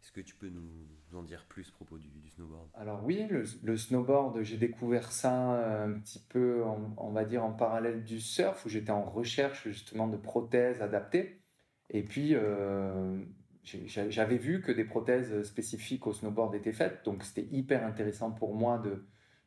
Est-ce 0.04 0.12
que 0.12 0.20
tu 0.20 0.34
peux 0.34 0.50
nous 0.50 1.18
en 1.18 1.22
dire 1.22 1.46
plus 1.48 1.66
à 1.66 1.72
propos 1.72 1.96
du, 1.96 2.10
snowboard? 2.28 2.68
Alors 2.74 3.02
oui, 3.06 3.26
le, 3.30 3.76
snowboard, 3.78 4.42
j'ai 4.42 4.58
découvert 4.58 5.10
ça 5.10 5.54
euh, 5.54 5.86
un 5.86 5.98
petit 5.98 6.18
peu, 6.28 6.62
on 6.98 7.10
va 7.10 7.24
dire, 7.24 7.42
en 7.42 7.52
parallèle 7.52 8.04
du 8.04 8.20
surf, 8.20 8.66
où 8.66 8.68
j'étais 8.68 8.90
en 8.90 9.02
recherche 9.02 9.66
justement 9.66 10.06
de 10.06 10.18
prothèses 10.18 10.82
adaptées. 10.82 11.40
Et 11.88 12.02
puis, 12.02 12.34
euh, 12.34 13.18
j'avais 13.62 14.36
vu 14.36 14.60
que 14.60 14.72
des 14.72 14.84
prothèses 14.84 15.42
spécifiques 15.44 16.06
au 16.06 16.12
snowboard 16.12 16.54
étaient 16.54 16.74
faites, 16.74 17.02
donc 17.06 17.22
c'était 17.24 17.48
hyper 17.50 17.86
intéressant 17.86 18.30
pour 18.30 18.54
moi 18.54 18.76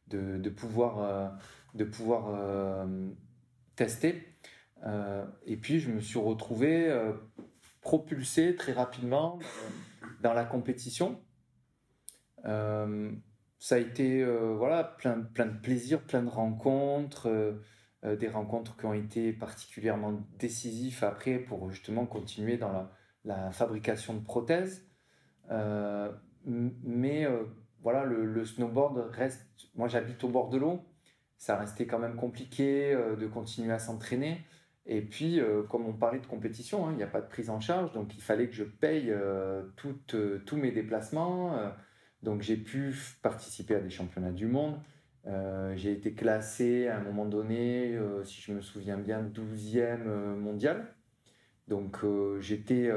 de, 0.07 0.39
de, 0.39 0.49
pouvoir, 0.49 1.37
de 1.75 1.83
pouvoir 1.83 2.29
euh, 2.33 3.09
tester. 3.75 4.23
et 5.45 5.57
puis, 5.57 5.79
je 5.79 5.91
me 5.91 5.99
suis 6.01 6.17
retrouvé 6.17 6.91
propulsé 7.81 8.55
très 8.55 8.73
rapidement 8.73 9.37
dans 10.21 10.33
la 10.33 10.45
compétition. 10.45 11.21
Euh, 12.45 13.11
ça 13.59 13.75
a 13.75 13.77
été 13.79 14.21
euh, 14.21 14.55
voilà, 14.55 14.83
plein, 14.83 15.21
plein 15.21 15.47
de 15.47 15.57
plaisir, 15.59 16.01
plein 16.03 16.23
de 16.23 16.29
rencontres, 16.29 17.27
euh, 17.27 18.15
des 18.15 18.27
rencontres 18.27 18.77
qui 18.77 18.85
ont 18.85 18.93
été 18.93 19.33
particulièrement 19.33 20.21
décisives 20.37 21.03
après 21.03 21.39
pour 21.39 21.71
justement 21.71 22.05
continuer 22.05 22.57
dans 22.57 22.71
la, 22.71 22.91
la 23.25 23.51
fabrication 23.51 24.13
de 24.13 24.23
prothèses. 24.23 24.87
mais 26.45 27.27
voilà, 27.81 28.03
le, 28.03 28.25
le, 28.25 28.45
snowboard 28.45 28.97
reste. 29.11 29.69
Moi, 29.75 29.87
j'habite 29.87 30.23
au 30.23 30.29
bord 30.29 30.49
de 30.49 30.57
l'eau. 30.57 30.85
Ça 31.37 31.57
restait 31.57 31.85
quand 31.85 31.99
même 31.99 32.15
compliqué 32.15 32.93
de 32.93 33.27
continuer 33.27 33.73
à 33.73 33.79
s'entraîner. 33.79 34.45
Et 34.89 35.01
puis, 35.01 35.41
euh, 35.41 35.63
comme 35.63 35.85
on 35.85 35.93
parlait 35.93 36.19
de 36.19 36.25
compétition, 36.25 36.87
hein, 36.87 36.91
il 36.93 36.97
n'y 36.97 37.03
a 37.03 37.07
pas 37.07 37.19
de 37.19 37.27
prise 37.27 37.49
en 37.49 37.59
charge, 37.59 37.91
donc 37.91 38.15
il 38.15 38.21
fallait 38.21 38.47
que 38.47 38.55
je 38.55 38.63
paye 38.63 39.11
euh, 39.11 39.63
euh, 40.13 40.39
tous 40.45 40.55
mes 40.55 40.71
déplacements. 40.71 41.59
donc 42.23 42.41
j'ai 42.41 42.55
pu 42.55 42.95
participer 43.21 43.75
à 43.75 43.79
des 43.81 43.89
championnats 43.89 44.31
du 44.31 44.47
monde. 44.47 44.79
j'ai 45.75 45.91
été 45.91 46.13
classé 46.13 46.87
à 46.87 46.97
un 46.97 47.03
moment 47.03 47.25
donné, 47.25 47.99
si 48.23 48.41
je 48.41 48.53
me 48.53 48.61
souviens 48.61 48.97
bien, 48.97 49.21
12e 49.23 50.05
mondial. 50.35 50.95
Donc 51.67 51.97
j'étais 52.39 52.89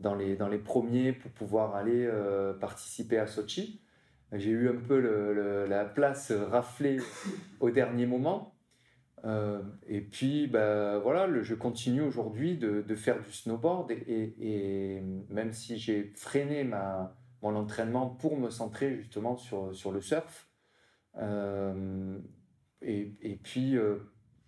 dans, 0.00 0.14
les, 0.16 0.36
dans 0.36 0.48
les 0.48 0.58
premiers 0.58 1.12
pour 1.12 1.30
pouvoir 1.30 1.76
aller 1.76 2.10
participer 2.60 3.18
à 3.18 3.26
Sochi. 3.28 3.80
J'ai 4.32 4.50
eu 4.50 4.68
un 4.68 4.80
peu 4.80 4.98
la 5.68 5.84
place 5.84 6.32
raflée 6.32 6.98
au 7.60 7.70
dernier 7.70 8.06
moment. 8.06 8.51
Euh, 9.24 9.62
et 9.86 10.00
puis, 10.00 10.46
bah, 10.46 10.98
voilà, 10.98 11.28
je 11.42 11.54
continue 11.54 12.02
aujourd'hui 12.02 12.56
de, 12.56 12.94
faire 12.94 13.20
du 13.20 13.32
snowboard 13.32 13.90
et, 13.90 15.02
même 15.28 15.52
si 15.52 15.78
j'ai 15.78 16.12
freiné 16.16 16.64
mon 17.42 17.56
entraînement 17.56 18.08
pour 18.08 18.36
me 18.36 18.50
centrer 18.50 18.96
justement 18.96 19.36
sur, 19.36 19.74
sur 19.74 19.92
le 19.92 20.00
surf. 20.00 20.48
Euh, 21.18 22.18
et, 22.80 23.14
et, 23.20 23.36
puis, 23.36 23.76
euh, 23.76 23.98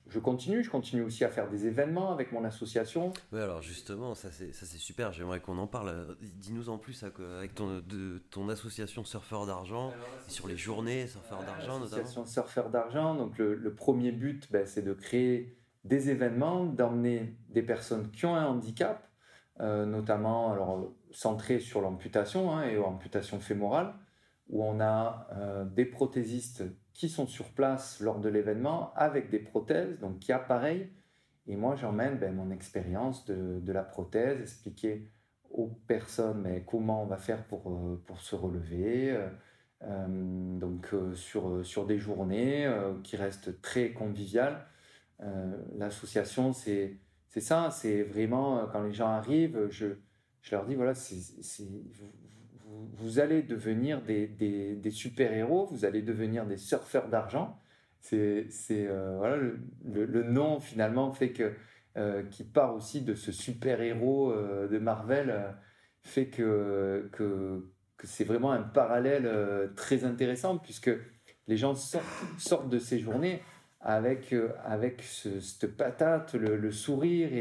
je 0.06 0.18
continue, 0.18 0.62
je 0.62 0.70
continue 0.70 1.02
aussi 1.02 1.24
à 1.24 1.28
faire 1.28 1.48
des 1.48 1.66
événements 1.66 2.12
avec 2.12 2.32
mon 2.32 2.44
association. 2.44 3.12
Oui, 3.32 3.40
alors 3.40 3.62
justement, 3.62 4.14
ça 4.14 4.30
c'est, 4.30 4.52
super, 4.52 5.12
j'aimerais 5.12 5.40
qu'on 5.40 5.58
en 5.58 5.66
parle. 5.66 6.16
Dis-nous 6.20 6.68
en 6.68 6.78
plus 6.78 7.02
avec 7.02 7.54
ton, 7.54 7.78
de, 7.78 8.22
ton 8.30 8.48
association 8.48 9.04
Surfeur 9.04 9.46
d'Argent, 9.46 9.92
sur 10.28 10.46
les 10.46 10.56
journées 10.56 11.06
Surfeur 11.06 11.40
d'Argent 11.40 11.78
notamment. 11.80 12.02
Association 12.02 12.26
Surfeur 12.26 12.70
d'Argent, 12.70 13.14
donc 13.14 13.38
le, 13.38 13.54
le 13.54 13.74
premier 13.74 14.12
but, 14.12 14.50
ben, 14.52 14.66
c'est 14.66 14.82
de 14.82 14.92
créer 14.92 15.56
des 15.84 16.10
événements, 16.10 16.64
d'emmener 16.64 17.36
des 17.50 17.62
personnes 17.62 18.10
qui 18.10 18.26
ont 18.26 18.34
un 18.34 18.46
handicap, 18.46 19.08
euh, 19.60 19.86
notamment 19.86 20.52
alors, 20.52 20.92
centré 21.12 21.60
sur 21.60 21.80
l'amputation 21.80 22.52
hein, 22.56 22.64
et 22.64 22.74
l'amputation 22.74 23.38
fémorale, 23.38 23.94
où 24.48 24.64
on 24.64 24.80
a 24.80 25.28
euh, 25.32 25.64
des 25.64 25.84
prothésistes 25.84 26.64
qui 26.94 27.08
sont 27.08 27.26
sur 27.26 27.50
place 27.50 28.00
lors 28.00 28.20
de 28.20 28.28
l'événement 28.28 28.92
avec 28.94 29.28
des 29.28 29.40
prothèses, 29.40 29.98
donc 29.98 30.20
qui 30.20 30.32
appareillent. 30.32 30.88
Et 31.46 31.56
moi, 31.56 31.74
j'emmène 31.74 32.18
ben, 32.18 32.34
mon 32.34 32.50
expérience 32.50 33.26
de, 33.26 33.72
la 33.72 33.82
prothèse, 33.82 34.40
expliquer 34.40 35.10
aux 35.50 35.68
personnes 35.86 36.40
mais 36.42 36.64
comment 36.66 37.02
on 37.02 37.06
va 37.06 37.16
faire 37.16 37.44
pour, 37.44 37.70
euh, 37.70 38.02
pour 38.06 38.20
se 38.20 38.34
relever. 38.34 39.10
Euh, 39.10 39.28
euh, 39.82 40.58
donc 40.58 40.88
sur, 41.14 41.66
sur 41.66 41.84
des 41.84 41.98
journées 41.98 42.72
qui 43.02 43.16
restent 43.16 43.60
très 43.60 43.92
conviviales. 43.92 44.64
L'association, 45.76 46.54
c'est 46.54 47.00
ça, 47.36 47.70
c'est 47.70 48.02
vraiment 48.02 48.66
quand 48.72 48.82
les 48.82 48.94
gens 48.94 49.08
arrivent, 49.08 49.68
je, 49.68 49.88
je 50.40 50.50
leur 50.54 50.64
dis 50.64 50.74
voilà, 50.74 50.92
vous, 50.92 52.06
allez 53.18 53.42
devenir 53.42 54.02
des, 54.02 54.90
super-héros, 54.90 55.66
vous 55.66 55.84
allez 55.84 56.02
devenir 56.02 56.46
des 56.46 56.56
surfeurs 56.56 57.08
d'argent. 57.08 57.58
C'est 58.00 58.48
euh, 58.70 59.52
le, 59.84 60.22
nom 60.24 60.60
finalement 60.60 61.12
fait 61.12 61.32
que 61.32 61.54
euh, 61.96 62.22
qui 62.24 62.44
part 62.44 62.74
aussi 62.74 63.02
de 63.02 63.14
ce 63.14 63.32
super-héros 63.32 64.30
euh, 64.30 64.68
de 64.68 64.78
Marvel 64.78 65.54
fait 66.02 66.26
que, 66.26 67.08
que, 67.12 67.70
c'est 68.02 68.24
vraiment 68.24 68.52
un 68.52 68.62
parallèle 68.62 69.70
très 69.76 70.04
intéressant 70.04 70.58
puisque 70.58 70.90
les 71.46 71.56
gens 71.56 71.74
sortent, 71.74 72.68
de 72.68 72.78
ces 72.78 72.98
journées 72.98 73.42
avec, 73.80 74.34
avec 74.64 75.02
cette 75.02 75.74
patate, 75.76 76.34
le, 76.34 76.70
sourire 76.70 77.32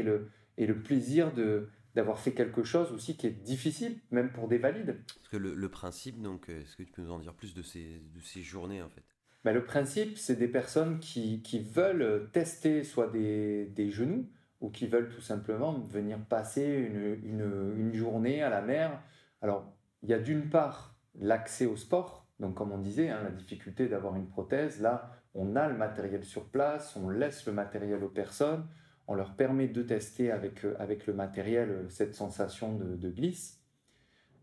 et 0.56 0.66
le 0.66 0.82
plaisir 0.82 1.34
de, 1.34 1.68
d'avoir 1.94 2.18
fait 2.18 2.32
quelque 2.32 2.64
chose 2.64 2.92
aussi 2.92 3.16
qui 3.16 3.26
est 3.26 3.42
difficile, 3.42 3.98
même 4.10 4.32
pour 4.32 4.48
des 4.48 4.58
valides. 4.58 4.96
Parce 5.06 5.28
que 5.30 5.36
le, 5.36 5.68
principe, 5.68 6.20
donc, 6.20 6.48
euh, 6.48 6.60
est-ce 6.60 6.76
que 6.76 6.82
tu 6.82 6.92
peux 6.92 7.02
nous 7.02 7.12
en 7.12 7.18
dire 7.18 7.34
plus 7.34 7.54
de 7.54 7.62
ces, 7.62 8.02
de 8.14 8.20
ces 8.20 8.42
journées 8.42 8.82
en 8.82 8.88
fait? 8.88 9.02
Ben, 9.44 9.52
Le 9.52 9.64
principe, 9.64 10.18
c'est 10.18 10.36
des 10.36 10.48
personnes 10.48 10.98
qui, 10.98 11.42
qui, 11.42 11.60
veulent 11.60 12.30
tester 12.32 12.82
soit 12.82 13.08
des, 13.08 13.66
des, 13.66 13.90
genoux 13.90 14.28
ou 14.60 14.70
qui 14.70 14.86
veulent 14.86 15.08
tout 15.08 15.20
simplement 15.20 15.78
venir 15.80 16.18
passer 16.18 16.64
une, 16.64 17.18
une, 17.22 17.74
une 17.76 17.94
journée 17.94 18.42
à 18.42 18.48
la 18.48 18.62
mer. 18.62 19.00
Alors, 19.40 19.72
il 20.02 20.08
y 20.08 20.14
a 20.14 20.18
d'une 20.18 20.48
part 20.48 20.96
l'accès 21.20 21.66
au 21.66 21.76
sport, 21.76 22.26
donc 22.40 22.54
comme 22.54 22.72
on 22.72 22.78
disait, 22.78 23.10
hein, 23.10 23.20
la 23.22 23.30
difficulté 23.30 23.88
d'avoir 23.88 24.16
une 24.16 24.26
prothèse. 24.26 24.80
Là, 24.80 25.10
on 25.34 25.54
a 25.56 25.68
le 25.68 25.76
matériel 25.76 26.24
sur 26.24 26.46
place, 26.46 26.96
on 26.96 27.08
laisse 27.08 27.46
le 27.46 27.52
matériel 27.52 28.02
aux 28.02 28.08
personnes 28.08 28.66
on 29.06 29.14
leur 29.14 29.34
permet 29.36 29.68
de 29.68 29.82
tester 29.82 30.30
avec, 30.30 30.64
euh, 30.64 30.74
avec 30.78 31.06
le 31.06 31.12
matériel 31.12 31.70
euh, 31.70 31.88
cette 31.88 32.14
sensation 32.14 32.76
de, 32.76 33.10
glisse. 33.10 33.60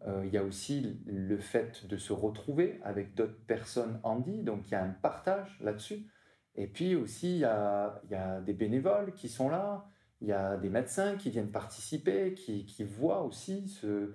Euh, 0.08 0.24
il 0.26 0.34
y 0.34 0.38
a 0.38 0.44
aussi 0.44 1.00
le 1.06 1.38
fait 1.38 1.88
de 1.88 1.98
se 1.98 2.14
retrouver 2.14 2.80
avec 2.84 3.14
d'autres 3.16 3.40
personnes 3.46 4.00
handy, 4.04 4.44
donc 4.44 4.68
il 4.68 4.72
y 4.72 4.76
a 4.76 4.84
un 4.84 4.90
partage 4.90 5.60
là-dessus. 5.62 6.08
Et 6.56 6.68
puis 6.68 6.96
aussi, 6.96 7.36
il 7.36 7.40
y, 7.40 7.46
a, 7.46 8.02
il 8.06 8.12
y, 8.12 8.16
a, 8.16 8.42
des 8.42 8.54
bénévoles 8.54 9.14
qui 9.14 9.30
sont 9.30 9.50
là, 9.50 9.88
il 10.20 10.28
y 10.28 10.34
a 10.34 10.58
des 10.58 10.70
médecins 10.70 11.16
qui 11.16 11.30
viennent 11.30 11.52
participer, 11.52 12.34
qui, 12.34 12.84
voient 12.84 13.24
aussi 13.24 13.70
ce, 13.70 14.14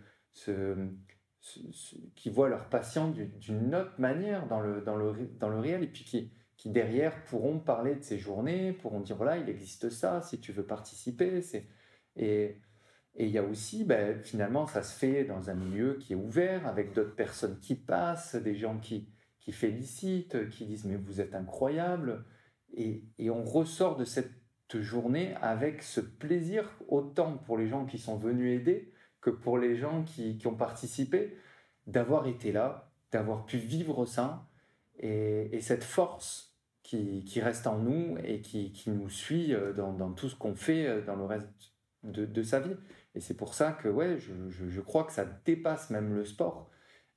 qui 2.15 2.31
voient 2.31 2.49
leurs 2.49 2.69
patients 2.69 3.09
d'une 3.09 3.75
autre 3.75 3.95
manière 3.99 4.47
dans 4.49 4.61
le, 4.61 4.83
dans, 4.83 4.97
le, 4.97 5.15
dans 5.41 5.49
le 5.49 5.59
réel, 5.59 5.83
et 5.83 5.87
puis 5.87 6.05
qui, 6.05 6.31
qui 6.57 6.71
derrière 6.71 7.25
pourront 7.25 7.59
parler 7.59 7.95
de 7.97 8.03
ces 8.03 8.19
journées, 8.19 8.73
pourront 8.73 9.01
dire 9.01 9.17
voilà, 9.17 9.37
il 9.37 9.49
existe 9.49 9.91
ça, 9.91 10.23
si 10.23 10.41
tu 10.41 10.53
veux 10.53 10.65
participer. 10.65 11.41
Et, 12.17 12.57
il 13.19 13.29
y 13.29 13.39
a 13.39 13.43
aussi, 13.43 13.85
ben, 13.85 14.23
finalement, 14.23 14.67
ça 14.67 14.83
se 14.83 14.95
fait 14.95 15.25
dans 15.25 15.49
un 15.49 15.55
milieu 15.55 15.95
qui 15.95 16.13
est 16.13 16.17
ouvert, 16.17 16.67
avec 16.67 16.93
d'autres 16.93 17.15
personnes 17.15 17.59
qui 17.61 17.75
passent, 17.75 18.37
des 18.37 18.55
gens 18.55 18.79
qui, 18.79 19.09
qui 19.41 19.53
félicitent, 19.53 20.51
qui 20.51 20.67
disent 20.67 20.85
mais 20.85 20.97
vous 20.97 21.21
êtes 21.23 21.35
incroyable. 21.35 22.27
Et, 22.75 23.05
et 23.19 23.31
on 23.31 23.43
ressort 23.43 23.97
de 23.97 24.05
cette 24.05 24.33
journée 24.75 25.35
avec 25.41 25.83
ce 25.83 26.01
plaisir, 26.01 26.71
autant 26.89 27.39
pour 27.39 27.57
les 27.57 27.69
gens 27.69 27.87
qui 27.87 27.99
sont 27.99 28.17
venus 28.17 28.59
aider 28.59 28.93
que 29.27 29.31
pour 29.31 29.59
les 29.59 29.77
gens 29.77 30.05
qui, 30.05 30.41
ont 30.47 30.55
participé, 30.55 31.37
d'avoir 31.87 32.27
été 32.27 32.53
là, 32.53 32.93
d'avoir 33.11 33.45
pu 33.45 33.59
vivre 33.59 34.07
ça, 34.07 34.46
et, 34.99 35.61
cette 35.61 35.85
force 35.85 36.57
qui, 36.83 37.41
reste 37.41 37.67
en 37.67 37.79
nous 37.79 38.17
et 38.23 38.41
qui, 38.41 38.73
nous 38.87 39.09
suit 39.09 39.55
euh, 39.55 39.73
dans, 39.73 40.13
tout 40.13 40.29
ce 40.29 40.37
qu'on 40.37 40.55
fait 40.55 40.87
euh, 40.87 41.05
dans 41.05 41.17
le 41.17 41.25
reste 41.25 41.49
de, 42.03 42.43
sa 42.43 42.61
vie. 42.61 42.77
Et 43.15 43.21
c'est 43.21 43.37
pour 43.37 43.55
ça 43.55 43.73
que 43.73 43.89
ouais, 43.89 44.19
je, 44.19 44.81
crois 44.81 45.05
que 45.05 45.13
ça 45.13 45.25
dépasse 45.25 45.91
même 45.91 46.15
le 46.15 46.25
sport. 46.25 46.71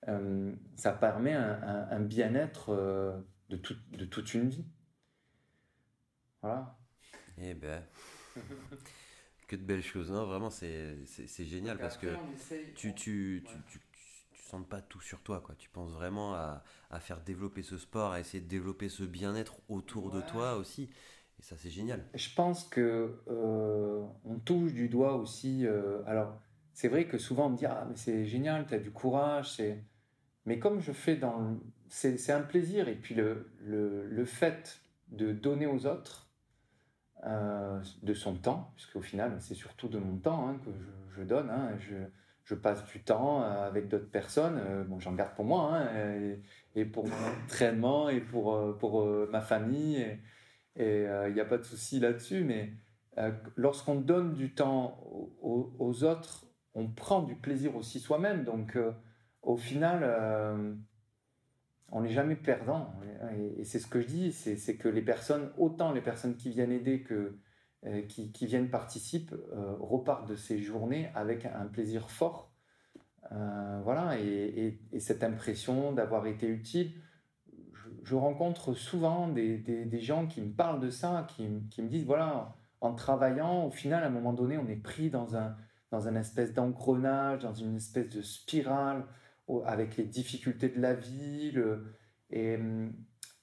Euh, 0.07 0.53
ça 0.75 0.93
permet 0.93 1.33
un, 1.33 1.99
bien-être 1.99 2.73
de, 3.49 3.61
de 3.91 4.05
toute 4.05 4.33
une 4.33 4.49
vie. 4.49 4.65
Voilà. 6.41 6.77
Eh 7.37 7.53
ben, 7.53 7.83
que 9.49 9.55
de 9.55 9.63
belles 9.63 9.83
choses. 9.83 10.11
Non, 10.11 10.25
vraiment, 10.25 10.49
c'est 10.49 11.05
génial 11.45 11.77
parce 11.77 11.97
que 11.97 12.07
tu, 12.75 12.93
tu, 12.93 13.43
tu, 13.45 13.53
tu, 13.67 13.79
sens 14.49 14.65
pas 14.67 14.81
tout 14.81 15.01
sur 15.01 15.21
toi. 15.21 15.41
Quoi. 15.41 15.55
Tu 15.55 15.69
penses 15.69 15.91
vraiment 15.91 16.33
à, 16.33 16.63
à 16.89 16.99
faire 16.99 17.21
développer 17.21 17.63
ce 17.63 17.77
sport, 17.77 18.11
à 18.11 18.19
essayer 18.19 18.41
de 18.41 18.49
développer 18.49 18.89
ce 18.89 19.03
bien-être 19.03 19.57
autour 19.69 20.11
de 20.11 20.21
toi 20.21 20.55
aussi. 20.55 20.89
Et 21.39 21.43
ça, 21.43 21.55
c'est 21.57 21.69
génial. 21.69 22.03
Je 22.13 22.33
pense 22.35 22.65
que 22.65 23.21
euh, 23.29 24.03
on 24.25 24.39
touche 24.39 24.73
du 24.73 24.89
doigt 24.89 25.15
aussi. 25.15 25.65
Euh, 25.65 26.01
alors, 26.05 26.39
c'est 26.73 26.89
vrai 26.89 27.05
que 27.07 27.17
souvent 27.17 27.47
on 27.47 27.49
me 27.51 27.57
dit 27.57 27.65
Ah, 27.65 27.85
mais 27.89 27.95
c'est 27.95 28.25
génial, 28.25 28.65
tu 28.67 28.73
as 28.73 28.79
du 28.79 28.91
courage. 28.91 29.53
c'est 29.55 29.83
Mais 30.45 30.59
comme 30.59 30.79
je 30.81 30.91
fais 30.91 31.15
dans. 31.15 31.57
C'est 31.87 32.31
un 32.31 32.41
plaisir. 32.41 32.87
Et 32.87 32.95
puis, 32.95 33.15
le, 33.15 33.51
le, 33.61 34.05
le 34.05 34.25
fait 34.25 34.81
de 35.07 35.31
donner 35.31 35.65
aux 35.65 35.87
autres, 35.87 36.29
euh, 37.25 37.81
de 38.01 38.13
son 38.13 38.35
temps, 38.35 38.71
puisqu'au 38.75 39.01
final, 39.01 39.35
c'est 39.41 39.55
surtout 39.55 39.89
de 39.89 39.97
mon 39.97 40.17
temps 40.17 40.47
hein, 40.47 40.57
que 40.63 40.71
je, 41.17 41.23
donne. 41.23 41.49
Hein, 41.49 41.77
je, 41.77 41.95
passe 42.55 42.85
du 42.85 43.03
temps 43.03 43.43
euh, 43.43 43.67
avec 43.67 43.87
d'autres 43.87 44.09
personnes. 44.09 44.59
Euh, 44.59 44.83
bon, 44.83 44.99
j'en 44.99 45.13
garde 45.13 45.35
pour 45.35 45.45
moi, 45.45 45.71
hein, 45.73 46.37
et, 46.75 46.85
pour 46.85 47.07
mon 47.07 47.15
entraînement, 47.45 48.09
et 48.09 48.21
pour, 48.21 48.77
pour 48.77 49.05
ma 49.29 49.41
famille. 49.41 50.05
Et 50.75 51.05
il 51.27 51.33
n'y 51.33 51.41
a 51.41 51.45
pas 51.45 51.57
de 51.57 51.63
souci 51.63 51.99
là-dessus. 51.99 52.43
Mais 52.43 52.71
lorsqu'on 53.55 53.95
donne 53.95 54.33
du 54.33 54.53
temps 54.53 55.03
aux, 55.41 55.73
aux, 55.77 56.03
autres, 56.03 56.45
on 56.73 56.87
prend 56.87 57.21
du 57.21 57.35
plaisir 57.35 57.75
aussi 57.75 57.99
soi-même. 57.99 58.43
Donc, 58.43 58.77
au 59.41 59.57
final 59.57 60.77
on 61.91 62.01
n'est 62.01 62.11
jamais 62.11 62.35
perdant. 62.35 62.93
Et, 63.57 63.63
c'est 63.63 63.79
ce 63.79 63.87
que 63.87 63.99
je 64.01 64.07
dis, 64.07 64.31
c'est 64.31 64.77
que 64.77 64.87
les 64.87 65.01
personnes, 65.01 65.51
autant 65.57 65.91
les 65.91 66.01
personnes 66.01 66.35
qui 66.35 66.49
viennent 66.49 66.71
aider 66.71 67.01
que 67.01 67.37
euh, 67.85 68.01
qui, 68.01 68.45
viennent 68.45 68.69
participer, 68.69 69.33
euh, 69.53 69.73
repartent 69.79 70.27
de 70.27 70.35
ces 70.35 70.61
journées 70.61 71.09
avec 71.15 71.45
un 71.45 71.65
plaisir 71.67 72.11
fort. 72.11 72.51
Euh, 73.31 73.79
voilà, 73.85 74.19
et, 74.19 74.81
cette 74.99 75.23
impression 75.23 75.93
d'avoir 75.93 76.27
été 76.27 76.45
utile. 76.47 76.91
Je, 78.03 78.15
rencontre 78.15 78.73
souvent 78.73 79.29
des, 79.29 79.99
gens 80.01 80.27
qui 80.27 80.41
me 80.41 80.51
parlent 80.51 80.81
de 80.81 80.89
ça, 80.89 81.25
qui, 81.29 81.47
me 81.47 81.87
disent, 81.87 82.05
voilà, 82.05 82.57
en 82.81 82.93
travaillant, 82.95 83.67
au 83.67 83.71
final, 83.71 84.03
à 84.03 84.07
un 84.07 84.11
moment 84.11 84.33
donné, 84.33 84.57
on 84.57 84.67
est 84.67 84.75
pris 84.75 85.09
dans 85.09 85.37
un, 85.37 85.55
dans 85.89 86.09
un 86.09 86.15
espèce 86.17 86.53
d'engrenage, 86.53 87.43
dans 87.43 87.53
une 87.53 87.77
espèce 87.77 88.09
de 88.09 88.21
spirale 88.21 89.05
avec 89.65 89.95
les 89.95 90.03
difficultés 90.03 90.67
de 90.67 90.81
la 90.81 90.95
vie, 90.95 91.53
et, 92.29 92.59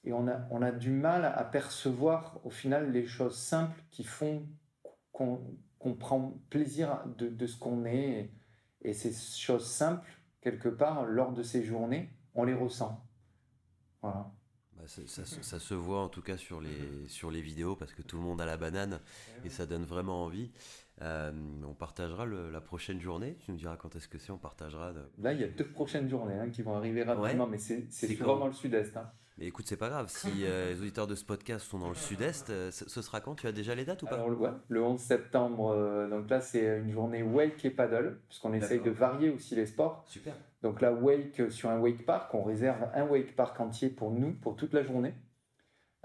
et 0.07 0.13
on, 0.13 0.25
a, 0.29 0.47
on 0.51 0.61
a 0.61 0.71
du 0.71 0.89
mal 0.89 1.25
à 1.25 1.43
percevoir 1.43 2.39
au 2.45 2.49
final 2.49 2.93
les 2.93 3.05
choses 3.05 3.37
simples 3.37 3.83
qui 3.91 4.05
font 4.05 4.47
qu'on 5.11 5.95
prend 5.99 6.39
plaisir 6.49 7.03
de, 7.17 7.27
de 7.27 7.45
ce 7.45 7.57
qu'on 7.57 7.83
est. 7.83 8.31
Et, 8.83 8.93
ces 8.93 9.11
choses 9.11 9.65
simples, 9.65 10.09
quelque 10.39 10.69
part, 10.69 11.05
lors 11.05 11.33
de 11.33 11.43
ces 11.43 11.61
journées, 11.65 12.09
on 12.35 12.45
les 12.45 12.53
ressent. 12.53 13.05
Voilà. 14.01 14.31
Bah, 14.77 14.83
ça, 14.85 15.25
ça, 15.25 15.59
se 15.59 15.73
voit 15.73 16.01
en 16.01 16.07
tout 16.07 16.21
cas 16.21 16.37
sur 16.37 16.61
les, 16.61 17.09
sur 17.09 17.29
les 17.29 17.41
vidéos 17.41 17.75
parce 17.75 17.93
que 17.93 18.01
tout 18.01 18.15
le 18.15 18.23
monde 18.23 18.39
a 18.39 18.45
la 18.45 18.55
banane 18.55 19.01
et 19.43 19.49
ça 19.49 19.65
donne 19.65 19.83
vraiment 19.83 20.23
envie. 20.23 20.51
Euh, 21.01 21.33
on 21.67 21.73
partagera 21.73 22.25
la 22.25 22.61
prochaine 22.61 23.01
journée. 23.01 23.35
Tu 23.41 23.51
nous 23.51 23.57
diras 23.57 23.75
quand 23.75 23.93
est-ce 23.97 24.07
que 24.07 24.19
c'est. 24.19 24.31
On 24.31 24.37
partagera. 24.37 24.93
Là, 25.17 25.33
il 25.33 25.41
y 25.41 25.43
a 25.43 25.49
deux 25.49 25.67
prochaines 25.67 26.07
journées 26.07 26.39
hein, 26.39 26.49
qui 26.49 26.61
vont 26.61 26.75
arriver 26.77 27.03
rapidement, 27.03 27.47
mais 27.47 27.57
c'est 27.57 28.13
vraiment 28.15 28.47
le 28.47 28.53
sud-est. 28.53 28.95
Hein. 28.95 29.11
Mais 29.37 29.45
écoute, 29.45 29.65
c'est 29.67 29.77
pas 29.77 29.89
grave. 29.89 30.07
Si 30.09 30.43
euh, 30.43 30.71
les 30.71 30.81
auditeurs 30.81 31.07
de 31.07 31.15
ce 31.15 31.23
podcast 31.23 31.65
sont 31.65 31.79
dans 31.79 31.89
le 31.89 31.95
sud-est, 31.95 32.49
euh, 32.49 32.71
ce 32.71 33.01
sera 33.01 33.21
quand? 33.21 33.35
Tu 33.35 33.47
as 33.47 33.51
déjà 33.51 33.75
les 33.75 33.85
dates 33.85 34.01
ou 34.03 34.07
pas? 34.07 34.15
Alors, 34.15 34.29
ouais, 34.39 34.49
le 34.69 34.83
11 34.83 34.99
septembre. 34.99 36.07
donc 36.09 36.29
là, 36.29 36.41
c'est 36.41 36.79
une 36.79 36.91
journée 36.91 37.23
wake 37.23 37.63
et 37.65 37.69
paddle, 37.69 38.19
puisqu'on 38.29 38.53
essaye 38.53 38.81
de 38.81 38.91
varier 38.91 39.29
aussi 39.29 39.55
les 39.55 39.67
sports. 39.67 40.03
Super. 40.07 40.33
Donc 40.63 40.81
là, 40.81 40.91
wake 40.91 41.51
sur 41.51 41.69
un 41.69 41.79
wake 41.79 42.05
park, 42.05 42.33
on 42.33 42.43
réserve 42.43 42.87
un 42.93 43.05
wake 43.05 43.35
park 43.35 43.59
entier 43.59 43.89
pour 43.89 44.11
nous, 44.11 44.33
pour 44.33 44.55
toute 44.55 44.73
la 44.73 44.83
journée. 44.83 45.13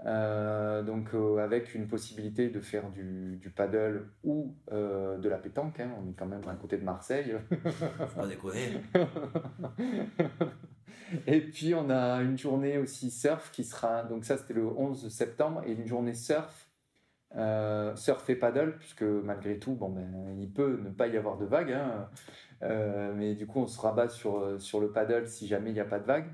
Euh, 0.05 0.83
donc 0.83 1.13
euh, 1.13 1.37
avec 1.37 1.75
une 1.75 1.87
possibilité 1.87 2.49
de 2.49 2.59
faire 2.59 2.89
du, 2.91 3.53
paddle 3.55 4.09
ou 4.23 4.55
euh, 4.71 5.17
de 5.17 5.29
la 5.29 5.37
pétanque. 5.37 5.79
Hein. 5.79 5.91
on 6.01 6.09
est 6.09 6.13
quand 6.13 6.25
même 6.25 6.45
à 6.47 6.55
côté 6.55 6.77
de 6.77 6.83
Marseille. 6.83 7.35
Faut 8.07 8.21
pas 8.21 8.27
déconner. 8.27 8.81
et 11.27 11.41
puis 11.41 11.73
on 11.75 11.89
a 11.89 12.21
une 12.21 12.37
journée 12.37 12.77
aussi 12.77 13.11
surf 13.11 13.51
qui 13.51 13.63
sera, 13.63 14.03
donc 14.03 14.25
ça 14.25 14.37
c'était 14.37 14.53
le 14.53 14.65
11 14.65 15.09
septembre, 15.09 15.63
et 15.65 15.73
une 15.73 15.87
journée 15.87 16.13
surf, 16.13 16.69
surf 17.95 18.29
et 18.29 18.35
paddle, 18.35 18.77
puisque 18.77 19.03
malgré 19.03 19.57
tout, 19.57 19.73
bon, 19.73 19.89
ben, 19.89 20.37
il 20.39 20.51
peut 20.51 20.79
ne 20.83 20.89
pas 20.89 21.07
y 21.07 21.17
avoir 21.17 21.37
de 21.37 21.45
vagues. 21.45 21.71
Hein. 21.71 22.09
mais 23.15 23.33
du 23.35 23.47
coup 23.47 23.59
on 23.59 23.67
se 23.67 23.79
rabat 23.81 24.09
sur, 24.09 24.61
sur 24.61 24.79
le 24.79 24.91
paddle 24.91 25.27
si 25.27 25.47
jamais 25.47 25.71
il 25.71 25.73
n'y 25.73 25.79
a 25.79 25.85
pas 25.85 25.99
de 25.99 26.05
vagues. 26.05 26.29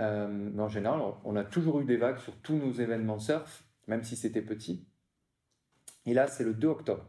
Euh, 0.00 0.28
mais 0.28 0.62
en 0.62 0.68
général, 0.68 1.00
on 1.24 1.36
a 1.36 1.44
toujours 1.44 1.80
eu 1.80 1.84
des 1.84 1.96
vagues 1.96 2.18
sur 2.18 2.36
tous 2.38 2.56
nos 2.56 2.72
événements 2.72 3.18
surf, 3.18 3.64
même 3.86 4.02
si 4.02 4.16
c'était 4.16 4.42
petit. 4.42 4.86
Et 6.06 6.14
là, 6.14 6.26
c'est 6.26 6.44
le 6.44 6.54
2 6.54 6.68
octobre. 6.68 7.06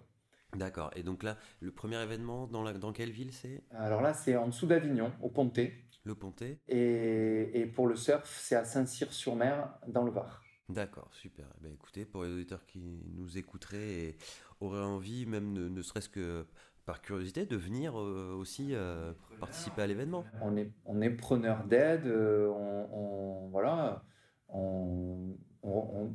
D'accord. 0.55 0.91
Et 0.95 1.03
donc 1.03 1.23
là, 1.23 1.37
le 1.59 1.71
premier 1.71 2.01
événement, 2.01 2.47
dans, 2.47 2.63
la, 2.63 2.73
dans 2.73 2.93
quelle 2.93 3.11
ville 3.11 3.33
c'est? 3.33 3.63
Alors 3.71 4.01
là, 4.01 4.13
c'est 4.13 4.37
en 4.37 4.47
dessous 4.47 4.67
d'Avignon, 4.67 5.11
au 5.21 5.29
Pontet. 5.29 5.73
Le 6.05 6.13
Pontet. 6.15 6.59
Et, 6.67 7.59
et 7.59 7.65
pour 7.65 7.87
le 7.87 7.95
surf, 7.95 8.39
c'est 8.39 8.55
à 8.55 8.63
Saint-Cyr-sur-Mer, 8.63 9.73
dans 9.87 10.03
le 10.03 10.11
Var. 10.11 10.41
D'accord, 10.69 11.09
super. 11.11 11.45
Eh 11.57 11.63
ben, 11.63 11.73
écoutez, 11.73 12.05
pour 12.05 12.23
les 12.23 12.31
auditeurs 12.31 12.65
qui 12.65 13.03
nous 13.15 13.37
écouteraient 13.37 13.89
et 13.89 14.17
auraient 14.61 14.83
envie, 14.83 15.25
même 15.25 15.51
ne 15.53 15.81
serait-ce 15.81 16.09
que 16.09 16.45
par 16.85 17.01
curiosité 17.01 17.47
de 17.47 17.55
venir 17.55 17.99
euh, 17.99 18.35
aussi 18.37 18.69
euh, 18.73 19.13
participer 19.39 19.81
à 19.81 19.87
l'événement. 19.87 20.23
On 20.41 20.55
est, 20.55 20.71
on 20.85 21.01
est 21.01 21.09
preneur 21.09 21.63
d'aide, 21.65 22.05
euh, 22.05 22.47
on, 22.47 23.49
voilà, 23.51 24.03
on, 24.49 25.35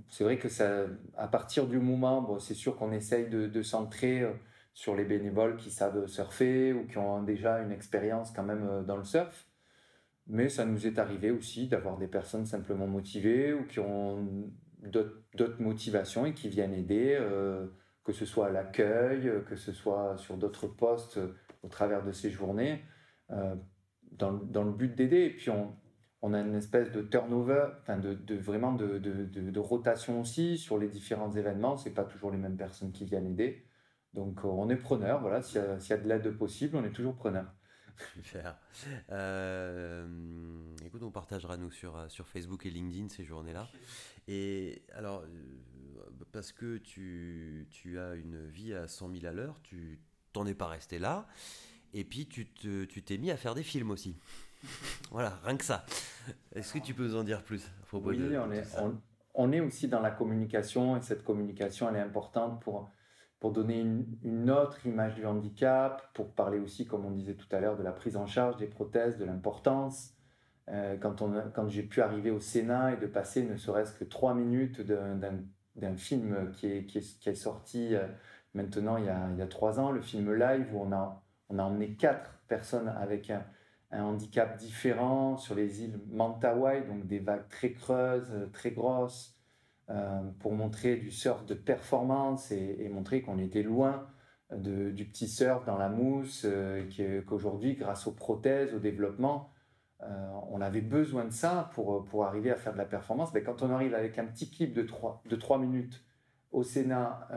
c'est 0.09 0.23
vrai 0.23 0.39
que 0.39 0.49
ça, 0.49 0.87
à 1.17 1.27
partir 1.27 1.67
du 1.67 1.81
moment, 1.81 2.23
bon, 2.23 2.39
c'est 2.39 2.55
sûr 2.55 2.77
qu'on 2.77 2.93
essaye 2.93 3.29
de, 3.29 3.49
de 3.49 3.63
centrer 3.63 4.25
sur 4.73 4.95
les 4.95 5.05
bénévoles 5.05 5.57
qui 5.57 5.73
savent 5.73 6.07
surfer 6.07 6.73
ou 6.73 6.87
qui 6.87 6.99
ont 6.99 7.25
déjà 7.25 7.59
une 7.59 7.73
expérience 7.73 8.31
quand 8.31 8.45
même 8.45 8.85
dans 8.87 8.97
le 8.97 9.05
surf. 9.05 9.50
Mais 10.27 10.49
ça 10.49 10.65
nous 10.65 10.87
est 10.87 10.99
arrivé 10.99 11.31
aussi 11.31 11.67
d'avoir 11.67 11.99
des 11.99 12.07
personnes 12.07 12.47
simplement 12.47 12.87
motivées 12.87 13.53
ou 13.53 13.65
qui 13.67 13.81
ont 13.81 14.51
d'autres 14.83 15.61
motivations 15.61 16.25
et 16.27 16.35
qui 16.35 16.49
viennent 16.49 16.75
aider 16.75 17.19
que 18.05 18.13
ce 18.13 18.25
soit 18.25 18.47
à 18.47 18.51
l'accueil, 18.51 19.31
que 19.47 19.57
ce 19.57 19.73
soit 19.73 20.17
sur 20.17 20.37
d'autres 20.37 20.67
postes 20.67 21.19
au 21.63 21.69
travers 21.69 22.03
de 22.03 22.13
ces 22.13 22.31
journées, 22.31 22.83
euh, 23.31 23.55
dans, 24.13 24.33
dans, 24.33 24.65
le 24.65 24.73
but 24.73 24.95
d'aider. 24.95 25.25
Et 25.27 25.31
puis 25.31 25.51
on, 25.51 25.77
on, 26.23 26.33
a 26.35 26.41
une 26.41 26.55
espèce 26.55 26.91
de 26.91 27.03
turnover, 27.03 27.67
de, 27.89 28.15
de 28.15 28.35
vraiment 28.37 28.73
de, 28.73 28.99
de, 28.99 29.25
de, 29.27 29.61
rotation 29.61 30.21
aussi 30.21 30.59
sur 30.59 30.79
les 30.79 30.89
différents 30.89 31.31
événements. 31.31 31.77
C'est 31.77 31.95
pas 31.95 32.05
toujours 32.05 32.31
les 32.31 32.39
mêmes 32.39 32.57
personnes 32.57 32.93
qui 32.93 33.05
viennent 33.05 33.27
aider. 33.27 33.67
Donc 34.15 34.45
on 34.45 34.69
est 34.71 34.77
preneur, 34.77 35.21
voilà, 35.21 35.41
s'il 35.43 35.61
y, 35.61 35.89
y, 35.89 35.93
a 35.93 35.97
de 35.97 36.09
l'aide 36.09 36.37
possible, 36.37 36.77
on 36.77 36.85
est 36.85 36.91
toujours 36.91 37.15
preneur. 37.15 37.47
Super. 38.15 38.57
Euh, 39.11 40.07
écoute, 40.85 41.03
on 41.03 41.11
partagera 41.11 41.57
nous 41.57 41.71
sur, 41.71 42.11
sur 42.11 42.29
Facebook 42.29 42.67
et 42.67 42.71
LinkedIn 42.71 43.09
ces 43.09 43.25
journées-là. 43.25 43.69
Et 44.29 44.83
alors, 44.95 45.23
euh, 45.23 46.11
parce 46.33 46.53
que 46.53 46.79
tu, 46.79 47.67
tu, 47.71 47.99
as 47.99 48.15
une 48.15 48.47
vie 48.49 48.75
à 48.75 48.89
100 48.89 49.13
000 49.15 49.27
à 49.27 49.33
l'heure, 49.33 49.61
tu 49.63 50.01
t'en 50.33 50.47
es 50.47 50.55
pas 50.55 50.69
resté 50.69 50.99
là. 50.99 51.27
Et 51.93 52.05
puis, 52.05 52.27
tu 52.27 52.47
t'es 52.47 52.87
tu 52.87 53.19
mis 53.19 53.31
à 53.31 53.37
faire 53.37 53.55
des 53.55 53.65
films 53.65 53.91
aussi. 53.91 54.17
voilà, 55.11 55.41
rien 55.45 55.57
que 55.57 55.65
ça. 55.65 55.85
Est-ce 56.53 56.73
que 56.73 56.79
tu 56.79 56.95
peux 56.95 57.05
nous 57.05 57.17
en 57.17 57.25
dire 57.25 57.43
plus 57.43 57.69
Oui, 57.93 58.19
on, 58.37 58.53
est, 58.53 58.65
on, 59.35 59.53
est 59.53 59.61
aussi 59.61 59.89
dans 59.89 60.01
la 60.01 60.11
communication 60.11 60.97
et 60.97 61.01
cette 61.01 61.25
communication, 61.25 61.89
elle 61.89 61.97
est 61.97 62.01
importante 62.01 62.61
pour 62.63 62.91
pour 63.41 63.53
donner 63.53 63.81
une, 63.81 64.51
autre 64.51 64.87
image 64.87 65.15
du 65.15 65.25
handicap, 65.25 66.13
pour 66.13 66.31
parler 66.33 66.59
aussi, 66.59 66.87
comme 66.87 67.07
on 67.07 67.11
disait 67.11 67.35
tout 67.35 67.49
à 67.51 67.61
l'heure, 67.61 67.77
de 67.77 67.83
la 67.83 67.93
prise 67.93 68.17
en 68.17 68.27
charge 68.27 68.59
des 68.59 68.67
prothèses, 68.67 69.17
de 69.17 69.25
l'importance. 69.25 70.15
Euh, 70.69 70.99
quand, 70.99 71.69
j'ai 71.69 71.83
pu 71.83 72.03
arriver 72.03 72.31
au 72.31 72.39
Sénat 72.39 72.93
et 72.93 72.97
de 72.99 73.07
passer 73.07 73.43
ne 73.43 73.57
serait-ce 73.57 73.95
que 73.95 74.05
trois 74.05 74.35
minutes 74.35 74.83
d'un 74.83 75.97
film 75.97 76.53
qui 76.53 76.67
est, 76.69 77.35
sorti 77.35 77.95
maintenant 78.55 78.99
il 78.99 79.07
y, 79.07 79.09
a, 79.09 79.47
trois 79.47 79.81
ans, 79.81 79.91
le 79.91 80.03
film 80.03 80.35
Live, 80.35 80.69
où 80.75 80.83
on 80.83 80.93
a, 80.93 81.23
emmené 81.49 81.95
quatre 81.95 82.39
personnes 82.47 82.89
avec 82.89 83.31
un, 83.31 83.43
handicap 83.91 84.57
différent 84.57 85.37
sur 85.37 85.55
les 85.55 85.83
îles 85.83 85.99
Mentawai, 86.11 86.83
donc 86.83 87.07
des 87.07 87.19
vagues 87.19 87.49
très 87.49 87.73
creuses, 87.73 88.49
très 88.53 88.71
grosses, 88.71 89.35
euh, 89.35 89.40
pour 90.39 90.53
montrer 90.53 90.97
du 90.97 91.11
surf 91.11 91.45
de 91.47 91.55
performance 91.55 92.51
et, 92.53 92.89
montrer 92.89 93.23
qu'on 93.23 93.39
était 93.39 93.63
loin 93.63 94.07
du 94.57 95.05
petit 95.05 95.29
surf 95.29 95.65
dans 95.65 95.79
la 95.79 95.89
mousse, 95.89 96.45
euh, 96.45 96.83
qu'aujourd'hui, 97.27 97.75
grâce 97.75 98.07
aux 98.07 98.13
prothèses, 98.13 98.75
au 98.75 98.79
développement, 98.79 99.53
euh, 100.03 100.07
on 100.51 100.61
avait 100.61 100.81
besoin 100.81 101.25
de 101.25 101.33
ça 101.33 101.71
pour, 101.75 102.05
pour 102.05 102.25
arriver 102.25 102.51
à 102.51 102.57
faire 102.57 102.73
de 102.73 102.79
la 102.79 102.85
performance. 102.85 103.33
Mais 103.33 103.43
quand 103.43 103.63
on 103.63 103.71
arrive 103.71 103.95
avec 103.95 104.19
un 104.19 104.25
petit 104.25 104.51
clip 104.51 104.73
de 104.75 104.83
3, 104.83 105.23
de 105.29 105.37
3 105.37 105.59
minutes 105.59 106.05
au 106.51 106.65
Sénat 106.65 107.29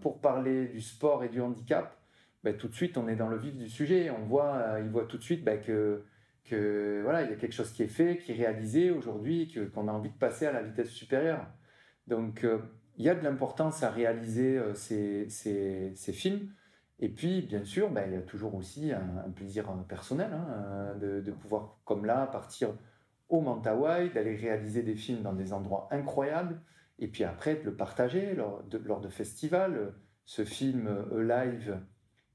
pour 0.00 0.20
parler 0.20 0.68
du 0.68 0.80
sport 0.80 1.24
et 1.24 1.28
du 1.28 1.40
handicap, 1.40 1.96
ben, 2.44 2.56
tout 2.56 2.68
de 2.68 2.74
suite, 2.74 2.96
on 2.96 3.08
est 3.08 3.16
dans 3.16 3.28
le 3.28 3.36
vif 3.36 3.56
du 3.56 3.68
sujet. 3.68 4.10
On 4.10 4.24
voit, 4.26 4.76
il 4.78 4.88
voit 4.90 5.06
tout 5.06 5.18
de 5.18 5.22
suite 5.22 5.44
que, 5.62 6.04
que 6.44 7.00
voilà, 7.02 7.22
il 7.22 7.30
y 7.30 7.32
a 7.32 7.36
quelque 7.36 7.52
chose 7.52 7.72
qui 7.72 7.82
est 7.82 7.88
fait, 7.88 8.18
qui 8.18 8.30
est 8.30 8.36
réalisé 8.36 8.92
aujourd'hui, 8.92 9.52
qu'on 9.74 9.88
a 9.88 9.92
envie 9.92 10.10
de 10.10 10.18
passer 10.18 10.46
à 10.46 10.52
la 10.52 10.62
vitesse 10.62 10.90
supérieure. 10.90 11.44
Donc, 12.06 12.44
euh, 12.44 12.58
il 12.96 13.04
y 13.04 13.08
a 13.08 13.14
de 13.14 13.22
l'importance 13.22 13.82
à 13.82 13.90
réaliser 13.90 14.58
euh, 14.58 14.74
ces, 14.74 16.12
films. 16.12 16.50
Et 16.98 17.08
puis, 17.08 17.42
bien 17.42 17.64
sûr, 17.64 17.90
ben, 17.90 18.04
il 18.06 18.14
y 18.14 18.16
a 18.16 18.22
toujours 18.22 18.54
aussi 18.54 18.92
un, 18.92 19.30
plaisir 19.30 19.70
euh, 19.70 19.82
personnel 19.88 20.32
hein, 20.32 20.96
de, 21.00 21.32
pouvoir, 21.32 21.78
comme 21.84 22.04
là, 22.04 22.26
partir 22.26 22.74
au 23.28 23.40
Mentawai, 23.40 24.10
d'aller 24.10 24.36
réaliser 24.36 24.82
des 24.82 24.96
films 24.96 25.22
dans 25.22 25.32
des 25.32 25.52
endroits 25.52 25.88
incroyables, 25.92 26.60
et 26.98 27.08
puis 27.08 27.24
après 27.24 27.54
de 27.54 27.62
le 27.62 27.76
partager 27.76 28.34
lors 28.34 28.62
de, 29.00 29.08
festivals. 29.08 29.94
Ce 30.26 30.44
film 30.44 30.88
Live, 31.16 31.80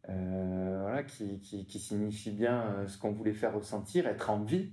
voilà, 0.08 1.04
qui, 1.04 1.40
qui, 1.40 1.80
signifie 1.80 2.32
bien 2.32 2.86
ce 2.88 2.98
qu'on 2.98 3.12
voulait 3.12 3.34
faire 3.34 3.54
ressentir, 3.54 4.08
être 4.08 4.30
en 4.30 4.44
vie. 4.44 4.72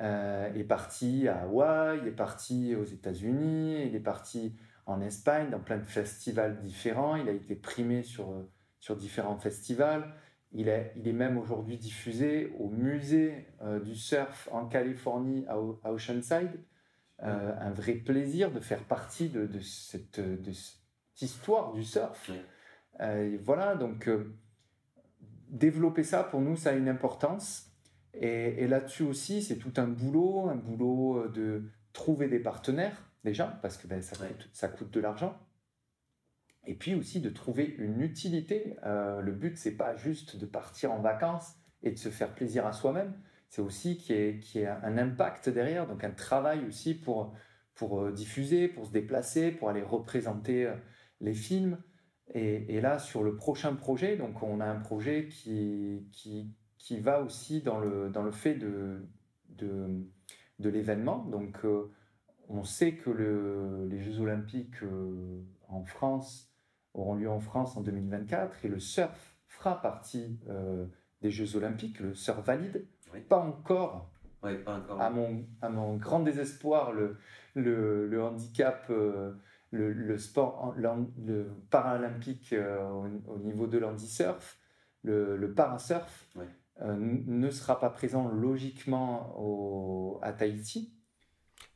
Euh, 0.00 0.54
est 0.54 0.64
parti 0.64 1.26
à 1.26 1.42
Hawaï, 1.42 2.06
est 2.06 2.12
parti 2.12 2.76
aux 2.76 2.84
États-Unis, 2.84 3.84
il 3.84 3.96
est 3.96 4.00
parti 4.00 4.54
en 4.86 5.00
Espagne 5.00 5.50
dans 5.50 5.58
plein 5.58 5.78
de 5.78 5.84
festivals 5.84 6.60
différents. 6.60 7.16
Il 7.16 7.28
a 7.28 7.32
été 7.32 7.56
primé 7.56 8.04
sur, 8.04 8.32
sur 8.78 8.94
différents 8.94 9.38
festivals. 9.38 10.14
Il 10.52 10.68
est, 10.68 10.92
il 10.94 11.08
est 11.08 11.12
même 11.12 11.36
aujourd'hui 11.36 11.78
diffusé 11.78 12.54
au 12.60 12.68
musée 12.68 13.48
euh, 13.62 13.80
du 13.80 13.96
surf 13.96 14.48
en 14.52 14.66
Californie 14.66 15.44
à, 15.48 15.58
Oceanside. 15.90 16.60
Euh, 17.24 17.52
un 17.58 17.72
vrai 17.72 17.94
plaisir 17.94 18.52
de 18.52 18.60
faire 18.60 18.84
partie 18.84 19.28
de, 19.28 19.46
de, 19.46 19.58
cette, 19.58 20.20
de 20.20 20.52
cette, 20.52 20.76
histoire 21.20 21.72
du 21.72 21.82
surf. 21.82 22.30
voilà, 23.42 23.74
donc 23.74 24.08
développer 25.48 26.04
ça 26.04 26.22
pour 26.22 26.40
nous, 26.40 26.54
ça 26.54 26.70
a 26.70 26.72
une 26.74 26.88
importance. 26.88 27.67
Et, 28.14 28.66
là-dessus 28.66 29.02
aussi, 29.02 29.42
c'est 29.42 29.56
tout 29.56 29.72
un 29.76 29.86
boulot, 29.86 30.48
un 30.48 30.56
boulot 30.56 31.18
euh, 31.18 31.28
de 31.28 31.70
trouver 31.92 32.28
des 32.28 32.40
partenaires, 32.40 33.10
déjà, 33.24 33.58
parce 33.62 33.76
que 33.76 33.86
ben, 33.86 34.02
ça, 34.02 34.16
coûte, 34.16 34.48
ça 34.52 34.68
coûte 34.68 34.90
de 34.90 35.00
l'argent. 35.00 35.38
Et 36.66 36.74
puis 36.74 36.94
aussi 36.94 37.20
de 37.20 37.30
trouver 37.30 37.64
une 37.78 38.00
utilité. 38.00 38.76
Euh, 38.84 39.20
le 39.20 39.32
but, 39.32 39.56
c'est 39.56 39.76
pas 39.76 39.96
juste 39.96 40.36
de 40.36 40.46
partir 40.46 40.92
en 40.92 41.00
vacances 41.00 41.54
et 41.82 41.90
de 41.90 41.98
se 41.98 42.08
faire 42.08 42.34
plaisir 42.34 42.66
à 42.66 42.72
soi-même, 42.72 43.14
c'est 43.48 43.62
aussi 43.62 43.96
qu'il 43.96 44.16
y, 44.16 44.18
ait, 44.18 44.40
y 44.54 44.58
ait 44.58 44.66
un 44.66 44.98
impact 44.98 45.48
derrière, 45.48 45.86
donc 45.86 46.04
un 46.04 46.10
travail 46.10 46.66
aussi 46.66 46.92
pour, 46.94 47.34
pour 47.74 48.02
euh, 48.02 48.12
diffuser, 48.12 48.68
pour 48.68 48.86
se 48.86 48.92
déplacer, 48.92 49.52
pour 49.52 49.70
aller 49.70 49.82
représenter 49.82 50.70
les 51.20 51.34
films. 51.34 51.78
Et, 52.34 52.76
et, 52.76 52.80
là, 52.80 52.98
sur 52.98 53.22
le 53.22 53.36
prochain 53.36 53.74
projet, 53.74 54.16
donc 54.16 54.42
on 54.42 54.60
a 54.60 54.66
un 54.66 54.80
projet 54.80 55.28
qui, 55.28 56.08
qui, 56.12 56.54
qui 56.78 57.00
va 57.00 57.20
aussi 57.20 57.60
dans 57.60 57.78
le, 57.80 58.08
dans 58.08 58.22
le 58.22 58.30
fait 58.30 58.54
de, 58.54 59.02
de, 59.50 60.06
de 60.58 60.68
l'événement. 60.70 61.24
Donc, 61.24 61.64
euh, 61.64 61.90
on 62.48 62.64
sait 62.64 62.94
que 62.94 63.10
le, 63.10 63.86
les 63.90 64.00
Jeux 64.00 64.20
Olympiques 64.20 64.82
euh, 64.82 65.42
en 65.68 65.84
France 65.84 66.50
auront 66.94 67.14
lieu 67.14 67.30
en 67.30 67.40
France 67.40 67.76
en 67.76 67.82
2024 67.82 68.64
et 68.64 68.68
le 68.68 68.80
surf 68.80 69.36
fera 69.46 69.80
partie 69.80 70.38
euh, 70.48 70.86
des 71.20 71.30
Jeux 71.30 71.56
Olympiques, 71.56 72.00
le 72.00 72.14
surf 72.14 72.44
valide. 72.44 72.86
Pas 73.28 73.38
encore. 73.38 74.10
pas 74.40 74.50
encore. 74.76 75.00
À, 75.00 75.10
mon, 75.10 75.44
à 75.60 75.68
mon 75.68 75.96
grand 75.96 76.20
désespoir, 76.20 76.92
le, 76.92 77.16
le, 77.54 78.06
le 78.06 78.22
handicap, 78.22 78.88
le, 78.88 79.34
le, 79.70 80.18
sport 80.18 80.74
le 80.76 81.50
paralympique 81.70 82.54
au, 82.54 83.32
au, 83.32 83.38
niveau 83.38 83.66
de 83.66 83.78
l'handisurf, 83.78 84.58
le, 85.02 85.36
le 85.36 85.54
parasurf. 85.54 86.28
Ne 86.80 87.50
sera 87.50 87.80
pas 87.80 87.90
présent 87.90 88.28
logiquement 88.28 89.34
au, 89.38 90.18
à 90.22 90.32
Tahiti. 90.32 90.94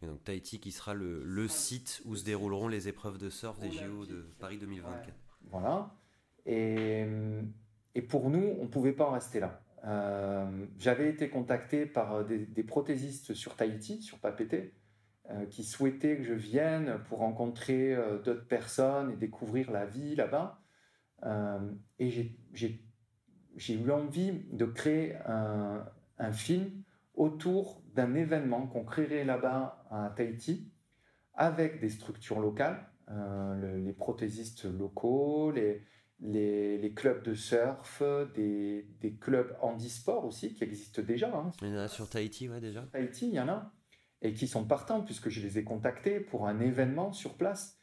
Et 0.03 0.07
donc 0.07 0.23
Tahiti 0.25 0.61
qui 0.61 0.73
sera 0.73 0.95
le, 0.95 1.23
le, 1.25 1.49
site 1.49 2.03
où 2.05 2.17
se 2.17 2.25
dérouleront 2.25 2.69
les 2.69 2.89
épreuves 2.89 3.19
de 3.19 3.31
surf 3.31 3.59
des 3.59 3.71
JO 3.71 4.07
de 4.07 4.27
Paris 4.39 4.59
2024. 4.59 5.15
Voilà. 5.51 5.95
Et, 6.47 7.07
et, 7.95 8.03
pour 8.03 8.31
nous, 8.31 8.57
on 8.59 8.65
ne 8.65 8.69
pouvait 8.69 8.93
pas 8.93 9.07
en 9.07 9.13
rester 9.13 9.41
là. 9.41 9.61
Euh, 9.85 10.67
j'avais 10.79 11.09
été 11.09 11.29
contacté 11.29 11.87
par 11.87 12.25
des, 12.25 12.47
des, 12.47 12.63
prothésistes 12.63 13.35
sur 13.35 13.57
Tahiti, 13.57 14.03
sur 14.03 14.19
Papété, 14.19 14.75
euh, 15.31 15.47
qui 15.47 15.65
souhaitaient 15.65 16.17
que 16.17 16.25
je 16.25 16.35
vienne 16.35 17.01
pour 17.09 17.19
rencontrer 17.19 17.97
d'autres 18.25 18.47
personnes 18.47 19.11
et 19.13 19.17
découvrir 19.17 19.71
la 19.71 19.87
vie 19.87 20.15
là-bas. 20.15 20.61
et 21.99 22.11
j'ai 22.11 22.85
j'ai 23.57 23.75
eu 23.75 23.91
envie 23.91 24.33
de 24.53 24.65
créer 24.65 25.17
un, 25.27 25.85
un 26.19 26.33
film 26.33 26.71
autour 27.15 27.83
d'un 27.95 28.15
événement 28.15 28.67
qu'on 28.67 28.85
créerait 28.85 29.25
là-bas 29.25 29.85
à 29.91 30.13
Tahiti 30.17 30.71
avec 31.35 31.81
des 31.81 31.89
structures 31.89 32.41
locales, 32.41 32.87
euh, 33.11 33.79
les 33.79 33.93
prothésistes 33.93 34.65
locaux, 34.65 35.51
les, 35.51 35.83
les, 36.21 36.79
les, 36.79 36.95
clubs 36.95 37.23
de 37.23 37.35
surf, 37.35 38.03
des, 38.35 38.87
des, 39.01 39.15
clubs 39.15 39.57
handisport 39.61 40.25
aussi 40.25 40.55
qui 40.55 40.65
existent 40.65 41.03
déjà. 41.03 41.35
Hein. 41.35 41.51
Il 41.63 41.69
y 41.69 41.73
en 41.73 41.79
a 41.79 41.89
sur 41.89 42.09
Tahiti, 42.09 42.49
ouais, 42.49 42.61
déjà. 42.61 42.83
Tahiti, 42.93 43.29
il 43.29 43.35
y 43.35 43.41
en 43.41 43.49
a. 43.49 43.73
Et 44.21 44.35
qui 44.35 44.47
sont 44.47 44.65
partants 44.65 45.03
puisque 45.03 45.31
je 45.31 45.41
les 45.41 45.59
ai 45.59 45.65
contactés 45.65 46.21
pour 46.21 46.47
un 46.47 46.61
événement 46.61 47.13
sur 47.13 47.35
place. 47.35 47.81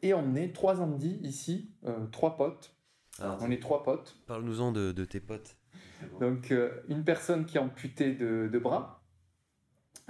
Et 0.00 0.14
on 0.14 0.34
est 0.34 0.54
trois 0.54 0.80
Andis 0.80 1.18
ici, 1.22 1.74
euh, 1.84 2.06
trois 2.06 2.36
potes, 2.36 2.77
on 3.20 3.50
est 3.50 3.60
trois 3.60 3.82
potes. 3.82 4.16
Parle-nous-en 4.26 4.72
de, 4.72 5.04
tes 5.04 5.20
potes. 5.20 5.56
Donc, 6.20 6.50
euh, 6.50 6.70
une 6.88 7.04
personne 7.04 7.44
qui 7.46 7.56
est 7.56 7.60
amputée 7.60 8.14
de, 8.14 8.58
bras, 8.58 9.02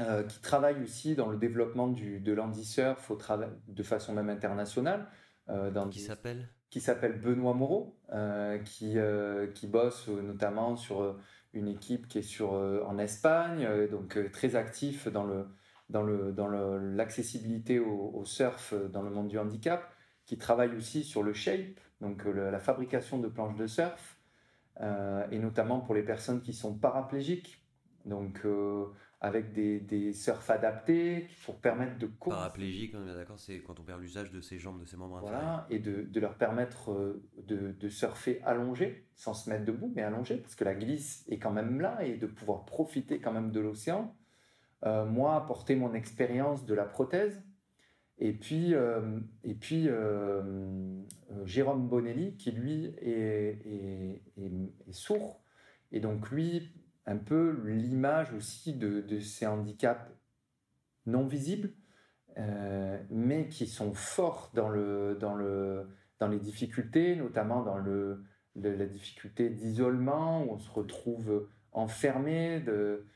euh, 0.01 0.23
qui 0.23 0.41
travaille 0.41 0.83
aussi 0.83 1.15
dans 1.15 1.29
le 1.29 1.37
développement 1.37 1.89
du, 1.89 2.21
de 2.21 2.33
l'handisurf 2.33 3.13
de 3.69 3.83
façon 3.83 4.13
même 4.13 4.31
internationale. 4.31 5.09
Euh, 5.49 5.71
dans 5.71 5.89
qui 5.89 6.01
s'appelle? 6.01 6.49
Qui 6.71 6.81
s'appelle 6.81 7.19
Benoît 7.21 7.55
Moreau, 7.55 7.99
qui, 8.65 8.97
qui 9.55 9.67
bosse 9.67 10.09
notamment 10.09 10.77
sur 10.77 11.19
une 11.55 11.67
équipe 11.67 12.09
qui 12.09 12.19
est 12.19 12.23
sur, 12.23 12.53
en 12.53 12.99
Espagne, 12.99 13.67
donc 13.91 14.19
très 14.33 14.55
actif 14.55 15.09
dans 15.09 15.25
le 15.25 15.47
dans 15.89 16.03
le 16.03 16.33
dans 16.33 16.47
l'accessibilité 16.47 17.79
au, 17.79 18.11
au, 18.13 18.27
surf 18.27 18.75
dans 18.93 19.01
le 19.01 19.09
monde 19.09 19.29
du 19.29 19.39
handicap, 19.39 19.91
qui 20.27 20.37
travaille 20.37 20.77
aussi 20.77 21.05
sur 21.05 21.23
le 21.23 21.33
shape, 21.33 21.81
donc 22.01 22.27
euh, 22.27 22.51
la 22.51 22.59
fabrication 22.59 23.19
de 23.19 23.29
planches 23.29 23.57
de 23.57 23.67
surf, 23.67 24.19
euh, 24.81 25.27
et 25.31 25.39
notamment 25.39 25.81
pour 25.81 25.95
les 25.95 26.03
personnes 26.03 26.41
qui 26.41 26.53
sont 26.53 26.75
paraplégiques, 26.75 27.65
donc 28.05 28.41
euh, 28.45 28.87
avec 29.21 29.53
des, 29.53 29.81
des 29.81 30.13
surfs 30.13 30.49
adaptés 30.51 31.29
pour 31.45 31.57
permettre 31.57 31.99
de... 31.99 32.07
Paraplégique, 32.07 32.95
on 32.95 33.07
est 33.09 33.15
d'accord, 33.15 33.39
c'est 33.39 33.59
quand 33.61 33.81
on 33.81 33.83
perd 33.83 34.01
l'usage 34.01 34.31
de 34.31 34.41
ses 34.41 34.59
jambes, 34.59 34.79
de 34.79 34.85
ses 34.85 34.97
membres 34.97 35.19
Voilà, 35.21 35.67
et 35.71 35.81
de, 35.81 36.03
de, 36.03 36.21
leur 36.21 36.35
permettre 36.35 37.21
de, 37.37 37.73
de, 37.73 37.89
surfer 37.89 38.41
allongé, 38.45 39.09
sans 39.17 39.35
se 39.35 39.51
mettre 39.51 39.65
debout, 39.65 39.93
mais 39.97 40.03
allongé, 40.03 40.37
parce 40.37 40.55
que 40.55 40.65
la 40.65 40.77
glisse 40.77 41.25
est 41.29 41.39
quand 41.39 41.51
même 41.51 41.81
là, 41.81 42.05
et 42.05 42.17
de 42.17 42.27
pouvoir 42.27 42.65
profiter 42.65 43.21
quand 43.21 43.33
même 43.33 43.51
de 43.51 43.59
l'océan. 43.59 44.15
moi, 44.85 45.35
apporter 45.35 45.75
mon 45.75 45.95
expérience 45.95 46.65
de 46.65 46.75
la 46.75 46.85
prothèse, 46.85 47.43
et 48.21 48.33
puis, 48.33 48.75
euh, 48.75 49.21
et 49.45 49.55
puis 49.55 49.89
euh, 49.89 50.43
euh, 51.31 51.47
Jérôme 51.47 51.89
Bonelli, 51.89 52.37
qui 52.37 52.51
lui 52.51 52.87
est, 53.01 54.23
sourd, 54.91 55.41
et 55.93 56.01
donc 56.01 56.31
lui, 56.31 56.73
un 57.07 57.17
peu 57.17 57.63
l'image 57.65 58.33
aussi 58.33 58.75
de, 58.75 59.21
ces 59.21 59.47
handicaps 59.47 60.11
non 61.07 61.27
visibles, 61.27 61.73
mais 63.11 63.49
qui 63.49 63.67
sont 63.67 63.95
forts 63.95 64.51
dans, 64.55 64.69
le, 64.69 65.17
dans, 65.19 65.35
le, 65.35 65.89
dans 66.19 66.29
les 66.29 66.39
difficultés, 66.39 67.17
notamment 67.17 67.63
dans 67.63 67.79
le, 67.79 68.25
la 68.55 68.87
difficulté 68.87 69.49
d'isolement, 69.51 70.45
où 70.45 70.53
on 70.53 70.59
se 70.59 70.71
retrouve 70.71 71.49
enfermé, 71.73 72.61
de, 72.61 73.07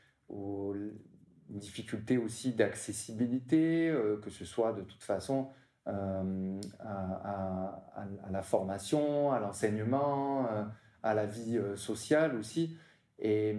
difficulté 1.59 2.17
aussi 2.17 2.53
d'accessibilité, 2.53 3.89
euh, 3.89 4.17
que 4.17 4.29
ce 4.29 4.45
soit 4.45 4.73
de 4.73 4.81
toute 4.81 5.03
façon 5.03 5.49
à, 5.85 6.23
la 8.31 8.41
formation, 8.41 9.31
à 9.33 9.39
l'enseignement, 9.39 10.47
à 11.03 11.13
la 11.13 11.25
vie 11.25 11.59
sociale 11.75 12.37
aussi. 12.37 12.77
Et, 13.19 13.57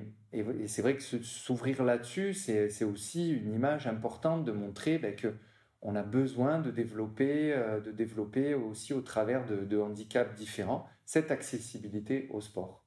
c'est 0.66 0.80
vrai 0.80 0.96
que 0.96 1.02
s'ouvrir 1.02 1.84
là-dessus, 1.84 2.32
c'est 2.32 2.84
aussi 2.84 3.30
une 3.30 3.52
image 3.52 3.86
importante 3.86 4.44
de 4.44 4.52
montrer 4.52 4.96
ben, 4.98 5.14
que 5.14 5.34
on 5.82 5.96
a 5.96 6.02
besoin 6.02 6.60
de 6.60 6.70
développer, 6.70 7.54
de 7.84 7.90
développer 7.90 8.54
aussi 8.54 8.94
au 8.94 9.02
travers 9.02 9.44
de 9.44 9.78
handicaps 9.78 10.34
différents 10.34 10.88
cette 11.04 11.30
accessibilité 11.30 12.28
au 12.30 12.40
sport. 12.40 12.84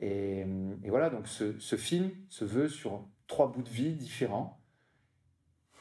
Et, 0.00 0.44
voilà, 0.88 1.10
donc 1.10 1.26
ce, 1.26 1.76
film 1.76 2.10
se 2.28 2.44
veut 2.44 2.68
sur 2.68 3.08
trois 3.28 3.52
bouts 3.52 3.62
de 3.62 3.68
vie 3.68 3.92
différents, 3.92 4.58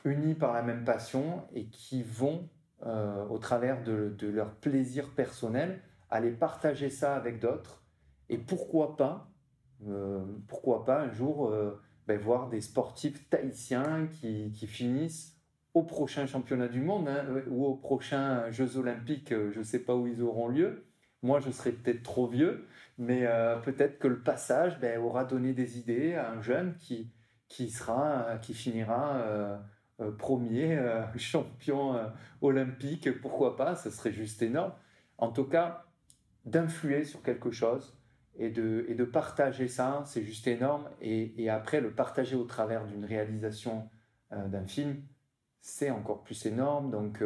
unis 0.06 0.36
par 0.36 0.54
la 0.54 0.62
même 0.62 0.84
passion 0.84 1.44
et 1.54 1.68
qui 1.68 2.04
vont, 2.04 2.50
euh, 2.86 3.26
au 3.28 3.40
travers 3.40 3.84
de, 3.84 4.16
leur 4.22 4.54
plaisir 4.56 5.10
personnel, 5.16 5.82
aller 6.10 6.32
partager 6.32 6.90
ça 6.90 7.16
avec 7.16 7.40
d'autres. 7.40 7.84
Et 8.30 8.38
pourquoi 8.38 8.96
pas, 8.98 9.32
euh, 9.88 10.24
pourquoi 10.48 10.86
pas 10.86 11.02
un 11.02 11.12
jour 11.12 11.48
euh, 11.48 11.82
ben, 12.08 12.20
voir 12.20 12.50
des 12.50 12.62
sportifs 12.62 13.30
tahitiens 13.30 14.08
qui, 14.08 14.52
finissent 14.68 15.36
au 15.74 15.84
prochain 15.84 16.26
championnat 16.26 16.68
du 16.68 16.82
monde 16.82 17.08
hein, 17.08 17.26
ou 17.50 17.66
aux 17.66 17.76
prochains 17.76 18.50
Jeux 18.52 18.78
olympiques, 18.78 19.30
je 19.30 19.58
ne 19.58 19.64
sais 19.64 19.80
pas 19.80 19.96
où 19.96 20.08
ils 20.08 20.22
auront 20.22 20.48
lieu. 20.48 20.86
Moi, 21.24 21.40
je 21.40 21.52
serai 21.52 21.72
peut-être 21.72 22.04
trop 22.04 22.28
vieux, 22.28 22.68
mais 22.98 23.28
peut-être 23.64 24.00
que 24.00 24.08
le 24.08 24.20
passage 24.20 24.80
ben, 24.80 25.00
aura 25.00 25.26
donné 25.26 25.54
des 25.54 25.78
idées 25.78 26.14
à 26.14 26.32
un 26.32 26.42
jeune 26.42 26.76
qui, 26.76 27.12
qui, 27.50 27.70
sera, 27.70 28.38
qui 28.42 28.54
finira 28.54 29.18
euh, 29.18 29.58
euh, 30.02 30.12
premier 30.12 30.80
champion 31.18 32.00
olympique. 32.42 33.22
Pourquoi 33.22 33.56
pas 33.56 33.76
Ce 33.76 33.90
serait 33.90 34.12
juste 34.12 34.42
énorme. 34.42 34.74
En 35.18 35.32
tout 35.32 35.46
cas, 35.46 35.86
d'influer 36.46 37.04
sur 37.04 37.24
quelque 37.24 37.52
chose 37.52 37.98
et 38.36 38.50
de, 38.50 38.86
et 38.88 38.96
de 38.96 39.04
partager 39.04 39.68
ça, 39.68 40.04
c'est 40.06 40.24
juste 40.24 40.48
énorme. 40.48 40.90
Et, 41.02 41.42
et, 41.44 41.50
après, 41.50 41.82
le 41.82 41.92
partager 41.92 42.36
au 42.36 42.44
travers 42.44 42.86
d'une 42.86 43.06
réalisation 43.06 43.90
d'un 44.32 44.68
film, 44.68 45.02
c'est 45.62 45.90
encore 45.90 46.24
plus 46.24 46.46
énorme. 46.46 46.92
Donc, 46.92 47.24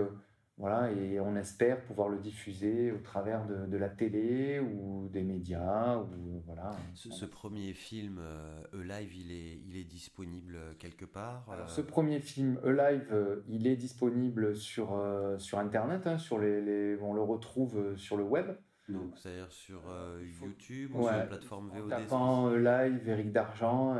voilà, 0.62 0.92
et 0.92 1.20
on 1.20 1.36
espère 1.36 1.82
pouvoir 1.82 2.08
le 2.08 2.20
diffuser 2.20 2.92
au 2.92 3.00
travers 3.00 3.48
de, 3.48 3.78
la 3.78 3.90
télé 3.90 4.60
ou 4.60 5.10
des 5.12 5.24
médias. 5.24 5.98
Ou, 5.98 6.44
voilà. 6.46 6.70
Ce, 6.94 7.26
premier 7.26 7.74
film, 7.74 8.20
euh, 8.22 8.62
E-Live, 8.76 9.12
il 9.16 9.32
est, 9.32 9.60
il 9.68 9.76
est 9.76 9.84
disponible 9.86 10.60
quelque 10.78 11.06
part 11.06 11.48
euh 11.50 11.66
Ce 11.66 11.82
premier 11.82 12.20
film, 12.20 12.60
E-Live, 12.64 13.08
euh, 13.12 13.38
il 13.48 13.66
est 13.66 13.76
disponible 13.76 14.56
sur, 14.56 14.96
sur 15.40 15.58
Internet. 15.58 16.06
Hein, 16.06 16.20
sur 16.20 16.38
les, 16.38 16.96
on 17.02 17.16
le 17.16 17.24
retrouve 17.24 17.98
sur 17.98 18.16
le 18.16 18.24
web. 18.24 18.52
C'est-à-dire 19.16 19.52
sur 19.52 19.82
YouTube 20.22 20.94
ou 20.94 21.04
sur 21.04 21.12
la 21.12 21.26
plateforme 21.26 21.72
VOD 21.74 21.86
En 21.86 21.90
tapant 21.90 22.50
Live, 22.50 23.10
Eric 23.10 23.32
D'Argent, 23.32 23.98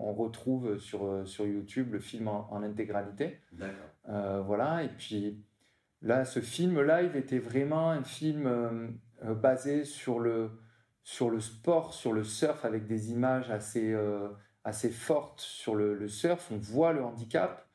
on, 0.00 0.14
retrouve 0.14 0.78
sur, 0.78 1.26
sur 1.26 1.44
YouTube 1.44 1.92
le 1.92 1.98
film 1.98 2.28
en, 2.28 2.50
en 2.50 2.62
intégralité. 2.62 3.40
D'accord. 3.52 4.44
voilà, 4.44 4.84
et 4.84 4.88
puis 4.88 5.42
Là, 6.02 6.24
ce 6.24 6.40
film 6.40 6.80
live 6.80 7.16
était 7.16 7.40
vraiment 7.40 7.90
un 7.90 8.04
film 8.04 8.46
euh, 8.46 8.88
euh, 9.24 9.34
basé 9.34 9.84
sur 9.84 10.20
le, 10.20 10.50
sur 11.02 11.28
le 11.28 11.40
sport, 11.40 11.92
sur 11.92 12.12
le 12.12 12.22
surf, 12.22 12.64
avec 12.64 12.86
des 12.86 13.10
images 13.10 13.50
assez, 13.50 13.92
euh, 13.92 14.28
assez 14.62 14.90
fortes 14.90 15.40
sur 15.40 15.74
le, 15.74 16.06
surf. 16.08 16.50
On 16.52 16.58
voit 16.58 16.92
le 16.92 17.02
handicap. 17.02 17.68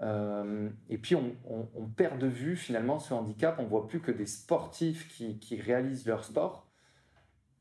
et 0.00 0.98
puis, 0.98 1.14
on, 1.14 1.36
on, 1.44 1.86
perd 1.88 2.18
de 2.18 2.26
vue 2.26 2.56
finalement 2.56 2.98
ce 2.98 3.14
handicap. 3.14 3.58
On 3.60 3.66
voit 3.66 3.86
plus 3.86 4.00
que 4.00 4.12
des 4.12 4.26
sportifs 4.26 5.08
qui, 5.08 5.38
qui 5.38 5.60
réalisent 5.60 6.06
leur 6.06 6.24
sport. 6.24 6.68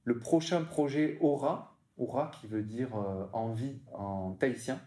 Le 0.03 0.17
prochain 0.19 0.63
projet 0.63 1.17
Aura, 1.21 1.77
Aura 1.97 2.31
qui 2.39 2.47
veut 2.47 2.63
dire 2.63 2.89
envie 3.33 3.81
en 3.93 4.33
tahitien. 4.33 4.79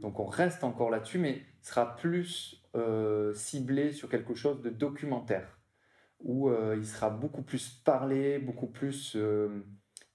Donc, 0.00 0.20
on 0.20 0.26
reste 0.26 0.64
encore 0.64 0.90
là-dessus, 0.90 1.18
mais 1.18 1.42
sera 1.62 1.96
plus 1.96 2.61
euh, 2.74 3.34
ciblé 3.34 3.92
sur 3.92 4.08
quelque 4.08 4.34
chose 4.34 4.62
de 4.62 4.70
documentaire, 4.70 5.58
où 6.20 6.48
euh, 6.48 6.74
il 6.78 6.86
sera 6.86 7.10
beaucoup 7.10 7.42
plus 7.42 7.68
parlé, 7.84 8.38
beaucoup 8.38 8.66
plus 8.66 9.14
euh, 9.14 9.62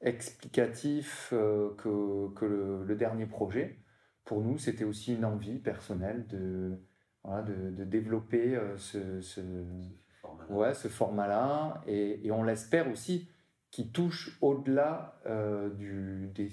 explicatif 0.01 1.27
que, 1.29 2.33
que 2.33 2.45
le, 2.87 2.95
dernier 2.95 3.27
projet. 3.27 3.83
Pour 4.25 4.41
nous, 4.41 4.57
c'était 4.57 4.85
aussi 4.85 5.13
une 5.13 5.25
envie 5.25 5.59
personnelle 5.59 6.25
de, 6.25 6.81
de, 7.25 7.69
de, 7.69 7.83
développer 7.83 8.59
ce, 8.77 9.21
ce, 9.21 9.41
format-là, 10.21 10.55
ouais, 10.55 10.73
ce 10.73 10.87
format 10.87 11.83
et, 11.85 12.25
et, 12.25 12.31
on 12.31 12.41
l'espère 12.41 12.89
aussi 12.89 13.29
qui 13.69 13.91
touche 13.91 14.35
au-delà 14.41 15.21
du, 15.77 16.31
des, 16.33 16.49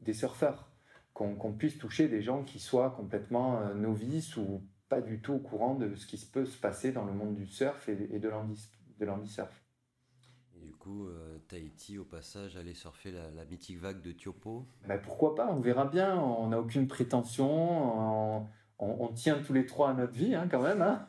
des 0.00 0.14
surfeurs. 0.14 0.70
Qu'on 1.12 1.52
puisse 1.52 1.76
toucher 1.76 2.08
des 2.08 2.22
gens 2.22 2.42
qui 2.42 2.58
soient 2.58 2.90
complètement 2.90 3.74
novices 3.74 4.38
ou 4.38 4.62
pas 4.92 5.00
du 5.00 5.20
tout 5.20 5.32
au 5.32 5.38
courant 5.38 5.74
de 5.74 5.94
ce 5.94 6.06
qui 6.06 6.18
peut 6.18 6.44
se 6.44 6.58
passer 6.58 6.92
dans 6.92 7.06
le 7.06 7.14
monde 7.14 7.34
du 7.34 7.46
surf 7.46 7.88
et, 7.88 8.18
de 8.18 8.28
l'handisurf. 9.06 9.64
Et 10.54 10.60
du 10.60 10.74
coup, 10.74 11.06
euh, 11.06 11.38
Tahiti, 11.48 11.96
au 11.96 12.04
passage, 12.04 12.58
aller 12.58 12.74
surfer 12.74 13.10
la, 13.10 13.46
mythique 13.46 13.80
vague 13.80 14.02
de 14.02 14.12
Tiopo 14.12 14.66
ben 14.86 15.00
Pourquoi 15.02 15.34
pas 15.34 15.50
On 15.50 15.60
verra 15.60 15.86
bien. 15.86 16.14
On 16.18 16.48
n'a 16.48 16.60
aucune 16.60 16.88
prétention. 16.88 18.46
On, 18.78 19.08
tient 19.14 19.38
tous 19.38 19.54
les 19.54 19.64
trois 19.64 19.88
à 19.88 19.94
notre 19.94 20.12
vie, 20.12 20.34
hein, 20.34 20.46
quand 20.50 20.60
même. 20.60 20.82
Hein. 20.82 21.06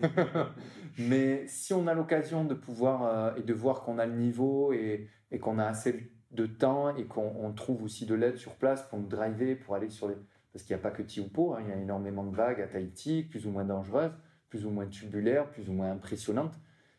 Mais 0.97 1.45
si 1.47 1.73
on 1.73 1.85
a 1.87 1.93
l'occasion 1.93 2.45
de 2.45 2.53
pouvoir 2.53 3.03
euh, 3.03 3.35
et 3.35 3.41
de 3.41 3.53
voir 3.53 3.81
qu'on 3.81 3.99
a 3.99 4.05
le 4.05 4.15
niveau 4.15 4.71
et, 4.71 5.09
et 5.31 5.39
qu'on 5.39 5.59
a 5.59 5.65
assez 5.65 6.09
de 6.31 6.45
temps 6.45 6.95
et 6.95 7.03
qu'on 7.03 7.51
trouve 7.51 7.83
aussi 7.83 8.05
de 8.05 8.15
l'aide 8.15 8.37
sur 8.37 8.55
place 8.55 8.83
pour 8.83 8.97
nous 8.97 9.09
driver, 9.09 9.55
pour 9.55 9.75
aller 9.75 9.89
sur 9.89 10.07
les, 10.07 10.15
parce 10.53 10.63
qu'il 10.63 10.75
n'y 10.75 10.79
a 10.79 10.83
pas 10.83 10.91
que 10.91 11.01
Tiupo, 11.01 11.55
hein, 11.55 11.61
il 11.63 11.69
y 11.69 11.71
a 11.71 11.77
énormément 11.77 12.23
de 12.23 12.35
vagues 12.35 12.61
à 12.61 12.67
Tahiti, 12.67 13.23
plus 13.23 13.47
ou 13.47 13.49
moins 13.49 13.65
dangereuses, 13.65 14.11
plus 14.49 14.65
ou 14.67 14.69
moins 14.69 14.85
tubulaires, 14.85 15.49
plus 15.49 15.67
ou 15.67 15.73
moins 15.73 15.91
impressionnantes. 15.91 16.53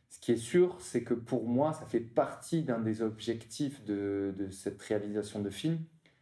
Ce 0.09 0.19
qui 0.19 0.33
est 0.33 0.37
sûr, 0.37 0.77
c'est 0.81 1.05
que 1.05 1.15
pour 1.15 1.47
moi, 1.49 1.73
ça 1.73 1.87
fait 1.87 2.01
partie 2.01 2.63
d'un 2.63 2.81
des 2.81 3.01
objectifs 3.01 3.85
de, 3.85 4.35
cette 4.51 4.83
réalisation 4.83 5.41
de 5.41 5.51
film, 5.51 5.79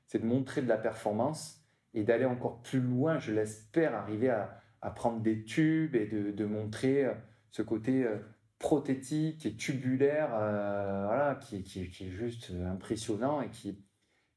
c'est 0.07 0.19
de 0.19 0.27
montrer 0.27 0.61
de 0.61 0.69
la 0.69 0.77
performance 0.77 1.63
et 1.95 2.05
d'aller 2.05 2.27
encore 2.27 2.61
plus 2.63 2.81
loin, 2.81 3.19
je 3.19 3.33
l'espère, 3.33 3.95
arriver 3.95 4.29
à, 4.29 4.59
prendre 4.95 5.21
des 5.21 5.45
tubes 5.45 5.95
et 5.95 6.07
de, 6.07 6.45
montrer 6.45 7.07
euh, 7.07 7.15
ce 7.51 7.63
côté 7.63 8.05
euh, 8.05 8.19
prothétique 8.59 9.47
et 9.47 9.55
tubulaire 9.55 10.31
euh, 10.35 11.05
voilà, 11.07 11.37
qui, 11.37 11.57
est 11.57 12.11
juste 12.11 12.53
impressionnant 12.67 13.41
et 13.41 13.49
qui, 13.49 13.79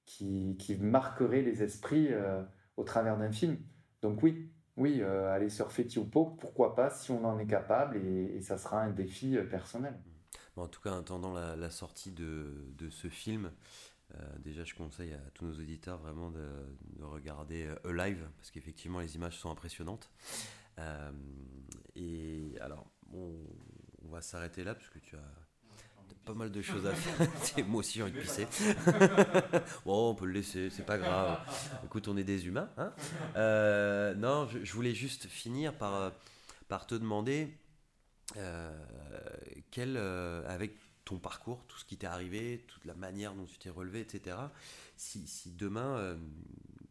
qui, 0.06 0.78
marquerait 0.80 1.42
les 1.42 1.64
esprits 1.64 2.10
au 2.78 2.84
travers 2.84 3.18
d'un 3.18 3.32
film. 3.32 3.58
Donc 4.02 4.22
oui, 4.24 4.52
oui, 4.78 5.02
euh, 5.02 5.32
aller 5.32 5.50
surfer 5.50 5.88
pourquoi 6.12 6.76
pas 6.76 6.90
si 6.90 7.12
on 7.12 7.24
en 7.26 7.40
est 7.40 7.48
capable 7.48 7.98
et, 7.98 8.42
ça 8.42 8.58
sera 8.58 8.82
un 8.82 8.92
défi 8.92 9.38
euh, 9.38 9.44
personnel. 9.46 9.98
en 10.58 10.68
tout 10.68 10.82
cas, 10.82 10.92
en 10.92 11.00
attendant 11.00 11.34
la, 11.34 11.70
sortie 11.70 12.12
de, 12.12 12.74
de, 12.78 12.90
ce 12.90 13.08
film, 13.08 13.52
euh, 14.14 14.38
déjà 14.40 14.64
je 14.64 14.76
conseille 14.76 15.14
à 15.14 15.30
tous 15.34 15.46
nos 15.46 15.54
auditeurs 15.54 15.98
vraiment 15.98 16.30
de, 16.30 16.48
de 16.98 17.04
regarder 17.04 17.74
live 17.86 18.28
parce 18.38 18.52
qu'effectivement 18.52 19.00
les 19.00 19.16
images 19.16 19.38
sont 19.38 19.50
impressionnantes. 19.50 20.12
et 21.96 22.54
alors, 22.60 22.86
on 23.14 24.10
va 24.10 24.22
s'arrêter 24.22 24.64
là 24.64 24.76
parce 24.76 24.90
que 24.90 25.00
tu 25.00 25.16
as 25.16 25.45
pas 26.26 26.34
mal 26.34 26.52
de 26.52 26.62
choses 26.62 26.86
à 26.86 26.92
faire. 26.94 27.66
Moi 27.68 27.80
aussi, 27.80 28.00
j'ai 28.00 28.04
envie 28.04 28.12
de 28.12 28.20
pisser. 28.20 28.48
bon, 29.86 30.10
on 30.10 30.16
peut 30.16 30.26
le 30.26 30.34
laisser, 30.34 30.70
c'est 30.70 30.86
pas 30.86 30.98
grave. 30.98 31.40
Écoute, 31.86 32.08
on 32.08 32.18
est 32.18 32.24
des 32.24 32.48
humains. 32.48 32.70
Hein 32.78 32.92
euh, 33.36 34.14
non, 34.16 34.48
je, 34.48 34.74
voulais 34.74 34.96
juste 34.96 35.28
finir 35.28 35.74
par, 35.74 35.94
euh, 35.96 36.10
par 36.68 36.88
te 36.88 36.96
demander 36.96 37.56
euh, 38.38 38.76
quel, 39.72 39.98
avec 39.98 40.76
ton 41.06 41.20
parcours, 41.20 41.64
tout 41.68 41.78
ce 41.78 41.86
qui 41.86 41.98
t'est 41.98 42.08
arrivé, 42.08 42.66
toute 42.68 42.86
la 42.86 42.96
manière 42.96 43.36
dont 43.36 43.46
tu 43.46 43.60
t'es 43.60 43.70
relevé, 43.70 44.02
etc. 44.02 44.38
Si, 44.98 45.28
si 45.28 45.52
demain, 45.52 46.18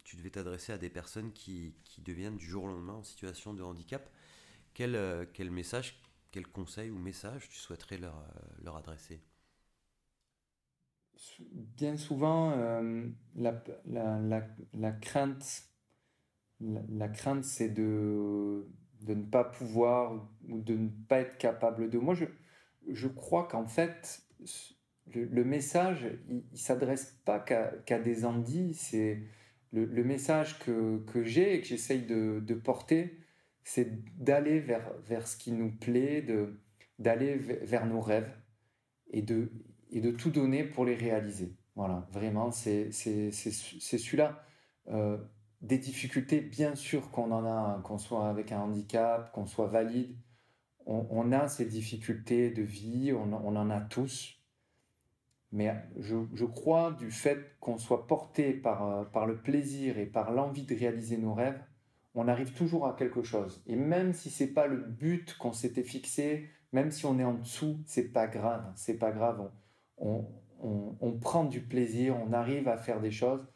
tu 0.05 0.16
devais 0.16 0.31
t'adresser 0.31 0.73
à 0.73 0.78
des 0.78 0.90
personnes 0.90 1.32
qui, 1.32 1.74
qui, 1.85 2.01
deviennent 2.01 2.36
du 2.36 2.47
jour 2.47 2.65
au 2.65 2.69
lendemain 2.69 2.93
en 2.93 3.02
situation 3.02 3.52
de 3.52 3.62
handicap, 3.62 4.09
quel, 4.73 5.28
quel 5.32 5.51
message 5.51 5.97
quel 6.35 6.48
conseil 6.48 6.90
ou 6.90 6.98
message 6.98 7.48
tu 7.48 7.59
souhaiterais 7.59 7.97
leur, 7.97 8.16
euh, 8.16 8.65
leur 8.65 8.77
adresser? 8.77 9.23
Bien 11.52 11.97
souvent, 11.97 12.51
euh, 12.59 13.06
la, 13.36 13.62
la, 13.86 14.43
la, 14.73 14.90
crainte, 14.90 15.62
la, 16.59 17.09
crainte 17.09 17.44
c'est 17.44 17.69
de, 17.69 18.66
de 19.02 19.15
ne 19.15 19.23
pas 19.23 19.44
pouvoir 19.44 20.28
ou 20.48 20.61
de 20.61 20.74
ne 20.74 20.89
pas 21.09 21.20
être 21.20 21.39
capable 21.39 21.89
de. 21.89 21.98
Moi, 21.98 22.15
je, 22.15 22.24
je 22.89 23.06
crois 23.06 23.47
qu'en 23.47 23.69
fait, 23.69 24.20
le, 25.15 25.44
message, 25.44 26.19
il 26.28 26.43
ne 26.51 26.56
s'adresse 26.56 27.16
pas 27.24 27.39
qu'à 27.39 27.98
des 28.01 28.24
andis. 28.24 28.74
C'est 28.74 29.23
le, 29.73 30.02
message 30.02 30.59
que, 30.59 30.98
que 31.05 31.23
j'ai 31.23 31.55
et 31.55 31.61
que 31.61 31.66
j'essaye 31.69 32.02
de 32.02 32.55
porter 32.55 33.24
c'est 33.65 34.05
d'aller 34.23 34.61
vers, 34.61 34.93
vers 35.01 35.27
ce 35.27 35.36
qui 35.36 35.53
nous 35.53 35.73
plaît, 35.73 36.24
d'aller 36.99 37.36
vers 37.36 37.86
nos 37.86 38.01
rêves 38.01 38.31
et 39.11 39.23
de, 39.23 39.51
et 39.91 40.01
de 40.01 40.11
tout 40.11 40.31
donner 40.31 40.65
pour 40.65 40.85
les 40.85 40.95
réaliser. 40.95 41.57
Voilà, 41.74 42.07
vraiment, 42.12 42.51
c'est 42.51 42.93
celui-là. 42.93 44.45
Euh, 44.89 45.19
des 45.62 45.78
difficultés, 45.78 46.43
bien 46.43 46.74
sûr 46.74 47.11
qu'on 47.11 47.32
en 47.32 47.47
a, 47.47 47.81
qu'on 47.82 47.97
soit 47.97 48.28
avec 48.28 48.53
un 48.53 48.61
handicap, 48.61 49.32
qu'on 49.32 49.47
soit 49.47 49.66
valide, 49.66 50.15
on, 50.86 51.32
a 51.32 51.49
ces 51.49 51.65
difficultés 51.65 52.51
de 52.51 52.62
vie, 52.62 53.15
on, 53.15 53.32
en 53.32 53.70
a 53.70 53.81
tous. 53.81 54.39
Mais 55.51 55.74
je, 55.97 56.45
crois 56.45 56.93
du 56.93 57.11
fait 57.11 57.57
qu'on 57.61 57.78
soit 57.78 58.07
porté 58.07 58.53
par, 58.53 59.11
par 59.11 59.24
le 59.24 59.41
plaisir 59.41 59.97
et 59.97 60.05
par 60.05 60.31
l'envie 60.31 60.65
de 60.65 60.74
réaliser 60.74 61.16
nos 61.16 61.32
rêves, 61.32 61.59
on 62.15 62.28
arrive 62.28 62.53
toujours 62.53 62.86
à 62.86 62.95
quelque 62.95 63.23
chose. 63.23 63.62
Et 63.66 63.77
même 63.77 64.12
si 64.12 64.31
c'est 64.31 64.53
pas 64.53 64.66
le 64.66 64.77
but 64.77 65.36
qu'on 65.36 65.53
s'était 65.53 65.82
fixé, 65.82 66.49
même 66.73 66.91
si 66.91 67.07
on 67.07 67.19
est 67.19 67.24
en 67.24 67.35
dessous, 67.35 67.81
c'est 67.86 68.12
pas 68.12 68.28
grave. 68.28 68.73
C'est 68.77 68.99
pas 68.99 69.11
grave. 69.11 69.51
On, 69.99 71.19
prend 71.20 71.45
du 71.45 71.61
plaisir, 71.61 72.16
on 72.16 72.32
arrive 72.32 72.69
à 72.69 72.77
faire 72.77 73.01
des 73.01 73.11
choses. 73.11 73.47